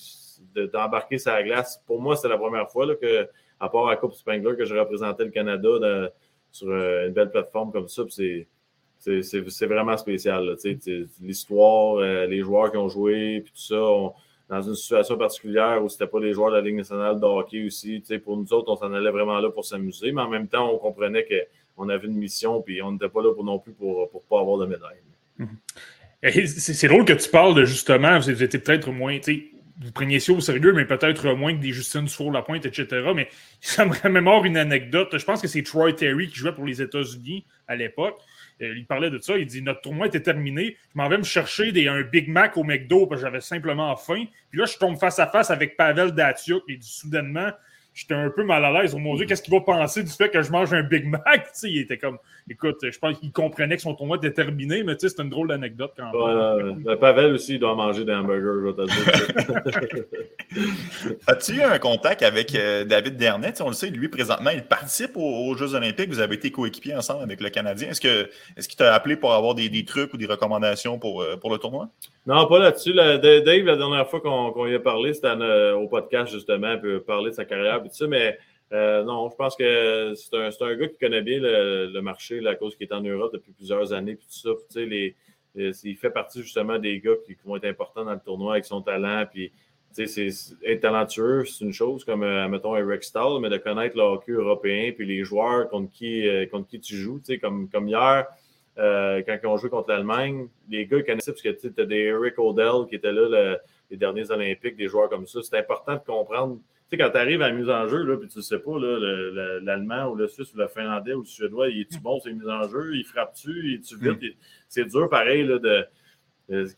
d'embarquer 0.72 1.18
sur 1.18 1.32
la 1.32 1.42
glace. 1.42 1.82
Pour 1.86 2.00
moi, 2.00 2.16
c'est 2.16 2.28
la 2.28 2.38
première 2.38 2.70
fois 2.70 2.86
là, 2.86 2.94
que, 2.94 3.28
à 3.60 3.68
part 3.68 3.86
la 3.86 3.96
Coupe 3.96 4.14
Spangler, 4.14 4.56
que 4.56 4.64
je 4.64 4.74
représentais 4.74 5.24
le 5.24 5.30
Canada 5.30 5.68
sur 6.50 6.68
euh, 6.68 7.06
une 7.06 7.12
belle 7.12 7.30
plateforme 7.30 7.72
comme 7.72 7.88
ça. 7.88 8.02
C'est 8.08 9.66
vraiment 9.66 9.96
spécial. 9.96 10.56
L'histoire, 11.20 11.96
euh, 11.96 12.26
les 12.26 12.40
joueurs 12.40 12.70
qui 12.70 12.76
ont 12.76 12.88
joué, 12.88 13.40
puis 13.40 13.52
tout 13.52 13.60
ça. 13.60 14.12
Dans 14.52 14.60
une 14.60 14.74
situation 14.74 15.16
particulière 15.16 15.82
où 15.82 15.88
c'était 15.88 16.06
pas 16.06 16.20
les 16.20 16.34
joueurs 16.34 16.50
de 16.50 16.56
la 16.56 16.60
Ligue 16.60 16.76
nationale 16.76 17.18
de 17.18 17.24
hockey 17.24 17.64
aussi. 17.64 18.02
Pour 18.22 18.36
nous 18.36 18.52
autres, 18.52 18.70
on 18.70 18.76
s'en 18.76 18.92
allait 18.92 19.10
vraiment 19.10 19.40
là 19.40 19.48
pour 19.48 19.64
s'amuser, 19.64 20.12
mais 20.12 20.20
en 20.20 20.28
même 20.28 20.46
temps, 20.46 20.70
on 20.70 20.76
comprenait 20.76 21.26
qu'on 21.76 21.88
avait 21.88 22.06
une 22.06 22.18
mission, 22.18 22.60
puis 22.60 22.82
on 22.82 22.92
n'était 22.92 23.08
pas 23.08 23.22
là 23.22 23.32
pour 23.32 23.44
non 23.44 23.58
plus 23.58 23.72
pour 23.72 24.10
ne 24.12 24.20
pas 24.28 24.40
avoir 24.40 24.58
de 24.58 24.66
médaille. 24.66 25.00
Mm-hmm. 25.40 26.46
C'est 26.46 26.86
drôle 26.86 27.06
que 27.06 27.14
tu 27.14 27.30
parles 27.30 27.54
de 27.54 27.64
justement, 27.64 28.18
vous 28.18 28.42
étiez 28.42 28.58
peut-être 28.58 28.92
moins, 28.92 29.18
vous 29.80 29.92
preniez 29.92 30.20
ça 30.20 30.34
au 30.34 30.40
sérieux, 30.40 30.74
mais 30.74 30.84
peut-être 30.84 31.32
moins 31.32 31.56
que 31.56 31.60
des 31.60 31.72
Justine 31.72 32.06
la 32.30 32.42
pointe, 32.42 32.66
etc. 32.66 33.10
Mais 33.16 33.28
ça 33.62 33.86
me 33.86 33.94
remémore 33.94 34.44
une 34.44 34.58
anecdote. 34.58 35.16
Je 35.16 35.24
pense 35.24 35.40
que 35.40 35.48
c'est 35.48 35.62
Troy 35.62 35.94
Terry 35.94 36.28
qui 36.28 36.36
jouait 36.36 36.54
pour 36.54 36.66
les 36.66 36.82
États-Unis 36.82 37.46
à 37.68 37.74
l'époque. 37.74 38.20
Euh, 38.62 38.76
il 38.76 38.86
parlait 38.86 39.10
de 39.10 39.18
ça. 39.18 39.36
Il 39.36 39.46
dit 39.46 39.62
Notre 39.62 39.80
tournoi 39.82 40.06
était 40.06 40.22
terminé. 40.22 40.76
Je 40.94 40.98
m'en 41.00 41.08
vais 41.08 41.18
me 41.18 41.24
chercher 41.24 41.72
des, 41.72 41.88
un 41.88 42.02
Big 42.02 42.28
Mac 42.28 42.56
au 42.56 42.64
McDo 42.64 43.06
parce 43.06 43.20
que 43.20 43.26
j'avais 43.26 43.40
simplement 43.40 43.94
faim. 43.96 44.24
Puis 44.50 44.58
là, 44.60 44.66
je 44.66 44.76
tombe 44.76 44.98
face 44.98 45.18
à 45.18 45.26
face 45.26 45.50
avec 45.50 45.76
Pavel 45.76 46.12
Datsuk. 46.12 46.62
Il 46.68 46.78
dit 46.78 46.88
soudainement 46.88 47.50
j'étais 47.94 48.14
un 48.14 48.30
peu 48.30 48.44
mal 48.44 48.64
à 48.64 48.70
l'aise. 48.70 48.94
Oh 48.94 48.98
mon 48.98 49.14
Dieu, 49.14 49.26
qu'est-ce 49.26 49.42
qu'il 49.42 49.52
va 49.52 49.60
penser 49.60 50.02
du 50.02 50.10
fait 50.10 50.30
que 50.30 50.42
je 50.42 50.50
mange 50.50 50.72
un 50.72 50.82
Big 50.82 51.06
Mac? 51.06 51.50
il 51.62 51.78
était 51.78 51.98
comme, 51.98 52.18
écoute, 52.48 52.78
je 52.82 52.98
pense 52.98 53.18
qu'il 53.18 53.32
comprenait 53.32 53.76
que 53.76 53.82
son 53.82 53.94
tournoi 53.94 54.16
était 54.16 54.32
terminé, 54.32 54.82
mais 54.82 54.94
c'est 54.98 55.18
une 55.20 55.30
drôle 55.30 55.48
d'anecdote 55.48 55.92
quand 55.96 56.12
même. 56.12 56.84
Ouais, 56.84 56.96
Pavel 56.96 57.34
aussi, 57.34 57.54
il 57.54 57.60
doit 57.60 57.74
manger 57.74 58.04
des 58.04 58.14
hamburgers, 58.14 58.60
je 58.60 58.66
vais 58.66 58.74
te 58.74 59.94
dire. 59.94 60.04
As-tu 61.26 61.52
eu 61.56 61.62
un 61.62 61.78
contact 61.78 62.22
avec 62.22 62.54
euh, 62.54 62.84
David 62.84 63.16
Dernet? 63.16 63.60
On 63.60 63.68
le 63.68 63.74
sait, 63.74 63.90
lui, 63.90 64.08
présentement, 64.08 64.50
il 64.50 64.62
participe 64.62 65.16
aux, 65.16 65.54
Jeux 65.56 65.74
Olympiques. 65.74 66.08
Vous 66.08 66.20
avez 66.20 66.36
été 66.36 66.50
coéquipiers 66.50 66.96
ensemble 66.96 67.22
avec 67.22 67.40
le 67.40 67.50
Canadien. 67.50 67.90
Est-ce 67.90 68.00
qu'il 68.00 68.10
est 68.10 68.66
qu'il 68.66 68.76
t'a 68.76 68.94
appelé 68.94 69.16
pour 69.16 69.34
avoir 69.34 69.54
des, 69.54 69.68
des, 69.68 69.84
trucs 69.84 70.14
ou 70.14 70.16
des 70.16 70.26
recommandations 70.26 70.98
pour, 70.98 71.20
euh, 71.20 71.36
pour 71.36 71.50
le 71.50 71.58
tournoi? 71.58 71.88
Non, 72.26 72.46
pas 72.46 72.58
là-dessus. 72.58 72.94
Dave, 72.94 73.64
la 73.64 73.76
dernière 73.76 74.08
fois 74.08 74.20
qu'on 74.20 74.66
y 74.66 74.74
a 74.74 74.80
parlé, 74.80 75.12
c'était 75.12 75.32
au 75.72 75.88
podcast, 75.88 76.32
justement, 76.32 76.78
pour 76.78 77.04
parler 77.04 77.30
de 77.30 77.34
sa 77.34 77.44
carrière 77.44 77.81
mais 78.08 78.38
euh, 78.72 79.04
non, 79.04 79.28
je 79.30 79.36
pense 79.36 79.54
que 79.54 80.14
c'est 80.14 80.34
un, 80.34 80.48
un, 80.48 80.76
gars 80.76 80.88
qui 80.88 80.98
connaît 80.98 81.20
bien 81.20 81.38
le, 81.40 82.00
marché, 82.00 82.40
la 82.40 82.54
cause 82.54 82.74
qui 82.74 82.84
est 82.84 82.92
en 82.92 83.02
Europe 83.02 83.32
depuis 83.32 83.52
plusieurs 83.52 83.92
années, 83.92 84.14
puis 84.14 84.26
tout 84.26 84.56
ça. 84.72 84.80
les, 84.80 85.14
il 85.54 85.96
fait 85.96 86.10
partie 86.10 86.42
justement 86.42 86.78
des 86.78 86.98
gars 87.00 87.16
qui, 87.26 87.36
vont 87.44 87.56
être 87.56 87.66
importants 87.66 88.04
dans 88.04 88.14
le 88.14 88.20
tournoi 88.20 88.54
avec 88.54 88.64
son 88.64 88.80
talent, 88.80 89.26
puis 89.30 89.52
être 89.98 90.80
talentueux, 90.80 91.44
c'est 91.44 91.66
une 91.66 91.72
chose, 91.74 92.02
comme, 92.06 92.22
euh, 92.22 92.48
mettons, 92.48 92.74
Eric 92.74 93.04
Stahl, 93.04 93.40
mais 93.42 93.50
de 93.50 93.58
connaître 93.58 93.94
le 93.94 94.04
hockey 94.04 94.32
européen, 94.32 94.90
puis 94.96 95.04
les 95.04 95.22
joueurs 95.22 95.68
contre 95.68 95.90
qui, 95.92 96.26
euh, 96.26 96.46
contre 96.46 96.66
qui 96.68 96.80
tu 96.80 96.96
joues, 96.96 97.20
comme, 97.42 97.68
comme 97.68 97.88
hier, 97.88 98.26
quand 98.74 99.38
ils 99.42 99.46
ont 99.46 99.58
joué 99.58 99.68
contre 99.68 99.90
l'Allemagne, 99.90 100.48
les 100.70 100.86
gars 100.86 100.96
ils 100.96 101.04
connaissaient, 101.04 101.32
parce 101.32 101.42
que 101.42 101.50
tu 101.50 101.78
as 101.78 101.84
des 101.84 102.04
Eric 102.04 102.38
Odell 102.38 102.86
qui 102.88 102.94
étaient 102.94 103.12
là 103.12 103.58
les 103.90 103.98
derniers 103.98 104.30
Olympiques, 104.30 104.76
des 104.76 104.88
joueurs 104.88 105.10
comme 105.10 105.26
ça. 105.26 105.40
C'est 105.42 105.58
important 105.58 105.92
de 105.92 106.00
comprendre 106.00 106.58
sais, 106.92 107.02
quand 107.02 107.10
tu 107.10 107.16
arrives 107.16 107.42
à 107.42 107.48
la 107.48 107.54
mise 107.54 107.68
en 107.68 107.88
jeu, 107.88 108.02
là, 108.04 108.16
puis 108.16 108.28
tu 108.28 108.38
ne 108.38 108.42
sais 108.42 108.58
pas, 108.58 108.78
l'Allemand 109.62 110.10
ou 110.10 110.14
le 110.14 110.28
Suisse 110.28 110.52
ou 110.54 110.58
le 110.58 110.68
Finlandais 110.68 111.14
ou 111.14 111.20
le 111.20 111.26
Suédois, 111.26 111.68
il 111.68 111.82
est-tu 111.82 112.00
bon, 112.00 112.20
c'est 112.20 112.32
mise 112.32 112.48
en 112.48 112.68
jeu, 112.68 112.96
il 112.96 113.04
frappe-tu, 113.04 113.50
il 113.64 113.74
est-tu 113.74 113.96
vite? 113.96 114.22
Mm. 114.22 114.38
C'est 114.68 114.84
dur, 114.84 115.08
pareil, 115.08 115.44
là, 115.44 115.58
de. 115.58 115.84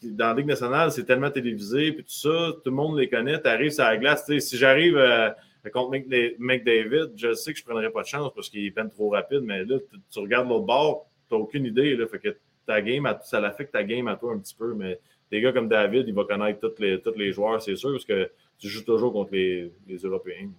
Dans 0.03 0.29
la 0.29 0.35
Ligue 0.35 0.47
nationale, 0.47 0.93
c'est 0.93 1.05
tellement 1.05 1.31
télévisé, 1.31 1.93
puis 1.93 2.05
tout 2.05 2.12
ça, 2.12 2.53
tout 2.53 2.71
le 2.71 2.77
monde 2.77 2.99
les 2.99 3.09
connaît. 3.09 3.41
Tu 3.41 3.49
arrives 3.49 3.73
sur 3.73 3.83
la 3.83 3.97
glace. 3.97 4.31
Si 4.39 4.57
j'arrive 4.57 4.97
euh, 4.97 5.31
contre 5.73 5.91
McDavid, 6.39 7.12
je 7.17 7.33
sais 7.33 7.53
que 7.53 7.59
je 7.59 7.65
ne 7.65 7.71
prendrai 7.71 7.91
pas 7.91 8.03
de 8.03 8.07
chance 8.07 8.31
parce 8.35 8.51
qu'il 8.51 8.65
est 8.65 8.71
peine 8.71 8.91
trop 8.91 9.09
rapide, 9.09 9.41
mais 9.43 9.65
là, 9.65 9.79
tu, 10.12 10.19
regardes 10.21 10.49
l'autre 10.49 10.67
bord, 10.67 11.11
tu 11.29 11.35
n'as 11.35 11.41
aucune 11.41 11.65
idée. 11.65 11.97
Là, 11.97 12.07
fait 12.07 12.19
que 12.19 12.37
ta 12.67 12.83
game, 12.83 13.09
ça 13.23 13.41
l'affecte 13.41 13.73
ta 13.73 13.83
game 13.83 14.07
à 14.07 14.17
toi 14.17 14.33
un 14.33 14.39
petit 14.39 14.55
peu, 14.55 14.75
mais 14.75 15.01
des 15.31 15.41
gars 15.41 15.53
comme 15.53 15.69
David, 15.69 16.07
il 16.07 16.15
va 16.15 16.25
connaître 16.25 16.61
tous 16.61 16.81
les, 16.81 17.01
tous 17.01 17.17
les 17.17 17.33
joueurs, 17.33 17.61
c'est 17.61 17.75
sûr, 17.75 17.91
parce 17.91 18.05
que 18.05 18.31
tu 18.59 18.69
joues 18.69 18.85
toujours 18.85 19.13
contre 19.13 19.33
les, 19.33 19.71
Européens. 20.03 20.51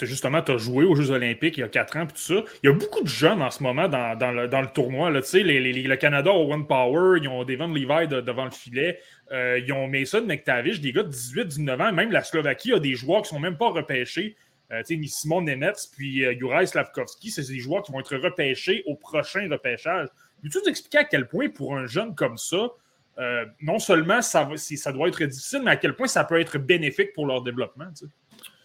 justement, 0.00 0.42
tu 0.42 0.52
as 0.52 0.58
joué 0.58 0.84
aux 0.84 0.94
Jeux 0.94 1.10
Olympiques 1.10 1.56
il 1.56 1.60
y 1.60 1.64
a 1.64 1.68
quatre 1.68 1.96
ans, 1.96 2.06
tout 2.06 2.16
ça. 2.16 2.44
Il 2.62 2.68
y 2.68 2.70
a 2.70 2.72
beaucoup 2.72 3.02
de 3.02 3.08
jeunes 3.08 3.42
en 3.42 3.50
ce 3.50 3.62
moment 3.62 3.88
dans, 3.88 4.14
le, 4.32 4.72
tournoi. 4.72 5.10
Le 5.10 5.94
Canada 5.96 6.32
One 6.32 6.66
Power, 6.66 7.18
ils 7.20 7.28
ont 7.28 7.44
Devon 7.44 7.68
Levi 7.68 8.08
devant 8.08 8.44
le 8.44 8.50
filet. 8.50 8.98
Euh, 9.32 9.60
ils 9.64 9.72
ont 9.72 9.88
Mason 9.88 10.22
McTavish, 10.22 10.80
des 10.80 10.92
gars 10.92 11.02
de 11.02 11.12
18-19 11.12 11.88
ans. 11.88 11.92
Même 11.92 12.12
la 12.12 12.22
Slovaquie 12.22 12.72
a 12.72 12.78
des 12.78 12.94
joueurs 12.94 13.22
qui 13.22 13.34
ne 13.34 13.38
sont 13.38 13.40
même 13.40 13.56
pas 13.56 13.70
repêchés. 13.70 14.36
Euh, 14.70 14.82
Simon 15.06 15.40
Nemetz 15.40 15.86
puis 15.86 16.24
euh, 16.24 16.34
Juraj 16.38 16.68
Slavkovski, 16.68 17.30
c'est 17.30 17.48
des 17.48 17.58
joueurs 17.58 17.82
qui 17.82 17.90
vont 17.90 18.00
être 18.00 18.16
repêchés 18.16 18.82
au 18.86 18.96
prochain 18.96 19.48
repêchage. 19.50 20.08
Peux-tu 20.42 20.68
expliquer 20.68 20.98
à 20.98 21.04
quel 21.04 21.26
point, 21.26 21.48
pour 21.48 21.74
un 21.74 21.86
jeune 21.86 22.14
comme 22.14 22.36
ça, 22.36 22.68
euh, 23.18 23.44
non 23.60 23.80
seulement 23.80 24.22
ça, 24.22 24.48
ça 24.56 24.92
doit 24.92 25.08
être 25.08 25.24
difficile, 25.24 25.62
mais 25.64 25.72
à 25.72 25.76
quel 25.76 25.96
point 25.96 26.06
ça 26.06 26.22
peut 26.22 26.40
être 26.40 26.58
bénéfique 26.58 27.12
pour 27.14 27.26
leur 27.26 27.42
développement. 27.42 27.86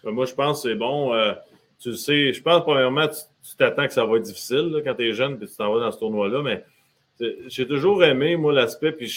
Ben, 0.04 0.12
moi, 0.12 0.26
je 0.26 0.34
pense 0.34 0.62
que 0.62 0.70
c'est 0.70 0.76
bon. 0.76 1.14
Euh, 1.14 1.34
tu 1.80 1.96
sais, 1.96 2.32
je 2.32 2.42
pense 2.42 2.62
premièrement, 2.62 3.08
tu 3.08 3.56
t'attends 3.58 3.88
que 3.88 3.94
ça 3.94 4.06
va 4.06 4.18
être 4.18 4.24
difficile 4.24 4.82
quand 4.86 4.94
tu 4.94 5.10
es 5.10 5.14
jeune 5.14 5.40
et 5.42 5.48
tu 5.48 5.56
t'en 5.56 5.74
vas 5.74 5.80
dans 5.80 5.92
ce 5.92 5.98
tournoi-là, 5.98 6.44
mais 6.44 6.64
j'ai 7.48 7.68
toujours 7.68 8.04
aimé, 8.04 8.36
moi, 8.36 8.54
l'aspect, 8.54 8.92
puis 8.92 9.10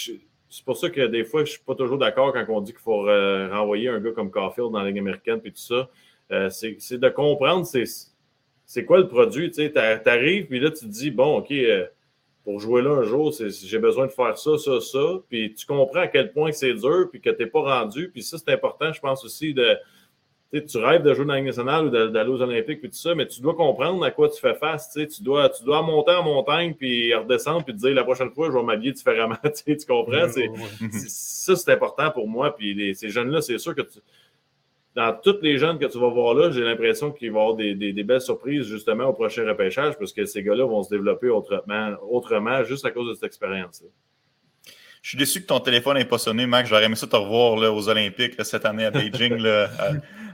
c'est 0.49 0.65
pour 0.65 0.77
ça 0.77 0.89
que 0.89 1.05
des 1.05 1.23
fois, 1.23 1.41
je 1.41 1.51
ne 1.51 1.55
suis 1.55 1.63
pas 1.63 1.75
toujours 1.75 1.99
d'accord 1.99 2.33
quand 2.33 2.45
on 2.49 2.61
dit 2.61 2.71
qu'il 2.71 2.81
faut 2.81 3.07
euh, 3.07 3.49
renvoyer 3.51 3.89
un 3.89 3.99
gars 3.99 4.11
comme 4.11 4.31
Caulfield 4.31 4.71
dans 4.71 4.79
la 4.79 4.89
Ligue 4.89 4.99
américaine 4.99 5.39
et 5.45 5.51
tout 5.51 5.57
ça. 5.57 5.89
c'est 6.49 6.93
de 6.93 7.09
comprendre 7.09 7.67
c'est 8.65 8.85
quoi 8.85 8.97
le 8.97 9.07
produit. 9.07 9.51
Tu 9.51 9.71
arrives, 9.77 10.47
puis 10.47 10.59
là, 10.59 10.71
tu 10.71 10.85
te 10.85 10.91
dis, 10.91 11.11
bon, 11.11 11.37
OK, 11.37 11.53
pour 12.47 12.61
jouer 12.61 12.81
là 12.81 12.91
un 12.91 13.03
jour, 13.03 13.33
j'ai 13.37 13.77
besoin 13.77 14.05
de 14.05 14.11
faire 14.13 14.37
ça, 14.37 14.57
ça, 14.57 14.79
ça. 14.79 15.19
Puis 15.27 15.53
tu 15.53 15.65
comprends 15.65 15.99
à 15.99 16.07
quel 16.07 16.31
point 16.31 16.53
c'est 16.53 16.73
dur, 16.75 17.09
puis 17.11 17.19
que 17.19 17.29
tu 17.29 17.43
n'es 17.43 17.49
pas 17.49 17.59
rendu. 17.59 18.09
Puis 18.09 18.23
ça, 18.23 18.37
c'est 18.37 18.53
important, 18.53 18.93
je 18.93 19.01
pense 19.01 19.25
aussi, 19.25 19.53
de. 19.53 19.75
Tu 20.53 20.77
rêves 20.77 21.03
de 21.03 21.13
jouer 21.13 21.25
dans 21.25 21.33
la 21.33 21.39
Ligue 21.39 21.47
nationale 21.47 21.87
ou 21.87 21.89
d'aller 21.89 22.29
aux 22.29 22.41
Olympiques, 22.41 22.79
puis 22.79 22.89
tout 22.89 22.95
ça, 22.95 23.13
mais 23.15 23.27
tu 23.27 23.41
dois 23.41 23.53
comprendre 23.53 24.01
à 24.05 24.11
quoi 24.11 24.29
tu 24.29 24.39
fais 24.39 24.53
face. 24.53 24.89
Tu 24.93 25.21
dois, 25.21 25.49
tu 25.49 25.65
dois 25.65 25.81
monter 25.81 26.11
en 26.11 26.23
montagne, 26.23 26.73
puis 26.73 27.13
redescendre, 27.13 27.65
puis 27.65 27.73
te 27.73 27.79
dire 27.79 27.93
la 27.93 28.05
prochaine 28.05 28.31
fois, 28.31 28.47
je 28.49 28.57
vais 28.57 28.63
m'habiller 28.63 28.93
différemment. 28.93 29.35
tu 29.65 29.75
comprends? 29.85 30.29
ça, 30.29 31.55
c'est 31.57 31.71
important 31.73 32.11
pour 32.11 32.29
moi. 32.29 32.55
Puis 32.55 32.95
ces 32.95 33.09
jeunes-là, 33.09 33.41
c'est 33.41 33.57
sûr 33.57 33.75
que 33.75 33.81
tu 33.81 33.99
dans 34.97 35.13
toutes 35.13 35.43
les 35.43 35.59
jeunes 35.59 35.77
que 35.77 35.85
tu 35.85 35.99
vas 35.99 36.09
voir 36.09 36.33
là, 36.33 36.49
j'ai 36.49 36.63
l'impression 36.63 37.11
qu'il 37.11 37.31
va 37.31 37.37
y 37.37 37.41
avoir 37.41 37.55
des, 37.55 38.03
belles 38.03 38.19
surprises 38.19 38.65
justement 38.65 39.03
au 39.05 39.13
prochain 39.13 39.47
repêchage 39.47 39.95
parce 39.99 40.11
que 40.11 40.25
ces 40.25 40.41
gars-là 40.41 40.65
vont 40.65 40.81
se 40.81 40.89
développer 40.89 41.29
autrement, 41.29 41.91
autrement 42.09 42.63
juste 42.63 42.83
à 42.83 42.89
cause 42.89 43.07
de 43.09 43.13
cette 43.13 43.25
expérience. 43.25 43.83
Je 45.03 45.09
suis 45.09 45.17
déçu 45.19 45.41
que 45.43 45.45
ton 45.45 45.59
téléphone 45.59 45.97
n'ait 45.97 46.05
pas 46.05 46.17
sonné, 46.17 46.47
Max. 46.47 46.67
J'aurais 46.67 46.85
aimé 46.85 46.95
ça 46.95 47.05
te 47.05 47.15
revoir 47.15 47.57
là, 47.57 47.71
aux 47.71 47.87
Olympiques 47.87 48.43
cette 48.43 48.65
année 48.65 48.85
à 48.85 48.91
Beijing. 48.91 49.37
Euh, 49.45 49.67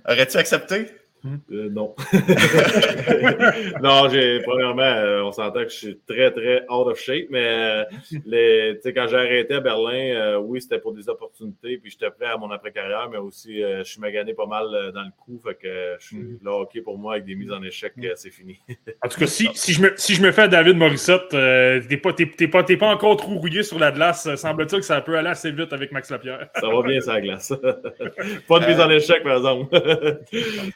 aurais-tu 0.07 0.38
accepté? 0.38 0.88
Euh, 1.26 1.69
non. 1.69 1.95
non, 3.82 4.09
j'ai 4.09 4.41
premièrement, 4.41 4.82
euh, 4.82 5.24
on 5.24 5.32
s'entend 5.32 5.63
que 5.63 5.69
je 5.69 5.76
suis 5.76 5.99
très, 6.05 6.32
très 6.32 6.63
out 6.69 6.88
of 6.88 6.99
shape, 6.99 7.28
mais 7.30 7.45
euh, 7.45 7.84
les, 8.26 8.80
quand 8.93 9.07
j'ai 9.07 9.15
arrêté 9.15 9.53
à 9.53 9.59
Berlin, 9.61 10.38
oui, 10.39 10.61
c'était 10.61 10.80
pour 10.80 10.93
des 10.93 11.07
opportunités, 11.07 11.78
puis 11.78 11.91
j'étais 11.91 12.11
prêt 12.11 12.26
à 12.26 12.38
mon 12.38 12.51
après-carrière, 12.51 13.09
mais 13.09 13.17
aussi, 13.17 13.61
je 13.61 13.84
suis 13.84 14.01
magané 14.01 14.34
pas 14.34 14.45
mal 14.45 14.65
dans 14.93 15.03
le 15.03 15.11
coup, 15.17 15.39
fait 15.45 15.55
que 15.55 15.95
je 15.99 16.05
suis 16.05 16.17
mm. 16.17 16.39
là, 16.43 16.51
OK, 16.57 16.82
pour 16.84 16.97
moi, 16.97 17.13
avec 17.13 17.26
des 17.26 17.36
mises 17.36 17.51
en 17.51 17.63
échec, 17.63 17.93
mm. 17.95 18.07
c'est 18.15 18.32
fini. 18.32 18.59
en 19.03 19.07
tout 19.07 19.19
cas, 19.19 19.28
si, 19.28 19.47
si, 19.53 19.74
je 19.74 19.82
me, 19.82 19.93
si 19.95 20.15
je 20.15 20.21
me 20.21 20.32
fais 20.32 20.43
à 20.43 20.47
David 20.49 20.76
Morissette, 20.76 21.30
t'es 21.30 21.97
pas, 21.97 22.13
pas, 22.13 22.63
pas, 22.63 22.88
encore 22.88 23.15
trop 23.15 23.36
rouillé 23.36 23.63
sur 23.63 23.80
la 23.80 23.91
glace, 23.91 24.34
semble-t-il 24.36 24.80
que 24.80 24.86
ça 24.86 24.99
peut 25.01 25.17
aller 25.17 25.30
assez 25.30 25.51
vite 25.51 25.71
avec 25.71 25.91
Max 25.93 26.11
Lapierre. 26.11 26.49
ça 26.55 26.67
va 26.67 26.82
bien, 26.82 26.99
ça, 26.99 27.13
la 27.13 27.21
glace. 27.21 27.53
pas 28.47 28.59
de 28.59 28.67
mise 28.67 28.80
en 28.80 28.89
échec, 28.89 29.24
par 29.24 29.38
exemple. 29.38 29.67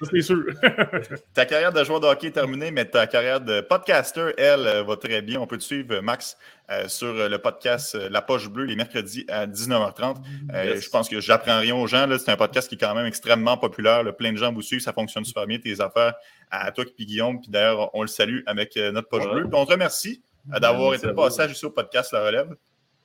c'est 0.09 0.21
sûr. 0.21 0.36
ta 1.33 1.45
carrière 1.45 1.71
de 1.73 1.83
joueur 1.83 1.99
de 1.99 2.07
hockey 2.07 2.27
est 2.27 2.31
terminée, 2.31 2.71
mais 2.71 2.85
ta 2.85 3.07
carrière 3.07 3.41
de 3.41 3.61
podcaster, 3.61 4.33
elle, 4.37 4.67
euh, 4.67 4.83
va 4.83 4.97
très 4.97 5.21
bien. 5.21 5.39
On 5.39 5.47
peut 5.47 5.57
te 5.57 5.63
suivre, 5.63 5.99
Max, 6.01 6.37
euh, 6.69 6.87
sur 6.87 7.13
le 7.13 7.37
podcast 7.37 7.95
euh, 7.95 8.09
La 8.09 8.21
Poche 8.21 8.49
Bleue 8.49 8.65
les 8.65 8.75
mercredis 8.75 9.25
à 9.29 9.47
19h30. 9.47 10.17
Je 10.53 10.89
pense 10.89 11.09
que 11.09 11.19
j'apprends 11.19 11.59
rien 11.59 11.75
aux 11.75 11.87
gens. 11.87 12.07
C'est 12.17 12.31
un 12.31 12.37
podcast 12.37 12.69
qui 12.69 12.75
est 12.75 12.77
quand 12.77 12.95
même 12.95 13.05
extrêmement 13.05 13.57
populaire. 13.57 14.03
plein 14.15 14.31
de 14.31 14.37
gens 14.37 14.51
vous 14.53 14.61
suivent. 14.61 14.81
Ça 14.81 14.93
fonctionne 14.93 15.25
super 15.25 15.45
bien, 15.45 15.59
tes 15.59 15.81
affaires. 15.81 16.13
À 16.49 16.71
toi 16.71 16.85
et 16.97 17.05
Guillaume. 17.05 17.41
Puis 17.41 17.49
d'ailleurs, 17.49 17.89
on 17.93 18.01
le 18.01 18.07
salue 18.07 18.41
avec 18.45 18.75
notre 18.75 19.09
Poche 19.09 19.27
Bleue. 19.27 19.47
on 19.51 19.65
te 19.65 19.71
remercie 19.71 20.21
d'avoir 20.45 20.93
été 20.93 21.11
passage 21.13 21.51
ici 21.51 21.65
au 21.65 21.71
podcast 21.71 22.11
La 22.13 22.23
Relève. 22.25 22.55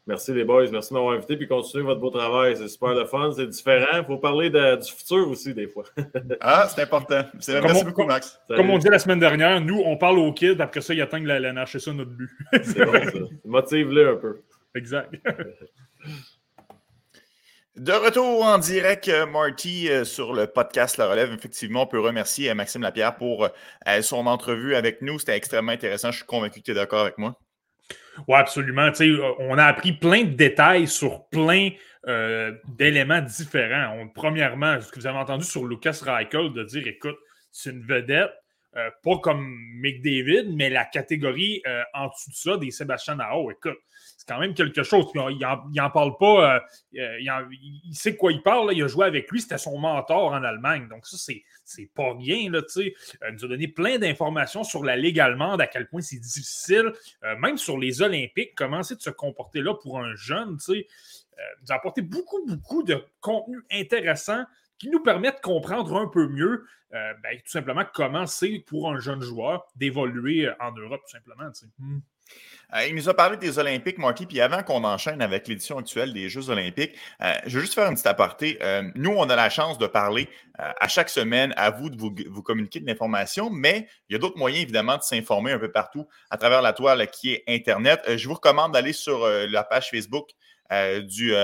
Merci 0.07 0.35
les 0.35 0.43
boys, 0.43 0.69
merci 0.73 0.91
de 0.91 0.95
m'avoir 0.95 1.15
invité 1.15 1.37
puis 1.37 1.47
continuez 1.47 1.85
votre 1.85 2.01
beau 2.01 2.11
travail. 2.11 2.57
C'est 2.57 2.67
super 2.67 2.93
le 2.95 3.05
fun, 3.05 3.31
c'est 3.37 3.47
différent. 3.47 3.99
Il 3.99 4.05
faut 4.05 4.19
parler 4.19 4.51
du 4.51 4.91
futur 4.91 5.29
aussi 5.29 5.55
des 5.55 5.69
fois. 5.69 5.85
ah, 6.41 6.69
c'est 6.69 6.83
important. 6.83 7.23
Merci 7.35 7.85
beaucoup, 7.85 8.05
Max. 8.05 8.41
Comme 8.49 8.71
on 8.71 8.79
dit 8.79 8.89
la 8.89 8.99
semaine 8.99 9.21
dernière, 9.21 9.61
nous, 9.61 9.81
on 9.85 9.97
parle 9.97 10.19
aux 10.19 10.33
kids, 10.33 10.61
après 10.61 10.81
ça, 10.81 10.93
ils 10.93 11.01
atteignent 11.03 11.27
la, 11.27 11.39
la 11.39 11.67
c'est 11.67 11.79
ça 11.79 11.93
notre 11.93 12.11
but. 12.11 12.31
c'est 12.65 12.85
bon, 12.85 12.93
ça. 12.93 13.19
Motive-le 13.45 14.09
un 14.11 14.17
peu. 14.17 14.41
Exact. 14.75 15.15
De 17.77 17.93
retour 17.93 18.45
en 18.45 18.59
direct, 18.59 19.09
euh, 19.09 19.25
Marty, 19.25 19.89
euh, 19.89 20.05
sur 20.05 20.35
le 20.35 20.47
podcast 20.47 20.99
La 20.99 21.09
Relève. 21.09 21.33
Effectivement, 21.33 21.85
on 21.85 21.87
peut 21.87 22.01
remercier 22.01 22.51
euh, 22.51 22.55
Maxime 22.55 22.83
Lapierre 22.83 23.17
pour 23.17 23.49
son 24.03 24.27
entrevue 24.27 24.75
avec 24.75 25.01
nous. 25.01 25.19
C'était 25.19 25.37
extrêmement 25.37 25.73
intéressant. 25.73 26.11
Je 26.11 26.19
suis 26.19 26.27
convaincu 26.27 26.61
que 26.61 26.67
tu 26.67 26.73
es 26.73 26.75
d'accord 26.75 27.01
avec 27.01 27.17
moi. 27.17 27.39
Oui, 28.29 28.37
absolument. 28.37 28.91
Euh, 29.01 29.35
on 29.39 29.59
a 29.59 29.65
appris 29.65 29.93
plein 29.93 30.25
de 30.25 30.35
détails 30.35 30.87
sur 30.87 31.27
plein 31.29 31.71
euh, 32.09 32.53
d'éléments 32.69 33.21
différents. 33.21 34.07
premièrement, 34.15 34.81
ce 34.81 34.91
que 34.91 35.01
vous 35.01 35.07
avez 35.07 35.19
entendu 35.19 35.45
sur 35.45 35.65
Lucas 35.65 36.01
Reichel 36.03 36.53
de 36.53 36.65
dire 36.65 36.87
écoute, 36.87 37.19
c'est 37.51 37.71
une 37.71 37.83
vedette, 37.83 38.33
euh, 38.77 38.91
pas 39.03 39.19
comme 39.19 39.47
McDavid, 39.81 40.55
mais 40.57 40.71
la 40.71 40.85
catégorie 40.85 41.63
en 41.95 42.09
dessous 42.09 42.31
de 42.31 42.35
ça 42.35 42.57
des 42.57 42.71
Sébastien 42.71 43.17
Nao. 43.17 43.51
Écoute, 43.51 43.79
c'est 44.23 44.33
quand 44.33 44.41
même 44.41 44.55
quelque 44.55 44.85
chose. 44.85 45.07
il 45.15 45.39
n'en 45.75 45.91
parle 45.91 46.17
pas, 46.17 46.55
euh, 46.55 46.61
il, 46.93 47.95
sait 47.95 48.17
quoi 48.17 48.31
il 48.31 48.41
parle. 48.41 48.73
Il 48.73 48.81
a 48.85 48.87
joué 48.87 49.05
avec 49.05 49.29
lui, 49.33 49.41
c'était 49.41 49.59
son 49.59 49.77
mentor 49.79 50.33
en 50.33 50.45
Allemagne. 50.45 50.87
Donc, 50.89 51.07
ça, 51.07 51.17
c'est 51.65 51.91
pas 51.93 52.15
rien. 52.15 52.49
Là, 52.49 52.61
euh, 52.77 52.83
il 52.83 53.33
nous 53.33 53.45
a 53.45 53.49
donné 53.49 53.67
plein 53.67 53.99
d'informations 53.99 54.63
sur 54.63 54.85
la 54.85 54.97
Ligue 54.97 55.19
allemande, 55.19 55.61
à 55.61 55.67
quel 55.67 55.89
point 55.89 56.03
c'est 56.03 56.21
difficile, 56.21 56.93
euh, 57.25 57.37
même 57.39 57.59
sur 57.59 57.79
les 57.79 58.01
Olympiques, 58.01 58.53
comment 58.55 58.85
c'est 58.85 58.95
de 58.95 59.03
se 59.03 59.11
comporter 59.11 59.61
là 59.61 59.75
pour 59.75 59.99
un 59.99 60.15
jeune. 60.15 60.57
il 60.69 60.85
nous 61.63 61.73
a 61.73 61.75
apporté 61.75 62.01
beaucoup, 62.03 62.47
beaucoup 62.47 62.85
de 62.85 63.05
contenu 63.21 63.65
intéressant 63.73 64.45
qui 64.79 64.89
nous 64.89 65.03
permet 65.03 65.33
de 65.33 65.41
comprendre 65.41 65.97
un 65.97 66.07
peu 66.07 66.29
mieux, 66.29 66.65
euh, 66.95 67.15
ben, 67.25 67.37
tout 67.39 67.51
simplement, 67.51 67.83
comment 67.93 68.27
c'est 68.27 68.63
pour 68.69 68.89
un 68.89 69.01
jeune 69.01 69.21
joueur 69.21 69.67
d'évoluer 69.75 70.49
en 70.61 70.71
Europe, 70.73 71.01
tout 71.05 71.11
simplement. 71.11 71.51
Hmm. 71.79 71.99
Euh, 72.75 72.87
il 72.87 72.95
nous 72.95 73.09
a 73.09 73.15
parlé 73.15 73.37
des 73.37 73.59
Olympiques, 73.59 73.99
Marty, 73.99 74.27
puis 74.27 74.41
avant 74.41 74.63
qu'on 74.63 74.85
enchaîne 74.85 75.21
avec 75.21 75.47
l'édition 75.49 75.79
actuelle 75.79 76.13
des 76.13 76.29
Jeux 76.29 76.49
Olympiques, 76.51 76.95
euh, 77.21 77.33
je 77.47 77.57
veux 77.57 77.61
juste 77.61 77.75
faire 77.75 77.87
une 77.87 77.95
petite 77.95 78.07
aparté. 78.07 78.59
Euh, 78.63 78.83
nous, 78.95 79.11
on 79.11 79.29
a 79.29 79.37
la 79.37 79.51
chance 79.51 79.79
de 79.79 79.87
parler 79.87 80.29
à 80.59 80.87
chaque 80.87 81.09
semaine 81.09 81.53
à 81.57 81.71
vous 81.71 81.91
de 81.91 81.97
vous, 81.97 82.43
communiquer 82.43 82.79
de 82.79 82.87
l'information, 82.87 83.51
mais 83.51 83.89
il 84.09 84.13
y 84.13 84.17
a 84.17 84.19
d'autres 84.19 84.39
moyens, 84.39 84.63
évidemment, 84.63 84.97
de 84.97 85.03
s'informer 85.03 85.51
un 85.51 85.59
peu 85.59 85.73
partout 85.73 86.07
à 86.31 86.37
travers 86.37 86.63
la 86.63 86.73
toile 86.73 87.09
qui 87.11 87.33
est 87.33 87.43
Internet. 87.49 88.01
je 88.17 88.29
vous 88.29 88.35
recommande 88.35 88.73
d'aller 88.73 88.93
sur 88.93 89.27
la 89.27 89.65
page 89.65 89.91
Facebook 89.91 90.29
du, 90.71 91.35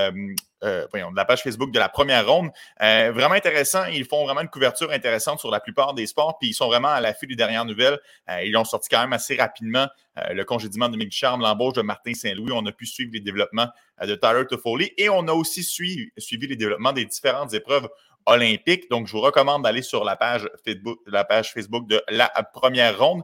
de 0.62 1.16
la 1.16 1.24
page 1.24 1.42
Facebook 1.42 1.70
de 1.70 1.78
la 1.78 1.88
première 1.88 2.26
ronde. 2.26 2.50
Euh, 2.82 3.12
vraiment 3.12 3.34
intéressant. 3.34 3.84
Ils 3.86 4.04
font 4.04 4.24
vraiment 4.24 4.40
une 4.40 4.48
couverture 4.48 4.90
intéressante 4.90 5.40
sur 5.40 5.50
la 5.50 5.60
plupart 5.60 5.94
des 5.94 6.06
sports, 6.06 6.38
puis 6.38 6.50
ils 6.50 6.54
sont 6.54 6.66
vraiment 6.66 6.88
à 6.88 7.00
l'affût 7.00 7.26
des 7.26 7.36
dernières 7.36 7.64
nouvelles. 7.64 7.98
Euh, 8.30 8.42
ils 8.42 8.56
ont 8.56 8.64
sorti 8.64 8.88
quand 8.88 9.00
même 9.00 9.12
assez 9.12 9.36
rapidement 9.36 9.86
le 10.30 10.42
congédiement 10.42 10.88
de 10.88 10.96
Mick 10.96 11.12
Charme, 11.12 11.42
l'embauche 11.42 11.74
de 11.74 11.82
Martin 11.82 12.12
Saint-Louis. 12.12 12.50
On 12.52 12.66
a 12.66 12.72
pu 12.72 12.86
suivre 12.86 13.12
les 13.14 13.20
développements 13.20 13.68
de 14.02 14.16
Tyler 14.16 14.44
Toffoli 14.48 14.90
et 14.96 15.08
on 15.08 15.28
a 15.28 15.32
aussi 15.32 15.62
suivi, 15.62 16.10
les 16.32 16.56
développements 16.56 16.92
des 16.92 17.04
différentes 17.04 17.54
épreuves 17.54 17.88
olympiques. 18.26 18.90
Donc, 18.90 19.06
je 19.06 19.12
vous 19.12 19.20
recommande 19.20 19.62
d'aller 19.62 19.80
sur 19.80 20.04
la 20.04 20.16
page 20.16 20.50
Facebook, 20.64 21.88
de 21.88 22.02
la 22.08 22.28
première 22.52 22.98
ronde. 22.98 23.22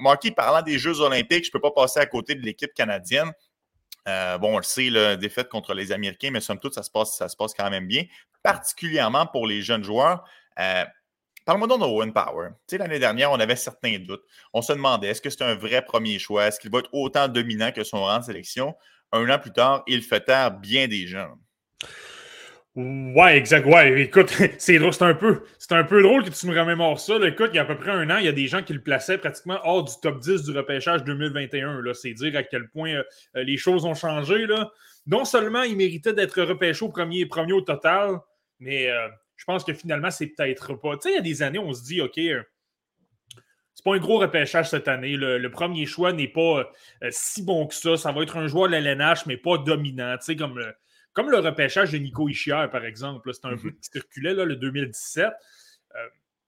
Marky, 0.00 0.30
parlant 0.30 0.62
des 0.62 0.78
Jeux 0.78 1.02
olympiques, 1.02 1.44
je 1.44 1.50
ne 1.50 1.52
peux 1.52 1.60
pas 1.60 1.72
passer 1.72 2.00
à 2.00 2.06
côté 2.06 2.34
de 2.34 2.40
l'équipe 2.40 2.72
canadienne. 2.72 3.30
Euh, 4.08 4.38
bon, 4.38 4.54
on 4.54 4.56
le 4.58 4.62
sait, 4.62 4.90
la 4.90 5.16
défaite 5.16 5.48
contre 5.48 5.74
les 5.74 5.92
Américains, 5.92 6.30
mais 6.30 6.40
somme 6.40 6.58
toute, 6.58 6.74
ça 6.74 6.82
se 6.82 6.90
passe, 6.90 7.16
ça 7.16 7.28
se 7.28 7.36
passe 7.36 7.54
quand 7.54 7.70
même 7.70 7.86
bien, 7.86 8.04
particulièrement 8.42 9.26
pour 9.26 9.46
les 9.46 9.62
jeunes 9.62 9.84
joueurs. 9.84 10.24
Euh, 10.58 10.84
Parle-moi 11.44 11.68
donc 11.68 11.80
de 11.80 11.84
Owen 11.84 12.12
Power. 12.12 12.50
Tu 12.66 12.78
l'année 12.78 12.98
dernière, 12.98 13.30
on 13.30 13.38
avait 13.38 13.56
certains 13.56 13.98
doutes. 13.98 14.24
On 14.54 14.62
se 14.62 14.72
demandait 14.72 15.08
est-ce 15.08 15.20
que 15.20 15.28
c'est 15.28 15.44
un 15.44 15.54
vrai 15.54 15.84
premier 15.84 16.18
choix? 16.18 16.46
Est-ce 16.46 16.58
qu'il 16.58 16.70
va 16.70 16.78
être 16.78 16.88
autant 16.92 17.28
dominant 17.28 17.70
que 17.70 17.84
son 17.84 18.02
rang 18.02 18.18
de 18.18 18.24
sélection? 18.24 18.74
Un 19.12 19.28
an 19.28 19.38
plus 19.38 19.52
tard, 19.52 19.82
il 19.86 20.02
fait 20.02 20.22
taire 20.22 20.52
bien 20.52 20.88
des 20.88 21.06
gens. 21.06 21.34
Ouais, 22.76 23.36
exact. 23.36 23.66
Ouais, 23.66 24.02
écoute, 24.02 24.34
c'est 24.58 24.78
drôle, 24.80 24.92
c'est 24.92 25.04
un 25.04 25.14
peu, 25.14 25.44
c'est 25.58 25.72
un 25.72 25.84
peu 25.84 26.02
drôle 26.02 26.24
que 26.24 26.30
tu 26.30 26.46
me 26.48 26.58
remémores 26.58 26.98
ça. 26.98 27.14
Écoute, 27.24 27.50
il 27.52 27.56
y 27.56 27.58
a 27.60 27.62
à 27.62 27.64
peu 27.64 27.76
près 27.76 27.92
un 27.92 28.10
an, 28.10 28.16
il 28.18 28.24
y 28.24 28.28
a 28.28 28.32
des 28.32 28.48
gens 28.48 28.64
qui 28.64 28.72
le 28.72 28.82
plaçaient 28.82 29.16
pratiquement 29.16 29.60
hors 29.62 29.84
du 29.84 29.92
top 30.02 30.18
10 30.18 30.42
du 30.42 30.50
repêchage 30.50 31.04
2021. 31.04 31.82
Là. 31.82 31.94
C'est 31.94 32.12
dire 32.14 32.36
à 32.36 32.42
quel 32.42 32.68
point 32.68 32.90
euh, 32.94 33.04
les 33.44 33.56
choses 33.56 33.84
ont 33.84 33.94
changé. 33.94 34.46
Là. 34.46 34.72
Non 35.06 35.24
seulement 35.24 35.62
il 35.62 35.76
méritait 35.76 36.14
d'être 36.14 36.42
repêché 36.42 36.84
au 36.84 36.88
premier, 36.88 37.26
premier 37.26 37.52
au 37.52 37.60
total, 37.60 38.18
mais 38.58 38.90
euh, 38.90 39.06
je 39.36 39.44
pense 39.44 39.62
que 39.62 39.72
finalement, 39.72 40.10
c'est 40.10 40.26
peut-être 40.26 40.74
pas. 40.74 40.96
Tu 40.96 41.02
sais, 41.02 41.10
il 41.10 41.14
y 41.14 41.18
a 41.18 41.22
des 41.22 41.42
années, 41.44 41.60
on 41.60 41.72
se 41.72 41.84
dit, 41.84 42.00
OK, 42.00 42.18
euh, 42.18 42.42
c'est 43.72 43.84
pas 43.84 43.94
un 43.94 43.98
gros 43.98 44.18
repêchage 44.18 44.70
cette 44.70 44.88
année. 44.88 45.16
Le, 45.16 45.48
premier 45.48 45.86
choix 45.86 46.12
n'est 46.12 46.26
pas 46.26 46.68
si 47.10 47.44
bon 47.44 47.68
que 47.68 47.74
ça. 47.74 47.96
Ça 47.96 48.10
va 48.10 48.22
être 48.22 48.36
un 48.36 48.48
joueur 48.48 48.68
de 48.68 48.76
l'LNH, 48.76 49.26
mais 49.26 49.36
pas 49.36 49.58
dominant. 49.58 50.16
Tu 50.18 50.24
sais, 50.24 50.36
comme 50.36 50.60
comme 51.14 51.30
le 51.30 51.38
repêchage 51.38 51.92
de 51.92 51.98
Nico 51.98 52.28
Ischier, 52.28 52.66
par 52.70 52.84
exemple. 52.84 53.32
C'est 53.32 53.46
un 53.46 53.52
mhm. 53.52 53.72
qui 53.80 53.90
circulait, 53.90 54.34
là, 54.34 54.44
le 54.44 54.56
2017. 54.56 55.26
Euh, 55.26 55.98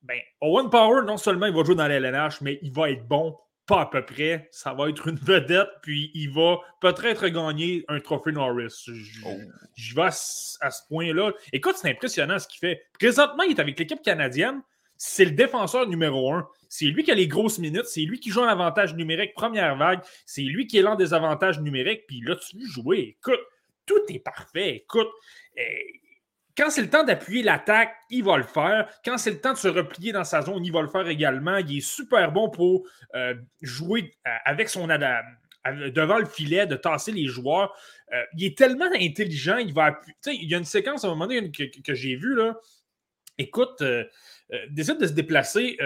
ben, 0.02 0.20
Owen 0.40 0.68
Power, 0.70 1.04
non 1.06 1.16
seulement 1.16 1.46
il 1.46 1.54
va 1.54 1.64
jouer 1.64 1.76
dans 1.76 1.88
l'LNH, 1.88 2.40
mais 2.42 2.58
il 2.62 2.72
va 2.72 2.90
être 2.90 3.06
bon, 3.06 3.36
pas 3.66 3.82
à 3.82 3.86
peu 3.86 4.04
près. 4.04 4.48
Ça 4.50 4.74
va 4.74 4.88
être 4.88 5.06
une 5.08 5.16
vedette, 5.22 5.68
puis 5.82 6.10
il 6.14 6.32
va 6.32 6.58
peut-être 6.80 7.28
gagner 7.28 7.84
un 7.88 8.00
trophée 8.00 8.32
Norris. 8.32 8.86
Oh. 9.24 9.30
J'y 9.76 9.94
vais 9.94 10.02
à, 10.02 10.10
ce 10.10 10.82
point-là. 10.88 11.32
Écoute, 11.52 11.76
c'est 11.76 11.90
impressionnant 11.90 12.38
ce 12.38 12.48
qu'il 12.48 12.58
fait. 12.58 12.82
Présentement, 12.98 13.44
il 13.44 13.56
est 13.56 13.60
avec 13.60 13.78
l'équipe 13.78 14.02
canadienne. 14.02 14.62
C'est 14.98 15.26
le 15.26 15.32
défenseur 15.32 15.86
numéro 15.86 16.32
un. 16.32 16.48
C'est 16.68 16.86
lui 16.86 17.04
qui 17.04 17.12
a 17.12 17.14
les 17.14 17.28
grosses 17.28 17.58
minutes. 17.58 17.84
C'est 17.84 18.00
lui 18.00 18.18
qui 18.18 18.30
joue 18.30 18.40
en 18.40 18.48
avantage 18.48 18.94
numérique, 18.94 19.34
première 19.34 19.76
vague. 19.76 20.00
C'est 20.24 20.42
lui 20.42 20.66
qui 20.66 20.78
est 20.78 20.82
l'un 20.82 20.96
des 20.96 21.12
avantages 21.12 21.60
numériques. 21.60 22.06
Puis 22.08 22.22
là, 22.22 22.34
tu 22.36 22.66
jouer. 22.66 23.16
Écoute, 23.18 23.40
tout 23.86 24.02
est 24.08 24.18
parfait. 24.18 24.76
Écoute, 24.76 25.08
eh, 25.56 26.00
quand 26.56 26.70
c'est 26.70 26.82
le 26.82 26.90
temps 26.90 27.04
d'appuyer 27.04 27.42
l'attaque, 27.42 27.94
il 28.08 28.24
va 28.24 28.38
le 28.38 28.42
faire. 28.42 28.88
Quand 29.04 29.18
c'est 29.18 29.30
le 29.30 29.40
temps 29.40 29.52
de 29.52 29.58
se 29.58 29.68
replier 29.68 30.12
dans 30.12 30.24
sa 30.24 30.42
zone, 30.42 30.64
il 30.64 30.72
va 30.72 30.80
le 30.80 30.88
faire 30.88 31.06
également. 31.06 31.58
Il 31.58 31.78
est 31.78 31.86
super 31.86 32.32
bon 32.32 32.48
pour 32.48 32.88
euh, 33.14 33.34
jouer 33.60 34.14
euh, 34.26 34.30
avec 34.44 34.68
son 34.70 34.86
devant 34.86 36.18
le 36.18 36.26
filet, 36.26 36.66
de 36.66 36.76
tasser 36.76 37.12
les 37.12 37.26
joueurs. 37.26 37.76
Euh, 38.12 38.22
il 38.38 38.44
est 38.44 38.56
tellement 38.56 38.86
intelligent, 38.94 39.58
il 39.58 39.74
va 39.74 40.00
Il 40.26 40.48
y 40.48 40.54
a 40.54 40.58
une 40.58 40.64
séquence 40.64 41.04
à 41.04 41.08
un 41.08 41.10
moment 41.10 41.26
donné 41.26 41.50
que, 41.50 41.94
j'ai 41.94 42.16
vue. 42.16 42.38
Écoute, 43.36 43.82
décide 44.70 44.98
de 44.98 45.06
se 45.06 45.12
déplacer 45.12 45.76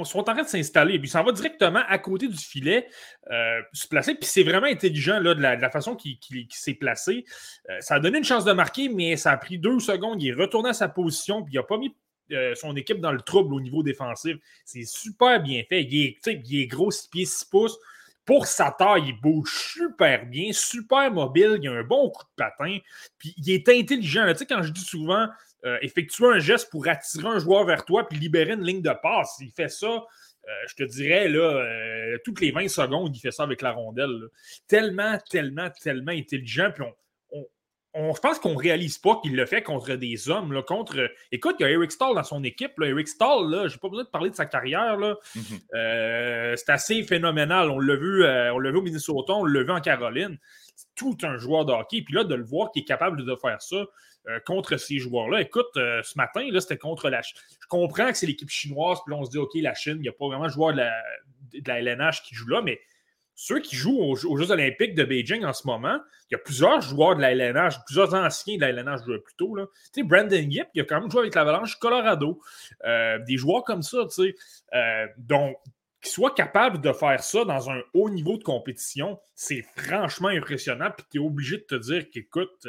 on 0.00 0.04
sont 0.04 0.20
en 0.20 0.22
train 0.22 0.42
de 0.42 0.48
s'installer. 0.48 0.98
Puis, 0.98 1.10
il 1.10 1.24
va 1.24 1.32
directement 1.32 1.82
à 1.86 1.98
côté 1.98 2.28
du 2.28 2.36
filet, 2.36 2.88
euh, 3.30 3.60
se 3.72 3.88
placer. 3.88 4.14
Puis, 4.14 4.28
c'est 4.28 4.42
vraiment 4.42 4.66
intelligent 4.66 5.18
là, 5.20 5.34
de, 5.34 5.40
la, 5.40 5.70
façon 5.70 5.96
qu'il 5.96 6.18
s'est 6.50 6.74
placé. 6.74 7.24
Euh, 7.70 7.76
ça 7.80 7.96
a 7.96 8.00
donné 8.00 8.18
une 8.18 8.24
chance 8.24 8.44
de 8.44 8.52
marquer, 8.52 8.88
mais 8.88 9.16
ça 9.16 9.32
a 9.32 9.36
pris 9.36 9.58
deux 9.58 9.80
secondes. 9.80 10.22
Il 10.22 10.28
est 10.28 10.34
retourné 10.34 10.70
à 10.70 10.74
sa 10.74 10.88
position, 10.88 11.42
puis 11.42 11.54
il 11.54 11.56
n'a 11.56 11.62
pas 11.62 11.78
mis 11.78 11.94
euh, 12.32 12.54
son 12.54 12.76
équipe 12.76 13.00
dans 13.00 13.12
le 13.12 13.20
trouble 13.20 13.54
au 13.54 13.60
niveau 13.60 13.82
défensif. 13.82 14.36
C'est 14.64 14.84
super 14.84 15.40
bien 15.40 15.62
fait. 15.68 15.82
Il 15.82 16.04
est, 16.04 16.16
il 16.26 16.60
est 16.62 16.66
gros, 16.66 16.90
6 16.90 17.08
pieds, 17.08 17.24
6 17.24 17.44
pouces. 17.46 17.78
Pour 18.24 18.46
sa 18.46 18.70
taille, 18.70 19.04
il 19.06 19.18
bouge 19.18 19.72
super 19.72 20.26
bien, 20.26 20.52
super 20.52 21.10
mobile, 21.10 21.58
il 21.62 21.68
a 21.68 21.72
un 21.72 21.82
bon 21.82 22.10
coup 22.10 22.24
de 22.24 22.44
patin, 22.44 22.76
puis 23.16 23.32
il 23.38 23.50
est 23.50 23.66
intelligent. 23.70 24.26
Tu 24.32 24.40
sais, 24.40 24.46
quand 24.46 24.62
je 24.62 24.70
dis 24.70 24.82
souvent, 24.82 25.28
euh, 25.64 25.76
effectuer 25.82 26.26
un 26.26 26.38
geste 26.38 26.70
pour 26.70 26.86
attirer 26.86 27.26
un 27.26 27.40
joueur 27.40 27.64
vers 27.64 27.84
toi 27.84 28.06
puis 28.06 28.16
libérer 28.16 28.52
une 28.52 28.62
ligne 28.62 28.80
de 28.80 28.92
passe. 29.02 29.38
Il 29.40 29.50
fait 29.50 29.68
ça, 29.68 29.88
euh, 29.88 30.52
je 30.68 30.74
te 30.76 30.84
dirais, 30.84 31.28
là, 31.28 31.40
euh, 31.40 32.16
toutes 32.24 32.40
les 32.40 32.52
20 32.52 32.68
secondes, 32.68 33.16
il 33.16 33.18
fait 33.18 33.32
ça 33.32 33.42
avec 33.42 33.60
la 33.60 33.72
rondelle. 33.72 34.28
Tellement, 34.68 35.18
tellement, 35.28 35.68
tellement 35.82 36.12
intelligent. 36.12 36.70
Puis 36.72 36.84
on, 37.32 37.44
on, 37.94 38.14
je 38.14 38.20
pense 38.20 38.38
qu'on 38.38 38.52
ne 38.52 38.58
réalise 38.58 38.98
pas 38.98 39.18
qu'il 39.20 39.34
le 39.34 39.46
fait 39.46 39.64
contre 39.64 39.96
des 39.96 40.30
hommes. 40.30 40.52
Là, 40.52 40.62
contre, 40.62 41.10
écoute, 41.32 41.56
il 41.58 41.64
y 41.64 41.66
a 41.66 41.70
Eric 41.70 41.90
Stahl 41.90 42.14
dans 42.14 42.22
son 42.22 42.44
équipe. 42.44 42.78
Là. 42.78 42.86
Eric 42.86 43.08
Stahl, 43.08 43.50
je 43.66 43.74
n'ai 43.74 43.78
pas 43.80 43.88
besoin 43.88 44.04
de 44.04 44.10
parler 44.10 44.30
de 44.30 44.36
sa 44.36 44.46
carrière. 44.46 44.96
Mm-hmm. 44.96 46.56
c'est 46.56 46.70
assez 46.70 47.02
phénoménal. 47.02 47.68
On 47.68 47.80
l'a 47.80 47.96
vu, 47.96 48.24
on 48.24 48.60
vu 48.60 48.76
au 48.76 48.82
Minnesota, 48.82 49.32
on 49.32 49.44
l'a 49.44 49.64
vu 49.64 49.72
en 49.72 49.80
Caroline. 49.80 50.38
C'est 50.76 50.94
tout 50.94 51.18
un 51.24 51.36
joueur 51.36 51.64
de 51.64 51.72
hockey. 51.72 52.02
Puis 52.02 52.14
là, 52.14 52.22
de 52.22 52.36
le 52.36 52.44
voir 52.44 52.70
qui 52.70 52.78
est 52.78 52.84
capable 52.84 53.24
de 53.24 53.34
faire 53.34 53.60
ça, 53.60 53.84
euh, 54.28 54.40
contre 54.40 54.76
ces 54.76 54.98
joueurs-là. 54.98 55.40
Écoute, 55.40 55.68
euh, 55.78 56.02
ce 56.02 56.18
matin, 56.18 56.46
là, 56.50 56.60
c'était 56.60 56.76
contre 56.76 57.08
la 57.08 57.22
Chine. 57.22 57.38
Je 57.62 57.66
comprends 57.66 58.10
que 58.10 58.18
c'est 58.18 58.26
l'équipe 58.26 58.50
chinoise, 58.50 58.98
puis 59.06 59.14
on 59.14 59.24
se 59.24 59.30
dit, 59.30 59.38
OK, 59.38 59.52
la 59.54 59.72
Chine, 59.72 59.94
il 59.96 60.02
n'y 60.02 60.08
a 60.08 60.12
pas 60.12 60.26
vraiment 60.26 60.44
de 60.44 60.50
joueurs 60.50 60.74
de 60.74 60.82
la, 61.66 61.80
LNH 61.80 62.22
qui 62.24 62.34
jouent 62.34 62.50
là, 62.50 62.60
mais 62.60 62.78
ceux 63.34 63.60
qui 63.60 63.74
jouent 63.74 63.98
aux, 63.98 64.16
Jeux 64.16 64.50
olympiques 64.50 64.94
de 64.94 65.04
Beijing 65.04 65.46
en 65.46 65.54
ce 65.54 65.66
moment, 65.66 65.98
il 66.30 66.34
y 66.34 66.34
a 66.34 66.38
plusieurs 66.38 66.82
joueurs 66.82 67.16
de 67.16 67.22
la 67.22 67.32
LNH, 67.32 67.76
plusieurs 67.86 68.12
anciens 68.12 68.56
de 68.56 68.60
la 68.60 68.68
LNH 68.68 69.04
plutôt. 69.24 69.54
Là. 69.54 69.64
Tu 69.94 70.00
sais, 70.00 70.02
Brandon 70.02 70.36
Yip, 70.36 70.66
il 70.74 70.82
a 70.82 70.84
quand 70.84 71.00
même 71.00 71.10
joué 71.10 71.20
avec 71.20 71.34
l'Avalanche 71.34 71.76
Colorado. 71.76 72.38
Euh, 72.84 73.18
des 73.20 73.38
joueurs 73.38 73.64
comme 73.64 73.82
ça, 73.82 73.98
tu 74.10 74.34
sais. 74.34 75.14
donc, 75.16 75.56
qu'ils 76.02 76.12
soient 76.12 76.34
capables 76.34 76.82
de 76.82 76.92
faire 76.92 77.22
ça 77.22 77.44
dans 77.46 77.70
un 77.70 77.80
haut 77.94 78.10
niveau 78.10 78.36
de 78.36 78.44
compétition, 78.44 79.18
c'est 79.34 79.62
franchement 79.74 80.28
impressionnant. 80.28 80.90
Puis 80.94 81.06
tu 81.10 81.18
es 81.18 81.20
obligé 81.24 81.56
de 81.56 81.62
te 81.62 81.76
dire 81.76 82.10
qu'écoute, 82.10 82.66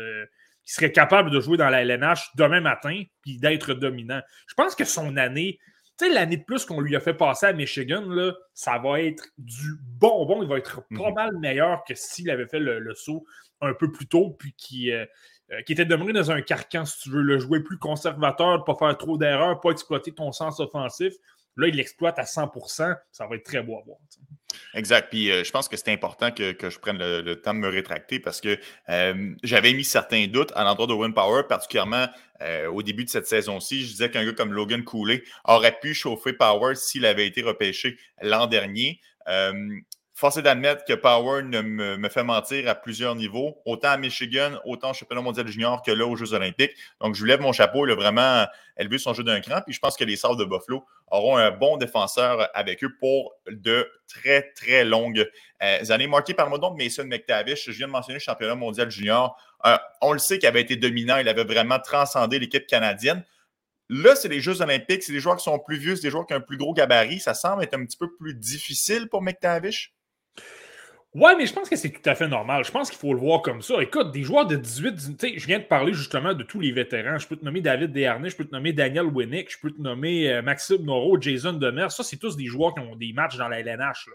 qui 0.70 0.76
serait 0.76 0.92
capable 0.92 1.32
de 1.32 1.40
jouer 1.40 1.58
dans 1.58 1.68
la 1.70 1.82
LNH 1.82 2.30
demain 2.36 2.62
matin 2.62 3.02
puis 3.24 3.40
d'être 3.40 3.74
dominant. 3.74 4.22
Je 4.48 4.54
pense 4.54 4.76
que 4.76 4.86
son 4.86 5.18
année, 5.18 5.58
tu 5.98 6.06
sais, 6.06 6.14
l'année 6.14 6.38
de 6.38 6.44
plus 6.44 6.64
qu'on 6.64 6.80
lui 6.80 6.96
a 6.96 7.00
fait 7.00 7.16
passer 7.16 7.48
à 7.48 7.54
Michigan, 7.54 8.02
là, 8.02 8.34
ça 8.54 8.78
va 8.78 9.02
être 9.02 9.24
du 9.40 9.80
bonbon. 9.82 10.44
Il 10.44 10.48
va 10.48 10.60
être 10.60 10.84
pas 10.96 11.10
mhm. 11.10 11.16
mal 11.16 11.38
meilleur 11.40 11.84
que 11.86 11.96
s'il 11.96 12.30
avait 12.30 12.46
fait 12.46 12.60
le, 12.60 12.94
saut 12.94 13.26
un 13.62 13.74
peu 13.74 13.92
plus 13.92 14.06
tôt, 14.06 14.36
puis 14.38 14.54
qui, 14.56 14.92
euh, 14.92 15.08
euh, 15.52 15.60
qui 15.64 15.74
était 15.74 15.86
demeuré 15.86 16.14
dans 16.14 16.30
un 16.30 16.44
carcan, 16.44 16.86
si 16.86 17.00
tu 17.00 17.10
veux, 17.10 17.24
le 17.24 17.40
jouer 17.40 17.62
plus 17.62 17.80
conservateur, 17.80 18.64
pas 18.64 18.76
faire 18.76 18.96
trop 18.96 19.18
d'erreurs, 19.18 19.62
pas 19.62 19.72
exploiter 19.72 20.12
ton 20.12 20.32
sens 20.32 20.60
offensif. 20.60 21.16
Là, 21.58 21.68
il 21.68 21.78
l'exploite 21.78 22.20
à 22.20 22.26
100% 22.26 22.96
ça 23.12 23.26
va 23.26 23.36
être 23.36 23.44
très 23.44 23.64
beau 23.64 23.80
à 23.80 23.82
voir. 23.84 23.98
Exact. 24.74 25.10
Puis 25.10 25.32
euh, 25.32 25.44
je 25.44 25.52
pense 25.52 25.68
que 25.68 25.78
c'est 25.78 25.92
important 25.92 26.32
que, 26.32 26.56
je 26.60 26.80
prenne 26.80 26.98
le, 26.98 27.36
temps 27.36 27.54
de 27.54 27.60
me 27.60 27.70
rétracter 27.70 28.20
parce 28.20 28.42
que 28.42 28.58
euh, 28.90 29.36
j'avais 29.44 29.74
mis 29.74 29.84
certains 29.84 30.28
doutes 30.28 30.52
à 30.56 30.64
l'endroit 30.64 30.88
de 30.88 30.94
Win 30.94 31.14
Power, 31.14 31.44
particulièrement 31.48 32.08
euh, 32.42 32.68
au 32.68 32.84
début 32.84 33.06
de 33.06 33.10
cette 33.10 33.28
saison-ci. 33.28 33.82
Je 33.82 33.88
disais 33.88 34.10
qu'un 34.12 34.26
gars 34.26 34.34
comme 34.34 34.54
Logan 34.54 34.84
Cooley 34.84 35.24
aurait 35.46 35.78
pu 35.80 35.94
chauffer 35.94 36.34
Power 36.34 36.76
s'il 36.76 37.06
avait 37.06 37.28
été 37.28 37.42
repêché 37.42 37.98
l'an 38.22 38.48
dernier. 38.48 39.00
Force 40.20 40.36
est 40.36 40.42
d'admettre 40.42 40.84
que 40.84 40.92
Power 40.92 41.44
me, 41.44 42.10
fait 42.10 42.26
mentir 42.26 42.68
à 42.68 42.76
plusieurs 42.76 43.16
niveaux, 43.16 43.56
autant 43.64 43.92
à 43.92 43.98
Michigan, 43.98 44.60
autant 44.66 44.92
au 44.92 44.94
championnat 44.94 45.22
mondial 45.22 45.48
junior 45.48 45.82
que 45.82 45.92
là 45.92 46.06
aux 46.06 46.18
Jeux 46.18 46.34
olympiques. 46.34 46.74
Donc, 47.00 47.16
je 47.16 47.24
lui 47.24 47.30
lève 47.30 47.40
mon 47.40 47.54
chapeau. 47.54 47.88
Il 47.88 47.92
a 47.94 47.96
vraiment 47.96 48.46
élevé 48.78 48.98
son 48.98 49.14
jeu 49.14 49.24
d'un 49.24 49.40
cran. 49.40 49.62
Puis 49.66 49.74
je 49.74 49.80
pense 49.80 49.96
que 49.96 50.04
les 50.04 50.18
Sables 50.18 50.36
de 50.36 50.44
Buffalo 50.44 50.86
auront 51.08 51.38
un 51.38 51.52
bon 51.52 51.78
défenseur 51.78 52.50
avec 52.54 52.84
eux 52.84 52.94
pour 53.00 53.34
de 53.50 53.90
très, 54.10 54.52
très 54.58 54.84
longues 54.84 55.26
euh, 55.64 55.90
années. 55.90 56.08
Marqué 56.08 56.34
par 56.34 56.50
moi 56.50 56.58
donc 56.58 56.78
Mason 56.78 57.06
McTavish. 57.06 57.68
Je 57.68 57.78
viens 57.78 57.88
de 57.88 57.94
mentionner 57.94 58.16
le 58.16 58.22
championnat 58.22 58.56
mondial 58.56 58.92
junior. 58.92 59.42
Euh, 59.66 59.78
on 60.02 60.12
le 60.12 60.20
sait 60.20 60.38
qu'il 60.38 60.50
avait 60.50 60.60
été 60.60 60.76
dominant. 60.76 61.16
Il 61.20 61.30
avait 61.30 61.46
vraiment 61.46 61.80
transcendé 61.80 62.40
l'équipe 62.40 62.68
canadienne. 62.68 63.24
Là, 63.88 64.18
c'est 64.18 64.28
les 64.28 64.42
Jeux 64.42 64.62
olympiques, 64.62 65.02
c'est 65.02 65.14
des 65.14 65.22
joueurs 65.22 65.38
qui 65.38 65.46
sont 65.46 65.60
plus 65.60 65.78
vieux, 65.78 65.96
c'est 65.96 66.04
des 66.04 66.12
joueurs 66.12 66.26
qui 66.26 66.34
ont 66.34 66.38
un 66.38 66.42
plus 66.42 66.58
gros 66.58 66.74
gabarit. 66.74 67.22
Ça 67.22 67.34
semble 67.34 67.64
être 67.64 67.74
un 67.74 67.86
petit 67.86 67.98
peu 67.98 68.14
plus 68.18 68.34
difficile 68.36 69.08
pour 69.08 69.22
McTavish? 69.22 69.94
Ouais, 71.16 71.36
mais 71.36 71.48
je 71.48 71.54
pense 71.54 71.68
que 71.68 71.76
c'est 71.76 71.90
tout 71.90 72.08
à 72.08 72.14
fait 72.14 72.28
normal. 72.28 72.64
Je 72.64 72.72
pense 72.72 72.92
qu'il 72.92 73.00
faut 73.00 73.14
le 73.16 73.20
voir 73.20 73.42
comme 73.42 73.64
ça. 73.64 73.82
Écoute, 73.82 74.12
des 74.12 74.22
joueurs 74.22 74.46
de 74.46 74.56
18, 74.56 75.40
je 75.40 75.48
viens 75.48 75.58
de 75.58 75.64
parler 75.64 75.92
justement 75.92 76.36
de 76.36 76.44
tous 76.44 76.60
les 76.60 76.72
vétérans. 76.72 77.18
Je 77.18 77.28
peux 77.28 77.36
te 77.36 77.44
nommer 77.44 77.62
David 77.62 77.92
Desharnais, 77.92 78.30
je 78.30 78.36
peux 78.36 78.46
te 78.46 78.54
nommer 78.54 78.74
Daniel 78.74 79.06
Winnick, 79.06 79.52
je 79.52 79.58
peux 79.60 79.72
te 79.72 79.82
nommer 79.82 80.32
euh, 80.32 80.44
Maxime 80.44 80.84
Noro, 80.84 81.20
Jason 81.20 81.54
Demers. 81.54 81.92
Ça, 81.92 82.04
c'est 82.04 82.18
tous 82.18 82.38
des 82.38 82.46
joueurs 82.46 82.76
qui 82.76 82.82
ont 82.82 82.96
des 82.96 83.12
matchs 83.12 83.38
dans 83.38 83.48
la 83.48 83.60
LNH. 83.60 84.08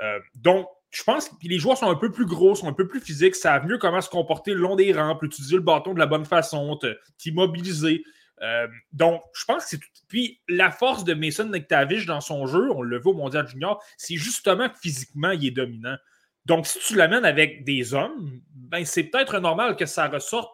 Euh, 0.00 0.20
donc, 0.36 0.68
je 0.90 1.02
pense 1.02 1.28
que 1.28 1.34
les 1.42 1.58
joueurs 1.58 1.76
sont 1.76 1.90
un 1.90 1.96
peu 1.96 2.12
plus 2.12 2.26
gros, 2.26 2.54
sont 2.54 2.68
un 2.68 2.72
peu 2.72 2.86
plus 2.86 3.00
physiques, 3.00 3.34
savent 3.34 3.66
mieux 3.66 3.78
comment 3.78 4.00
se 4.00 4.08
comporter 4.08 4.52
le 4.54 4.60
long 4.60 4.76
des 4.76 4.92
rampes, 4.92 5.24
utiliser 5.24 5.56
le 5.56 5.62
bâton 5.62 5.94
de 5.94 5.98
la 5.98 6.06
bonne 6.06 6.24
façon, 6.24 6.78
t'immobiliser. 7.18 8.04
Euh, 8.44 8.68
donc, 8.92 9.22
je 9.34 9.44
pense 9.44 9.64
que 9.64 9.70
c'est 9.70 9.78
tout. 9.78 9.88
Puis, 10.08 10.40
la 10.48 10.70
force 10.70 11.04
de 11.04 11.14
Mason 11.14 11.46
McTavish 11.46 12.06
dans 12.06 12.20
son 12.20 12.46
jeu, 12.46 12.70
on 12.70 12.82
le 12.82 12.98
voit 12.98 13.12
au 13.12 13.16
Mondial 13.16 13.48
Junior, 13.48 13.82
c'est 13.96 14.16
justement 14.16 14.68
que 14.68 14.78
physiquement, 14.78 15.30
il 15.30 15.46
est 15.46 15.50
dominant. 15.50 15.96
Donc, 16.44 16.66
si 16.66 16.78
tu 16.80 16.94
l'amènes 16.94 17.24
avec 17.24 17.64
des 17.64 17.94
hommes, 17.94 18.40
ben, 18.54 18.84
c'est 18.84 19.04
peut-être 19.04 19.38
normal 19.38 19.76
que 19.76 19.86
ça 19.86 20.08
ressorte. 20.08 20.52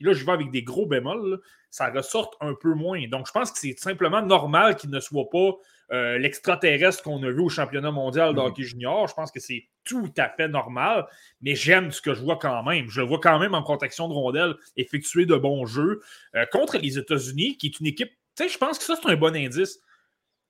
Là, 0.00 0.12
je 0.12 0.24
vais 0.24 0.32
avec 0.32 0.50
des 0.50 0.62
gros 0.62 0.86
bémols, 0.86 1.40
ça 1.70 1.90
ressorte 1.90 2.34
un 2.40 2.54
peu 2.54 2.74
moins. 2.74 3.06
Donc, 3.08 3.26
je 3.26 3.32
pense 3.32 3.50
que 3.50 3.58
c'est 3.58 3.78
simplement 3.78 4.22
normal 4.22 4.76
qu'il 4.76 4.90
ne 4.90 5.00
soit 5.00 5.28
pas 5.30 5.52
euh, 5.90 6.18
l'extraterrestre 6.18 7.02
qu'on 7.02 7.22
a 7.22 7.30
vu 7.30 7.40
au 7.40 7.48
championnat 7.48 7.90
mondial 7.90 8.34
de 8.34 8.40
mhm. 8.40 8.46
hockey 8.46 8.62
junior. 8.62 9.08
Je 9.08 9.14
pense 9.14 9.30
que 9.30 9.40
c'est 9.40 9.68
tout 9.84 10.12
à 10.18 10.28
fait 10.28 10.48
normal, 10.48 11.06
mais 11.40 11.54
j'aime 11.54 11.90
ce 11.92 12.02
que 12.02 12.14
je 12.14 12.20
vois 12.20 12.36
quand 12.36 12.62
même. 12.62 12.88
Je 12.90 13.00
le 13.00 13.06
vois 13.06 13.20
quand 13.20 13.38
même 13.38 13.54
en 13.54 13.62
protection 13.62 14.08
de 14.08 14.12
rondelles, 14.12 14.54
effectuer 14.76 15.24
de 15.24 15.36
bons 15.36 15.66
jeux 15.66 16.00
euh, 16.34 16.44
contre 16.52 16.76
les 16.78 16.98
États-Unis, 16.98 17.56
qui 17.56 17.68
est 17.68 17.80
une 17.80 17.86
équipe. 17.86 18.10
Tu 18.36 18.44
sais, 18.44 18.48
je 18.48 18.58
pense 18.58 18.78
que 18.78 18.84
ça, 18.84 18.96
c'est 19.00 19.08
un 19.08 19.16
bon 19.16 19.34
indice. 19.34 19.80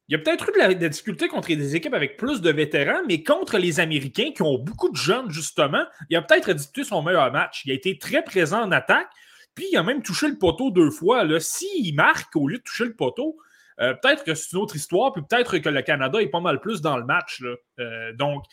Il 0.09 0.13
y 0.13 0.15
a 0.15 0.19
peut-être 0.19 0.49
eu 0.49 0.53
de 0.53 0.59
la, 0.59 0.89
difficulté 0.89 1.29
contre 1.29 1.49
des 1.49 1.77
équipes 1.77 1.93
avec 1.93 2.17
plus 2.17 2.41
de 2.41 2.51
vétérans, 2.51 3.03
mais 3.07 3.23
contre 3.23 3.59
les 3.59 3.79
Américains 3.79 4.33
qui 4.35 4.41
ont 4.41 4.59
beaucoup 4.59 4.89
de 4.89 4.97
jeunes, 4.97 5.31
justement, 5.31 5.85
il 6.09 6.17
a 6.17 6.23
peut-être 6.23 6.53
disputé 6.55 6.83
son 6.83 7.03
meilleur 7.03 7.31
match. 7.31 7.63
Il 7.67 7.73
a 7.73 7.75
été 7.75 7.99
très 7.99 8.25
présent 8.25 8.63
en 8.63 8.73
attaque, 8.73 9.11
puis 9.59 9.67
il 9.73 9.77
a 9.77 9.83
même 9.83 10.03
touché 10.03 10.29
le 10.29 10.39
poteau 10.39 10.71
deux 10.71 10.93
fois. 10.93 11.27
S'il 11.41 11.93
marque 11.97 12.37
au 12.37 12.47
lieu 12.47 12.59
de 12.59 12.63
toucher 12.63 12.85
le 12.85 12.95
poteau, 12.95 13.37
euh, 13.81 13.93
peut-être 13.93 14.23
que 14.23 14.33
c'est 14.37 14.53
une 14.53 14.61
autre 14.61 14.77
histoire, 14.77 15.13
puis 15.13 15.21
peut-être 15.29 15.59
que 15.59 15.69
le 15.69 15.83
Canada 15.83 16.23
est 16.23 16.29
pas 16.29 16.39
mal 16.39 16.61
plus 16.61 16.81
dans 16.81 16.97
le 16.97 17.05
match. 17.05 17.43
Euh, 17.81 18.13
donc, 18.13 18.45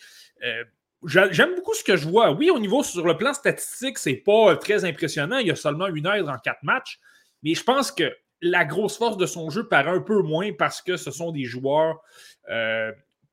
euh, 0.44 0.64
j'aime 1.06 1.54
beaucoup 1.54 1.76
ce 1.76 1.84
que 1.84 1.96
je 1.96 2.08
vois. 2.08 2.32
Oui, 2.32 2.50
au 2.50 2.58
niveau 2.58 2.82
sur 2.82 3.06
le 3.06 3.16
plan 3.16 3.36
statistique, 3.36 4.00
c'est 4.00 4.16
pas 4.16 4.58
très 4.58 4.84
impressionnant. 4.84 5.38
Il 5.38 5.46
y 5.46 5.52
a 5.52 5.56
seulement 5.56 5.86
une 5.86 6.08
aide 6.08 6.28
en 6.28 6.40
quatre 6.40 6.64
matchs, 6.64 7.00
mais 7.44 7.54
je 7.54 7.64
pense 7.64 7.92
que 7.92 8.12
la 8.42 8.66
grosse 8.66 8.98
force 8.98 9.18
de 9.18 9.28
son 9.28 9.52
jeu 9.52 9.68
paraît 9.68 9.92
un 9.92 10.02
peu 10.02 10.24
moins 10.24 10.54
parce 10.54 10.82
que 10.82 10.98
ce 10.98 11.12
sont 11.12 11.32
des 11.32 11.44
joueurs 11.44 12.02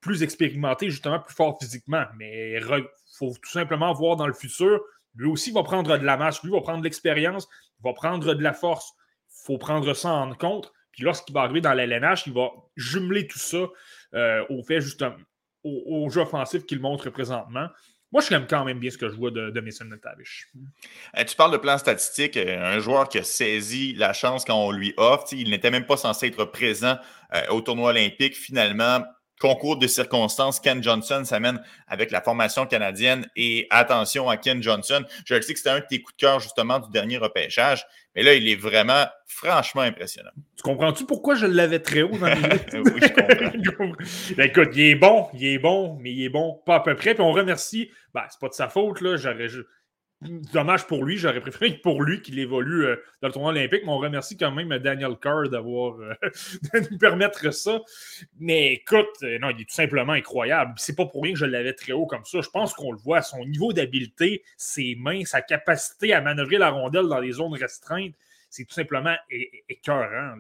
plus 0.02 0.22
expérimentés, 0.22 0.90
justement 0.90 1.20
plus 1.20 1.34
forts 1.34 1.56
physiquement. 1.58 2.04
Mais 2.18 2.60
il 2.60 2.86
faut 3.16 3.32
tout 3.42 3.50
simplement 3.50 3.94
voir 3.94 4.16
dans 4.16 4.26
le 4.26 4.34
futur. 4.34 4.78
Lui 5.14 5.28
aussi 5.28 5.50
va 5.52 5.62
prendre 5.62 5.96
de 5.98 6.04
la 6.04 6.16
masse, 6.16 6.42
lui 6.42 6.50
va 6.50 6.60
prendre 6.60 6.78
de 6.78 6.84
l'expérience, 6.84 7.48
va 7.82 7.92
prendre 7.92 8.34
de 8.34 8.42
la 8.42 8.52
force. 8.52 8.92
Il 9.28 9.46
faut 9.46 9.58
prendre 9.58 9.92
ça 9.94 10.10
en 10.10 10.34
compte. 10.34 10.72
Puis 10.92 11.04
lorsqu'il 11.04 11.34
va 11.34 11.42
arriver 11.42 11.60
dans 11.60 11.74
l'LNH, 11.74 12.26
il 12.26 12.32
va 12.32 12.50
jumeler 12.76 13.26
tout 13.26 13.38
ça 13.38 13.66
euh, 14.14 14.44
au 14.50 14.62
fait 14.62 14.80
justement 14.80 15.16
au, 15.64 16.10
jeu 16.10 16.22
offensif 16.22 16.66
qu'il 16.66 16.80
montre 16.80 17.08
présentement. 17.10 17.68
Moi, 18.10 18.20
je 18.20 18.28
l'aime 18.30 18.46
quand 18.46 18.64
même 18.64 18.78
bien 18.78 18.90
ce 18.90 18.98
que 18.98 19.08
je 19.08 19.14
vois 19.14 19.30
de, 19.30 19.50
de 19.50 19.60
Mason. 19.60 19.88
Euh, 19.90 21.24
tu 21.24 21.36
parles 21.36 21.52
de 21.52 21.56
plan 21.56 21.78
statistique, 21.78 22.36
euh, 22.36 22.62
un 22.62 22.78
joueur 22.78 23.08
qui 23.08 23.18
a 23.18 23.22
saisi 23.22 23.94
la 23.94 24.12
chance 24.12 24.44
quand 24.44 24.56
on 24.56 24.70
lui 24.70 24.92
offre. 24.98 25.28
Il 25.32 25.48
n'était 25.48 25.70
même 25.70 25.86
pas 25.86 25.96
censé 25.96 26.26
être 26.26 26.44
présent 26.44 26.98
au 27.48 27.62
tournoi 27.62 27.90
olympique. 27.90 28.36
Finalement, 28.36 29.02
concours 29.42 29.76
de 29.76 29.88
circonstances, 29.88 30.60
Ken 30.60 30.80
Johnson 30.80 31.24
s'amène 31.24 31.60
avec 31.88 32.12
la 32.12 32.22
formation 32.22 32.64
canadienne 32.64 33.26
et 33.34 33.66
attention 33.70 34.30
à 34.30 34.36
Ken 34.36 34.62
Johnson. 34.62 35.02
Je 35.26 35.34
le 35.34 35.42
sais 35.42 35.52
que 35.52 35.58
c'était 35.58 35.70
un 35.70 35.80
de 35.80 35.86
tes 35.88 36.00
coups 36.00 36.16
de 36.16 36.20
cœur 36.20 36.38
justement 36.38 36.78
du 36.78 36.88
dernier 36.90 37.18
repêchage, 37.18 37.84
mais 38.14 38.22
là, 38.22 38.34
il 38.34 38.48
est 38.48 38.54
vraiment 38.54 39.04
franchement 39.26 39.82
impressionnant. 39.82 40.30
Tu 40.56 40.62
comprends-tu 40.62 41.06
pourquoi 41.06 41.34
je 41.34 41.46
l'avais 41.46 41.80
très 41.80 42.02
haut 42.02 42.16
dans 42.16 42.26
les 42.26 42.34
Oui, 42.84 43.00
je 43.64 43.70
comprends. 43.70 44.04
Ben, 44.36 44.46
écoute, 44.46 44.68
il 44.74 44.82
est 44.82 44.94
bon, 44.94 45.26
il 45.34 45.44
est 45.44 45.58
bon, 45.58 45.98
mais 46.00 46.12
il 46.12 46.24
est 46.24 46.28
bon 46.28 46.60
pas 46.64 46.76
à 46.76 46.80
peu 46.80 46.94
près. 46.94 47.14
Puis 47.14 47.24
on 47.24 47.32
remercie, 47.32 47.90
ben, 48.14 48.22
c'est 48.30 48.40
pas 48.40 48.48
de 48.48 48.54
sa 48.54 48.68
faute, 48.68 49.00
là, 49.00 49.16
j'aurais 49.16 49.48
dommage 50.52 50.86
pour 50.86 51.04
lui. 51.04 51.16
J'aurais 51.16 51.40
préféré 51.40 51.72
pour 51.82 52.02
lui 52.02 52.22
qu'il 52.22 52.38
évolue 52.38 52.86
euh, 52.86 52.96
dans 53.20 53.28
le 53.28 53.32
tournoi 53.32 53.50
olympique, 53.50 53.82
mais 53.84 53.90
on 53.90 53.98
remercie 53.98 54.36
quand 54.36 54.50
même 54.50 54.76
Daniel 54.78 55.16
Carr 55.20 55.48
d'avoir 55.48 56.00
euh, 56.00 56.14
de 56.74 56.90
nous 56.90 56.98
permettre 56.98 57.52
ça. 57.52 57.80
Mais 58.38 58.74
écoute, 58.74 59.06
euh, 59.22 59.38
non, 59.38 59.50
il 59.50 59.62
est 59.62 59.64
tout 59.64 59.74
simplement 59.74 60.12
incroyable. 60.12 60.74
C'est 60.76 60.96
pas 60.96 61.06
pour 61.06 61.22
rien 61.22 61.32
que 61.32 61.38
je 61.38 61.46
l'avais 61.46 61.74
très 61.74 61.92
haut 61.92 62.06
comme 62.06 62.24
ça. 62.24 62.40
Je 62.40 62.48
pense 62.48 62.74
qu'on 62.74 62.92
le 62.92 62.98
voit, 62.98 63.22
son 63.22 63.44
niveau 63.44 63.72
d'habileté, 63.72 64.42
ses 64.56 64.96
mains, 64.98 65.24
sa 65.24 65.42
capacité 65.42 66.12
à 66.12 66.20
manœuvrer 66.20 66.58
la 66.58 66.70
rondelle 66.70 67.06
dans 67.08 67.20
les 67.20 67.32
zones 67.32 67.54
restreintes. 67.54 68.14
C'est 68.50 68.66
tout 68.66 68.74
simplement 68.74 69.16
écœurant. 69.66 70.36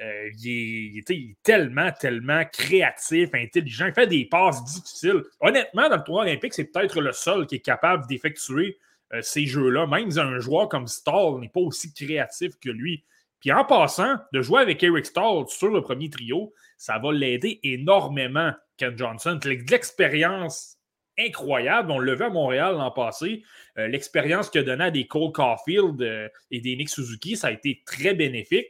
il, 0.00 0.98
est, 0.98 1.36
tellement, 1.44 1.92
tellement 1.92 2.44
créatif, 2.44 3.30
intelligent. 3.34 3.86
Il 3.86 3.94
fait 3.94 4.08
des 4.08 4.24
passes 4.24 4.64
difficiles. 4.64 5.22
Honnêtement, 5.38 5.88
dans 5.88 5.96
le 5.96 6.02
tournoi 6.02 6.22
olympique, 6.24 6.54
c'est 6.54 6.64
peut-être 6.64 7.00
le 7.00 7.12
seul 7.12 7.46
qui 7.46 7.54
est 7.54 7.60
capable 7.60 8.04
d'effectuer 8.08 8.76
euh, 9.12 9.20
ces 9.22 9.46
jeux-là. 9.46 9.86
Même 9.86 10.10
un 10.18 10.38
joueur 10.38 10.68
comme 10.68 10.86
Stall 10.86 11.40
n'est 11.40 11.48
pas 11.48 11.60
aussi 11.60 11.92
créatif 11.92 12.52
que 12.60 12.70
lui. 12.70 13.04
Puis 13.40 13.52
en 13.52 13.64
passant, 13.64 14.16
de 14.32 14.42
jouer 14.42 14.60
avec 14.60 14.82
Eric 14.82 15.06
Stall 15.06 15.44
sur 15.48 15.68
le 15.68 15.80
premier 15.82 16.10
trio, 16.10 16.52
ça 16.78 16.98
va 16.98 17.12
l'aider 17.12 17.60
énormément, 17.62 18.52
Ken 18.76 18.96
Johnson. 18.96 19.38
L'expérience 19.44 20.78
incroyable, 21.18 21.90
on 21.90 21.98
l'a 21.98 22.14
vu 22.14 22.24
à 22.24 22.30
Montréal 22.30 22.74
l'an 22.74 22.90
passé, 22.90 23.42
euh, 23.78 23.88
l'expérience 23.88 24.50
qu'il 24.50 24.60
a 24.60 24.64
donnée 24.64 24.84
à 24.84 24.90
des 24.90 25.06
Cole 25.06 25.32
Caulfield 25.32 26.00
euh, 26.02 26.28
et 26.50 26.60
des 26.60 26.76
Nick 26.76 26.90
Suzuki, 26.90 27.36
ça 27.36 27.48
a 27.48 27.52
été 27.52 27.82
très 27.86 28.14
bénéfique. 28.14 28.66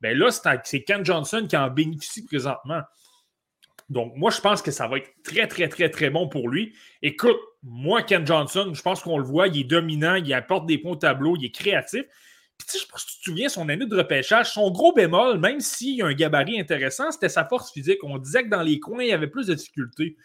Ben 0.00 0.16
là, 0.16 0.30
c'est 0.64 0.82
Ken 0.82 1.04
Johnson 1.04 1.46
qui 1.48 1.56
en 1.56 1.68
bénéficie 1.68 2.24
présentement. 2.24 2.80
Donc, 3.90 4.14
moi, 4.16 4.30
je 4.30 4.40
pense 4.40 4.62
que 4.62 4.70
ça 4.70 4.86
va 4.86 4.98
être 4.98 5.10
très, 5.24 5.48
très, 5.48 5.68
très, 5.68 5.90
très 5.90 6.10
bon 6.10 6.28
pour 6.28 6.48
lui. 6.48 6.74
Écoute, 7.02 7.36
moi, 7.64 8.02
Ken 8.02 8.24
Johnson, 8.24 8.70
je 8.72 8.82
pense 8.82 9.02
qu'on 9.02 9.18
le 9.18 9.24
voit, 9.24 9.48
il 9.48 9.60
est 9.60 9.64
dominant, 9.64 10.14
il 10.14 10.32
apporte 10.32 10.66
des 10.66 10.78
points 10.78 10.92
au 10.92 10.96
tableau, 10.96 11.36
il 11.36 11.44
est 11.44 11.54
créatif. 11.54 12.02
Puis, 12.56 12.68
tu 12.70 12.78
je 12.78 12.86
pense 12.86 13.04
tu 13.04 13.18
te 13.18 13.22
souviens, 13.24 13.48
son 13.48 13.68
année 13.68 13.86
de 13.86 13.96
repêchage, 13.96 14.52
son 14.52 14.70
gros 14.70 14.94
bémol, 14.94 15.38
même 15.40 15.58
s'il 15.58 15.96
y 15.96 16.02
a 16.02 16.06
un 16.06 16.14
gabarit 16.14 16.60
intéressant, 16.60 17.10
c'était 17.10 17.28
sa 17.28 17.44
force 17.44 17.72
physique. 17.72 17.98
On 18.04 18.18
disait 18.18 18.44
que 18.44 18.48
dans 18.48 18.62
les 18.62 18.78
coins, 18.78 19.02
il 19.02 19.08
y 19.08 19.12
avait 19.12 19.26
plus 19.26 19.48
de 19.48 19.54
difficultés. 19.54 20.16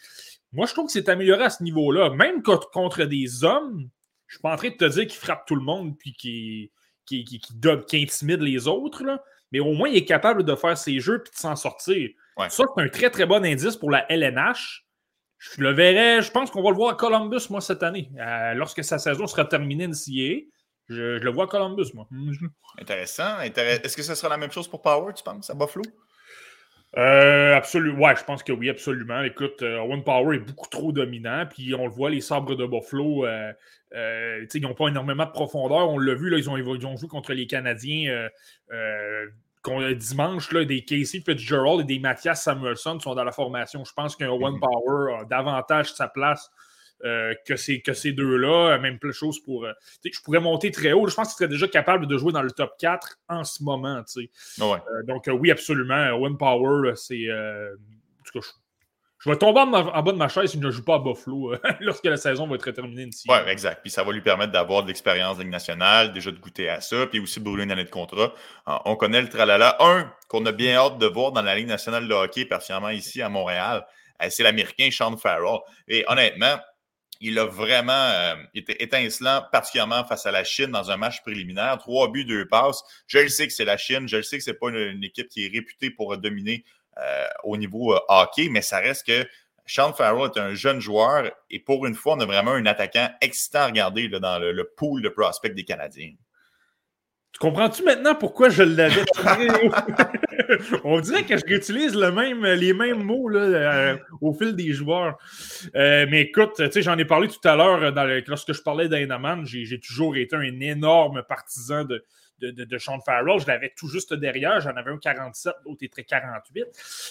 Moi, 0.51 0.67
je 0.67 0.73
trouve 0.73 0.85
que 0.85 0.91
c'est 0.91 1.09
amélioré 1.09 1.45
à 1.45 1.49
ce 1.49 1.63
niveau-là. 1.63 2.11
Même 2.11 2.43
contre 2.43 3.03
des 3.05 3.43
hommes, 3.43 3.89
je 4.27 4.35
ne 4.35 4.37
suis 4.37 4.41
pas 4.41 4.53
en 4.53 4.57
train 4.57 4.69
de 4.69 4.75
te 4.75 4.85
dire 4.85 5.07
qu'il 5.07 5.19
frappe 5.19 5.47
tout 5.47 5.55
le 5.55 5.63
monde 5.63 5.97
puis 5.97 6.13
qu'il 6.13 6.69
qui, 7.05 7.23
qui, 7.23 8.03
intimide 8.03 8.41
les 8.41 8.67
autres, 8.67 9.03
mais 9.51 9.59
au 9.59 9.73
moins, 9.73 9.89
il 9.89 9.95
est 9.95 10.05
capable 10.05 10.43
de 10.43 10.55
faire 10.55 10.77
ses 10.77 10.99
jeux 10.99 11.23
puis 11.23 11.31
de 11.31 11.37
s'en 11.37 11.55
sortir. 11.55 12.09
Ça, 12.37 12.49
c'est 12.49 12.81
un 12.81 12.89
très, 12.89 13.09
très 13.09 13.25
bon 13.25 13.43
indice 13.45 13.75
pour 13.77 13.91
la 13.91 14.11
LNH. 14.11 14.85
Je 15.37 15.61
le 15.61 15.71
verrai, 15.71 16.21
je 16.21 16.31
pense 16.31 16.49
qu'on 16.49 16.63
va 16.63 16.69
le 16.69 16.75
voir 16.75 16.93
à 16.93 16.95
Columbus, 16.95 17.47
moi, 17.49 17.61
cette 17.61 17.83
année. 17.83 18.09
Euh, 18.19 18.53
lorsque 18.53 18.83
sa 18.83 18.97
saison 18.97 19.27
sera 19.27 19.45
terminée 19.45 19.87
NCAA, 19.87 20.47
je, 20.87 21.17
je 21.17 21.23
le 21.23 21.29
vois 21.31 21.45
à 21.45 21.47
Columbus, 21.47 21.91
moi. 21.93 22.07
Intéressant. 22.81 23.39
Est-ce 23.41 23.95
que 23.95 24.03
ce 24.03 24.15
sera 24.15 24.29
la 24.29 24.37
même 24.37 24.51
chose 24.51 24.67
pour 24.67 24.81
Power, 24.81 25.13
tu 25.13 25.23
penses, 25.23 25.49
à 25.49 25.53
Buffalo? 25.53 25.83
Euh, 26.97 27.55
absolument. 27.55 28.05
Ouais, 28.05 28.15
je 28.15 28.23
pense 28.23 28.43
que 28.43 28.53
oui, 28.53 28.69
absolument. 28.69 29.21
Écoute, 29.23 29.61
euh, 29.61 29.79
Owen 29.79 30.03
Power 30.03 30.37
est 30.37 30.39
beaucoup 30.39 30.69
trop 30.69 30.91
dominant. 30.91 31.45
Puis 31.49 31.73
on 31.75 31.85
le 31.85 31.91
voit, 31.91 32.09
les 32.09 32.21
sabres 32.21 32.55
de 32.55 32.65
Buffalo, 32.65 33.25
euh, 33.25 33.53
ils 34.53 34.61
n'ont 34.61 34.73
pas 34.73 34.87
énormément 34.87 35.25
de 35.25 35.31
profondeur. 35.31 35.89
On 35.89 35.97
l'a 35.97 36.15
vu, 36.15 36.29
là, 36.29 36.37
ils, 36.37 36.49
ont, 36.49 36.57
ils 36.57 36.85
ont 36.85 36.95
joué 36.95 37.09
contre 37.09 37.33
les 37.33 37.47
Canadiens 37.47 38.29
dimanche, 39.95 40.51
là, 40.51 40.65
des 40.65 40.83
Casey 40.83 41.21
Fitzgerald 41.25 41.81
et 41.81 41.83
des 41.83 41.99
Mathias 41.99 42.43
Samuelson 42.43 42.99
sont 42.99 43.15
dans 43.15 43.23
la 43.23 43.31
formation. 43.31 43.83
Je 43.83 43.93
pense 43.93 44.15
qu'un 44.15 44.29
One 44.29 44.55
mhm. 44.55 44.59
Power 44.59 45.19
a 45.19 45.25
davantage 45.25 45.93
sa 45.93 46.07
place 46.07 46.51
euh, 47.03 47.33
que 47.45 47.55
ces, 47.55 47.81
que 47.81 47.93
ces 47.93 48.13
deux-là. 48.13 48.77
Même 48.79 48.99
chose 49.11 49.39
pour. 49.39 49.65
Euh, 49.65 49.73
je 50.03 50.19
pourrais 50.21 50.39
monter 50.39 50.71
très 50.71 50.93
haut. 50.93 51.07
Je 51.07 51.15
pense 51.15 51.29
qu'il 51.29 51.37
serait 51.37 51.49
déjà 51.49 51.67
capable 51.67 52.07
de 52.07 52.17
jouer 52.17 52.31
dans 52.31 52.41
le 52.41 52.51
top 52.51 52.71
4 52.79 53.19
en 53.27 53.43
ce 53.43 53.63
moment. 53.63 54.01
Euh, 54.59 55.03
donc, 55.07 55.29
oui, 55.31 55.51
absolument. 55.51 56.13
One 56.13 56.37
Power, 56.37 56.93
c'est. 56.95 57.25
Je 57.25 58.39
vais 59.29 59.37
tomber 59.37 59.61
en, 59.61 59.67
bas 59.69 60.11
de 60.11 60.17
ma 60.17 60.27
chaise 60.27 60.51
s'il 60.51 60.59
ne 60.59 60.69
joue 60.69 60.83
pas 60.83 60.95
à 60.95 60.99
Buffalo 60.99 61.53
euh, 61.53 61.59
lorsque 61.79 62.05
la 62.05 62.17
saison 62.17 62.47
va 62.47 62.55
être 62.55 62.71
terminée 62.71 63.03
ici. 63.03 63.27
Oui, 63.29 63.37
exact. 63.47 63.81
Puis 63.81 63.91
ça 63.91 64.03
va 64.03 64.11
lui 64.11 64.21
permettre 64.21 64.51
d'avoir 64.51 64.83
de 64.83 64.87
l'expérience 64.87 65.37
de 65.37 65.43
Ligue 65.43 65.51
nationale, 65.51 66.13
déjà 66.13 66.31
de 66.31 66.37
goûter 66.37 66.69
à 66.69 66.81
ça, 66.81 67.07
puis 67.07 67.19
aussi 67.19 67.39
brûler 67.39 67.63
une 67.63 67.71
année 67.71 67.83
de 67.83 67.89
contrat. 67.89 68.33
On 68.85 68.95
connaît 68.95 69.21
le 69.21 69.29
tralala. 69.29 69.77
Un 69.79 70.11
qu'on 70.27 70.45
a 70.45 70.51
bien 70.51 70.75
hâte 70.75 70.97
de 70.97 71.07
voir 71.07 71.31
dans 71.31 71.41
la 71.41 71.55
Ligue 71.55 71.67
nationale 71.67 72.07
de 72.07 72.13
hockey, 72.13 72.45
particulièrement 72.45 72.89
ici 72.89 73.21
à 73.21 73.29
Montréal, 73.29 73.85
euh, 74.21 74.27
c'est 74.29 74.43
l'Américain 74.43 74.89
Sean 74.91 75.17
Farrell. 75.17 75.59
Et 75.87 76.05
honnêtement, 76.07 76.57
il 77.21 77.39
a 77.39 77.45
vraiment 77.45 77.91
euh, 77.93 78.35
été 78.53 78.81
étincelant, 78.83 79.43
particulièrement 79.51 80.03
face 80.03 80.25
à 80.25 80.31
la 80.31 80.43
Chine 80.43 80.71
dans 80.71 80.91
un 80.91 80.97
match 80.97 81.21
préliminaire. 81.21 81.77
Trois 81.77 82.11
buts, 82.11 82.25
deux 82.25 82.47
passes. 82.47 82.83
Je 83.07 83.19
le 83.19 83.29
sais 83.29 83.47
que 83.47 83.53
c'est 83.53 83.65
la 83.65 83.77
Chine. 83.77 84.07
Je 84.07 84.17
le 84.17 84.23
sais 84.23 84.37
que 84.37 84.43
c'est 84.43 84.59
pas 84.59 84.69
une, 84.69 85.03
équipe 85.03 85.29
qui 85.29 85.45
est 85.45 85.49
réputée 85.51 85.89
pour 85.89 86.17
dominer 86.17 86.63
au 87.43 87.57
niveau 87.57 87.93
euh, 87.93 87.99
hockey, 88.09 88.49
mais 88.49 88.61
ça 88.61 88.79
reste 88.79 89.07
que 89.07 89.27
Sean 89.65 89.93
Farrell 89.93 90.29
est 90.33 90.39
un 90.39 90.53
jeune 90.53 90.79
joueur 90.79 91.31
et 91.49 91.59
pour 91.59 91.85
une 91.85 91.95
fois, 91.95 92.13
on 92.15 92.19
a 92.19 92.25
vraiment 92.25 92.51
un 92.51 92.65
attaquant 92.65 93.09
excitant 93.21 93.59
à 93.59 93.65
regarder 93.67 94.07
dans 94.09 94.39
le, 94.39 94.71
pool 94.77 95.01
de 95.01 95.09
prospects 95.09 95.53
des 95.53 95.63
Canadiens. 95.63 96.13
Tu 97.33 97.39
comprends-tu 97.39 97.83
maintenant 97.83 98.15
pourquoi 98.15 98.49
je 98.49 98.63
l'avais 98.63 99.03
On 100.85 101.01
dirait 101.01 101.23
que 101.23 101.35
je 101.37 101.43
réutilise 101.45 101.93
le 101.93 102.11
même, 102.11 102.45
les 102.45 102.71
mêmes 102.71 103.03
mots 103.03 103.29
euh, 103.29 103.97
au 104.21 104.33
fil 104.33 104.55
des 104.55 104.71
joueurs. 104.71 105.17
Euh, 105.75 106.05
mais 106.09 106.21
écoute, 106.21 106.61
j'en 106.77 106.97
ai 106.97 107.03
parlé 107.03 107.27
tout 107.27 107.45
à 107.45 107.57
l'heure 107.57 107.93
lorsque 108.27 108.53
je 108.53 108.61
parlais 108.61 108.87
d'Einaman. 108.87 109.45
J'ai 109.45 109.79
toujours 109.81 110.15
été 110.15 110.35
un 110.35 110.59
énorme 110.61 111.23
partisan 111.27 111.83
de, 111.83 112.05
de, 112.39 112.51
de, 112.51 112.77
Sean 112.77 112.99
Farrell. 113.01 113.39
Je 113.39 113.47
l'avais 113.47 113.73
tout 113.75 113.87
juste 113.87 114.13
derrière. 114.13 114.61
J'en 114.61 114.75
avais 114.75 114.91
un 114.91 114.97
47, 114.97 115.53
l'autre 115.65 115.83
était 115.83 116.03
48. 116.03 116.65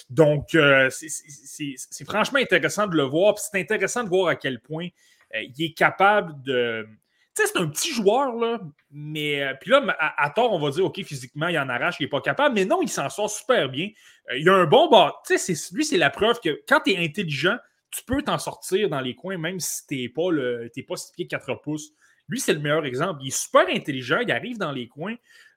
Donc, 0.09 0.55
euh, 0.55 0.89
c'est 0.89 2.05
franchement 2.05 2.39
intéressant 2.39 2.87
de 2.87 2.95
le 2.95 3.03
voir. 3.03 3.37
C'est 3.37 3.59
intéressant 3.59 4.03
de 4.03 4.09
voir 4.09 4.29
à 4.29 4.35
quel 4.35 4.59
point 4.59 4.87
il 5.33 5.65
est 5.65 5.73
capable 5.73 6.41
de 6.43 6.87
tu 7.35 7.43
sais, 7.43 7.51
c'est 7.53 7.59
un 7.59 7.67
petit 7.67 7.91
joueur, 7.91 8.33
là, 8.33 8.59
mais 8.91 9.43
euh, 9.43 9.53
puis 9.59 9.69
là, 9.69 9.83
à, 9.99 10.29
tort, 10.29 10.53
on 10.53 10.59
va 10.59 10.69
dire, 10.69 10.85
OK, 10.85 11.03
physiquement, 11.03 11.49
il 11.49 11.59
en 11.59 11.67
arrache, 11.67 11.97
il 11.99 12.03
n'est 12.03 12.09
pas 12.09 12.21
capable, 12.21 12.55
mais 12.55 12.63
non, 12.63 12.81
il 12.81 12.87
s'en 12.87 13.09
sort 13.09 13.29
super 13.29 13.67
bien. 13.67 13.89
Euh, 14.31 14.37
il 14.37 14.47
a 14.47 14.53
un 14.53 14.65
bon 14.65 14.89
bas. 14.89 15.21
Tu 15.27 15.37
sais, 15.37 15.53
lui, 15.73 15.83
c'est 15.83 15.97
la 15.97 16.09
preuve 16.09 16.39
que 16.39 16.61
quand 16.65 16.79
tu 16.85 16.93
es 16.93 16.97
intelligent, 16.97 17.57
tu 17.91 18.03
peux 18.05 18.21
t'en 18.21 18.37
sortir 18.37 18.87
dans 18.87 19.01
les 19.01 19.15
coins, 19.15 19.37
même 19.37 19.59
si 19.59 19.85
tu 19.85 19.97
n'es 19.97 20.09
pas, 20.09 20.31
le, 20.31 20.71
pas 20.87 20.95
6 20.95 21.11
pieds 21.11 21.27
4 21.27 21.55
pouces. 21.55 21.91
Lui, 22.27 22.39
c'est 22.39 22.53
le 22.53 22.59
meilleur 22.59 22.85
exemple. 22.85 23.19
Il 23.23 23.27
est 23.27 23.37
super 23.37 23.67
intelligent, 23.69 24.19
il 24.19 24.31
arrive 24.31 24.57
dans 24.57 24.71
les 24.71 24.87
coins. 24.87 25.15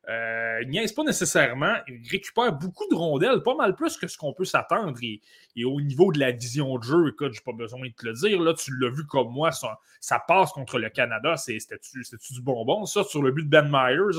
Euh, 0.08 0.60
il 0.62 0.70
niaise 0.70 0.92
pas 0.92 1.04
nécessairement. 1.04 1.74
Il 1.86 2.08
récupère 2.08 2.52
beaucoup 2.52 2.86
de 2.90 2.94
rondelles, 2.94 3.42
pas 3.42 3.54
mal 3.54 3.74
plus 3.74 3.98
que 3.98 4.08
ce 4.08 4.16
qu'on 4.16 4.32
peut 4.32 4.46
s'attendre. 4.46 4.96
Et, 5.02 5.20
au 5.64 5.80
niveau 5.80 6.12
de 6.12 6.18
la 6.18 6.30
vision 6.30 6.78
de 6.78 6.82
jeu, 6.82 7.08
écoute, 7.08 7.32
j'ai 7.34 7.42
pas 7.44 7.52
besoin 7.52 7.86
de 7.86 7.92
te 7.92 8.06
le 8.06 8.14
dire. 8.14 8.40
Là, 8.40 8.54
tu 8.54 8.72
l'as 8.78 8.90
vu 8.90 9.04
comme 9.04 9.30
moi, 9.30 9.50
ça, 9.52 9.78
passe 10.26 10.52
contre 10.52 10.78
le 10.78 10.88
Canada. 10.88 11.36
C'était-tu 11.36 12.32
du 12.32 12.42
bonbon, 12.42 12.86
ça, 12.86 13.04
sur 13.04 13.22
le 13.22 13.32
but 13.32 13.44
de 13.44 13.50
Ben 13.50 13.68
Myers? 13.70 14.18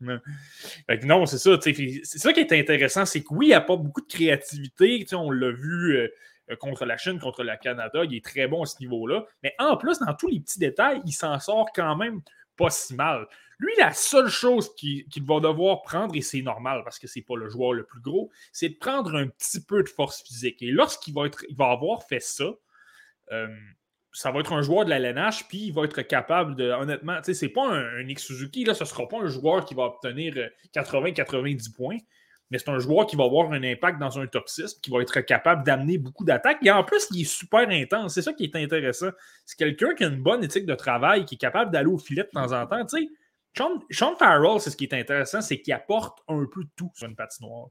non, 1.04 1.26
c'est 1.26 1.38
ça. 1.38 1.58
C'est 1.60 2.18
ça 2.18 2.32
qui 2.32 2.40
est 2.40 2.52
intéressant, 2.52 3.04
c'est 3.04 3.22
que 3.22 3.32
oui, 3.32 3.46
il 3.46 3.50
n'y 3.50 3.54
a 3.54 3.60
pas 3.60 3.76
beaucoup 3.76 4.00
de 4.00 4.08
créativité. 4.12 5.06
On 5.12 5.30
l'a 5.30 5.52
vu 5.52 5.96
euh, 5.96 6.08
contre 6.58 6.84
la 6.84 6.96
Chine, 6.96 7.18
contre 7.18 7.42
le 7.42 7.56
Canada. 7.60 8.04
Il 8.04 8.14
est 8.14 8.24
très 8.24 8.46
bon 8.46 8.62
à 8.62 8.66
ce 8.66 8.80
niveau-là. 8.80 9.24
Mais 9.42 9.54
en 9.58 9.76
plus, 9.76 9.98
dans 9.98 10.14
tous 10.14 10.28
les 10.28 10.40
petits 10.40 10.58
détails, 10.58 11.00
il 11.04 11.12
s'en 11.12 11.38
sort 11.38 11.68
quand 11.74 11.96
même 11.96 12.20
pas 12.56 12.70
si 12.70 12.94
mal. 12.94 13.26
Lui, 13.58 13.72
la 13.78 13.92
seule 13.92 14.28
chose 14.28 14.74
qu'il 14.74 15.04
va 15.26 15.40
devoir 15.40 15.82
prendre, 15.82 16.14
et 16.16 16.22
c'est 16.22 16.40
normal 16.40 16.82
parce 16.82 16.98
que 16.98 17.06
c'est 17.06 17.22
pas 17.22 17.36
le 17.36 17.48
joueur 17.48 17.74
le 17.74 17.84
plus 17.84 18.00
gros, 18.00 18.30
c'est 18.52 18.70
de 18.70 18.74
prendre 18.76 19.14
un 19.14 19.26
petit 19.26 19.62
peu 19.62 19.82
de 19.82 19.88
force 19.88 20.22
physique. 20.22 20.62
Et 20.62 20.70
lorsqu'il 20.70 21.12
va, 21.12 21.24
va 21.56 21.70
avoir 21.70 22.02
fait 22.04 22.20
ça, 22.20 22.50
euh, 23.32 23.48
ça 24.12 24.30
va 24.30 24.40
être 24.40 24.52
un 24.52 24.62
joueur 24.62 24.84
de 24.84 24.90
la 24.90 24.96
LNH, 24.96 25.46
puis 25.48 25.66
il 25.66 25.72
va 25.72 25.84
être 25.84 26.02
capable 26.02 26.56
de. 26.56 26.70
Honnêtement, 26.70 27.18
tu 27.18 27.26
sais, 27.26 27.34
c'est 27.34 27.48
pas 27.48 27.68
un, 27.68 27.98
un, 27.98 28.02
Nick 28.02 28.18
Suzuki, 28.18 28.64
là, 28.64 28.74
ce 28.74 28.84
sera 28.84 29.06
pas 29.06 29.18
un 29.18 29.28
joueur 29.28 29.64
qui 29.64 29.74
va 29.74 29.84
obtenir 29.84 30.34
80-90 30.74 31.68
euh, 31.68 31.72
points, 31.76 31.98
mais 32.50 32.58
c'est 32.58 32.68
un 32.68 32.78
joueur 32.78 33.06
qui 33.06 33.16
va 33.16 33.24
avoir 33.24 33.52
un 33.52 33.62
impact 33.62 33.98
dans 34.00 34.18
un 34.18 34.26
top 34.26 34.48
6, 34.48 34.74
qui 34.82 34.90
va 34.90 35.00
être 35.00 35.20
capable 35.20 35.64
d'amener 35.64 35.98
beaucoup 35.98 36.24
d'attaques. 36.24 36.58
Et 36.64 36.70
en 36.70 36.82
plus, 36.82 37.06
il 37.12 37.22
est 37.22 37.24
super 37.24 37.68
intense. 37.68 38.14
C'est 38.14 38.22
ça 38.22 38.32
qui 38.32 38.44
est 38.44 38.56
intéressant. 38.56 39.10
C'est 39.46 39.56
quelqu'un 39.56 39.94
qui 39.94 40.04
a 40.04 40.08
une 40.08 40.22
bonne 40.22 40.42
éthique 40.42 40.66
de 40.66 40.74
travail, 40.74 41.24
qui 41.24 41.36
est 41.36 41.38
capable 41.38 41.70
d'aller 41.70 41.90
au 41.90 41.98
filet 41.98 42.24
de 42.24 42.28
temps 42.28 42.52
en 42.52 42.66
temps. 42.66 42.84
Sean, 43.90 44.16
Farrell, 44.16 44.60
c'est 44.60 44.70
ce 44.70 44.76
qui 44.76 44.84
est 44.84 44.94
intéressant, 44.94 45.40
c'est 45.40 45.60
qu'il 45.60 45.72
apporte 45.72 46.20
un 46.28 46.46
peu 46.52 46.62
tout 46.76 46.90
sur 46.94 47.08
une 47.08 47.16
patinoire. 47.16 47.68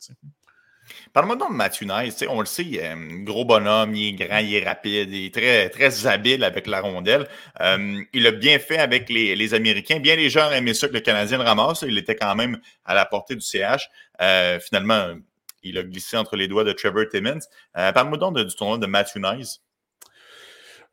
Parle-moi 1.14 1.36
donc 1.36 1.52
de 1.52 1.56
Matthew 1.56 1.84
Nice. 1.84 2.24
On 2.28 2.40
le 2.40 2.46
sait, 2.46 2.86
un 2.86 3.24
gros 3.24 3.46
bonhomme, 3.46 3.96
il 3.96 4.10
est 4.10 4.28
grand, 4.28 4.38
il 4.38 4.56
est 4.56 4.64
rapide, 4.64 5.12
il 5.12 5.26
est 5.26 5.72
très, 5.72 6.08
habile 6.08 6.44
avec 6.44 6.68
la 6.68 6.82
rondelle. 6.82 7.28
Euh, 7.62 8.02
il 8.14 8.28
a 8.28 8.32
bien 8.32 8.60
fait 8.60 8.78
avec 8.78 9.10
les, 9.10 9.54
Américains. 9.54 10.00
Bien 10.00 10.16
les 10.16 10.30
gens 10.30 10.52
aimaient 10.52 10.74
ça 10.74 10.88
que 10.88 10.94
le 10.94 11.00
Canadien 11.00 11.38
le 11.38 11.44
ramasse. 11.44 11.84
Il 11.88 11.98
était 11.98 12.16
quand 12.16 12.36
même 12.36 12.60
à 12.86 12.94
la 12.94 13.06
portée 13.06 13.36
du 13.36 13.42
CH. 13.42 13.90
Euh, 14.22 14.60
finalement, 14.60 15.16
il 15.64 15.78
a 15.78 15.84
glissé 15.84 16.18
entre 16.18 16.36
les 16.36 16.48
doigts 16.48 16.64
de 16.64 16.74
Trevor 16.74 17.06
Timmons. 17.10 17.40
Euh, 17.78 17.92
parle-moi 17.92 18.18
donc 18.18 18.38
du 18.38 18.56
tournoi 18.56 18.78
de 18.78 18.86
Matthew 18.86 19.18
Nice. 19.18 19.62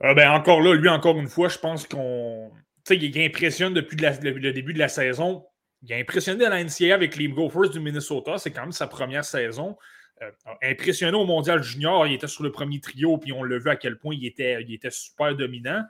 ben 0.01 0.31
encore 0.31 0.61
là, 0.61 0.75
lui, 0.75 0.89
encore 0.89 1.19
une 1.19 1.29
fois, 1.29 1.49
je 1.49 1.59
pense 1.59 1.87
qu'on 1.87 2.51
sais, 2.87 2.97
il 2.97 3.21
impressionne 3.21 3.75
depuis 3.75 3.97
le, 3.97 4.53
début 4.53 4.73
de 4.73 4.79
la 4.79 4.89
saison. 4.89 5.45
Il 5.87 5.93
a 5.93 5.99
impressionné 5.99 6.45
à 6.45 6.49
la 6.49 6.65
NCAA 6.65 6.95
avec 6.95 7.17
les 7.17 7.29
Gophers 7.29 7.71
du 7.71 7.79
Minnesota. 7.79 8.39
C'est 8.39 8.51
quand 8.51 8.63
même 8.63 8.73
sa 8.73 8.89
première 8.89 9.25
saison. 9.25 9.77
Euh, 10.23 10.31
impressionné 10.63 11.17
au 11.17 11.25
Mondial 11.25 11.63
Junior, 11.63 12.07
il 12.07 12.15
était 12.15 12.27
sur 12.27 12.43
le 12.43 12.51
premier 12.51 12.81
trio, 12.81 13.19
puis 13.19 13.33
on 13.33 13.45
l'a 13.45 13.59
vu 13.59 13.71
à 13.71 13.77
quel 13.77 13.99
point 13.99 14.15
il 14.15 14.27
était, 14.27 14.63
il 14.63 14.75
était 14.75 14.91
super 14.91 15.37
dominant. 15.37 15.83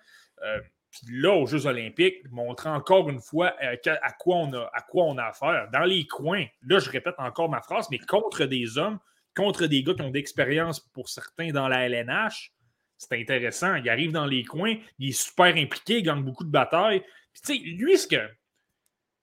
Euh, 0.42 0.60
puis 0.90 1.20
là, 1.20 1.32
aux 1.32 1.46
Jeux 1.46 1.66
Olympiques, 1.66 2.28
montrant 2.30 2.74
encore 2.74 3.08
une 3.08 3.20
fois 3.20 3.54
euh, 3.62 3.76
à, 4.02 4.12
quoi 4.12 4.36
on 4.36 4.52
a, 4.52 4.70
à 4.74 4.82
quoi 4.82 5.04
on 5.04 5.16
a 5.16 5.24
affaire. 5.24 5.68
Dans 5.72 5.84
les 5.84 6.06
coins, 6.06 6.44
là, 6.62 6.78
je 6.78 6.90
répète 6.90 7.14
encore 7.18 7.48
ma 7.48 7.62
phrase, 7.62 7.88
mais 7.90 7.98
contre 7.98 8.44
des 8.44 8.76
hommes, 8.76 8.98
contre 9.34 9.66
des 9.66 9.82
gars 9.82 9.94
qui 9.94 10.02
ont 10.02 10.10
d'expérience 10.10 10.80
pour 10.80 11.08
certains 11.08 11.52
dans 11.52 11.68
la 11.68 11.86
LNH, 11.88 12.52
c'est 12.98 13.12
intéressant. 13.12 13.76
Il 13.76 13.88
arrive 13.88 14.12
dans 14.12 14.26
les 14.26 14.44
coins, 14.44 14.76
il 14.98 15.10
est 15.10 15.12
super 15.12 15.54
impliqué, 15.56 15.98
il 15.98 16.02
gagne 16.02 16.22
beaucoup 16.22 16.44
de 16.44 16.50
batailles. 16.50 17.00
Puis, 17.32 17.42
tu 17.42 17.54
sais, 17.54 17.76
lui, 17.76 17.96
ce 17.96 18.06
que. 18.08 18.28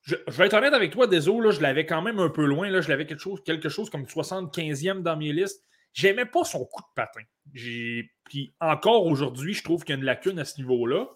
Je, 0.03 0.15
vais 0.27 0.47
être 0.47 0.53
honnête 0.53 0.73
avec 0.73 0.91
toi, 0.91 1.07
désolé, 1.07 1.47
là, 1.47 1.51
je 1.51 1.61
l'avais 1.61 1.85
quand 1.85 2.01
même 2.01 2.19
un 2.19 2.29
peu 2.29 2.45
loin. 2.45 2.69
Là, 2.69 2.81
je 2.81 2.89
l'avais 2.89 3.05
quelque 3.05 3.21
chose, 3.21 3.41
quelque 3.45 3.69
chose 3.69 3.89
comme 3.89 4.03
75e 4.03 5.01
dans 5.01 5.15
mes 5.15 5.31
listes. 5.31 5.63
J'aimais 5.93 6.25
pas 6.25 6.43
son 6.43 6.65
coup 6.65 6.81
de 6.81 6.93
patin. 6.95 7.21
Puis 7.53 8.53
encore 8.59 9.05
aujourd'hui, 9.05 9.53
je 9.53 9.63
trouve 9.63 9.83
qu'il 9.83 9.93
y 9.93 9.97
a 9.97 9.99
une 9.99 10.05
lacune 10.05 10.39
à 10.39 10.45
ce 10.45 10.59
niveau-là. 10.59 11.07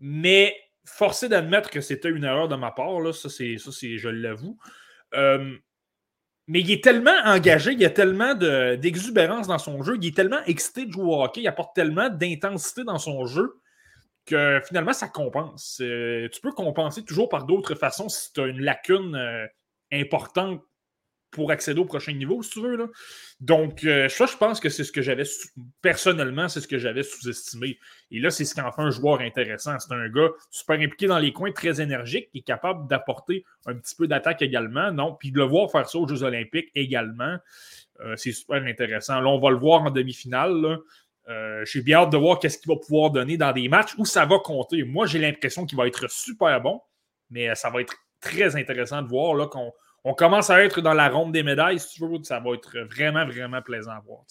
Mais 0.00 0.54
forcé 0.84 1.28
d'admettre 1.28 1.70
que 1.70 1.80
c'était 1.80 2.10
une 2.10 2.24
erreur 2.24 2.48
de 2.48 2.56
ma 2.56 2.70
part, 2.70 3.00
là, 3.00 3.12
ça, 3.12 3.28
c'est, 3.28 3.56
ça 3.58 3.72
c'est, 3.72 3.98
je 3.98 4.08
l'avoue. 4.08 4.58
Euh, 5.14 5.56
mais 6.46 6.60
il 6.60 6.70
est 6.70 6.82
tellement 6.82 7.16
engagé, 7.24 7.72
il 7.72 7.80
y 7.80 7.84
a 7.84 7.90
tellement 7.90 8.34
d'exubérance 8.34 9.46
dans 9.46 9.58
son 9.58 9.82
jeu, 9.82 9.98
il 10.00 10.08
est 10.08 10.16
tellement 10.16 10.42
excité 10.46 10.86
de 10.86 10.92
jouer 10.92 11.04
au 11.04 11.22
hockey, 11.22 11.42
il 11.42 11.48
apporte 11.48 11.74
tellement 11.74 12.08
d'intensité 12.08 12.84
dans 12.84 12.98
son 12.98 13.26
jeu 13.26 13.60
que 14.28 14.60
finalement, 14.66 14.92
ça 14.92 15.08
compense. 15.08 15.80
Euh, 15.82 16.28
tu 16.32 16.40
peux 16.40 16.52
compenser 16.52 17.04
toujours 17.04 17.28
par 17.28 17.44
d'autres 17.44 17.74
façons 17.74 18.08
si 18.08 18.32
tu 18.32 18.40
as 18.40 18.46
une 18.46 18.60
lacune 18.60 19.14
euh, 19.14 19.46
importante 19.92 20.60
pour 21.30 21.50
accéder 21.50 21.78
au 21.80 21.84
prochain 21.84 22.12
niveau, 22.12 22.42
si 22.42 22.50
tu 22.50 22.62
veux. 22.62 22.90
Donc, 23.40 23.84
euh, 23.84 24.08
ça, 24.08 24.24
je 24.24 24.36
pense 24.36 24.60
que 24.60 24.70
c'est 24.70 24.84
ce 24.84 24.92
que 24.92 25.02
j'avais, 25.02 25.24
personnellement, 25.82 26.48
c'est 26.48 26.60
ce 26.60 26.68
que 26.68 26.78
j'avais 26.78 27.02
sous-estimé. 27.02 27.78
Et 28.10 28.18
là, 28.18 28.30
c'est 28.30 28.46
ce 28.46 28.54
qui 28.54 28.60
en 28.62 28.72
fait 28.72 28.80
un 28.80 28.90
joueur 28.90 29.20
intéressant. 29.20 29.78
C'est 29.78 29.92
un 29.92 30.08
gars 30.08 30.30
super 30.50 30.76
impliqué 30.76 31.06
dans 31.06 31.18
les 31.18 31.32
coins, 31.32 31.52
très 31.52 31.82
énergique, 31.82 32.30
qui 32.30 32.38
est 32.38 32.42
capable 32.42 32.88
d'apporter 32.88 33.44
un 33.66 33.74
petit 33.74 33.94
peu 33.94 34.06
d'attaque 34.06 34.40
également. 34.40 34.90
Non, 34.90 35.14
puis 35.14 35.30
de 35.30 35.38
le 35.38 35.44
voir 35.44 35.70
faire 35.70 35.88
ça 35.88 35.98
aux 35.98 36.08
Jeux 36.08 36.22
Olympiques 36.22 36.70
également, 36.74 37.36
c'est 38.14 38.30
super 38.30 38.62
intéressant. 38.62 39.20
Là, 39.20 39.28
on 39.28 39.40
va 39.40 39.50
le 39.50 39.56
voir 39.56 39.82
en 39.82 39.90
demi-finale. 39.90 40.78
Euh, 41.28 41.64
j'ai 41.64 41.82
bien 41.82 41.98
hâte 41.98 42.10
de 42.10 42.16
voir 42.16 42.38
qu'est-ce 42.38 42.58
qu'il 42.58 42.68
va 42.72 42.76
pouvoir 42.76 43.10
donner 43.10 43.36
dans 43.36 43.52
des 43.52 43.68
matchs 43.68 43.94
où 43.98 44.04
ça 44.04 44.24
va 44.24 44.38
compter. 44.38 44.82
Moi, 44.84 45.06
j'ai 45.06 45.18
l'impression 45.18 45.66
qu'il 45.66 45.76
va 45.76 45.86
être 45.86 46.10
super 46.10 46.60
bon, 46.60 46.80
mais 47.30 47.54
ça 47.54 47.70
va 47.70 47.80
être 47.80 47.94
très 48.20 48.56
intéressant 48.56 49.02
de 49.02 49.08
voir 49.08 49.34
là, 49.34 49.46
qu'on 49.46 49.72
on 50.04 50.14
commence 50.14 50.48
à 50.50 50.62
être 50.64 50.80
dans 50.80 50.94
la 50.94 51.08
ronde 51.08 51.32
des 51.32 51.42
médailles, 51.42 51.78
si 51.78 51.96
tu 51.96 52.00
veux. 52.00 52.22
Ça 52.22 52.40
va 52.40 52.54
être 52.54 52.78
vraiment, 52.78 53.26
vraiment 53.26 53.60
plaisant 53.60 53.92
à 53.92 54.00
voir. 54.00 54.22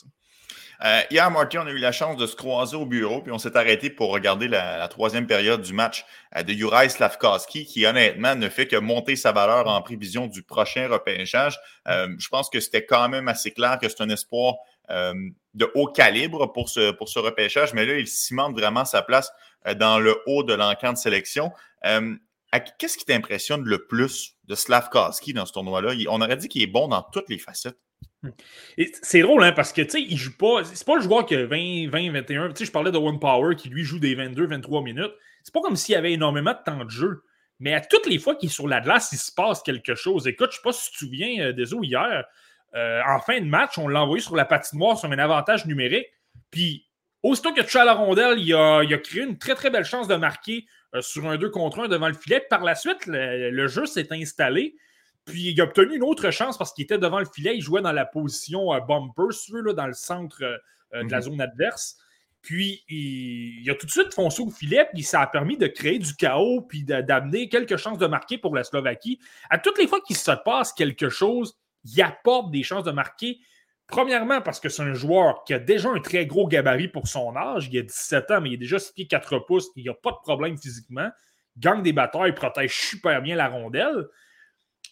Euh, 0.86 1.02
hier, 1.10 1.30
Marty, 1.32 1.58
on 1.58 1.66
a 1.66 1.72
eu 1.72 1.80
la 1.80 1.91
chance 1.91 2.18
de 2.18 2.28
se 2.28 2.36
croiser 2.36 2.76
au 2.76 2.86
bureau, 2.86 3.22
puis 3.22 3.32
on 3.32 3.39
s'est 3.39 3.58
arrêté 3.58 3.89
pour 3.89 4.12
regarder 4.12 4.48
la, 4.48 4.88
troisième 4.88 5.26
période 5.26 5.62
du 5.62 5.74
match 5.74 6.06
euh, 6.36 6.43
de 6.43 6.54
Juraj 6.54 6.89
Slavkowski, 6.89 7.66
qui 7.66 7.86
honnêtement 7.86 8.36
ne 8.36 8.48
fait 8.48 8.68
que 8.68 8.76
monter 8.76 9.16
sa 9.16 9.32
valeur 9.32 9.68
en 9.68 9.82
prévision 9.82 10.28
du 10.28 10.43
prochain 10.43 10.88
repêchage. 10.88 11.60
Euh, 11.88 12.16
je 12.20 12.28
pense 12.30 12.50
que 12.50 12.60
c'était 12.60 12.86
quand 12.86 13.10
même 13.10 13.28
assez 13.28 13.52
clair 13.52 13.80
que 13.80 13.89
c'est 13.89 14.02
un 14.02 14.10
espoir 14.10 14.56
de 14.89 15.71
haut 15.75 15.88
calibre 15.88 16.51
pour 16.53 16.69
ce, 16.69 16.91
pour 16.91 17.09
ce 17.09 17.19
repêchage, 17.19 17.73
mais 17.73 17.85
là, 17.85 17.97
il 17.97 18.07
cimente 18.07 18.57
vraiment 18.57 18.85
sa 18.85 19.01
place 19.01 19.31
dans 19.77 19.99
le 19.99 20.15
haut 20.26 20.43
de 20.43 20.53
l'encan 20.53 20.93
de 20.93 20.97
sélection. 20.97 21.51
Qu'est-ce 22.80 22.97
qui 22.97 23.05
t'impressionne 23.05 23.64
le 23.64 23.85
plus 23.85 24.35
de 24.45 24.55
Slavkowski 24.55 25.34
dans 25.34 25.45
ce 25.45 25.53
tournoi-là? 25.53 25.93
On 26.09 26.22
aurait 26.22 26.38
dit 26.38 26.47
qu'il 26.47 26.61
est 26.61 26.68
bon 26.68 26.88
dans 26.88 27.01
toutes 27.01 27.30
les 27.30 27.38
facettes. 27.38 27.77
C'est 29.01 29.22
drôle, 29.22 29.43
hein, 29.43 29.51
parce 29.51 29.73
que, 29.73 29.81
tu 29.81 29.89
sais, 29.89 30.01
il 30.01 30.18
joue 30.18 30.35
pas. 30.38 30.64
C'est 30.64 30.85
pas 30.85 30.95
le 30.95 31.01
joueur 31.01 31.26
qui 31.26 31.35
a 31.35 31.45
20, 31.45 31.89
20, 31.89 32.11
21. 32.11 32.49
Tu 32.49 32.55
sais, 32.55 32.65
je 32.65 32.72
parlais 32.72 32.91
de 32.91 32.97
One 32.97 33.19
Power 33.19 33.55
qui, 33.55 33.69
lui, 33.69 33.84
joue 33.84 33.99
des 33.99 34.15
22, 34.15 34.47
23 34.47 34.81
minutes. 34.81 35.14
C'est 35.43 35.53
pas 35.53 35.61
comme 35.61 35.76
s'il 35.76 35.95
avait 35.95 36.14
énormément 36.14 36.53
de 36.53 36.59
temps 36.64 36.84
de 36.84 36.89
jeu. 36.89 37.23
Mais 37.59 37.73
à 37.73 37.81
toutes 37.81 38.05
les 38.05 38.19
fois 38.19 38.35
qu'il 38.35 38.49
est 38.49 38.53
sur 38.53 38.68
la 38.68 38.81
glace, 38.81 39.09
il 39.11 39.18
se 39.18 39.31
passe 39.31 39.61
quelque 39.61 39.95
chose. 39.95 40.27
Écoute, 40.27 40.51
je 40.51 40.57
sais 40.57 40.61
pas 40.64 40.73
si 40.73 40.91
tu 40.91 40.93
te 40.93 40.97
souviens, 40.97 41.47
euh, 41.47 41.53
des 41.53 41.73
hier, 41.73 42.26
euh, 42.78 43.02
en 43.08 43.20
fin 43.20 43.40
de 43.40 43.45
match, 43.45 43.78
on 43.78 43.88
l'a 43.88 44.04
envoyé 44.04 44.22
sur 44.22 44.36
la 44.36 44.45
patinoire 44.45 44.99
sur 44.99 45.12
un 45.12 45.18
avantage 45.18 45.66
numérique. 45.66 46.08
Puis 46.52 46.86
aussitôt 47.24 47.49
a 47.49 47.64
touché 47.64 47.80
à 47.80 47.86
la 47.86 47.94
rondelle, 47.94 48.40
il 48.40 48.54
a, 48.54 48.86
créé 48.99 49.24
une 49.24 49.38
très 49.38 49.56
très 49.56 49.72
belle 49.72 49.84
chance 49.84 50.08
de 50.08 50.16
marquer 50.16 50.66
euh, 50.94 51.02
sur 51.02 51.26
un 51.28 51.38
2 51.38 51.49
contre 51.49 51.80
1 51.80 51.88
devant 51.88 52.08
le 52.08 52.14
filet. 52.14 52.45
Par 52.49 52.64
la 52.64 52.76
suite, 52.76 53.08
le, 53.08 53.68
jeu 53.68 53.86
s'est 53.88 54.08
installé. 54.12 54.76
Puis 55.26 55.49
il 55.49 55.60
a 55.60 55.64
obtenu 55.64 55.95
une 55.95 56.04
autre 56.04 56.30
chance 56.30 56.58
parce 56.58 56.72
qu'il 56.72 56.84
était 56.84 56.99
devant 56.99 57.20
le 57.20 57.26
filet. 57.26 57.56
Il 57.58 57.62
jouait 57.62 57.82
dans 57.82 57.91
la 57.91 58.06
position 58.06 58.74
euh, 58.74 58.80
bumper, 58.80 59.32
si 59.32 59.52
là, 59.54 59.74
dans 59.74 59.88
le 59.88 59.94
centre 59.94 60.40
de 60.40 61.10
la 61.10 61.18
mhm. 61.18 61.22
zone 61.22 61.41
adverse. 61.41 61.98
Puis 62.44 62.84
il, 62.88 63.70
a 63.70 63.76
tout 63.76 63.88
de 63.88 63.91
suite 63.91 64.14
foncé 64.14 64.41
au 64.41 64.49
filet, 64.49 64.88
puis 64.94 65.04
ça 65.04 65.22
a 65.22 65.28
permis 65.28 65.58
de 65.58 65.68
créer 65.68 65.99
du 65.99 66.16
chaos, 66.16 66.62
puis 66.62 66.84
d'amener 66.84 67.49
quelques 67.49 67.76
chances 67.76 67.98
de 67.98 68.08
marquer 68.08 68.38
pour 68.38 68.56
la 68.56 68.64
Slovaquie. 68.64 69.20
À 69.49 69.58
toutes 69.58 69.78
les 69.78 69.88
fois 69.88 69.99
qu'il 69.99 70.16
se 70.16 70.32
passe 70.45 70.72
quelque 70.72 71.10
chose, 71.10 71.58
il 71.86 72.02
apporte 72.02 72.52
des 72.52 72.64
chances 72.64 72.84
de 72.84 72.91
marquer. 72.91 73.40
Premièrement, 73.88 74.41
parce 74.41 74.60
que 74.60 74.68
c'est 74.68 74.82
un 74.82 74.94
joueur 74.94 75.44
qui 75.45 75.54
a 75.54 75.60
déjà 75.60 75.90
un 75.90 75.99
très 75.99 76.26
gros 76.26 76.48
gabarit 76.48 76.90
pour 76.90 77.08
son 77.08 77.36
âge. 77.36 77.70
Il 77.72 77.80
a 77.80 77.84
17 77.84 78.32
ans, 78.32 78.41
mais 78.41 78.49
il 78.49 78.54
est 78.56 78.58
déjà 78.58 78.80
6 78.80 78.94
pieds 78.94 79.08
4 79.08 79.40
pouces. 79.40 79.70
Il 79.76 79.86
n'a 79.86 79.94
pas 79.94 80.12
de 80.12 80.18
problème 80.22 80.58
physiquement. 80.58 81.10
Gagne 81.58 81.82
des 81.82 81.94
batailles, 81.94 82.36
protège 82.36 82.74
super 82.74 83.22
bien 83.22 83.36
la 83.36 83.48
rondelle. 83.48 84.08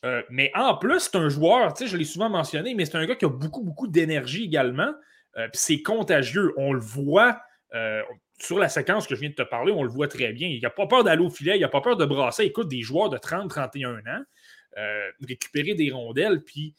Euh, 0.06 0.22
mais 0.30 0.52
en 0.56 0.78
plus, 0.78 1.00
c'est 1.00 1.16
un 1.16 1.30
joueur, 1.30 1.74
tu 1.74 1.88
je 1.88 1.98
l'ai 1.98 2.06
souvent 2.06 2.30
mentionné, 2.30 2.74
mais 2.74 2.86
c'est 2.86 2.96
un 2.96 3.06
gars 3.06 3.16
qui 3.16 3.26
a 3.26 3.30
beaucoup, 3.30 3.64
beaucoup 3.64 3.88
d'énergie 3.88 4.44
également. 4.46 4.94
Euh, 5.38 5.48
c'est 5.54 5.82
contagieux. 5.82 6.54
On 6.58 6.74
le 6.74 6.80
voit 6.80 7.40
euh, 7.74 8.02
sur 8.40 8.60
la 8.60 8.70
séquence 8.70 9.08
que 9.08 9.16
je 9.16 9.22
viens 9.22 9.30
de 9.30 9.36
te 9.36 9.42
parler, 9.42 9.72
on 9.72 9.84
le 9.84 9.90
voit 9.90 10.08
très 10.08 10.32
bien. 10.34 10.48
Il 10.48 10.62
n'a 10.62 10.70
pas 10.70 10.88
peur 10.88 11.04
d'aller 11.04 11.24
au 11.24 11.30
filet, 11.30 11.58
il 11.58 11.62
n'a 11.62 11.70
pas 11.70 11.82
peur 11.82 11.98
de 11.98 12.06
brasser. 12.06 12.44
Écoute, 12.44 12.68
des 12.68 12.82
joueurs 12.82 13.10
de 13.10 13.18
30-31 13.18 14.00
ans, 14.08 14.24
euh, 14.78 15.12
récupérer 15.28 15.74
des 15.74 15.92
rondelles, 15.92 16.44
puis 16.44 16.76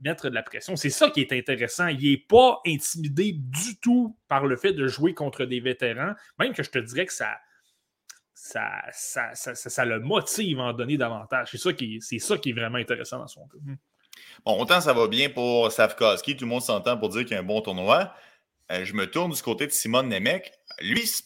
mettre 0.00 0.28
de 0.28 0.34
la 0.34 0.42
pression. 0.42 0.76
C'est 0.76 0.90
ça 0.90 1.08
qui 1.08 1.22
est 1.22 1.32
intéressant. 1.32 1.86
Il 1.86 2.10
n'est 2.10 2.18
pas 2.18 2.60
intimidé 2.66 3.32
du 3.32 3.78
tout 3.80 4.14
par 4.28 4.44
le 4.44 4.56
fait 4.56 4.74
de 4.74 4.86
jouer 4.86 5.14
contre 5.14 5.46
des 5.46 5.60
vétérans, 5.60 6.12
même 6.38 6.52
que 6.52 6.62
je 6.62 6.70
te 6.70 6.78
dirais 6.78 7.06
que 7.06 7.14
ça, 7.14 7.38
ça, 8.34 8.82
ça, 8.92 9.84
le 9.84 10.00
motive 10.00 10.60
à 10.60 10.64
en 10.64 10.72
donner 10.72 10.96
davantage. 10.96 11.48
C'est 11.50 11.58
ça, 11.58 11.72
qui, 11.72 12.00
ça 12.00 12.38
qui 12.38 12.50
est 12.50 12.52
vraiment 12.52 12.78
intéressant 12.78 13.18
dans 13.18 13.26
son 13.26 13.46
cas. 13.46 13.58
Bon, 14.44 14.58
autant 14.60 14.80
ça 14.80 14.92
va 14.92 15.06
bien 15.08 15.30
pour 15.30 15.70
Savkoski, 15.70 16.36
tout 16.36 16.44
le 16.44 16.50
monde 16.50 16.62
s'entend 16.62 16.96
pour 16.96 17.10
dire 17.10 17.22
qu'il 17.22 17.32
y 17.32 17.36
a 17.36 17.40
un 17.40 17.44
bon 17.44 17.60
tournoi. 17.60 18.12
Euh, 18.70 18.84
je 18.84 18.94
me 18.94 19.10
tourne 19.10 19.32
du 19.32 19.42
côté 19.42 19.66
de 19.66 19.72
Simon 19.72 20.04
Nemec. 20.04 20.52
Lui, 20.80 21.06
c'est 21.06 21.24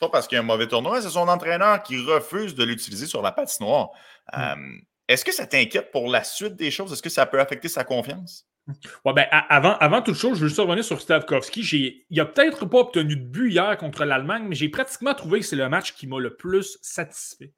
pas 0.00 0.08
parce 0.08 0.28
qu'il 0.28 0.36
y 0.36 0.38
a 0.38 0.42
un 0.42 0.46
mauvais 0.46 0.68
tournoi, 0.68 1.00
c'est 1.00 1.10
son 1.10 1.28
entraîneur 1.28 1.82
qui 1.82 1.96
refuse 1.96 2.54
de 2.54 2.64
l'utiliser 2.64 3.06
sur 3.06 3.22
la 3.22 3.32
patinoire. 3.32 3.90
Hmm. 4.32 4.40
Euh, 4.40 4.80
est-ce 5.08 5.24
que 5.24 5.32
ça 5.32 5.46
t'inquiète 5.46 5.90
pour 5.90 6.08
la 6.08 6.24
suite 6.24 6.56
des 6.56 6.70
choses? 6.70 6.92
Est-ce 6.92 7.02
que 7.02 7.10
ça 7.10 7.26
peut 7.26 7.40
affecter 7.40 7.68
sa 7.68 7.84
confiance? 7.84 8.46
Ouais, 9.04 9.12
ben, 9.12 9.26
avant, 9.30 9.76
avant 9.76 10.00
toute 10.00 10.14
chose, 10.14 10.38
je 10.38 10.42
veux 10.42 10.48
juste 10.48 10.60
revenir 10.60 10.84
sur 10.84 11.00
Stavkovski. 11.00 12.06
Il 12.08 12.16
n'a 12.16 12.24
peut-être 12.24 12.64
pas 12.64 12.78
obtenu 12.78 13.16
de 13.16 13.24
but 13.24 13.50
hier 13.50 13.76
contre 13.76 14.04
l'Allemagne, 14.04 14.46
mais 14.48 14.54
j'ai 14.54 14.70
pratiquement 14.70 15.14
trouvé 15.14 15.40
que 15.40 15.46
c'est 15.46 15.56
le 15.56 15.68
match 15.68 15.92
qui 15.94 16.06
m'a 16.06 16.18
le 16.18 16.34
plus 16.34 16.78
satisfait. 16.80 17.52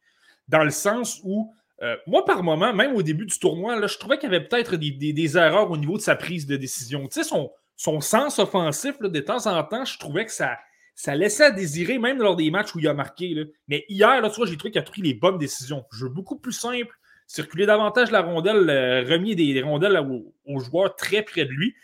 Dans 0.48 0.64
le 0.64 0.70
sens 0.70 1.20
où 1.22 1.52
euh, 1.82 1.96
moi, 2.06 2.24
par 2.24 2.42
moment, 2.42 2.72
même 2.72 2.94
au 2.94 3.02
début 3.02 3.26
du 3.26 3.38
tournoi, 3.38 3.78
là, 3.78 3.86
je 3.86 3.98
trouvais 3.98 4.18
qu'il 4.18 4.30
y 4.30 4.34
avait 4.34 4.46
peut-être 4.46 4.76
des, 4.76 5.36
erreurs 5.36 5.70
au 5.70 5.76
niveau 5.76 5.96
de 5.96 6.02
sa 6.02 6.16
prise 6.16 6.46
de 6.46 6.56
décision. 6.56 7.06
Tu 7.06 7.22
sais, 7.22 7.24
son, 7.24 7.52
son 7.76 8.00
sens 8.00 8.38
offensif, 8.38 8.98
de 9.00 9.20
temps 9.20 9.46
en 9.46 9.62
temps, 9.62 9.84
je 9.84 9.98
trouvais 9.98 10.24
que 10.24 10.32
ça, 10.32 10.58
ça 10.94 11.14
laissait 11.14 11.44
à 11.44 11.50
désirer, 11.50 11.98
même 11.98 12.18
lors 12.18 12.34
des 12.34 12.50
matchs 12.50 12.74
où 12.74 12.78
il 12.78 12.88
a 12.88 12.94
marqué. 12.94 13.34
Mais 13.68 13.84
hier, 13.88 14.20
là, 14.20 14.30
tu 14.30 14.36
vois, 14.36 14.46
j'ai 14.46 14.56
trouvé 14.56 14.72
qu'il 14.72 14.80
a 14.80 14.84
pris 14.84 15.02
les 15.02 15.14
bonnes 15.14 15.38
décisions. 15.38 15.84
Jeu 15.92 16.08
beaucoup 16.08 16.38
plus 16.38 16.52
simple, 16.52 16.96
circuler 17.26 17.66
davantage 17.66 18.10
la 18.10 18.22
rondelle, 18.22 18.68
euh, 18.70 19.02
remis 19.02 19.34
des, 19.34 19.60
rondelles 19.62 19.98
aux, 19.98 20.60
joueurs 20.60 20.96
très 20.96 21.22
près 21.22 21.44
de 21.44 21.50
lui. 21.50 21.74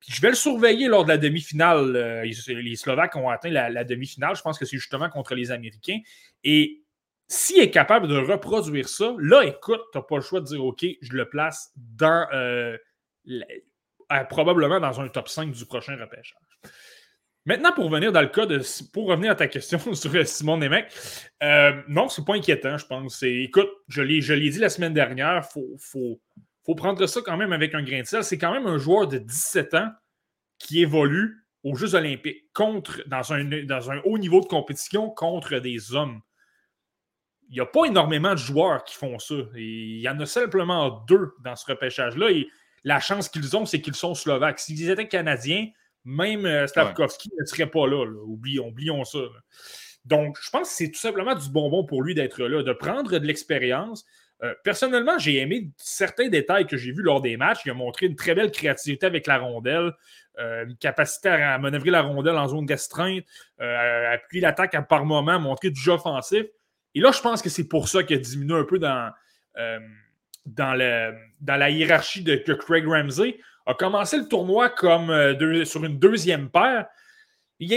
Puis 0.00 0.12
je 0.12 0.20
vais 0.20 0.28
le 0.28 0.34
surveiller 0.34 0.86
lors 0.86 1.04
de 1.04 1.08
la 1.08 1.18
demi-finale. 1.18 1.96
Euh, 1.96 2.24
les 2.48 2.76
Slovaques 2.76 3.16
ont 3.16 3.30
atteint 3.30 3.50
la, 3.50 3.84
demi-finale. 3.84 4.36
Je 4.36 4.42
pense 4.42 4.58
que 4.58 4.66
c'est 4.66 4.76
justement 4.76 5.08
contre 5.08 5.34
les 5.34 5.50
Américains. 5.50 6.00
Et 6.42 6.82
s'il 7.26 7.60
est 7.60 7.70
capable 7.70 8.06
de 8.06 8.16
reproduire 8.16 8.88
ça, 8.88 9.14
là, 9.18 9.42
écoute, 9.42 9.80
tu 9.92 9.98
n'as 9.98 10.04
pas 10.04 10.16
le 10.16 10.22
choix 10.22 10.40
de 10.40 10.46
dire 10.46 10.62
OK, 10.62 10.84
je 11.00 11.12
le 11.12 11.28
place 11.28 11.72
dans 11.76 12.26
euh, 12.34 12.76
probablement 14.28 14.80
dans 14.80 15.00
un 15.00 15.08
top 15.08 15.28
5 15.28 15.50
du 15.50 15.64
prochain 15.64 15.96
repêchage. 15.96 16.36
Maintenant, 17.46 17.72
pour 17.72 17.84
revenir 17.84 18.10
dans 18.10 18.22
le 18.22 18.28
cas 18.28 18.46
de. 18.46 18.60
Pour 18.92 19.08
revenir 19.08 19.32
à 19.32 19.34
ta 19.34 19.46
question 19.46 19.78
sur 19.94 20.14
euh, 20.14 20.24
Simon 20.24 20.56
Nemec, 20.56 20.92
euh, 21.42 21.72
non, 21.88 22.08
c'est 22.08 22.24
pas 22.24 22.34
inquiétant, 22.34 22.78
je 22.78 22.86
pense. 22.86 23.22
Écoute, 23.22 23.68
je 23.88 24.02
l'ai 24.02 24.50
dit 24.50 24.58
la 24.58 24.70
semaine 24.70 24.94
dernière, 24.94 25.42
il 25.44 25.78
faut, 25.78 26.18
faut, 26.64 26.74
prendre 26.74 27.06
ça 27.06 27.20
quand 27.24 27.36
même 27.36 27.52
avec 27.52 27.74
un 27.74 27.82
grain 27.82 28.00
de 28.00 28.06
sel. 28.06 28.24
C'est 28.24 28.38
quand 28.38 28.52
même 28.52 28.66
un 28.66 28.78
joueur 28.78 29.08
de 29.08 29.18
17 29.18 29.74
ans 29.74 29.90
qui 30.58 30.80
évolue 30.80 31.46
aux 31.62 31.74
Jeux 31.74 31.94
Olympiques 31.94 32.44
contre, 32.54 33.02
dans 33.06 33.32
un, 33.32 33.44
dans 33.64 33.90
un 33.90 34.00
haut 34.04 34.18
niveau 34.18 34.40
de 34.40 34.46
compétition 34.46 35.10
contre 35.10 35.58
des 35.58 35.94
hommes 35.94 36.20
il 37.50 37.54
n'y 37.54 37.60
a 37.60 37.66
pas 37.66 37.84
énormément 37.84 38.32
de 38.32 38.38
joueurs 38.38 38.84
qui 38.84 38.94
font 38.94 39.18
ça. 39.18 39.34
il 39.54 40.00
y 40.00 40.08
en 40.08 40.18
a 40.20 40.26
simplement 40.26 41.04
deux 41.06 41.32
dans 41.42 41.56
ce 41.56 41.66
repêchage-là. 41.66 42.30
Et 42.30 42.48
la 42.84 43.00
chance 43.00 43.28
qu'ils 43.28 43.56
ont, 43.56 43.66
c'est 43.66 43.80
qu'ils 43.80 43.94
sont 43.94 44.14
slovaques. 44.14 44.58
S'ils 44.58 44.90
étaient 44.90 45.08
canadiens, 45.08 45.68
même 46.04 46.46
euh, 46.46 46.66
Stavkovski 46.66 47.30
ne 47.38 47.44
serait 47.44 47.66
pas 47.66 47.86
là. 47.86 48.04
Oublions, 48.26 49.04
ça. 49.04 49.18
Donc, 50.04 50.38
je 50.42 50.50
pense 50.50 50.68
que 50.68 50.74
c'est 50.74 50.90
tout 50.90 50.98
simplement 50.98 51.34
du 51.34 51.48
bonbon 51.48 51.84
pour 51.84 52.02
lui 52.02 52.14
d'être 52.14 52.42
là, 52.42 52.62
de 52.62 52.72
prendre 52.72 53.18
de 53.18 53.26
l'expérience. 53.26 54.04
Euh, 54.42 54.52
personnellement, 54.64 55.18
j'ai 55.18 55.38
aimé 55.38 55.70
certains 55.76 56.28
détails 56.28 56.66
que 56.66 56.76
j'ai 56.76 56.92
vus 56.92 57.02
lors 57.02 57.22
des 57.22 57.36
matchs. 57.36 57.60
Il 57.64 57.70
a 57.70 57.74
montré 57.74 58.06
une 58.06 58.16
très 58.16 58.34
belle 58.34 58.50
créativité 58.50 59.06
avec 59.06 59.26
la 59.26 59.38
rondelle, 59.38 59.92
euh, 60.38 60.66
une 60.66 60.76
capacité 60.76 61.30
à 61.30 61.56
manœuvrer 61.58 61.90
la 61.90 62.02
rondelle 62.02 62.36
en 62.36 62.48
zone 62.48 62.66
d'astreinte, 62.66 63.24
à 63.58 64.10
appuyer 64.12 64.42
l'attaque 64.42 64.76
par 64.88 65.06
moment, 65.06 65.38
montrer 65.40 65.70
du 65.70 65.80
jeu 65.80 65.92
offensif. 65.92 66.44
Et 66.94 67.00
là, 67.00 67.10
je 67.12 67.20
pense 67.20 67.42
que 67.42 67.48
c'est 67.48 67.68
pour 67.68 67.88
ça 67.88 68.02
qu'il 68.02 68.16
a 68.16 68.20
diminué 68.20 68.54
un 68.54 68.64
peu 68.64 68.78
dans, 68.78 69.10
euh, 69.56 69.78
dans, 70.46 70.74
le, 70.74 71.14
dans 71.40 71.56
la 71.56 71.70
hiérarchie 71.70 72.22
de 72.22 72.36
que 72.36 72.52
Craig 72.52 72.86
Ramsey 72.86 73.38
a 73.66 73.74
commencé 73.74 74.18
le 74.18 74.28
tournoi 74.28 74.68
comme 74.68 75.10
euh, 75.10 75.64
sur 75.64 75.84
une 75.84 75.98
deuxième 75.98 76.50
paire. 76.50 76.86
Il 77.60 77.72
a, 77.72 77.76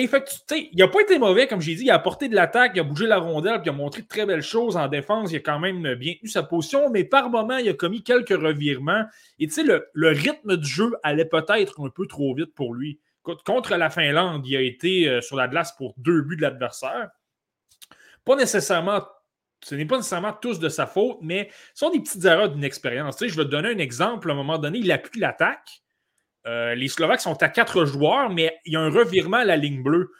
il 0.51 0.81
a 0.81 0.87
pas 0.87 1.01
été 1.01 1.19
mauvais, 1.19 1.47
comme 1.47 1.61
j'ai 1.61 1.75
dit. 1.75 1.83
Il 1.83 1.91
a 1.91 1.95
apporté 1.95 2.27
de 2.27 2.35
l'attaque, 2.35 2.71
il 2.75 2.79
a 2.79 2.83
bougé 2.83 3.05
la 3.05 3.19
rondelle, 3.19 3.61
puis 3.61 3.67
il 3.67 3.69
a 3.69 3.73
montré 3.73 4.01
de 4.01 4.07
très 4.07 4.25
belles 4.25 4.41
choses 4.41 4.75
en 4.75 4.87
défense. 4.87 5.31
Il 5.31 5.37
a 5.37 5.39
quand 5.39 5.59
même 5.59 5.93
bien 5.95 6.15
tenu 6.15 6.29
sa 6.29 6.43
position, 6.43 6.89
mais 6.89 7.03
par 7.03 7.29
moment, 7.29 7.57
il 7.57 7.69
a 7.69 7.73
commis 7.73 8.03
quelques 8.03 8.29
revirements. 8.29 9.05
Et 9.39 9.47
tu 9.47 9.53
sais, 9.53 9.63
le, 9.63 9.87
le, 9.93 10.09
rythme 10.09 10.57
du 10.57 10.67
jeu 10.67 10.95
allait 11.03 11.25
peut-être 11.25 11.79
un 11.85 11.89
peu 11.89 12.07
trop 12.07 12.33
vite 12.33 12.53
pour 12.55 12.73
lui. 12.73 12.99
Contre 13.45 13.75
la 13.75 13.89
Finlande, 13.89 14.47
il 14.47 14.55
a 14.55 14.61
été 14.61 15.07
euh, 15.07 15.21
sur 15.21 15.35
la 15.35 15.47
glace 15.47 15.73
pour 15.77 15.93
deux 15.97 16.21
buts 16.21 16.37
de 16.37 16.41
l'adversaire 16.41 17.09
pas 18.27 18.35
nécessairement 18.35 19.07
ce 19.63 19.75
n'est 19.75 19.85
pas 19.85 19.97
nécessairement 19.97 20.33
tous 20.33 20.59
de 20.59 20.69
sa 20.69 20.85
faute, 20.85 21.17
mais 21.21 21.49
ce 21.73 21.85
sont 21.85 21.91
des 21.91 21.99
petites 21.99 22.23
erreurs 22.25 22.49
d'une 22.49 22.63
expérience. 22.63 23.17
je 23.19 23.35
vais 23.35 23.45
te 23.45 23.49
donner 23.49 23.69
un 23.69 23.77
exemple. 23.77 24.29
À 24.29 24.33
un 24.33 24.37
moment 24.37 24.57
donné, 24.57 24.79
il 24.79 24.91
appuie 24.91 25.19
l'attaque. 25.19 25.81
Euh, 26.45 26.75
les 26.75 26.87
Slovaques 26.87 27.21
sont 27.21 27.41
à 27.43 27.49
quatre 27.49 27.85
joueurs, 27.85 28.29
mais 28.29 28.59
il 28.65 28.73
y 28.73 28.75
a 28.75 28.81
un 28.81 28.89
revirement 28.89 29.37
à 29.37 29.45
la 29.45 29.57
ligne 29.57 29.83
bleue. 29.83 30.11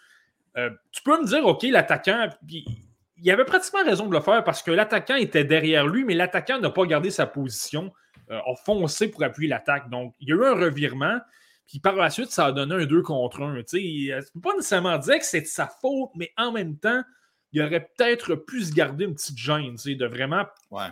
Euh, 0.57 0.69
tu 0.91 1.01
peux 1.03 1.19
me 1.21 1.25
dire, 1.25 1.45
OK, 1.45 1.63
l'attaquant, 1.63 2.27
il 2.49 3.31
avait 3.31 3.45
pratiquement 3.45 3.83
raison 3.83 4.07
de 4.07 4.13
le 4.13 4.21
faire 4.21 4.43
parce 4.43 4.61
que 4.61 4.71
l'attaquant 4.71 5.15
était 5.15 5.43
derrière 5.43 5.87
lui, 5.87 6.03
mais 6.03 6.15
l'attaquant 6.15 6.59
n'a 6.59 6.69
pas 6.69 6.85
gardé 6.85 7.11
sa 7.11 7.27
position, 7.27 7.93
euh, 8.31 8.39
a 8.39 8.55
foncé 8.65 9.09
pour 9.09 9.23
appuyer 9.23 9.49
l'attaque. 9.49 9.89
Donc, 9.89 10.15
il 10.19 10.29
y 10.29 10.33
a 10.33 10.35
eu 10.35 10.45
un 10.45 10.55
revirement, 10.55 11.19
puis 11.67 11.79
par 11.79 11.95
la 11.95 12.09
suite, 12.09 12.31
ça 12.31 12.47
a 12.47 12.51
donné 12.51 12.75
un 12.75 12.85
2 12.85 13.01
contre 13.03 13.41
1. 13.43 13.63
Tu 13.63 13.77
ne 13.77 14.21
peux 14.33 14.41
pas 14.41 14.55
nécessairement 14.55 14.97
dire 14.97 15.19
que 15.19 15.25
c'est 15.25 15.41
de 15.41 15.47
sa 15.47 15.67
faute, 15.67 16.09
mais 16.15 16.31
en 16.37 16.51
même 16.51 16.77
temps, 16.77 17.03
il 17.53 17.61
aurait 17.61 17.89
peut-être 17.97 18.35
pu 18.35 18.63
se 18.63 18.73
garder 18.73 19.05
une 19.05 19.15
petite 19.15 19.37
gêne, 19.37 19.75
de 19.75 20.05
vraiment. 20.05 20.45
Ouais. 20.71 20.87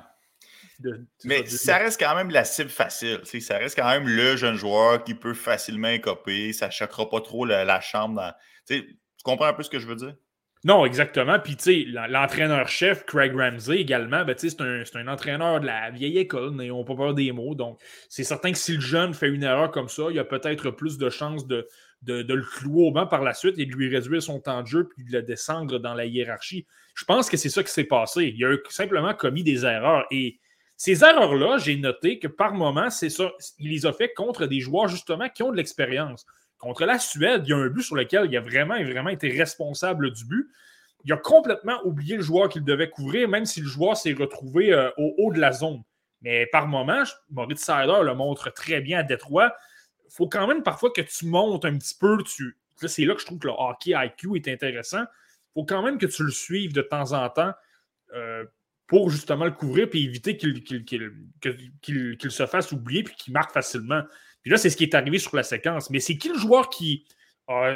mais 1.23 1.45
ça 1.45 1.77
reste 1.77 1.99
quand 1.99 2.15
même 2.15 2.29
la 2.29 2.45
cible 2.45 2.69
facile. 2.69 3.21
Ça 3.23 3.57
reste 3.57 3.77
quand 3.77 3.89
même 3.89 4.07
le 4.07 4.35
jeune 4.35 4.55
joueur 4.55 5.03
qui 5.03 5.15
peut 5.15 5.33
facilement 5.33 5.97
copier. 5.99 6.53
Ça 6.53 6.67
ne 6.67 6.71
choquera 6.71 7.09
pas 7.09 7.21
trop 7.21 7.45
la, 7.45 7.81
chambre. 7.81 8.33
Tu 8.67 8.97
comprends 9.23 9.47
un 9.47 9.53
peu 9.53 9.63
ce 9.63 9.69
que 9.69 9.79
je 9.79 9.87
veux 9.87 9.95
dire? 9.95 10.15
Non, 10.63 10.83
exactement. 10.83 11.37
Puis, 11.39 11.55
tu 11.57 11.63
sais, 11.63 11.85
l'entraîneur-chef, 12.09 13.05
Craig 13.05 13.35
Ramsey 13.35 13.77
également, 13.77 14.25
ben, 14.25 14.33
c'est 14.35 14.59
un, 14.61 14.81
un, 14.95 15.07
entraîneur 15.07 15.59
de 15.59 15.67
la 15.67 15.91
vieille 15.91 16.17
école, 16.17 16.55
n'ayons 16.55 16.83
pas 16.83 16.95
peur 16.95 17.13
des 17.13 17.31
mots. 17.31 17.53
Donc, 17.53 17.79
c'est 18.09 18.23
certain 18.23 18.51
que 18.51 18.57
si 18.57 18.73
le 18.73 18.81
jeune 18.81 19.13
fait 19.13 19.29
une 19.29 19.43
erreur 19.43 19.69
comme 19.69 19.89
ça, 19.89 20.05
il 20.09 20.15
y 20.15 20.19
a 20.19 20.23
peut-être 20.23 20.71
plus 20.71 20.97
de 20.97 21.11
chances 21.11 21.45
de, 21.45 21.67
de, 22.01 22.33
le 22.33 22.43
clouer 22.43 22.87
au 22.87 22.91
banc 22.91 23.07
par 23.07 23.23
la 23.23 23.33
suite 23.33 23.57
et 23.57 23.65
de 23.65 23.71
lui 23.71 23.89
réduire 23.89 24.21
son 24.21 24.39
temps 24.39 24.61
de 24.61 24.67
jeu 24.67 24.87
puis 24.87 25.03
de 25.03 25.11
le 25.11 25.23
descendre 25.23 25.79
dans 25.79 25.93
la 25.93 26.05
hiérarchie. 26.05 26.67
Je 26.93 27.03
pense 27.05 27.29
que 27.29 27.37
c'est 27.37 27.49
ça 27.49 27.63
qui 27.63 27.71
s'est 27.71 27.85
passé. 27.85 28.33
Il 28.35 28.45
a 28.45 28.55
simplement 28.69 29.13
commis 29.13 29.43
des 29.43 29.65
erreurs. 29.65 30.05
Et 30.11 30.39
ces 30.77 31.03
erreurs-là, 31.03 31.57
j'ai 31.57 31.75
noté 31.77 32.19
que 32.19 32.27
par 32.27 32.53
moment, 32.53 32.89
c'est 32.89 33.09
ça, 33.09 33.31
il 33.59 33.71
les 33.71 33.85
a 33.85 33.93
fait 33.93 34.13
contre 34.13 34.45
des 34.45 34.59
joueurs 34.59 34.87
justement 34.87 35.29
qui 35.29 35.43
ont 35.43 35.51
de 35.51 35.57
l'expérience. 35.57 36.25
Contre 36.57 36.85
la 36.85 36.99
Suède, 36.99 37.43
il 37.45 37.49
y 37.49 37.53
a 37.53 37.57
un 37.57 37.67
but 37.67 37.81
sur 37.81 37.95
lequel 37.95 38.27
il 38.29 38.37
a 38.37 38.41
vraiment, 38.41 38.81
vraiment 38.83 39.09
été 39.09 39.29
responsable 39.29 40.11
du 40.11 40.25
but. 40.25 40.49
Il 41.03 41.13
a 41.13 41.17
complètement 41.17 41.79
oublié 41.83 42.15
le 42.15 42.23
joueur 42.23 42.49
qu'il 42.49 42.63
devait 42.63 42.89
couvrir, 42.89 43.27
même 43.29 43.45
si 43.45 43.61
le 43.61 43.67
joueur 43.67 43.97
s'est 43.97 44.13
retrouvé 44.13 44.73
euh, 44.73 44.89
au 44.97 45.13
haut 45.17 45.33
de 45.33 45.39
la 45.39 45.51
zone. 45.51 45.83
Mais 46.21 46.47
par 46.47 46.67
moment, 46.67 47.03
Maurice 47.29 47.59
Sider 47.59 47.99
le 48.03 48.15
montre 48.15 48.51
très 48.51 48.81
bien 48.81 48.99
à 48.99 49.03
Détroit 49.03 49.53
faut 50.09 50.27
quand 50.27 50.47
même 50.47 50.63
parfois 50.63 50.91
que 50.91 51.01
tu 51.01 51.25
montes 51.25 51.65
un 51.65 51.77
petit 51.77 51.95
peu, 51.99 52.17
tu 52.23 52.57
c'est 52.87 53.05
là 53.05 53.13
que 53.13 53.21
je 53.21 53.25
trouve 53.25 53.39
que 53.39 53.47
le 53.47 53.53
hockey 53.57 53.93
IQ 53.95 54.35
est 54.35 54.47
intéressant. 54.47 55.01
Il 55.01 55.61
faut 55.61 55.65
quand 55.65 55.81
même 55.81 55.97
que 55.97 56.05
tu 56.05 56.23
le 56.23 56.31
suives 56.31 56.73
de 56.73 56.81
temps 56.81 57.13
en 57.13 57.29
temps 57.29 57.53
euh, 58.13 58.43
pour 58.87 59.09
justement 59.09 59.45
le 59.45 59.51
couvrir 59.51 59.87
et 59.93 60.03
éviter 60.03 60.37
qu'il 60.37 60.61
se 62.31 62.45
fasse 62.45 62.71
oublier 62.71 63.03
puis 63.03 63.15
qu'il 63.15 63.33
marque 63.33 63.53
facilement. 63.53 64.03
Puis 64.41 64.51
là, 64.51 64.57
c'est 64.57 64.69
ce 64.69 64.77
qui 64.77 64.83
est 64.83 64.93
arrivé 64.93 65.17
sur 65.17 65.35
la 65.35 65.43
séquence. 65.43 65.89
Mais 65.89 65.99
c'est 65.99 66.17
qui 66.17 66.29
le 66.29 66.37
joueur 66.37 66.69
qui 66.69 67.05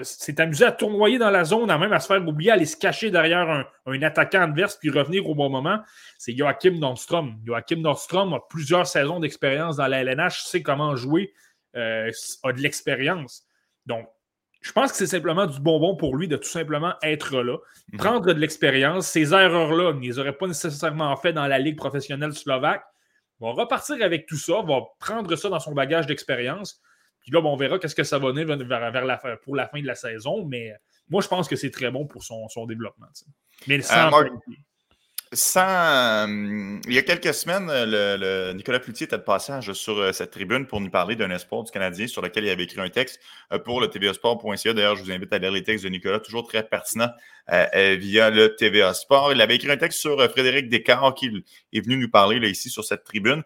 s'est 0.04 0.42
amusé 0.42 0.66
à 0.66 0.72
tournoyer 0.72 1.18
dans 1.18 1.30
la 1.30 1.44
zone, 1.44 1.70
à 1.70 1.78
même 1.78 1.94
à 1.94 2.00
se 2.00 2.08
faire 2.08 2.28
oublier, 2.28 2.52
à 2.52 2.54
aller 2.56 2.66
se 2.66 2.78
cacher 2.78 3.12
derrière 3.12 3.66
un, 3.86 4.02
attaquant 4.02 4.42
adverse 4.42 4.78
puis 4.78 4.90
revenir 4.90 5.28
au 5.28 5.36
bon 5.36 5.50
moment? 5.50 5.80
C'est 6.18 6.36
Joachim 6.36 6.78
Nordstrom. 6.80 7.40
Joachim 7.46 7.78
Nordstrom 7.78 8.34
a 8.34 8.40
plusieurs 8.50 8.88
saisons 8.88 9.20
d'expérience 9.20 9.78
dans 9.78 9.88
la 9.88 10.02
LNH, 10.02 10.44
sait 10.44 10.62
comment 10.62 10.96
jouer, 10.96 11.34
euh, 11.76 12.12
a 12.44 12.54
de 12.54 12.62
l'expérience. 12.62 13.46
Donc, 13.86 14.08
je 14.62 14.72
pense 14.72 14.92
que 14.92 14.98
c'est 14.98 15.08
simplement 15.08 15.46
du 15.46 15.60
bonbon 15.60 15.96
pour 15.96 16.18
lui 16.18 16.28
de 16.28 16.36
tout 16.36 16.50
simplement 16.50 16.96
être 17.02 17.42
là, 17.42 17.58
mhm. 17.92 17.98
prendre 17.98 18.34
de 18.34 18.40
l'expérience. 18.40 19.08
Ces 19.08 19.34
erreurs-là, 19.34 19.92
il 19.92 20.00
ne 20.00 20.02
les 20.02 20.20
aurait 20.20 20.38
pas 20.38 20.48
nécessairement 20.48 21.16
fait 21.16 21.34
dans 21.34 21.48
la 21.48 21.60
Ligue 21.60 21.78
professionnelle 21.78 22.34
slovaque. 22.34 22.84
Il 23.40 23.46
va 23.46 23.52
repartir 23.54 24.04
avec 24.04 24.26
tout 24.26 24.36
ça, 24.36 24.62
va 24.62 24.82
prendre 25.00 25.34
ça 25.36 25.50
dans 25.50 25.60
son 25.60 25.74
bagage 25.74 26.08
d'expérience. 26.08 26.82
Puis 27.22 27.32
là, 27.32 27.40
on 27.40 27.56
verra 27.56 27.80
qu'est-ce 27.80 27.96
que 27.96 28.04
ça 28.04 28.18
va 28.18 28.32
donner 28.32 28.44
vers, 28.44 29.06
la, 29.06 29.18
pour 29.44 29.56
la 29.56 29.68
fin 29.68 29.82
de 29.82 29.88
la 29.88 29.96
saison. 29.96 30.46
Mais 30.46 30.74
moi, 31.10 31.22
je 31.22 31.28
pense 31.28 31.48
que 31.48 31.56
c'est 31.56 31.72
très 31.72 31.90
bon 31.92 32.06
pour 32.06 32.24
son, 32.24 32.66
développement. 32.66 33.08
Mais 33.68 33.82
sans 33.82 34.12
euh, 34.22 34.30
sans, 35.32 36.28
il 36.88 36.94
y 36.94 36.98
a 36.98 37.04
quelques 37.04 37.36
semaines, 37.36 37.68
le, 37.68 38.54
Nicolas 38.54 38.80
Cloutier 38.80 39.06
était 39.06 39.18
de 39.18 39.22
passage 39.22 39.72
sur 39.74 39.98
euh, 40.00 40.12
cette 40.12 40.32
tribune 40.32 40.66
pour 40.66 40.82
nous 40.82 40.90
parler 40.90 41.16
d'un 41.16 41.30
espoir 41.30 41.64
du 41.64 41.72
Canadien 41.72 42.08
sur 42.08 42.24
lequel 42.24 42.46
il 42.46 42.50
avait 42.50 42.64
écrit 42.64 42.82
un 42.82 42.90
texte 42.90 43.20
euh, 43.54 43.60
pour 43.60 43.80
le 43.80 43.88
tvasport.ca. 43.90 44.74
D'ailleurs, 44.74 44.96
je 44.96 45.04
vous 45.04 45.12
invite 45.12 45.32
à 45.32 45.38
lire 45.38 45.52
les 45.52 45.62
textes 45.62 45.84
de 45.84 45.90
Nicolas, 45.90 46.20
toujours 46.20 46.48
très 46.48 46.64
pertinent 46.64 47.10
euh, 47.52 47.96
via 48.00 48.30
le 48.30 48.56
TVA 48.56 48.94
Sport. 48.94 49.34
Il 49.34 49.42
avait 49.42 49.56
écrit 49.56 49.72
un 49.72 49.78
texte 49.78 50.00
sur 50.00 50.22
Frédéric 50.32 50.70
Descartes 50.70 51.18
qui 51.18 51.44
est 51.74 51.82
venu 51.82 51.98
nous 51.98 52.10
parler 52.10 52.40
là, 52.40 52.48
ici 52.48 52.70
sur 52.70 52.84
cette 52.84 53.04
tribune. 53.04 53.44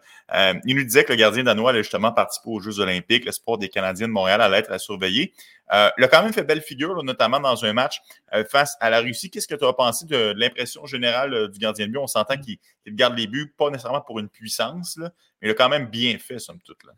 il 0.64 0.76
nous 0.76 0.84
disait 0.84 1.04
que 1.04 1.12
le 1.12 1.18
gardien 1.18 1.44
danois 1.44 1.70
allait 1.70 1.82
justement 1.82 2.12
participer 2.12 2.48
aux 2.50 2.60
Jeux 2.60 2.80
olympiques. 2.80 3.24
L'espoir 3.24 3.58
des 3.58 3.68
Canadiens 3.68 4.08
de 4.08 4.12
Montréal 4.12 4.40
allait 4.40 4.58
être 4.58 4.72
à 4.72 4.78
surveiller. 4.78 5.32
Euh, 5.72 5.90
il 5.96 6.04
a 6.04 6.08
quand 6.08 6.22
même 6.22 6.32
fait 6.32 6.44
belle 6.44 6.60
figure, 6.60 7.02
notamment 7.02 7.40
dans 7.40 7.64
un 7.64 7.72
match 7.72 8.00
euh, 8.34 8.44
face 8.44 8.76
à 8.80 8.90
la 8.90 9.00
Russie. 9.00 9.30
Qu'est-ce 9.30 9.48
que 9.48 9.54
tu 9.54 9.64
as 9.64 9.72
pensé 9.72 10.04
de, 10.04 10.34
l'impression 10.36 10.84
générale 10.86 11.34
euh, 11.34 11.48
du 11.48 11.58
gardien 11.58 11.86
de 11.86 11.92
but? 11.92 11.98
On 11.98 12.06
s'entend 12.06 12.36
qu'il 12.36 12.58
garde 12.88 13.16
les 13.16 13.26
buts, 13.26 13.52
pas 13.56 13.70
nécessairement 13.70 14.02
pour 14.02 14.18
une 14.18 14.28
puissance, 14.28 14.98
mais 14.98 15.48
il 15.48 15.50
a 15.50 15.54
quand 15.54 15.68
même 15.68 15.86
bien 15.86 16.18
fait, 16.18 16.38
somme 16.38 16.60
toute. 16.62 16.84
Là. 16.84 16.92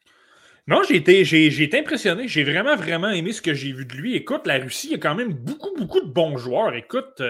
Non, 0.69 0.83
j'ai 0.83 0.97
été, 0.97 1.79
impressionné. 1.79 2.27
J'ai 2.27 2.43
vraiment, 2.43 2.75
vraiment 2.75 3.11
aimé 3.11 3.33
ce 3.33 3.41
que 3.41 3.55
j'ai 3.55 3.73
vu 3.73 3.87
de 3.87 3.95
lui. 3.95 4.17
Écoute, 4.17 4.47
la 4.47 4.59
Russie, 4.59 4.89
il 4.89 4.93
y 4.93 4.95
a 4.97 4.99
quand 4.99 5.15
même 5.15 5.33
beaucoup, 5.33 5.75
beaucoup 5.77 6.01
de 6.01 6.11
bons 6.11 6.37
joueurs. 6.37 6.75
Écoute, 6.75 7.23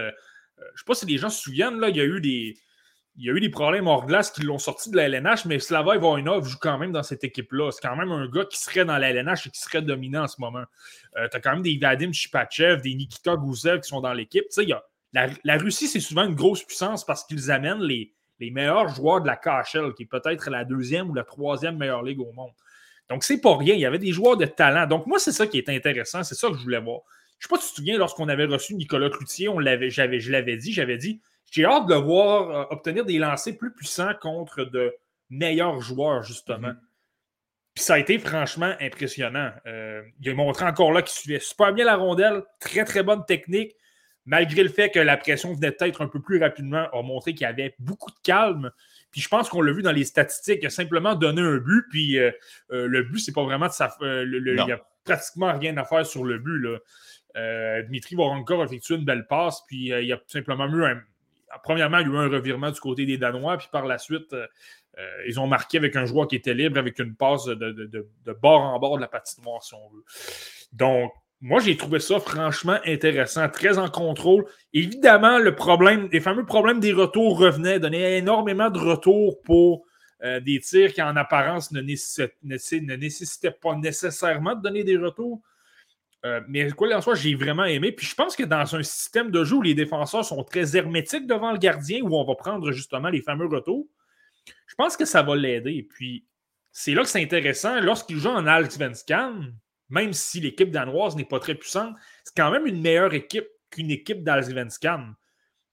je 0.66 0.72
ne 0.72 0.76
sais 0.76 0.84
pas 0.86 0.94
si 0.94 1.06
les 1.06 1.18
gens 1.18 1.28
se 1.28 1.42
souviennent, 1.42 1.78
là, 1.78 1.90
il 1.90 1.96
y 1.96 2.00
a 2.00 2.04
eu 2.04 2.20
des, 2.20 3.50
problèmes 3.50 3.86
hors 3.88 4.06
glace 4.06 4.30
qui 4.30 4.42
l'ont 4.42 4.58
sorti 4.58 4.90
de 4.90 4.96
la 4.96 5.04
LNH, 5.08 5.44
mais 5.44 5.58
Slava 5.58 5.96
Ivanov 5.96 6.48
joue 6.48 6.56
quand 6.58 6.78
même 6.78 6.92
dans 6.92 7.02
cette 7.02 7.24
équipe-là. 7.24 7.72
C'est 7.72 7.86
quand 7.86 7.96
même 7.96 8.10
un 8.10 8.26
gars 8.26 8.46
qui 8.46 8.58
serait 8.58 8.86
dans 8.86 8.96
la 8.96 9.10
et 9.10 9.50
qui 9.50 9.60
serait 9.60 9.82
dominant 9.82 10.24
en 10.24 10.28
ce 10.28 10.40
moment. 10.40 10.64
Euh, 11.16 11.28
tu 11.30 11.36
as 11.36 11.40
quand 11.40 11.52
même 11.52 11.62
des 11.62 11.76
Vadim 11.76 12.12
Chipachev, 12.12 12.80
des 12.80 12.94
Nikita 12.94 13.36
Gusev 13.36 13.80
qui 13.80 13.88
sont 13.88 14.00
dans 14.00 14.14
l'équipe. 14.14 14.46
La, 15.12 15.28
la, 15.44 15.56
Russie, 15.58 15.88
c'est 15.88 16.00
souvent 16.00 16.24
une 16.24 16.34
grosse 16.34 16.62
puissance 16.62 17.04
parce 17.04 17.24
qu'ils 17.24 17.50
amènent 17.50 17.82
les, 17.82 18.12
les 18.40 18.50
meilleurs 18.50 18.88
joueurs 18.88 19.20
de 19.20 19.26
la 19.26 19.36
KHL, 19.36 19.94
qui 19.94 20.02
est 20.04 20.10
peut-être 20.10 20.50
la 20.50 20.64
deuxième 20.64 21.10
ou 21.10 21.14
la 21.14 21.24
troisième 21.24 21.76
meilleure 21.76 22.02
ligue 22.02 22.20
au 22.20 22.32
monde. 22.32 22.52
Donc, 23.10 23.24
c'est 23.24 23.40
pas 23.40 23.56
rien. 23.56 23.74
Il 23.74 23.80
y 23.80 23.86
avait 23.86 23.98
des 23.98 24.12
joueurs 24.12 24.36
de 24.36 24.46
talent. 24.46 24.86
Donc, 24.86 25.06
moi, 25.06 25.18
c'est 25.18 25.32
ça 25.32 25.46
qui 25.46 25.58
est 25.58 25.68
intéressant. 25.68 26.24
C'est 26.24 26.34
ça 26.34 26.48
que 26.48 26.54
je 26.54 26.62
voulais 26.62 26.80
voir. 26.80 27.00
Je 27.38 27.46
ne 27.46 27.48
sais 27.48 27.54
pas 27.54 27.60
si 27.60 27.68
tu 27.68 27.70
te 27.72 27.76
souviens, 27.76 27.98
lorsqu'on 27.98 28.28
avait 28.28 28.46
reçu 28.46 28.74
Nicolas 28.74 29.10
Cloutier, 29.10 29.48
on 29.48 29.58
l'avait, 29.58 29.90
j'avais, 29.90 30.20
je 30.20 30.32
l'avais 30.32 30.56
dit, 30.56 30.72
j'avais 30.72 30.96
dit 30.96 31.20
j'ai 31.50 31.64
hâte 31.64 31.86
de 31.86 31.94
voir 31.94 32.50
euh, 32.50 32.64
obtenir 32.70 33.04
des 33.04 33.18
lancers 33.18 33.56
plus 33.56 33.72
puissants 33.72 34.12
contre 34.20 34.64
de 34.64 34.94
meilleurs 35.30 35.80
joueurs, 35.80 36.22
justement. 36.22 36.68
Mhm. 36.68 36.80
Puis 37.74 37.84
ça 37.84 37.94
a 37.94 37.98
été 37.98 38.18
franchement 38.18 38.74
impressionnant. 38.80 39.52
Euh, 39.66 40.02
il 40.20 40.30
a 40.30 40.34
montré 40.34 40.64
encore 40.64 40.92
là 40.92 41.02
qu'il 41.02 41.14
suivait 41.14 41.40
super 41.40 41.74
bien 41.74 41.84
la 41.84 41.96
rondelle, 41.96 42.42
très 42.58 42.84
très 42.84 43.02
bonne 43.02 43.24
technique, 43.26 43.74
malgré 44.24 44.62
le 44.62 44.70
fait 44.70 44.90
que 44.90 44.98
la 44.98 45.16
pression 45.18 45.52
venait 45.52 45.72
peut-être 45.72 46.00
un 46.00 46.08
peu 46.08 46.22
plus 46.22 46.40
rapidement, 46.42 46.88
a 46.92 47.02
montré 47.02 47.34
qu'il 47.34 47.42
y 47.42 47.44
avait 47.44 47.74
beaucoup 47.78 48.10
de 48.10 48.18
calme. 48.22 48.70
Puis 49.16 49.22
je 49.22 49.28
pense 49.30 49.48
qu'on 49.48 49.62
l'a 49.62 49.72
vu 49.72 49.80
dans 49.80 49.92
les 49.92 50.04
statistiques, 50.04 50.58
il 50.60 50.66
a 50.66 50.70
simplement 50.70 51.14
donné 51.14 51.40
un 51.40 51.56
but, 51.56 51.86
puis 51.88 52.18
euh, 52.18 52.30
le 52.68 53.02
but, 53.02 53.18
c'est 53.18 53.32
pas 53.32 53.44
vraiment 53.44 53.66
de 53.66 53.72
sa. 53.72 53.96
il 54.02 54.54
n'y 54.54 54.72
a 54.72 54.80
pratiquement 55.04 55.56
rien 55.58 55.74
à 55.78 55.84
faire 55.84 56.04
sur 56.04 56.22
le 56.22 56.38
but. 56.38 56.60
Là. 56.60 57.82
Dmitri 57.84 58.14
Voronka 58.14 58.54
a 58.54 58.64
effectué 58.64 58.96
une 58.96 59.04
belle 59.04 59.26
passe, 59.26 59.62
puis 59.66 59.86
il 59.86 60.12
a 60.12 60.20
simplement 60.26 60.66
eu 60.66 60.84
un, 60.84 61.00
premièrement, 61.62 61.98
il 61.98 62.06
y 62.06 62.10
a 62.10 62.12
eu 62.12 62.16
un 62.18 62.28
revirement 62.28 62.70
du 62.70 62.80
côté 62.80 63.06
des 63.06 63.18
Danois, 63.18 63.58
puis 63.58 63.68
par 63.70 63.86
la 63.86 63.98
suite, 63.98 64.32
euh, 64.32 64.46
euh, 64.98 65.22
ils 65.26 65.38
ont 65.38 65.46
marqué 65.46 65.78
avec 65.78 65.96
un 65.96 66.06
joueur 66.06 66.28
qui 66.28 66.36
était 66.36 66.54
libre, 66.54 66.78
avec 66.78 66.98
une 66.98 67.14
passe 67.14 67.46
de, 67.46 68.08
bord 68.40 68.62
en 68.62 68.78
bord 68.78 68.96
de 68.96 69.02
la 69.02 69.08
patinoire, 69.08 69.62
si 69.62 69.74
on 69.74 69.88
veut. 69.90 70.04
Donc, 70.72 71.12
moi, 71.42 71.60
j'ai 71.60 71.76
trouvé 71.76 72.00
ça 72.00 72.18
franchement 72.18 72.78
intéressant, 72.86 73.48
très 73.48 73.78
en 73.78 73.88
contrôle. 73.88 74.46
Évidemment, 74.72 75.38
le 75.38 75.54
problème, 75.54 76.08
les 76.10 76.20
fameux 76.20 76.46
problèmes 76.46 76.80
des 76.80 76.92
retours 76.92 77.38
revenaient, 77.38 77.78
donnaient 77.78 78.18
énormément 78.18 78.70
de 78.70 78.78
retours 78.78 79.42
pour 79.42 79.84
euh, 80.24 80.40
des 80.40 80.60
tirs 80.60 80.94
qui, 80.94 81.02
en 81.02 81.14
apparence, 81.14 81.72
ne 81.72 81.82
nécessitaient 81.82 83.50
pas 83.50 83.76
nécessairement 83.76 84.54
de 84.54 84.62
donner 84.62 84.82
des 84.82 84.96
retours. 84.96 85.42
Euh, 86.24 86.40
mais 86.48 86.70
quoi 86.70 86.88
qu'il 86.88 86.96
en 86.96 87.02
soit, 87.02 87.14
j'ai 87.14 87.34
vraiment 87.34 87.64
aimé. 87.64 87.92
Puis 87.92 88.06
je 88.06 88.14
pense 88.14 88.34
que 88.34 88.42
dans 88.42 88.74
un 88.74 88.82
système 88.82 89.30
de 89.30 89.44
jeu 89.44 89.56
où 89.56 89.62
les 89.62 89.74
défenseurs 89.74 90.24
sont 90.24 90.42
très 90.42 90.74
hermétiques 90.74 91.26
devant 91.26 91.52
le 91.52 91.58
gardien, 91.58 92.00
où 92.02 92.16
on 92.16 92.24
va 92.24 92.34
prendre 92.34 92.72
justement 92.72 93.10
les 93.10 93.20
fameux 93.20 93.46
retours, 93.46 93.86
je 94.66 94.74
pense 94.74 94.96
que 94.96 95.04
ça 95.04 95.22
va 95.22 95.36
l'aider. 95.36 95.86
Puis 95.88 96.24
c'est 96.72 96.94
là 96.94 97.02
que 97.02 97.08
c'est 97.08 97.22
intéressant. 97.22 97.80
Lorsqu'il 97.80 98.16
joue 98.16 98.30
en 98.30 98.46
Allsvenskan, 98.46 99.34
même 99.88 100.12
si 100.12 100.40
l'équipe 100.40 100.70
danoise 100.70 101.16
n'est 101.16 101.24
pas 101.24 101.38
très 101.38 101.54
puissante, 101.54 101.94
c'est 102.24 102.36
quand 102.36 102.50
même 102.50 102.66
une 102.66 102.80
meilleure 102.80 103.14
équipe 103.14 103.46
qu'une 103.70 103.90
équipe 103.90 104.24
d'Allsvenskan. 104.24 105.12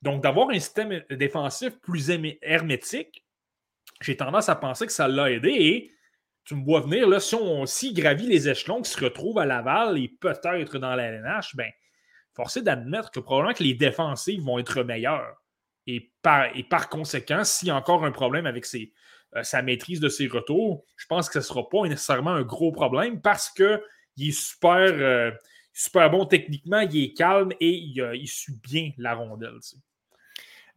Donc 0.02 0.22
d'avoir 0.22 0.50
un 0.50 0.60
système 0.60 1.04
défensif 1.10 1.80
plus 1.80 2.12
hermétique, 2.42 3.26
j'ai 4.02 4.18
tendance 4.18 4.50
à 4.50 4.56
penser 4.56 4.86
que 4.86 4.92
ça 4.92 5.08
l'a 5.08 5.32
aidé. 5.32 5.50
Et 5.50 5.92
tu 6.44 6.56
me 6.56 6.64
vois 6.66 6.82
venir, 6.82 7.08
là, 7.08 7.20
si 7.20 7.36
on 7.36 7.66
si 7.66 7.94
gravit 7.94 8.28
les 8.28 8.50
échelons, 8.50 8.82
qui 8.82 8.92
se 8.92 9.04
retrouve 9.04 9.40
à 9.40 9.46
Laval 9.46 9.98
et 9.98 10.10
peut-être 10.10 10.78
dans 10.78 10.96
la 10.96 11.06
LNH, 11.06 11.56
ben, 11.56 11.72
forcé 12.34 12.62
d'admettre 12.62 13.12
que 13.12 13.20
probablement 13.20 13.54
que 13.54 13.64
les 13.64 13.74
défensives 13.74 14.42
vont 14.42 14.60
être 14.60 14.84
meilleures. 14.84 15.38
Et 15.88 16.12
par, 16.22 16.56
et 16.56 16.64
par 16.64 16.90
conséquent, 16.90 17.44
s'il 17.44 17.70
y 17.70 17.72
a 17.72 17.76
encore 17.76 18.06
un 18.06 18.12
problème 18.12 18.46
avec 18.46 18.66
euh, 18.76 19.44
sa 19.44 19.62
maîtrise 19.62 20.00
de 20.00 20.10
ses 20.10 20.28
retours, 20.28 20.86
je 20.96 21.06
pense 21.08 21.28
que 21.28 21.34
ce 21.34 21.40
ne 21.40 21.44
sera 21.44 21.70
pas 21.70 21.82
nécessairement 21.84 22.32
un 22.32 22.44
gros 22.44 22.72
problème 22.72 23.22
parce 23.22 23.50
qu'il 24.16 24.30
est 24.30 24.32
super, 24.32 24.78
euh, 24.78 25.32
super 25.74 26.10
bon 26.10 26.26
techniquement, 26.26 26.82
il 26.82 27.04
est 27.04 27.14
calme 27.14 27.52
et 27.60 27.70
il, 27.70 28.28
suit 28.28 28.60
bien 28.64 28.92
la 28.98 29.16
rondelle. 29.16 29.60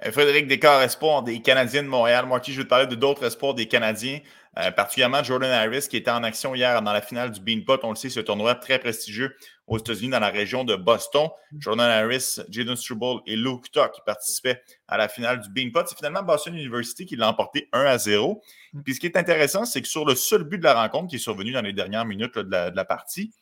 Euh, 0.04 0.12
Frédéric 0.12 0.46
Descartes, 0.46 0.84
espoir 0.84 1.22
des 1.22 1.40
Canadiens 1.40 1.82
de 1.82 1.88
Montréal. 1.88 2.26
Moi, 2.26 2.40
qui 2.40 2.52
je 2.52 2.58
veux 2.58 2.64
te 2.64 2.68
parler 2.68 2.86
de 2.86 2.94
d'autres 2.94 3.24
espoirs 3.24 3.54
des 3.54 3.66
Canadiens, 3.66 4.20
euh, 4.58 4.70
particulièrement 4.70 5.22
Jordan 5.22 5.50
Harris, 5.50 5.86
qui 5.88 5.96
était 5.96 6.10
en 6.10 6.22
action 6.22 6.54
hier 6.54 6.80
dans 6.82 6.92
la 6.92 7.02
finale 7.02 7.30
du 7.30 7.40
Beanpot. 7.40 7.78
On 7.84 7.90
le 7.90 7.96
sait, 7.96 8.18
un 8.18 8.22
tournoi 8.22 8.54
très 8.54 8.78
prestigieux 8.78 9.36
aux 9.66 9.78
États-Unis, 9.78 10.10
dans 10.10 10.20
la 10.20 10.30
région 10.30 10.64
de 10.64 10.76
Boston. 10.76 11.28
Jordan 11.58 11.88
Harris, 11.88 12.40
Jaden 12.48 12.76
Struble 12.76 13.20
et 13.26 13.36
Luke 13.36 13.70
Tuck 13.70 13.92
qui 13.92 14.00
participaient 14.04 14.62
à 14.88 14.96
la 14.96 15.08
finale 15.08 15.40
du 15.40 15.48
Beanpot. 15.50 15.86
C'est 15.88 15.96
finalement 15.96 16.22
Boston 16.22 16.54
University 16.54 17.06
qui 17.06 17.16
l'a 17.16 17.28
emporté 17.28 17.68
1 17.72 17.84
à 17.84 17.98
0. 17.98 18.42
Puis 18.84 18.94
ce 18.94 19.00
qui 19.00 19.06
est 19.06 19.16
intéressant, 19.16 19.64
c'est 19.64 19.82
que 19.82 19.88
sur 19.88 20.04
le 20.04 20.14
seul 20.14 20.44
but 20.44 20.58
de 20.58 20.64
la 20.64 20.74
rencontre 20.74 21.08
qui 21.08 21.16
est 21.16 21.20
survenu 21.20 21.52
dans 21.52 21.62
les 21.62 21.72
dernières 21.72 22.04
minutes 22.04 22.36
de, 22.38 22.50
la, 22.50 22.70
de 22.70 22.76
la 22.76 22.84
partie, 22.84 23.32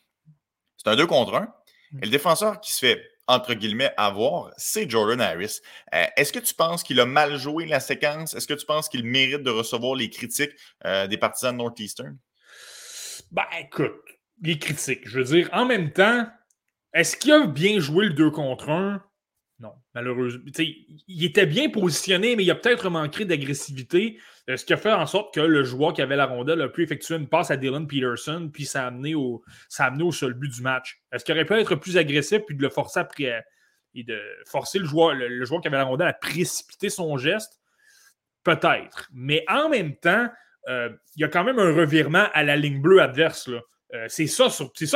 c'est 0.77 0.89
un 0.89 0.95
2 0.95 1.05
contre 1.05 1.35
1. 1.35 1.53
Et 2.01 2.05
le 2.05 2.11
défenseur 2.11 2.59
qui 2.59 2.73
se 2.73 2.79
fait 2.79 3.01
entre 3.27 3.53
guillemets, 3.53 3.91
avoir, 3.97 4.51
c'est 4.57 4.89
Jordan 4.89 5.19
Harris. 5.19 5.59
Euh, 5.93 6.05
est-ce 6.15 6.31
que 6.31 6.39
tu 6.39 6.53
penses 6.53 6.83
qu'il 6.83 6.99
a 6.99 7.05
mal 7.05 7.37
joué 7.37 7.65
la 7.65 7.79
séquence? 7.79 8.35
Est-ce 8.35 8.47
que 8.47 8.53
tu 8.53 8.65
penses 8.65 8.87
qu'il 8.87 9.03
mérite 9.03 9.43
de 9.43 9.49
recevoir 9.49 9.95
les 9.95 10.09
critiques 10.09 10.51
euh, 10.85 11.07
des 11.07 11.17
partisans 11.17 11.53
de 11.53 11.57
Northeastern? 11.57 12.17
Ben, 13.31 13.45
écoute, 13.59 13.95
les 14.41 14.59
critiques. 14.59 15.07
Je 15.07 15.19
veux 15.19 15.25
dire, 15.25 15.49
en 15.53 15.65
même 15.65 15.91
temps, 15.91 16.27
est-ce 16.93 17.17
qu'il 17.17 17.33
a 17.33 17.45
bien 17.45 17.79
joué 17.79 18.05
le 18.05 18.13
2 18.13 18.31
contre 18.31 18.69
1? 18.69 19.03
Non, 19.59 19.73
malheureusement. 19.93 20.43
il 21.07 21.23
était 21.23 21.45
bien 21.45 21.69
positionné, 21.69 22.35
mais 22.35 22.43
il 22.43 22.51
a 22.51 22.55
peut-être 22.55 22.89
manqué 22.89 23.23
d'agressivité, 23.23 24.19
euh, 24.49 24.57
ce 24.57 24.65
qui 24.65 24.73
a 24.73 24.77
fait 24.77 24.91
en 24.91 25.05
sorte 25.05 25.33
que 25.33 25.39
le 25.39 25.63
joueur 25.63 25.93
qui 25.93 26.01
avait 26.01 26.17
la 26.17 26.25
rondelle 26.25 26.61
a 26.61 26.67
pu 26.67 26.83
effectuer 26.83 27.15
une 27.15 27.29
passe 27.29 27.51
à 27.51 27.57
Dylan 27.57 27.87
Peterson, 27.87 28.49
puis 28.51 28.65
ça 28.65 28.83
a 28.83 28.87
amené 28.87 29.15
au, 29.15 29.43
seul 29.69 30.33
but 30.33 30.49
du 30.49 30.61
match. 30.61 31.01
Est-ce 31.13 31.23
qu'il 31.23 31.33
aurait 31.33 31.45
pu 31.45 31.53
être 31.53 31.75
plus 31.75 31.95
agressif, 31.97 32.41
puis 32.45 32.55
de 32.55 32.61
le 32.61 32.69
forcer 32.69 32.99
à, 32.99 33.07
et 33.93 34.03
de 34.03 34.21
forcer 34.45 34.79
le 34.79 34.85
joueur, 34.85 35.13
le, 35.13 35.45
joueur 35.45 35.61
qui 35.61 35.69
avait 35.69 35.77
la 35.77 35.85
rondelle 35.85 36.09
à 36.09 36.13
précipiter 36.13 36.89
son 36.89 37.17
geste? 37.17 37.61
Peut-être. 38.43 39.09
Mais 39.13 39.45
en 39.47 39.69
même 39.69 39.95
temps, 39.95 40.27
euh, 40.67 40.89
il 41.15 41.21
y 41.21 41.23
a 41.23 41.29
quand 41.29 41.45
même 41.45 41.59
un 41.59 41.73
revirement 41.73 42.27
à 42.33 42.43
la 42.43 42.57
ligne 42.57 42.81
bleue 42.81 43.01
adverse. 43.01 43.47
Là. 43.47 43.61
Euh, 43.93 44.07
c'est 44.09 44.27
ça, 44.27 44.49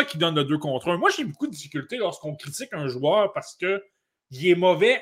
qui 0.06 0.18
donne 0.18 0.36
le 0.36 0.44
2 0.44 0.58
contre 0.58 0.90
1. 0.90 0.98
Moi, 0.98 1.10
j'ai 1.16 1.24
beaucoup 1.24 1.48
de 1.48 1.52
difficultés 1.52 1.98
lorsqu'on 1.98 2.36
critique 2.36 2.70
un 2.74 2.88
joueur 2.88 3.32
parce 3.34 3.56
qu'il 3.56 4.48
est 4.48 4.56
mauvais, 4.56 5.02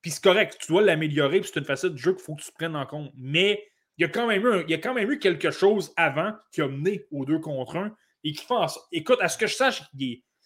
puis 0.00 0.10
c'est 0.10 0.22
correct, 0.22 0.56
tu 0.60 0.68
dois 0.68 0.82
l'améliorer, 0.82 1.40
puis 1.40 1.50
c'est 1.52 1.60
une 1.60 1.66
facette 1.66 1.94
du 1.94 2.02
jeu 2.02 2.14
qu'il 2.14 2.22
faut 2.22 2.34
que 2.34 2.42
tu 2.42 2.52
prennes 2.52 2.76
en 2.76 2.86
compte. 2.86 3.12
Mais 3.16 3.64
il 3.98 4.02
y, 4.02 4.04
a 4.04 4.08
quand 4.08 4.26
même 4.26 4.46
eu 4.46 4.62
il 4.62 4.70
y 4.70 4.74
a 4.74 4.78
quand 4.78 4.94
même 4.94 5.10
eu 5.10 5.18
quelque 5.18 5.50
chose 5.50 5.92
avant 5.96 6.32
qui 6.52 6.62
a 6.62 6.68
mené 6.68 7.06
au 7.10 7.24
2 7.24 7.38
contre 7.38 7.76
1 7.76 7.96
et 8.24 8.32
qui 8.32 8.44
fait. 8.44 8.54
Écoute, 8.92 9.18
à 9.20 9.28
ce 9.28 9.38
que 9.38 9.46
je 9.46 9.54
sache, 9.54 9.82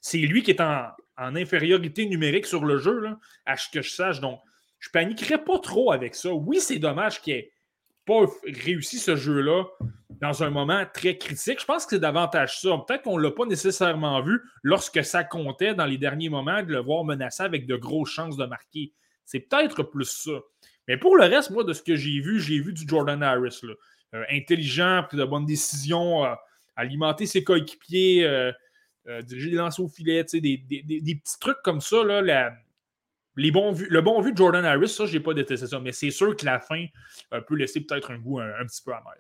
c'est 0.01 0.19
lui 0.19 0.43
qui 0.43 0.53
est 0.53 0.61
en, 0.61 0.87
infériorité 1.17 2.07
numérique 2.07 2.47
sur 2.47 2.65
le 2.65 2.79
jeu, 2.79 3.09
à 3.45 3.57
ce 3.57 3.69
que 3.69 3.83
je 3.83 3.91
sache. 3.91 4.21
Donc, 4.21 4.41
je 4.79 4.89
paniquerais 4.89 5.45
pas 5.45 5.59
trop 5.59 5.93
avec 5.93 6.15
ça. 6.15 6.33
Oui, 6.33 6.61
c'est 6.61 6.79
dommage 6.79 7.21
qu'il 7.21 7.35
ait 7.35 7.53
réussi 8.45 8.99
ce 8.99 9.17
jeu-là 9.17 9.65
dans 10.21 10.43
un 10.43 10.51
moment 10.51 10.85
très 10.93 11.17
critique. 11.17 11.61
Je 11.61 11.65
pense 11.65 11.85
que 11.85 11.97
c'est 11.97 12.01
davantage 12.01 12.61
ça. 12.61 12.71
Peut-être 12.87 13.03
qu'on 13.03 13.19
ne 13.19 13.23
l'a 13.23 13.31
pas 13.31 13.47
nécessairement 13.47 14.23
vu 14.23 14.41
lorsque 14.63 15.05
ça 15.05 15.25
comptait 15.25 15.75
dans 15.75 15.87
les 15.87 15.99
derniers 15.99 16.29
moments 16.29 16.63
de 16.63 16.73
le 16.73 16.81
voir 16.81 17.05
menacé 17.05 17.43
avec 17.43 17.67
de 17.67 17.77
grosses 17.77 18.11
chances 18.11 18.37
de 18.37 18.45
marquer. 18.45 18.93
C'est 19.25 19.41
peut-être 19.41 19.83
plus 19.83 20.05
ça. 20.05 20.33
Mais 20.89 20.97
pour 20.97 21.17
le 21.17 21.25
reste, 21.25 21.51
moi, 21.51 21.65
de 21.65 21.73
ce 21.73 21.83
que 21.83 21.97
j'ai 21.97 22.21
vu, 22.21 22.41
j'ai 22.41 22.59
vu 22.61 22.73
du 22.73 22.87
Jordan 22.87 23.23
Harris. 23.23 23.61
Euh, 24.15 24.25
intelligent, 24.31 25.05
pris 25.07 25.17
de 25.17 25.25
bonnes 25.25 25.47
décisions, 25.47 26.25
euh, 26.25 26.35
alimenter 26.75 27.27
ses 27.27 27.45
coéquipiers, 27.45 28.25
euh, 28.25 28.53
diriger 29.23 29.51
des 29.51 29.57
lancers 29.57 29.85
au 29.85 29.89
filet, 29.89 30.25
des, 30.25 30.41
des, 30.41 31.15
petits 31.15 31.39
trucs 31.41 31.63
comme 31.63 31.81
ça. 31.81 32.03
Là, 32.05 32.21
la, 32.23 32.53
les 33.37 33.51
bons 33.51 33.75
le 33.89 34.01
bon 34.01 34.21
vu 34.21 34.33
de 34.33 34.37
Jordan 34.37 34.65
Harris, 34.65 34.89
ça, 34.89 35.07
je 35.07 35.13
n'ai 35.13 35.21
pas 35.21 35.35
détesté 35.35 35.67
ça, 35.67 35.79
mais 35.79 35.93
c'est 35.93 36.11
sûr 36.11 36.37
que 36.37 36.45
la 36.45 36.59
fin 36.59 36.87
euh, 37.33 37.41
peut 37.41 37.55
laisser 37.55 37.81
peut-être 37.81 38.11
un 38.11 38.19
goût 38.19 38.41
un, 38.41 38.67
petit 38.67 38.83
peu 38.83 38.93
amer. 38.93 39.13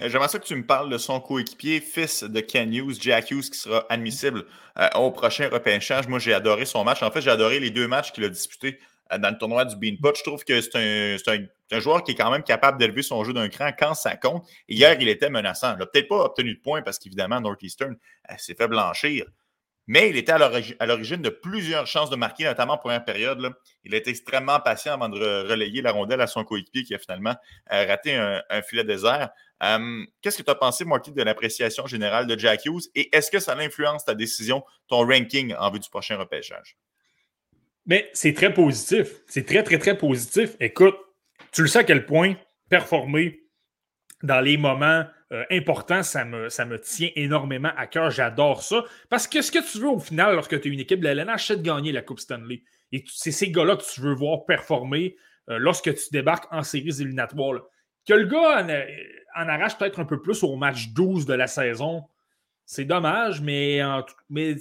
Euh, 0.00 0.08
j'aimerais 0.08 0.28
ça 0.28 0.38
que 0.38 0.44
tu 0.44 0.54
me 0.54 0.66
parles 0.66 0.90
de 0.90 0.98
son 0.98 1.20
coéquipier, 1.20 1.80
fils 1.80 2.24
de 2.24 2.40
Ken 2.40 2.72
Hughes, 2.72 3.00
Jack 3.00 3.30
Hughes, 3.30 3.50
qui 3.50 3.58
sera 3.58 3.86
admissible 3.88 4.44
euh, 4.78 4.88
au 4.96 5.10
prochain 5.10 5.48
repêchage. 5.48 6.08
Moi, 6.08 6.18
j'ai 6.18 6.34
adoré 6.34 6.66
son 6.66 6.84
match. 6.84 7.02
En 7.02 7.10
fait, 7.10 7.20
j'ai 7.20 7.30
adoré 7.30 7.58
les 7.58 7.70
deux 7.70 7.88
matchs 7.88 8.12
qu'il 8.12 8.24
a 8.24 8.28
disputés 8.28 8.78
dans 9.10 9.30
le 9.30 9.38
tournoi 9.38 9.64
du 9.64 9.74
Beanpot. 9.76 10.14
Je 10.14 10.22
trouve 10.22 10.44
que 10.44 10.60
c'est 10.60 10.76
un, 10.76 11.38
un, 11.70 11.80
joueur 11.80 12.04
qui 12.04 12.12
est 12.12 12.14
quand 12.14 12.30
même 12.30 12.42
capable 12.42 12.78
d'élever 12.78 13.02
son 13.02 13.24
jeu 13.24 13.32
d'un 13.32 13.48
cran 13.48 13.70
quand 13.76 13.94
ça 13.94 14.16
compte. 14.16 14.46
hier, 14.68 14.98
il 15.00 15.08
était 15.08 15.30
menaçant. 15.30 15.72
Il 15.72 15.78
n'a 15.78 15.86
peut-être 15.86 16.08
pas 16.08 16.26
obtenu 16.26 16.54
de 16.54 16.60
points 16.60 16.82
parce 16.82 16.98
qu'évidemment, 16.98 17.40
Northeastern 17.40 17.96
s'est 18.36 18.54
fait 18.54 18.68
blanchir. 18.68 19.24
Mais 19.88 20.10
il 20.10 20.18
était 20.18 20.32
à 20.32 20.86
l'origine 20.86 21.22
de 21.22 21.30
plusieurs 21.30 21.86
chances 21.86 22.10
de 22.10 22.16
marquer, 22.16 22.44
notamment 22.44 22.74
en 22.74 22.78
première 22.78 23.06
période. 23.06 23.52
Il 23.84 23.94
été 23.94 24.10
extrêmement 24.10 24.60
patient 24.60 24.92
avant 24.92 25.08
de 25.08 25.18
relayer 25.18 25.80
la 25.80 25.92
rondelle 25.92 26.20
à 26.20 26.26
son 26.26 26.44
coéquipier 26.44 26.84
qui 26.84 26.94
a 26.94 26.98
finalement 26.98 27.34
euh, 27.72 27.86
raté 27.86 28.14
un, 28.14 28.62
filet 28.62 28.84
désert. 28.84 29.30
Qu'est-ce 30.20 30.36
que 30.36 30.42
tu 30.42 30.50
as 30.50 30.54
pensé, 30.54 30.84
Marty, 30.84 31.12
de 31.12 31.22
l'appréciation 31.22 31.86
générale 31.86 32.26
de 32.26 32.38
Jack 32.38 32.66
Hughes? 32.66 32.82
Et 32.94 33.16
est-ce 33.16 33.30
que 33.30 33.40
ça 33.40 33.56
influence 33.56 34.04
ta 34.04 34.14
décision, 34.14 34.62
ton 34.88 35.06
ranking 35.06 35.54
en 35.58 35.70
vue 35.70 35.80
du 35.80 35.88
prochain 35.88 36.18
repêchage? 36.18 36.76
Mais 37.86 38.10
c'est 38.12 38.34
très 38.34 38.52
positif. 38.52 39.22
C'est 39.26 39.46
très, 39.46 39.62
très, 39.62 39.78
très 39.78 39.96
positif. 39.96 40.50
Écoute, 40.60 40.96
tu 41.50 41.62
le 41.62 41.66
sais 41.66 41.78
à 41.78 41.84
quel 41.84 42.04
point 42.04 42.34
performer 42.68 43.40
dans 44.22 44.42
les 44.42 44.58
moments 44.58 45.06
euh, 45.30 45.44
importants, 45.50 46.02
ça 46.02 46.24
me, 46.24 46.48
ça 46.48 46.64
me 46.64 46.80
tient 46.80 47.10
énormément 47.14 47.70
à 47.76 47.86
cœur. 47.86 48.10
J'adore 48.10 48.62
ça. 48.62 48.84
Parce 49.10 49.26
que 49.26 49.42
ce 49.42 49.52
que 49.52 49.58
tu 49.70 49.78
veux 49.78 49.88
au 49.88 49.98
final, 49.98 50.34
lorsque 50.34 50.58
tu 50.60 50.68
es 50.68 50.72
une 50.72 50.80
équipe 50.80 51.00
de 51.00 51.04
la 51.04 51.12
LNH, 51.12 51.48
c'est 51.48 51.56
de 51.56 51.62
gagner 51.62 51.92
la 51.92 52.00
Coupe 52.00 52.20
Stanley. 52.20 52.62
Et 52.92 53.04
c'est 53.12 53.32
ces 53.32 53.50
gars-là 53.50 53.76
que 53.76 53.84
tu 53.84 54.00
veux 54.00 54.14
voir 54.14 54.46
performer 54.46 55.16
euh, 55.50 55.58
lorsque 55.58 55.94
tu 55.94 56.04
débarques 56.12 56.50
en 56.50 56.62
séries 56.62 57.00
éliminatoires. 57.00 57.60
Que 58.06 58.14
le 58.14 58.24
gars 58.24 58.66
en, 59.36 59.48
arrache 59.48 59.76
peut-être 59.76 60.00
un 60.00 60.06
peu 60.06 60.22
plus 60.22 60.42
au 60.42 60.56
match 60.56 60.88
12 60.94 61.26
de 61.26 61.34
la 61.34 61.46
saison, 61.46 62.04
c'est 62.64 62.86
dommage, 62.86 63.42
mais, 63.42 63.80
mais 64.30 64.56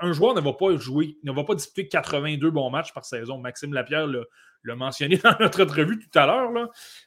un 0.00 0.12
joueur 0.12 0.34
ne 0.34 0.40
va 0.40 0.52
pas 0.54 0.74
jouer, 0.76 1.18
ne 1.22 1.32
va 1.32 1.44
pas 1.44 1.54
disputer 1.54 1.88
82 1.88 2.50
bons 2.50 2.70
matchs 2.70 2.92
par 2.94 3.04
saison. 3.04 3.38
Maxime 3.38 3.74
Lapierre 3.74 4.06
le, 4.06 4.26
l'a 4.66 4.76
mentionné 4.76 5.16
dans 5.24 5.36
notre 5.40 5.62
entrevue 5.62 5.98
tout 5.98 6.18
à 6.18 6.26
l'heure, 6.26 6.50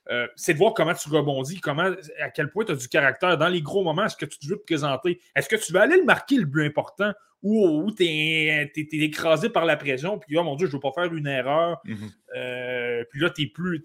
euh, 0.09 0.27
c'est 0.35 0.53
de 0.53 0.57
voir 0.57 0.73
comment 0.73 0.93
tu 0.93 1.09
rebondis, 1.09 1.59
comment, 1.59 1.91
à 2.21 2.29
quel 2.29 2.49
point 2.49 2.65
tu 2.65 2.71
as 2.71 2.75
du 2.75 2.87
caractère 2.87 3.37
dans 3.37 3.47
les 3.47 3.61
gros 3.61 3.83
moments, 3.83 4.05
est-ce 4.05 4.17
que 4.17 4.25
tu 4.25 4.47
veux 4.47 4.57
te 4.57 4.63
présenter, 4.63 5.19
est-ce 5.35 5.49
que 5.49 5.55
tu 5.55 5.73
vas 5.73 5.81
aller 5.81 5.97
le 5.97 6.05
marquer 6.05 6.37
le 6.37 6.45
but 6.45 6.65
important 6.65 7.13
ou, 7.41 7.89
tu 7.95 8.03
es, 8.03 8.71
écrasé 8.75 9.49
par 9.49 9.65
la 9.65 9.77
pression, 9.77 10.19
puis 10.19 10.37
oh 10.37 10.43
mon 10.43 10.55
Dieu, 10.55 10.67
je 10.67 10.71
ne 10.71 10.75
veux 10.75 10.81
pas 10.81 10.91
faire 10.91 11.13
une 11.13 11.27
erreur. 11.27 11.77
Mm-hmm. 11.85 12.11
Euh, 12.35 13.03
puis 13.09 13.21
là, 13.21 13.29
es 13.37 13.47
plus, 13.47 13.81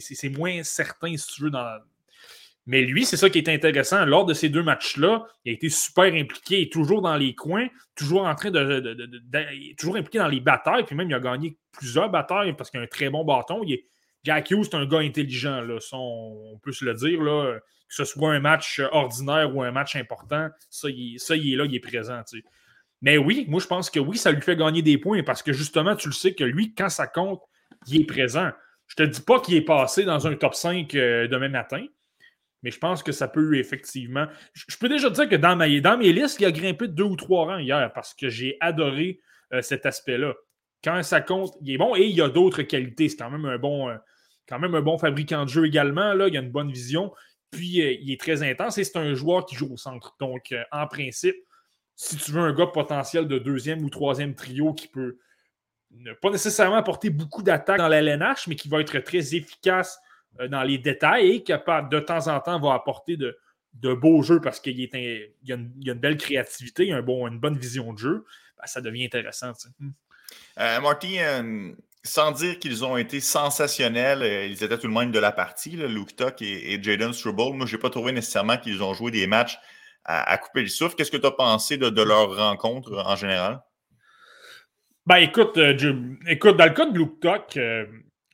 c'est 0.00 0.28
moins 0.30 0.62
certain, 0.62 1.14
si 1.16 1.26
tu 1.26 1.42
veux, 1.42 1.50
dans, 1.50 1.80
mais 2.68 2.82
lui, 2.82 3.06
c'est 3.06 3.16
ça 3.16 3.30
qui 3.30 3.38
est 3.38 3.48
intéressant. 3.48 4.04
Lors 4.04 4.26
de 4.26 4.34
ces 4.34 4.50
deux 4.50 4.62
matchs-là, 4.62 5.24
il 5.46 5.52
a 5.52 5.54
été 5.54 5.70
super 5.70 6.12
impliqué, 6.12 6.68
toujours 6.68 7.00
dans 7.00 7.16
les 7.16 7.34
coins, 7.34 7.66
toujours 7.96 8.26
en 8.26 8.34
train 8.34 8.50
de, 8.50 9.74
toujours 9.78 9.96
impliqué 9.96 10.18
dans 10.18 10.28
les 10.28 10.40
batailles, 10.40 10.84
puis 10.84 10.94
même 10.94 11.08
il 11.08 11.14
a 11.14 11.18
gagné 11.18 11.56
plusieurs 11.72 12.10
batailles 12.10 12.54
parce 12.54 12.70
qu'il 12.70 12.78
a 12.78 12.82
un 12.82 12.86
très 12.86 13.08
bon 13.08 13.24
bâton. 13.24 13.62
Il 13.64 13.72
est, 13.72 13.86
Jack 14.22 14.48
c'est 14.48 14.74
un 14.74 14.84
gars 14.84 14.98
intelligent, 14.98 15.66
on 15.92 16.58
peut 16.62 16.72
se 16.72 16.84
le 16.84 16.92
dire, 16.92 17.18
que 17.20 17.62
ce 17.88 18.04
soit 18.04 18.34
un 18.34 18.40
match 18.40 18.82
ordinaire 18.92 19.56
ou 19.56 19.62
un 19.62 19.70
match 19.70 19.96
important, 19.96 20.50
ça, 20.68 20.90
il, 20.90 21.16
est 21.16 21.56
là, 21.56 21.64
il 21.64 21.74
est 21.74 21.80
présent. 21.80 22.20
Mais 23.00 23.16
oui, 23.16 23.46
moi 23.48 23.62
je 23.62 23.66
pense 23.66 23.88
que 23.88 23.98
oui, 23.98 24.18
ça 24.18 24.30
lui 24.30 24.42
fait 24.42 24.56
gagner 24.56 24.82
des 24.82 24.98
points 24.98 25.22
parce 25.22 25.42
que 25.42 25.54
justement, 25.54 25.96
tu 25.96 26.08
le 26.08 26.14
sais 26.14 26.34
que 26.34 26.44
lui, 26.44 26.74
quand 26.74 26.90
ça 26.90 27.06
compte, 27.06 27.40
il 27.86 28.02
est 28.02 28.04
présent. 28.04 28.50
Je 28.88 28.96
te 28.96 29.04
dis 29.04 29.22
pas 29.22 29.40
qu'il 29.40 29.54
est 29.54 29.62
passé 29.62 30.04
dans 30.04 30.26
un 30.26 30.34
top 30.34 30.54
5 30.54 30.94
euh, 30.94 31.28
demain 31.28 31.48
matin, 31.48 31.86
mais 32.62 32.70
je 32.70 32.78
pense 32.78 33.02
que 33.02 33.12
ça 33.12 33.28
peut 33.28 33.56
effectivement. 33.56 34.26
Je 34.54 34.76
peux 34.76 34.88
déjà 34.88 35.10
dire 35.10 35.28
que 35.28 35.36
dans, 35.36 35.56
dans 35.56 35.98
mes 35.98 36.12
listes, 36.12 36.38
il 36.40 36.46
a 36.46 36.52
grimpé 36.52 36.88
de 36.88 36.92
deux 36.92 37.04
ou 37.04 37.16
trois 37.16 37.46
rangs 37.46 37.58
hier 37.58 37.92
parce 37.92 38.14
que 38.14 38.28
j'ai 38.28 38.56
adoré 38.60 39.20
euh, 39.52 39.62
cet 39.62 39.86
aspect-là. 39.86 40.34
Quand 40.82 41.02
ça 41.02 41.20
compte, 41.20 41.54
il 41.60 41.72
est 41.72 41.78
bon 41.78 41.94
et 41.96 42.06
il 42.06 42.20
a 42.20 42.28
d'autres 42.28 42.62
qualités. 42.62 43.08
C'est 43.08 43.16
quand 43.16 43.30
même 43.30 43.44
un 43.44 43.58
bon, 43.58 43.88
euh, 43.88 44.98
fabricant 44.98 45.44
de 45.44 45.48
jeu 45.48 45.66
également. 45.66 46.14
Là. 46.14 46.28
Il 46.28 46.36
a 46.36 46.40
une 46.40 46.50
bonne 46.50 46.70
vision. 46.70 47.12
Puis 47.50 47.80
euh, 47.80 47.92
il 48.00 48.12
est 48.12 48.20
très 48.20 48.42
intense 48.42 48.78
et 48.78 48.84
c'est 48.84 48.98
un 48.98 49.14
joueur 49.14 49.46
qui 49.46 49.54
joue 49.54 49.72
au 49.72 49.76
centre. 49.76 50.16
Donc, 50.20 50.54
en 50.72 50.86
principe, 50.86 51.36
si 51.94 52.16
tu 52.16 52.32
veux 52.32 52.40
un 52.40 52.52
gars 52.52 52.66
potentiel 52.66 53.26
de 53.26 53.38
deuxième 53.38 53.84
ou 53.84 53.90
troisième 53.90 54.34
trio 54.34 54.72
qui 54.72 54.88
peut 54.88 55.18
ne 55.90 56.12
pas 56.12 56.30
nécessairement 56.30 56.76
apporter 56.76 57.10
beaucoup 57.10 57.42
d'attaques 57.42 57.78
dans 57.78 57.88
la 57.88 58.02
LNH, 58.02 58.46
mais 58.46 58.56
qui 58.56 58.68
va 58.68 58.80
être 58.80 58.98
très 58.98 59.34
efficace 59.34 59.98
dans 60.46 60.62
les 60.62 60.78
détails 60.78 61.30
et 61.30 61.42
qui, 61.42 61.52
de 61.52 62.00
temps 62.00 62.28
en 62.28 62.40
temps, 62.40 62.60
va 62.60 62.74
apporter 62.74 63.16
de, 63.16 63.36
beaux 63.94 64.22
jeux 64.22 64.40
parce 64.40 64.60
qu'il 64.60 64.78
y, 64.78 65.52
a 65.52 65.54
une 65.54 65.98
belle 65.98 66.16
créativité, 66.16 66.92
un 66.92 67.02
bon, 67.02 67.26
une 67.26 67.38
bonne 67.38 67.56
vision 67.56 67.92
de 67.92 67.98
jeu, 67.98 68.24
ben, 68.58 68.66
ça 68.66 68.80
devient 68.80 69.04
intéressant. 69.04 69.52
Hmm. 69.78 69.90
Euh, 70.58 70.80
Marty, 70.80 71.18
euh, 71.20 71.72
sans 72.02 72.32
dire 72.32 72.58
qu'ils 72.58 72.84
ont 72.84 72.96
été 72.96 73.20
sensationnels, 73.20 74.50
ils 74.50 74.62
étaient 74.62 74.78
tout 74.78 74.86
le 74.86 74.92
monde 74.92 75.12
de 75.12 75.18
la 75.18 75.32
partie, 75.32 75.70
Luke 75.70 76.16
Tuck 76.16 76.42
et, 76.42 76.82
Jaden 76.82 77.12
Struble. 77.12 77.54
Moi, 77.54 77.66
je 77.66 77.76
n'ai 77.76 77.80
pas 77.80 77.90
trouvé 77.90 78.12
nécessairement 78.12 78.56
qu'ils 78.56 78.82
ont 78.82 78.94
joué 78.94 79.10
des 79.10 79.26
matchs 79.26 79.58
à, 80.04 80.38
couper 80.38 80.62
le 80.62 80.68
souffle. 80.68 80.94
Qu'est-ce 80.94 81.10
que 81.10 81.18
tu 81.18 81.26
as 81.26 81.32
pensé 81.32 81.76
de, 81.76 82.02
leur 82.02 82.34
rencontre 82.34 83.04
en 83.04 83.14
général? 83.14 83.60
Ben 85.06 85.16
écoute, 85.16 85.58
écoute, 86.26 86.56
dans 86.56 86.64
le 86.64 86.72
cas 86.72 86.86
de 86.86 86.98
Luke 86.98 87.20
Tuck, 87.20 87.58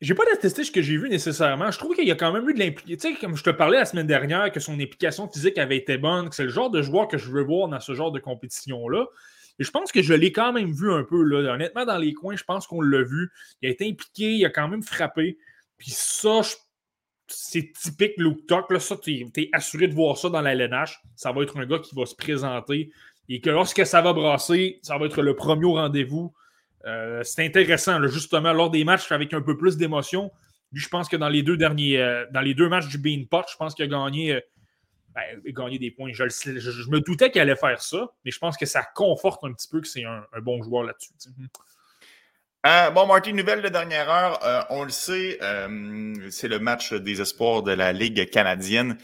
j'ai 0.04 0.14
pas 0.14 0.24
détesté 0.32 0.64
ce 0.64 0.70
que 0.70 0.82
j'ai 0.82 0.96
vu 0.96 1.08
nécessairement. 1.08 1.70
Je 1.70 1.78
trouve 1.78 1.94
qu'il 1.96 2.06
y 2.06 2.10
a 2.10 2.14
quand 2.14 2.32
même 2.32 2.48
eu 2.48 2.54
de 2.54 2.58
l'implication. 2.58 3.10
Tu 3.10 3.14
sais, 3.14 3.20
comme 3.20 3.36
je 3.36 3.42
te 3.42 3.50
parlais 3.50 3.78
la 3.78 3.86
semaine 3.86 4.06
dernière, 4.06 4.52
que 4.52 4.60
son 4.60 4.74
implication 4.74 5.28
physique 5.28 5.56
avait 5.56 5.78
été 5.78 5.96
bonne, 5.96 6.28
que 6.28 6.34
c'est 6.34 6.44
le 6.44 6.50
genre 6.50 6.70
de 6.70 6.82
joueur 6.82 7.08
que 7.08 7.16
je 7.16 7.30
veux 7.30 7.42
voir 7.42 7.68
dans 7.68 7.80
ce 7.80 7.94
genre 7.94 8.12
de 8.12 8.20
compétition-là. 8.20 9.06
Et 9.58 9.64
je 9.64 9.70
pense 9.70 9.92
que 9.92 10.02
je 10.02 10.12
l'ai 10.12 10.30
quand 10.30 10.52
même 10.52 10.72
vu 10.72 10.92
un 10.92 11.04
peu. 11.04 11.22
Là. 11.22 11.54
Honnêtement, 11.54 11.86
dans 11.86 11.96
les 11.96 12.12
coins, 12.12 12.36
je 12.36 12.44
pense 12.44 12.66
qu'on 12.66 12.82
l'a 12.82 13.02
vu. 13.02 13.30
Il 13.62 13.68
a 13.68 13.72
été 13.72 13.88
impliqué, 13.88 14.32
il 14.32 14.44
a 14.44 14.50
quand 14.50 14.68
même 14.68 14.82
frappé. 14.82 15.38
Puis 15.78 15.92
ça, 15.92 16.40
c'est 17.28 17.72
typique 17.72 18.14
Luke 18.18 18.46
Tuck. 18.46 18.70
Là, 18.70 18.80
ça, 18.80 18.96
tu 18.96 19.12
es, 19.36 19.48
assuré 19.52 19.88
de 19.88 19.94
voir 19.94 20.18
ça 20.18 20.28
dans 20.28 20.42
la 20.42 20.54
LNH. 20.54 21.00
Ça 21.16 21.32
va 21.32 21.42
être 21.42 21.56
un 21.56 21.66
gars 21.66 21.78
qui 21.78 21.94
va 21.94 22.04
se 22.04 22.14
présenter. 22.14 22.90
Et 23.28 23.40
que 23.40 23.48
lorsque 23.48 23.86
ça 23.86 24.02
va 24.02 24.12
brasser, 24.12 24.80
ça 24.82 24.98
va 24.98 25.06
être 25.06 25.22
le 25.22 25.34
premier 25.34 25.66
rendez-vous. 25.66 26.34
Euh, 26.86 27.22
c'est 27.24 27.44
intéressant, 27.44 28.02
justement, 28.08 28.52
lors 28.52 28.70
des 28.70 28.84
matchs 28.84 29.10
avec 29.12 29.32
un 29.32 29.40
peu 29.40 29.56
plus 29.56 29.76
d'émotion. 29.76 30.30
Lui, 30.72 30.80
je 30.80 30.88
pense 30.88 31.08
que 31.08 31.16
dans 31.16 31.28
les 31.28 31.42
deux 31.42 31.56
derniers, 31.56 31.98
euh, 31.98 32.26
dans 32.32 32.40
les 32.40 32.54
deux 32.54 32.68
matchs 32.68 32.88
du 32.88 32.98
Bean 32.98 33.24
Pot, 33.30 33.46
je 33.50 33.56
pense 33.56 33.74
qu'il 33.74 33.84
a 33.84 33.88
gagné, 33.88 34.34
euh, 34.34 34.40
ben, 35.14 35.40
gagné 35.46 35.78
des 35.78 35.90
points. 35.90 36.10
Je, 36.12 36.90
me 36.90 37.00
doutais 37.00 37.30
qu'il 37.30 37.40
allait 37.40 37.56
faire 37.56 37.80
ça, 37.80 38.12
mais 38.24 38.30
je 38.30 38.38
pense 38.38 38.56
que 38.56 38.66
ça 38.66 38.82
conforte 38.94 39.44
un 39.44 39.52
petit 39.52 39.68
peu 39.68 39.80
que 39.80 39.88
c'est 39.88 40.04
un, 40.04 40.24
bon 40.42 40.62
joueur 40.62 40.84
là-dessus. 40.84 41.12
Euh, 42.66 42.88
bon, 42.88 43.06
Marty, 43.06 43.34
nouvelle 43.34 43.60
de 43.60 43.68
dernière 43.68 44.08
heure. 44.08 44.40
Euh, 44.42 44.62
on 44.70 44.84
le 44.84 44.90
sait, 44.90 45.38
euh, 45.42 46.14
c'est 46.30 46.48
le 46.48 46.58
match 46.58 46.94
des 46.94 47.20
espoirs 47.20 47.62
de 47.62 47.72
la 47.72 47.92
Ligue 47.92 48.30
canadienne 48.30 48.96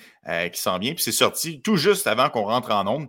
qui 0.52 0.60
s'en 0.60 0.78
vient. 0.78 0.94
Puis 0.94 1.02
c'est 1.02 1.12
sorti 1.12 1.60
tout 1.60 1.76
juste 1.76 2.06
avant 2.06 2.30
qu'on 2.30 2.44
rentre 2.44 2.70
en 2.70 2.86
onde. 2.86 3.08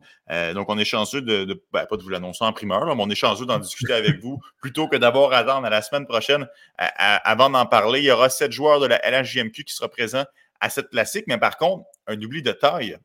donc, 0.55 0.69
on 0.69 0.77
est 0.77 0.85
chanceux 0.85 1.21
de, 1.21 1.61
ben, 1.71 1.85
pas 1.85 1.95
de 1.95 2.01
vous 2.01 2.09
l'annoncer 2.09 2.43
en 2.43 2.51
primeur, 2.51 2.95
mais 2.95 3.03
on 3.03 3.09
est 3.09 3.15
chanceux 3.15 3.45
d'en 3.45 3.59
discuter 3.59 3.93
avec 3.93 4.19
vous 4.19 4.39
plutôt 4.61 4.87
que 4.87 4.95
d'abord 4.95 5.33
attendre 5.33 5.67
à 5.67 5.69
la 5.69 5.81
semaine 5.81 6.07
prochaine 6.07 6.47
avant 6.77 7.49
d'en 7.49 7.65
parler. 7.65 7.99
Il 7.99 8.05
y 8.05 8.11
aura 8.11 8.29
sept 8.29 8.51
joueurs 8.51 8.79
de 8.79 8.87
la 8.87 8.99
LHJMQ 9.07 9.63
qui 9.63 9.73
seront 9.73 9.89
présents 9.89 10.25
à 10.59 10.69
cette 10.69 10.89
classique, 10.89 11.25
mais 11.27 11.37
par 11.37 11.57
contre, 11.57 11.85
un 12.07 12.19
oubli 12.21 12.41
de 12.41 12.51
taille 12.51 12.97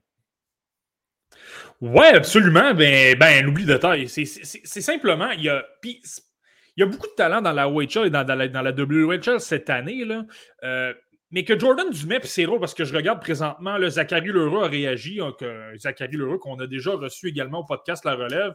Ouais, 1.80 2.08
absolument. 2.08 2.72
Ben, 2.72 3.16
ben 3.18 3.46
oublie 3.46 3.66
de 3.66 3.76
taille. 3.76 4.08
C'est 4.08 4.24
simplement, 4.80 5.30
il 5.30 5.42
y 5.42 5.48
a. 5.50 5.62
il 6.76 6.80
y 6.80 6.82
a 6.82 6.86
beaucoup 6.86 7.06
de 7.06 7.14
talent 7.14 7.40
dans 7.40 7.52
la 7.52 7.68
OHL 7.68 8.06
et 8.06 8.10
dans, 8.10 8.24
la, 8.24 8.48
dans 8.48 8.62
la, 8.62 8.72
WHL 8.72 9.40
cette 9.40 9.70
année. 9.70 10.04
Là. 10.04 10.24
Euh, 10.62 10.92
mais 11.30 11.44
que 11.44 11.58
Jordan 11.58 11.90
Dumais, 11.90 12.20
puis 12.20 12.28
c'est 12.28 12.44
drôle 12.44 12.60
parce 12.60 12.74
que 12.74 12.84
je 12.84 12.94
regarde 12.94 13.20
présentement, 13.20 13.78
le 13.78 13.88
Zachary 13.88 14.28
Leroux 14.28 14.60
a 14.60 14.68
réagi. 14.68 15.20
Hein, 15.20 15.34
Zachary 15.76 16.16
Leroux, 16.16 16.38
qu'on 16.38 16.58
a 16.60 16.66
déjà 16.66 16.92
reçu 16.92 17.28
également 17.28 17.60
au 17.60 17.64
podcast 17.64 18.04
La 18.04 18.14
Relève. 18.14 18.54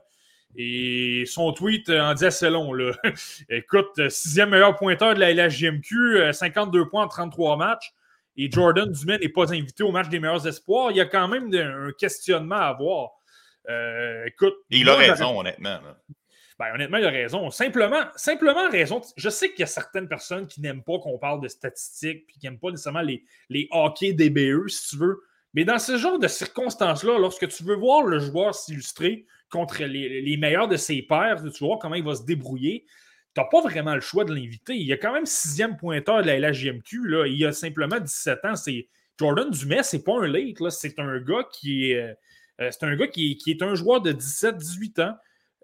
Et 0.55 1.23
son 1.27 1.53
tweet 1.53 1.89
en 1.89 2.13
dit 2.13 2.25
assez 2.25 2.49
long. 2.49 2.73
Là. 2.73 2.91
Écoute, 3.49 4.09
sixième 4.09 4.49
meilleur 4.49 4.75
pointeur 4.75 5.15
de 5.15 5.19
la 5.19 5.33
LHJMQ, 5.33 6.33
52 6.33 6.79
euh, 6.79 6.85
points 6.85 7.05
en 7.05 7.07
33 7.07 7.57
matchs. 7.57 7.91
Et 8.37 8.49
Jordan 8.49 8.89
Dumais 8.91 9.19
n'est 9.19 9.29
pas 9.29 9.51
invité 9.53 9.83
au 9.83 9.91
match 9.91 10.09
des 10.09 10.19
meilleurs 10.19 10.47
espoirs. 10.47 10.91
Il 10.91 10.97
y 10.97 11.01
a 11.01 11.05
quand 11.05 11.27
même 11.27 11.53
un 11.53 11.91
questionnement 11.97 12.55
à 12.55 12.67
avoir. 12.67 13.11
Euh, 13.69 14.25
écoute. 14.25 14.55
il 14.69 14.89
a 14.89 14.95
raison, 14.95 15.39
honnêtement. 15.39 15.79
Ben, 16.61 16.75
honnêtement, 16.75 16.97
il 16.97 17.05
a 17.05 17.09
raison. 17.09 17.49
Simplement, 17.49 18.03
simplement 18.15 18.69
raison. 18.69 19.01
Je 19.17 19.29
sais 19.29 19.49
qu'il 19.49 19.61
y 19.61 19.63
a 19.63 19.65
certaines 19.65 20.07
personnes 20.07 20.45
qui 20.45 20.61
n'aiment 20.61 20.83
pas 20.83 20.99
qu'on 20.99 21.17
parle 21.17 21.41
de 21.41 21.47
statistiques 21.47 22.27
puis 22.27 22.37
qui 22.37 22.45
n'aiment 22.45 22.59
pas 22.59 22.69
nécessairement 22.69 23.01
les, 23.01 23.23
les 23.49 23.67
hockey 23.71 24.13
DBE, 24.13 24.67
si 24.67 24.89
tu 24.89 24.97
veux. 24.97 25.23
Mais 25.55 25.65
dans 25.65 25.79
ce 25.79 25.97
genre 25.97 26.19
de 26.19 26.27
circonstances-là, 26.27 27.17
lorsque 27.17 27.47
tu 27.47 27.63
veux 27.63 27.75
voir 27.75 28.03
le 28.03 28.19
joueur 28.19 28.53
s'illustrer 28.53 29.25
contre 29.49 29.83
les, 29.83 30.37
meilleurs 30.37 30.67
de 30.67 30.77
ses 30.77 31.01
pairs, 31.01 31.41
tu 31.51 31.63
vois 31.65 31.79
comment 31.81 31.95
il 31.95 32.03
va 32.03 32.13
se 32.13 32.23
débrouiller, 32.23 32.85
tu 33.33 33.41
n'as 33.41 33.47
pas 33.47 33.61
vraiment 33.61 33.95
le 33.95 34.01
choix 34.01 34.23
de 34.23 34.31
l'inviter. 34.31 34.75
Il 34.75 34.85
y 34.85 34.93
a 34.93 34.97
quand 34.97 35.13
même 35.13 35.25
sixième 35.25 35.77
pointeur 35.77 36.21
de 36.21 36.27
la 36.27 36.37
LHJMQ. 36.37 37.07
Là. 37.07 37.25
Il 37.25 37.43
a 37.43 37.53
simplement 37.53 37.99
17 37.99 38.45
ans. 38.45 38.55
C'est 38.55 38.87
Jordan 39.19 39.49
Dumais, 39.49 39.81
c'est 39.81 40.03
pas 40.03 40.13
un 40.13 40.27
late. 40.27 40.69
C'est 40.69 40.99
un 40.99 41.19
gars 41.21 41.43
qui 41.51 41.89
est. 41.89 42.15
Euh, 42.59 42.69
c'est 42.69 42.83
un 42.83 42.95
gars 42.95 43.07
qui 43.07 43.35
est, 43.47 43.63
un 43.63 43.73
joueur 43.73 44.01
de 44.01 44.11
17-18 44.11 45.01
ans. 45.01 45.15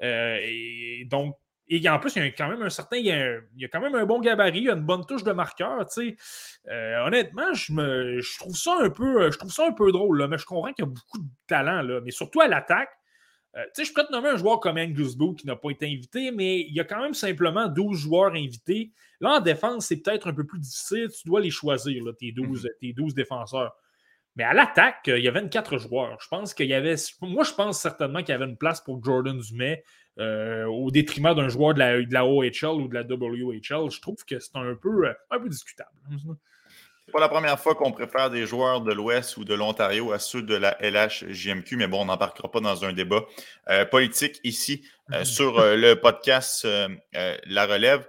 Euh, 0.03 0.37
et 0.41 1.05
donc, 1.09 1.35
et 1.69 1.89
en 1.89 1.99
plus, 1.99 2.15
il 2.15 2.23
y 2.23 2.25
a 2.25 2.31
quand 2.31 2.47
même 2.47 2.61
un 2.61 2.69
certain. 2.69 2.97
Il 2.97 3.05
y 3.05 3.11
a, 3.11 3.67
quand 3.67 3.81
même 3.81 3.95
un 3.95 4.05
bon 4.05 4.21
gabarit, 4.21 4.59
il 4.59 4.63
y 4.65 4.69
a 4.69 4.73
une 4.73 4.85
bonne 4.85 5.05
touche 5.05 5.23
de 5.23 5.33
marqueur. 5.33 5.85
Euh, 6.69 7.05
honnêtement, 7.05 7.53
je, 7.53 7.73
me, 7.73 8.21
je, 8.21 8.39
trouve 8.39 8.55
ça 8.55 8.77
un 8.79 8.89
peu, 8.89 9.29
je 9.29 9.37
trouve 9.37 9.51
ça 9.51 9.67
un 9.67 9.73
peu 9.73 9.91
drôle, 9.91 10.19
là, 10.19 10.27
mais 10.27 10.37
je 10.37 10.45
comprends 10.45 10.71
qu'il 10.71 10.85
y 10.85 10.87
a 10.87 10.91
beaucoup 10.91 11.19
de 11.19 11.29
talent. 11.47 11.81
Là, 11.81 11.99
mais 12.03 12.11
surtout 12.11 12.39
à 12.39 12.47
l'attaque. 12.47 12.89
Euh, 13.57 13.63
je 13.77 13.91
peux 13.93 14.03
te 14.03 14.11
nommer 14.11 14.29
un 14.29 14.37
joueur 14.37 14.59
comme 14.59 14.77
Angus 14.77 15.15
Boo 15.15 15.33
qui 15.33 15.47
n'a 15.47 15.55
pas 15.55 15.71
été 15.71 15.87
invité, 15.87 16.31
mais 16.31 16.61
il 16.61 16.73
y 16.73 16.79
a 16.79 16.83
quand 16.83 17.01
même 17.01 17.13
simplement 17.13 17.67
12 17.67 17.97
joueurs 17.97 18.33
invités. 18.33 18.91
Là, 19.19 19.37
en 19.37 19.39
défense, 19.39 19.87
c'est 19.87 19.97
peut-être 19.97 20.27
un 20.27 20.33
peu 20.33 20.45
plus 20.45 20.59
difficile. 20.59 21.09
Tu 21.09 21.27
dois 21.27 21.41
les 21.41 21.49
choisir, 21.49 22.03
tes, 22.19 22.31
12, 22.31 22.63
mhm. 22.63 22.69
tes 22.79 22.93
12 22.93 23.15
défenseurs. 23.15 23.75
Mais 24.37 24.43
à 24.43 24.53
l'attaque, 24.53 25.01
il 25.07 25.17
y 25.17 25.27
avait 25.27 25.41
24 25.41 25.77
joueurs. 25.79 26.17
Je 26.21 26.27
pense 26.27 26.53
qu'il 26.53 26.67
y 26.67 26.73
avait. 26.73 26.95
Moi, 27.21 27.43
je 27.43 27.53
pense 27.53 27.81
certainement 27.81 28.19
qu'il 28.19 28.29
y 28.29 28.33
avait 28.33 28.45
une 28.45 28.57
place 28.57 28.81
pour 28.81 29.03
Jordan 29.03 29.39
Dumais 29.39 29.83
euh, 30.19 30.65
au 30.65 30.91
détriment 30.91 31.33
d'un 31.33 31.49
joueur 31.49 31.73
de 31.73 31.79
la, 31.79 32.01
de 32.01 32.13
la, 32.13 32.25
OHL 32.25 32.81
ou 32.81 32.87
de 32.87 32.93
la 32.93 33.01
WHL. 33.01 33.91
Je 33.91 33.99
trouve 33.99 34.23
que 34.25 34.39
c'est 34.39 34.55
un 34.55 34.75
peu, 34.75 35.07
un 35.31 35.39
peu 35.39 35.49
discutable. 35.49 35.89
C'est 37.07 37.13
pas 37.13 37.21
la 37.21 37.29
première 37.29 37.57
fois 37.57 37.73
qu'on 37.73 37.93
préfère 37.93 38.29
des 38.29 38.45
joueurs 38.45 38.81
de 38.81 38.91
l'Ouest 38.91 39.37
ou 39.37 39.45
de 39.45 39.53
l'Ontario 39.53 40.11
à 40.11 40.19
ceux 40.19 40.41
de 40.41 40.55
la 40.55 40.77
LHJMQ, 40.81 41.77
mais 41.77 41.87
bon, 41.87 42.01
on 42.01 42.05
n'embarquera 42.05 42.51
pas 42.51 42.59
dans 42.59 42.83
un 42.83 42.91
débat 42.91 43.23
euh, 43.69 43.85
politique 43.85 44.41
ici 44.43 44.83
euh, 45.13 45.19
mhm. 45.19 45.25
sur 45.25 45.57
euh, 45.57 45.77
le 45.77 45.95
podcast 45.95 46.67
La 47.13 47.65
Relève. 47.65 48.05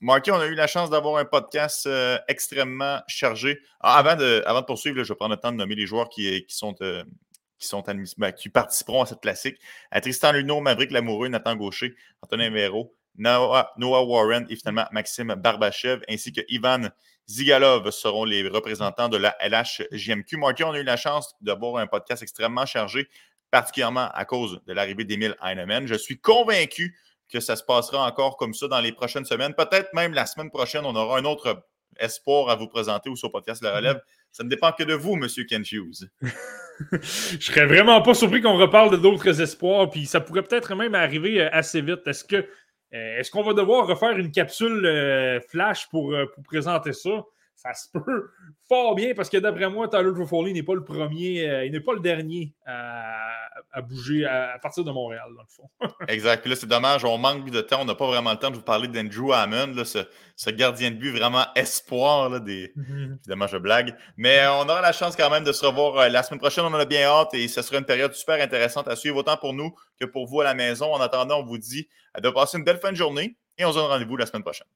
Marky, 0.00 0.30
on 0.30 0.38
a 0.38 0.46
eu 0.46 0.54
la 0.54 0.66
chance 0.66 0.90
d'avoir 0.90 1.16
un 1.16 1.24
podcast 1.24 1.88
extrêmement 2.28 3.00
chargé. 3.08 3.60
Ah, 3.80 3.98
avant, 3.98 4.16
de, 4.16 4.64
poursuivre, 4.66 5.02
je 5.02 5.12
vais 5.12 5.16
prendre 5.16 5.34
le 5.34 5.40
temps 5.40 5.52
de 5.52 5.56
nommer 5.56 5.74
les 5.74 5.86
joueurs 5.86 6.08
qui, 6.08 6.44
sont 6.48 6.74
qui, 6.74 7.66
sont 7.66 7.82
ben, 8.18 8.32
qui 8.32 8.48
participeront 8.48 9.02
à 9.02 9.06
cette 9.06 9.20
classique. 9.20 9.58
Tristan 10.02 10.32
Luneau, 10.32 10.60
Maverick 10.60 10.90
Lamoureux, 10.90 11.28
Nathan 11.28 11.56
Gaucher, 11.56 11.94
Antonin 12.22 12.50
Véro, 12.50 12.94
Noah, 13.16 13.72
Warren 13.78 14.46
et 14.48 14.56
finalement 14.56 14.86
Maxime 14.92 15.34
Barbachev, 15.34 16.02
ainsi 16.08 16.32
que 16.32 16.40
Ivan 16.48 16.90
Zigalov 17.28 17.90
seront 17.90 18.24
les 18.24 18.46
représentants 18.48 19.08
de 19.08 19.16
la 19.16 19.36
LHJMQ. 19.40 20.36
Marty, 20.36 20.64
on 20.64 20.72
a 20.72 20.78
eu 20.78 20.84
la 20.84 20.96
chance 20.96 21.34
d'avoir 21.40 21.76
un 21.76 21.86
podcast 21.86 22.22
extrêmement 22.22 22.66
chargé, 22.66 23.08
particulièrement 23.50 24.08
à 24.12 24.24
cause 24.24 24.60
de 24.66 24.72
l'arrivée 24.72 25.04
d'Emile 25.04 25.36
Heinemann. 25.42 25.86
Je 25.86 25.94
suis 25.94 26.18
convaincu 26.18 26.96
que 27.34 27.40
ça 27.40 27.56
se 27.56 27.64
passera 27.64 28.06
encore 28.06 28.36
comme 28.36 28.54
ça 28.54 28.68
dans 28.68 28.80
les 28.80 28.92
prochaines 28.92 29.24
semaines. 29.24 29.54
Peut-être 29.54 29.92
même 29.92 30.14
la 30.14 30.24
semaine 30.24 30.50
prochaine, 30.50 30.84
on 30.84 30.94
aura 30.94 31.18
un 31.18 31.24
autre 31.24 31.64
espoir 31.98 32.48
à 32.48 32.54
vous 32.54 32.68
présenter 32.68 33.10
ou 33.10 33.16
sur 33.16 33.32
podcast 33.32 33.60
La 33.60 33.74
Relève. 33.74 34.00
Ça 34.30 34.44
ne 34.44 34.48
dépend 34.48 34.70
que 34.70 34.84
de 34.84 34.94
vous, 34.94 35.14
M. 35.14 35.26
Ken 35.48 35.64
Hughes. 35.68 36.08
Je 36.92 37.38
serais 37.40 37.66
vraiment 37.66 38.00
pas 38.02 38.14
surpris 38.14 38.40
qu'on 38.40 38.56
reparle 38.56 39.00
d'autres 39.00 39.40
espoirs, 39.40 39.90
puis 39.90 40.06
ça 40.06 40.20
pourrait 40.20 40.42
peut-être 40.42 40.76
même 40.76 40.94
arriver 40.94 41.42
euh, 41.42 41.48
assez 41.50 41.80
vite. 41.80 42.06
Est-ce 42.06 42.22
que 42.24 42.36
euh, 42.36 43.18
est-ce 43.18 43.32
qu'on 43.32 43.42
va 43.42 43.52
devoir 43.52 43.88
refaire 43.88 44.16
une 44.16 44.30
capsule 44.30 44.86
euh, 44.86 45.40
flash 45.40 45.88
pour, 45.90 46.14
présenter 46.44 46.92
ça? 46.92 47.24
Ça 47.56 47.72
se 47.72 47.88
peut 47.92 48.30
fort 48.68 48.94
bien 48.94 49.14
parce 49.14 49.30
que 49.30 49.36
d'après 49.38 49.70
moi, 49.70 49.88
Tyler 49.88 50.12
Toffoli 50.14 50.52
n'est 50.52 50.62
pas 50.62 50.74
le 50.74 50.84
premier, 50.84 51.64
il 51.64 51.72
n'est 51.72 51.80
pas 51.80 51.94
le 51.94 52.00
dernier 52.00 52.54
à, 52.66 53.80
bouger 53.82 54.26
à, 54.26 54.58
partir 54.60 54.84
de 54.84 54.90
Montréal, 54.90 55.28
dans 55.34 55.42
le 55.42 55.48
fond. 55.48 55.70
exact. 56.08 56.42
Puis 56.42 56.50
là, 56.50 56.56
c'est 56.56 56.66
dommage, 56.66 57.04
on 57.04 57.16
manque 57.16 57.48
de 57.50 57.60
temps, 57.60 57.82
on 57.82 57.84
n'a 57.84 57.94
pas 57.94 58.06
vraiment 58.06 58.32
le 58.32 58.38
temps 58.38 58.50
de 58.50 58.56
vous 58.56 58.62
parler 58.62 58.88
d'Andrew 58.88 59.32
Hammond, 59.32 59.82
ce, 59.84 60.50
gardien 60.50 60.90
de 60.90 60.96
but 60.96 61.12
vraiment 61.12 61.46
espoir. 61.54 62.28
Là, 62.28 62.40
des... 62.40 62.72
Mhm. 62.76 63.18
Évidemment, 63.20 63.46
je 63.46 63.56
blague. 63.56 63.96
Mais 64.16 64.46
on 64.46 64.62
aura 64.62 64.80
la 64.80 64.92
chance 64.92 65.16
quand 65.16 65.30
même 65.30 65.44
de 65.44 65.52
se 65.52 65.64
revoir 65.64 66.08
la 66.08 66.22
semaine 66.22 66.40
prochaine. 66.40 66.64
On 66.64 66.74
en 66.74 66.74
a 66.74 66.84
bien 66.84 67.06
hâte 67.06 67.34
et 67.34 67.48
ce 67.48 67.62
sera 67.62 67.78
une 67.78 67.86
période 67.86 68.12
super 68.12 68.42
intéressante 68.42 68.88
à 68.88 68.96
suivre, 68.96 69.16
autant 69.16 69.36
pour 69.36 69.54
nous 69.54 69.74
que 69.98 70.04
pour 70.04 70.26
vous 70.26 70.40
à 70.40 70.44
la 70.44 70.54
maison. 70.54 70.92
En 70.92 71.00
attendant, 71.00 71.40
on 71.40 71.44
vous 71.44 71.58
dit 71.58 71.88
de 72.20 72.28
passer 72.30 72.58
une 72.58 72.64
belle 72.64 72.78
fin 72.78 72.90
de 72.90 72.96
journée 72.96 73.36
et 73.58 73.64
on 73.64 73.72
se 73.72 73.78
donne 73.78 73.86
rendez-vous 73.86 74.16
la 74.16 74.26
semaine 74.26 74.42
prochaine. 74.42 74.68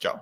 Ciao. 0.00 0.16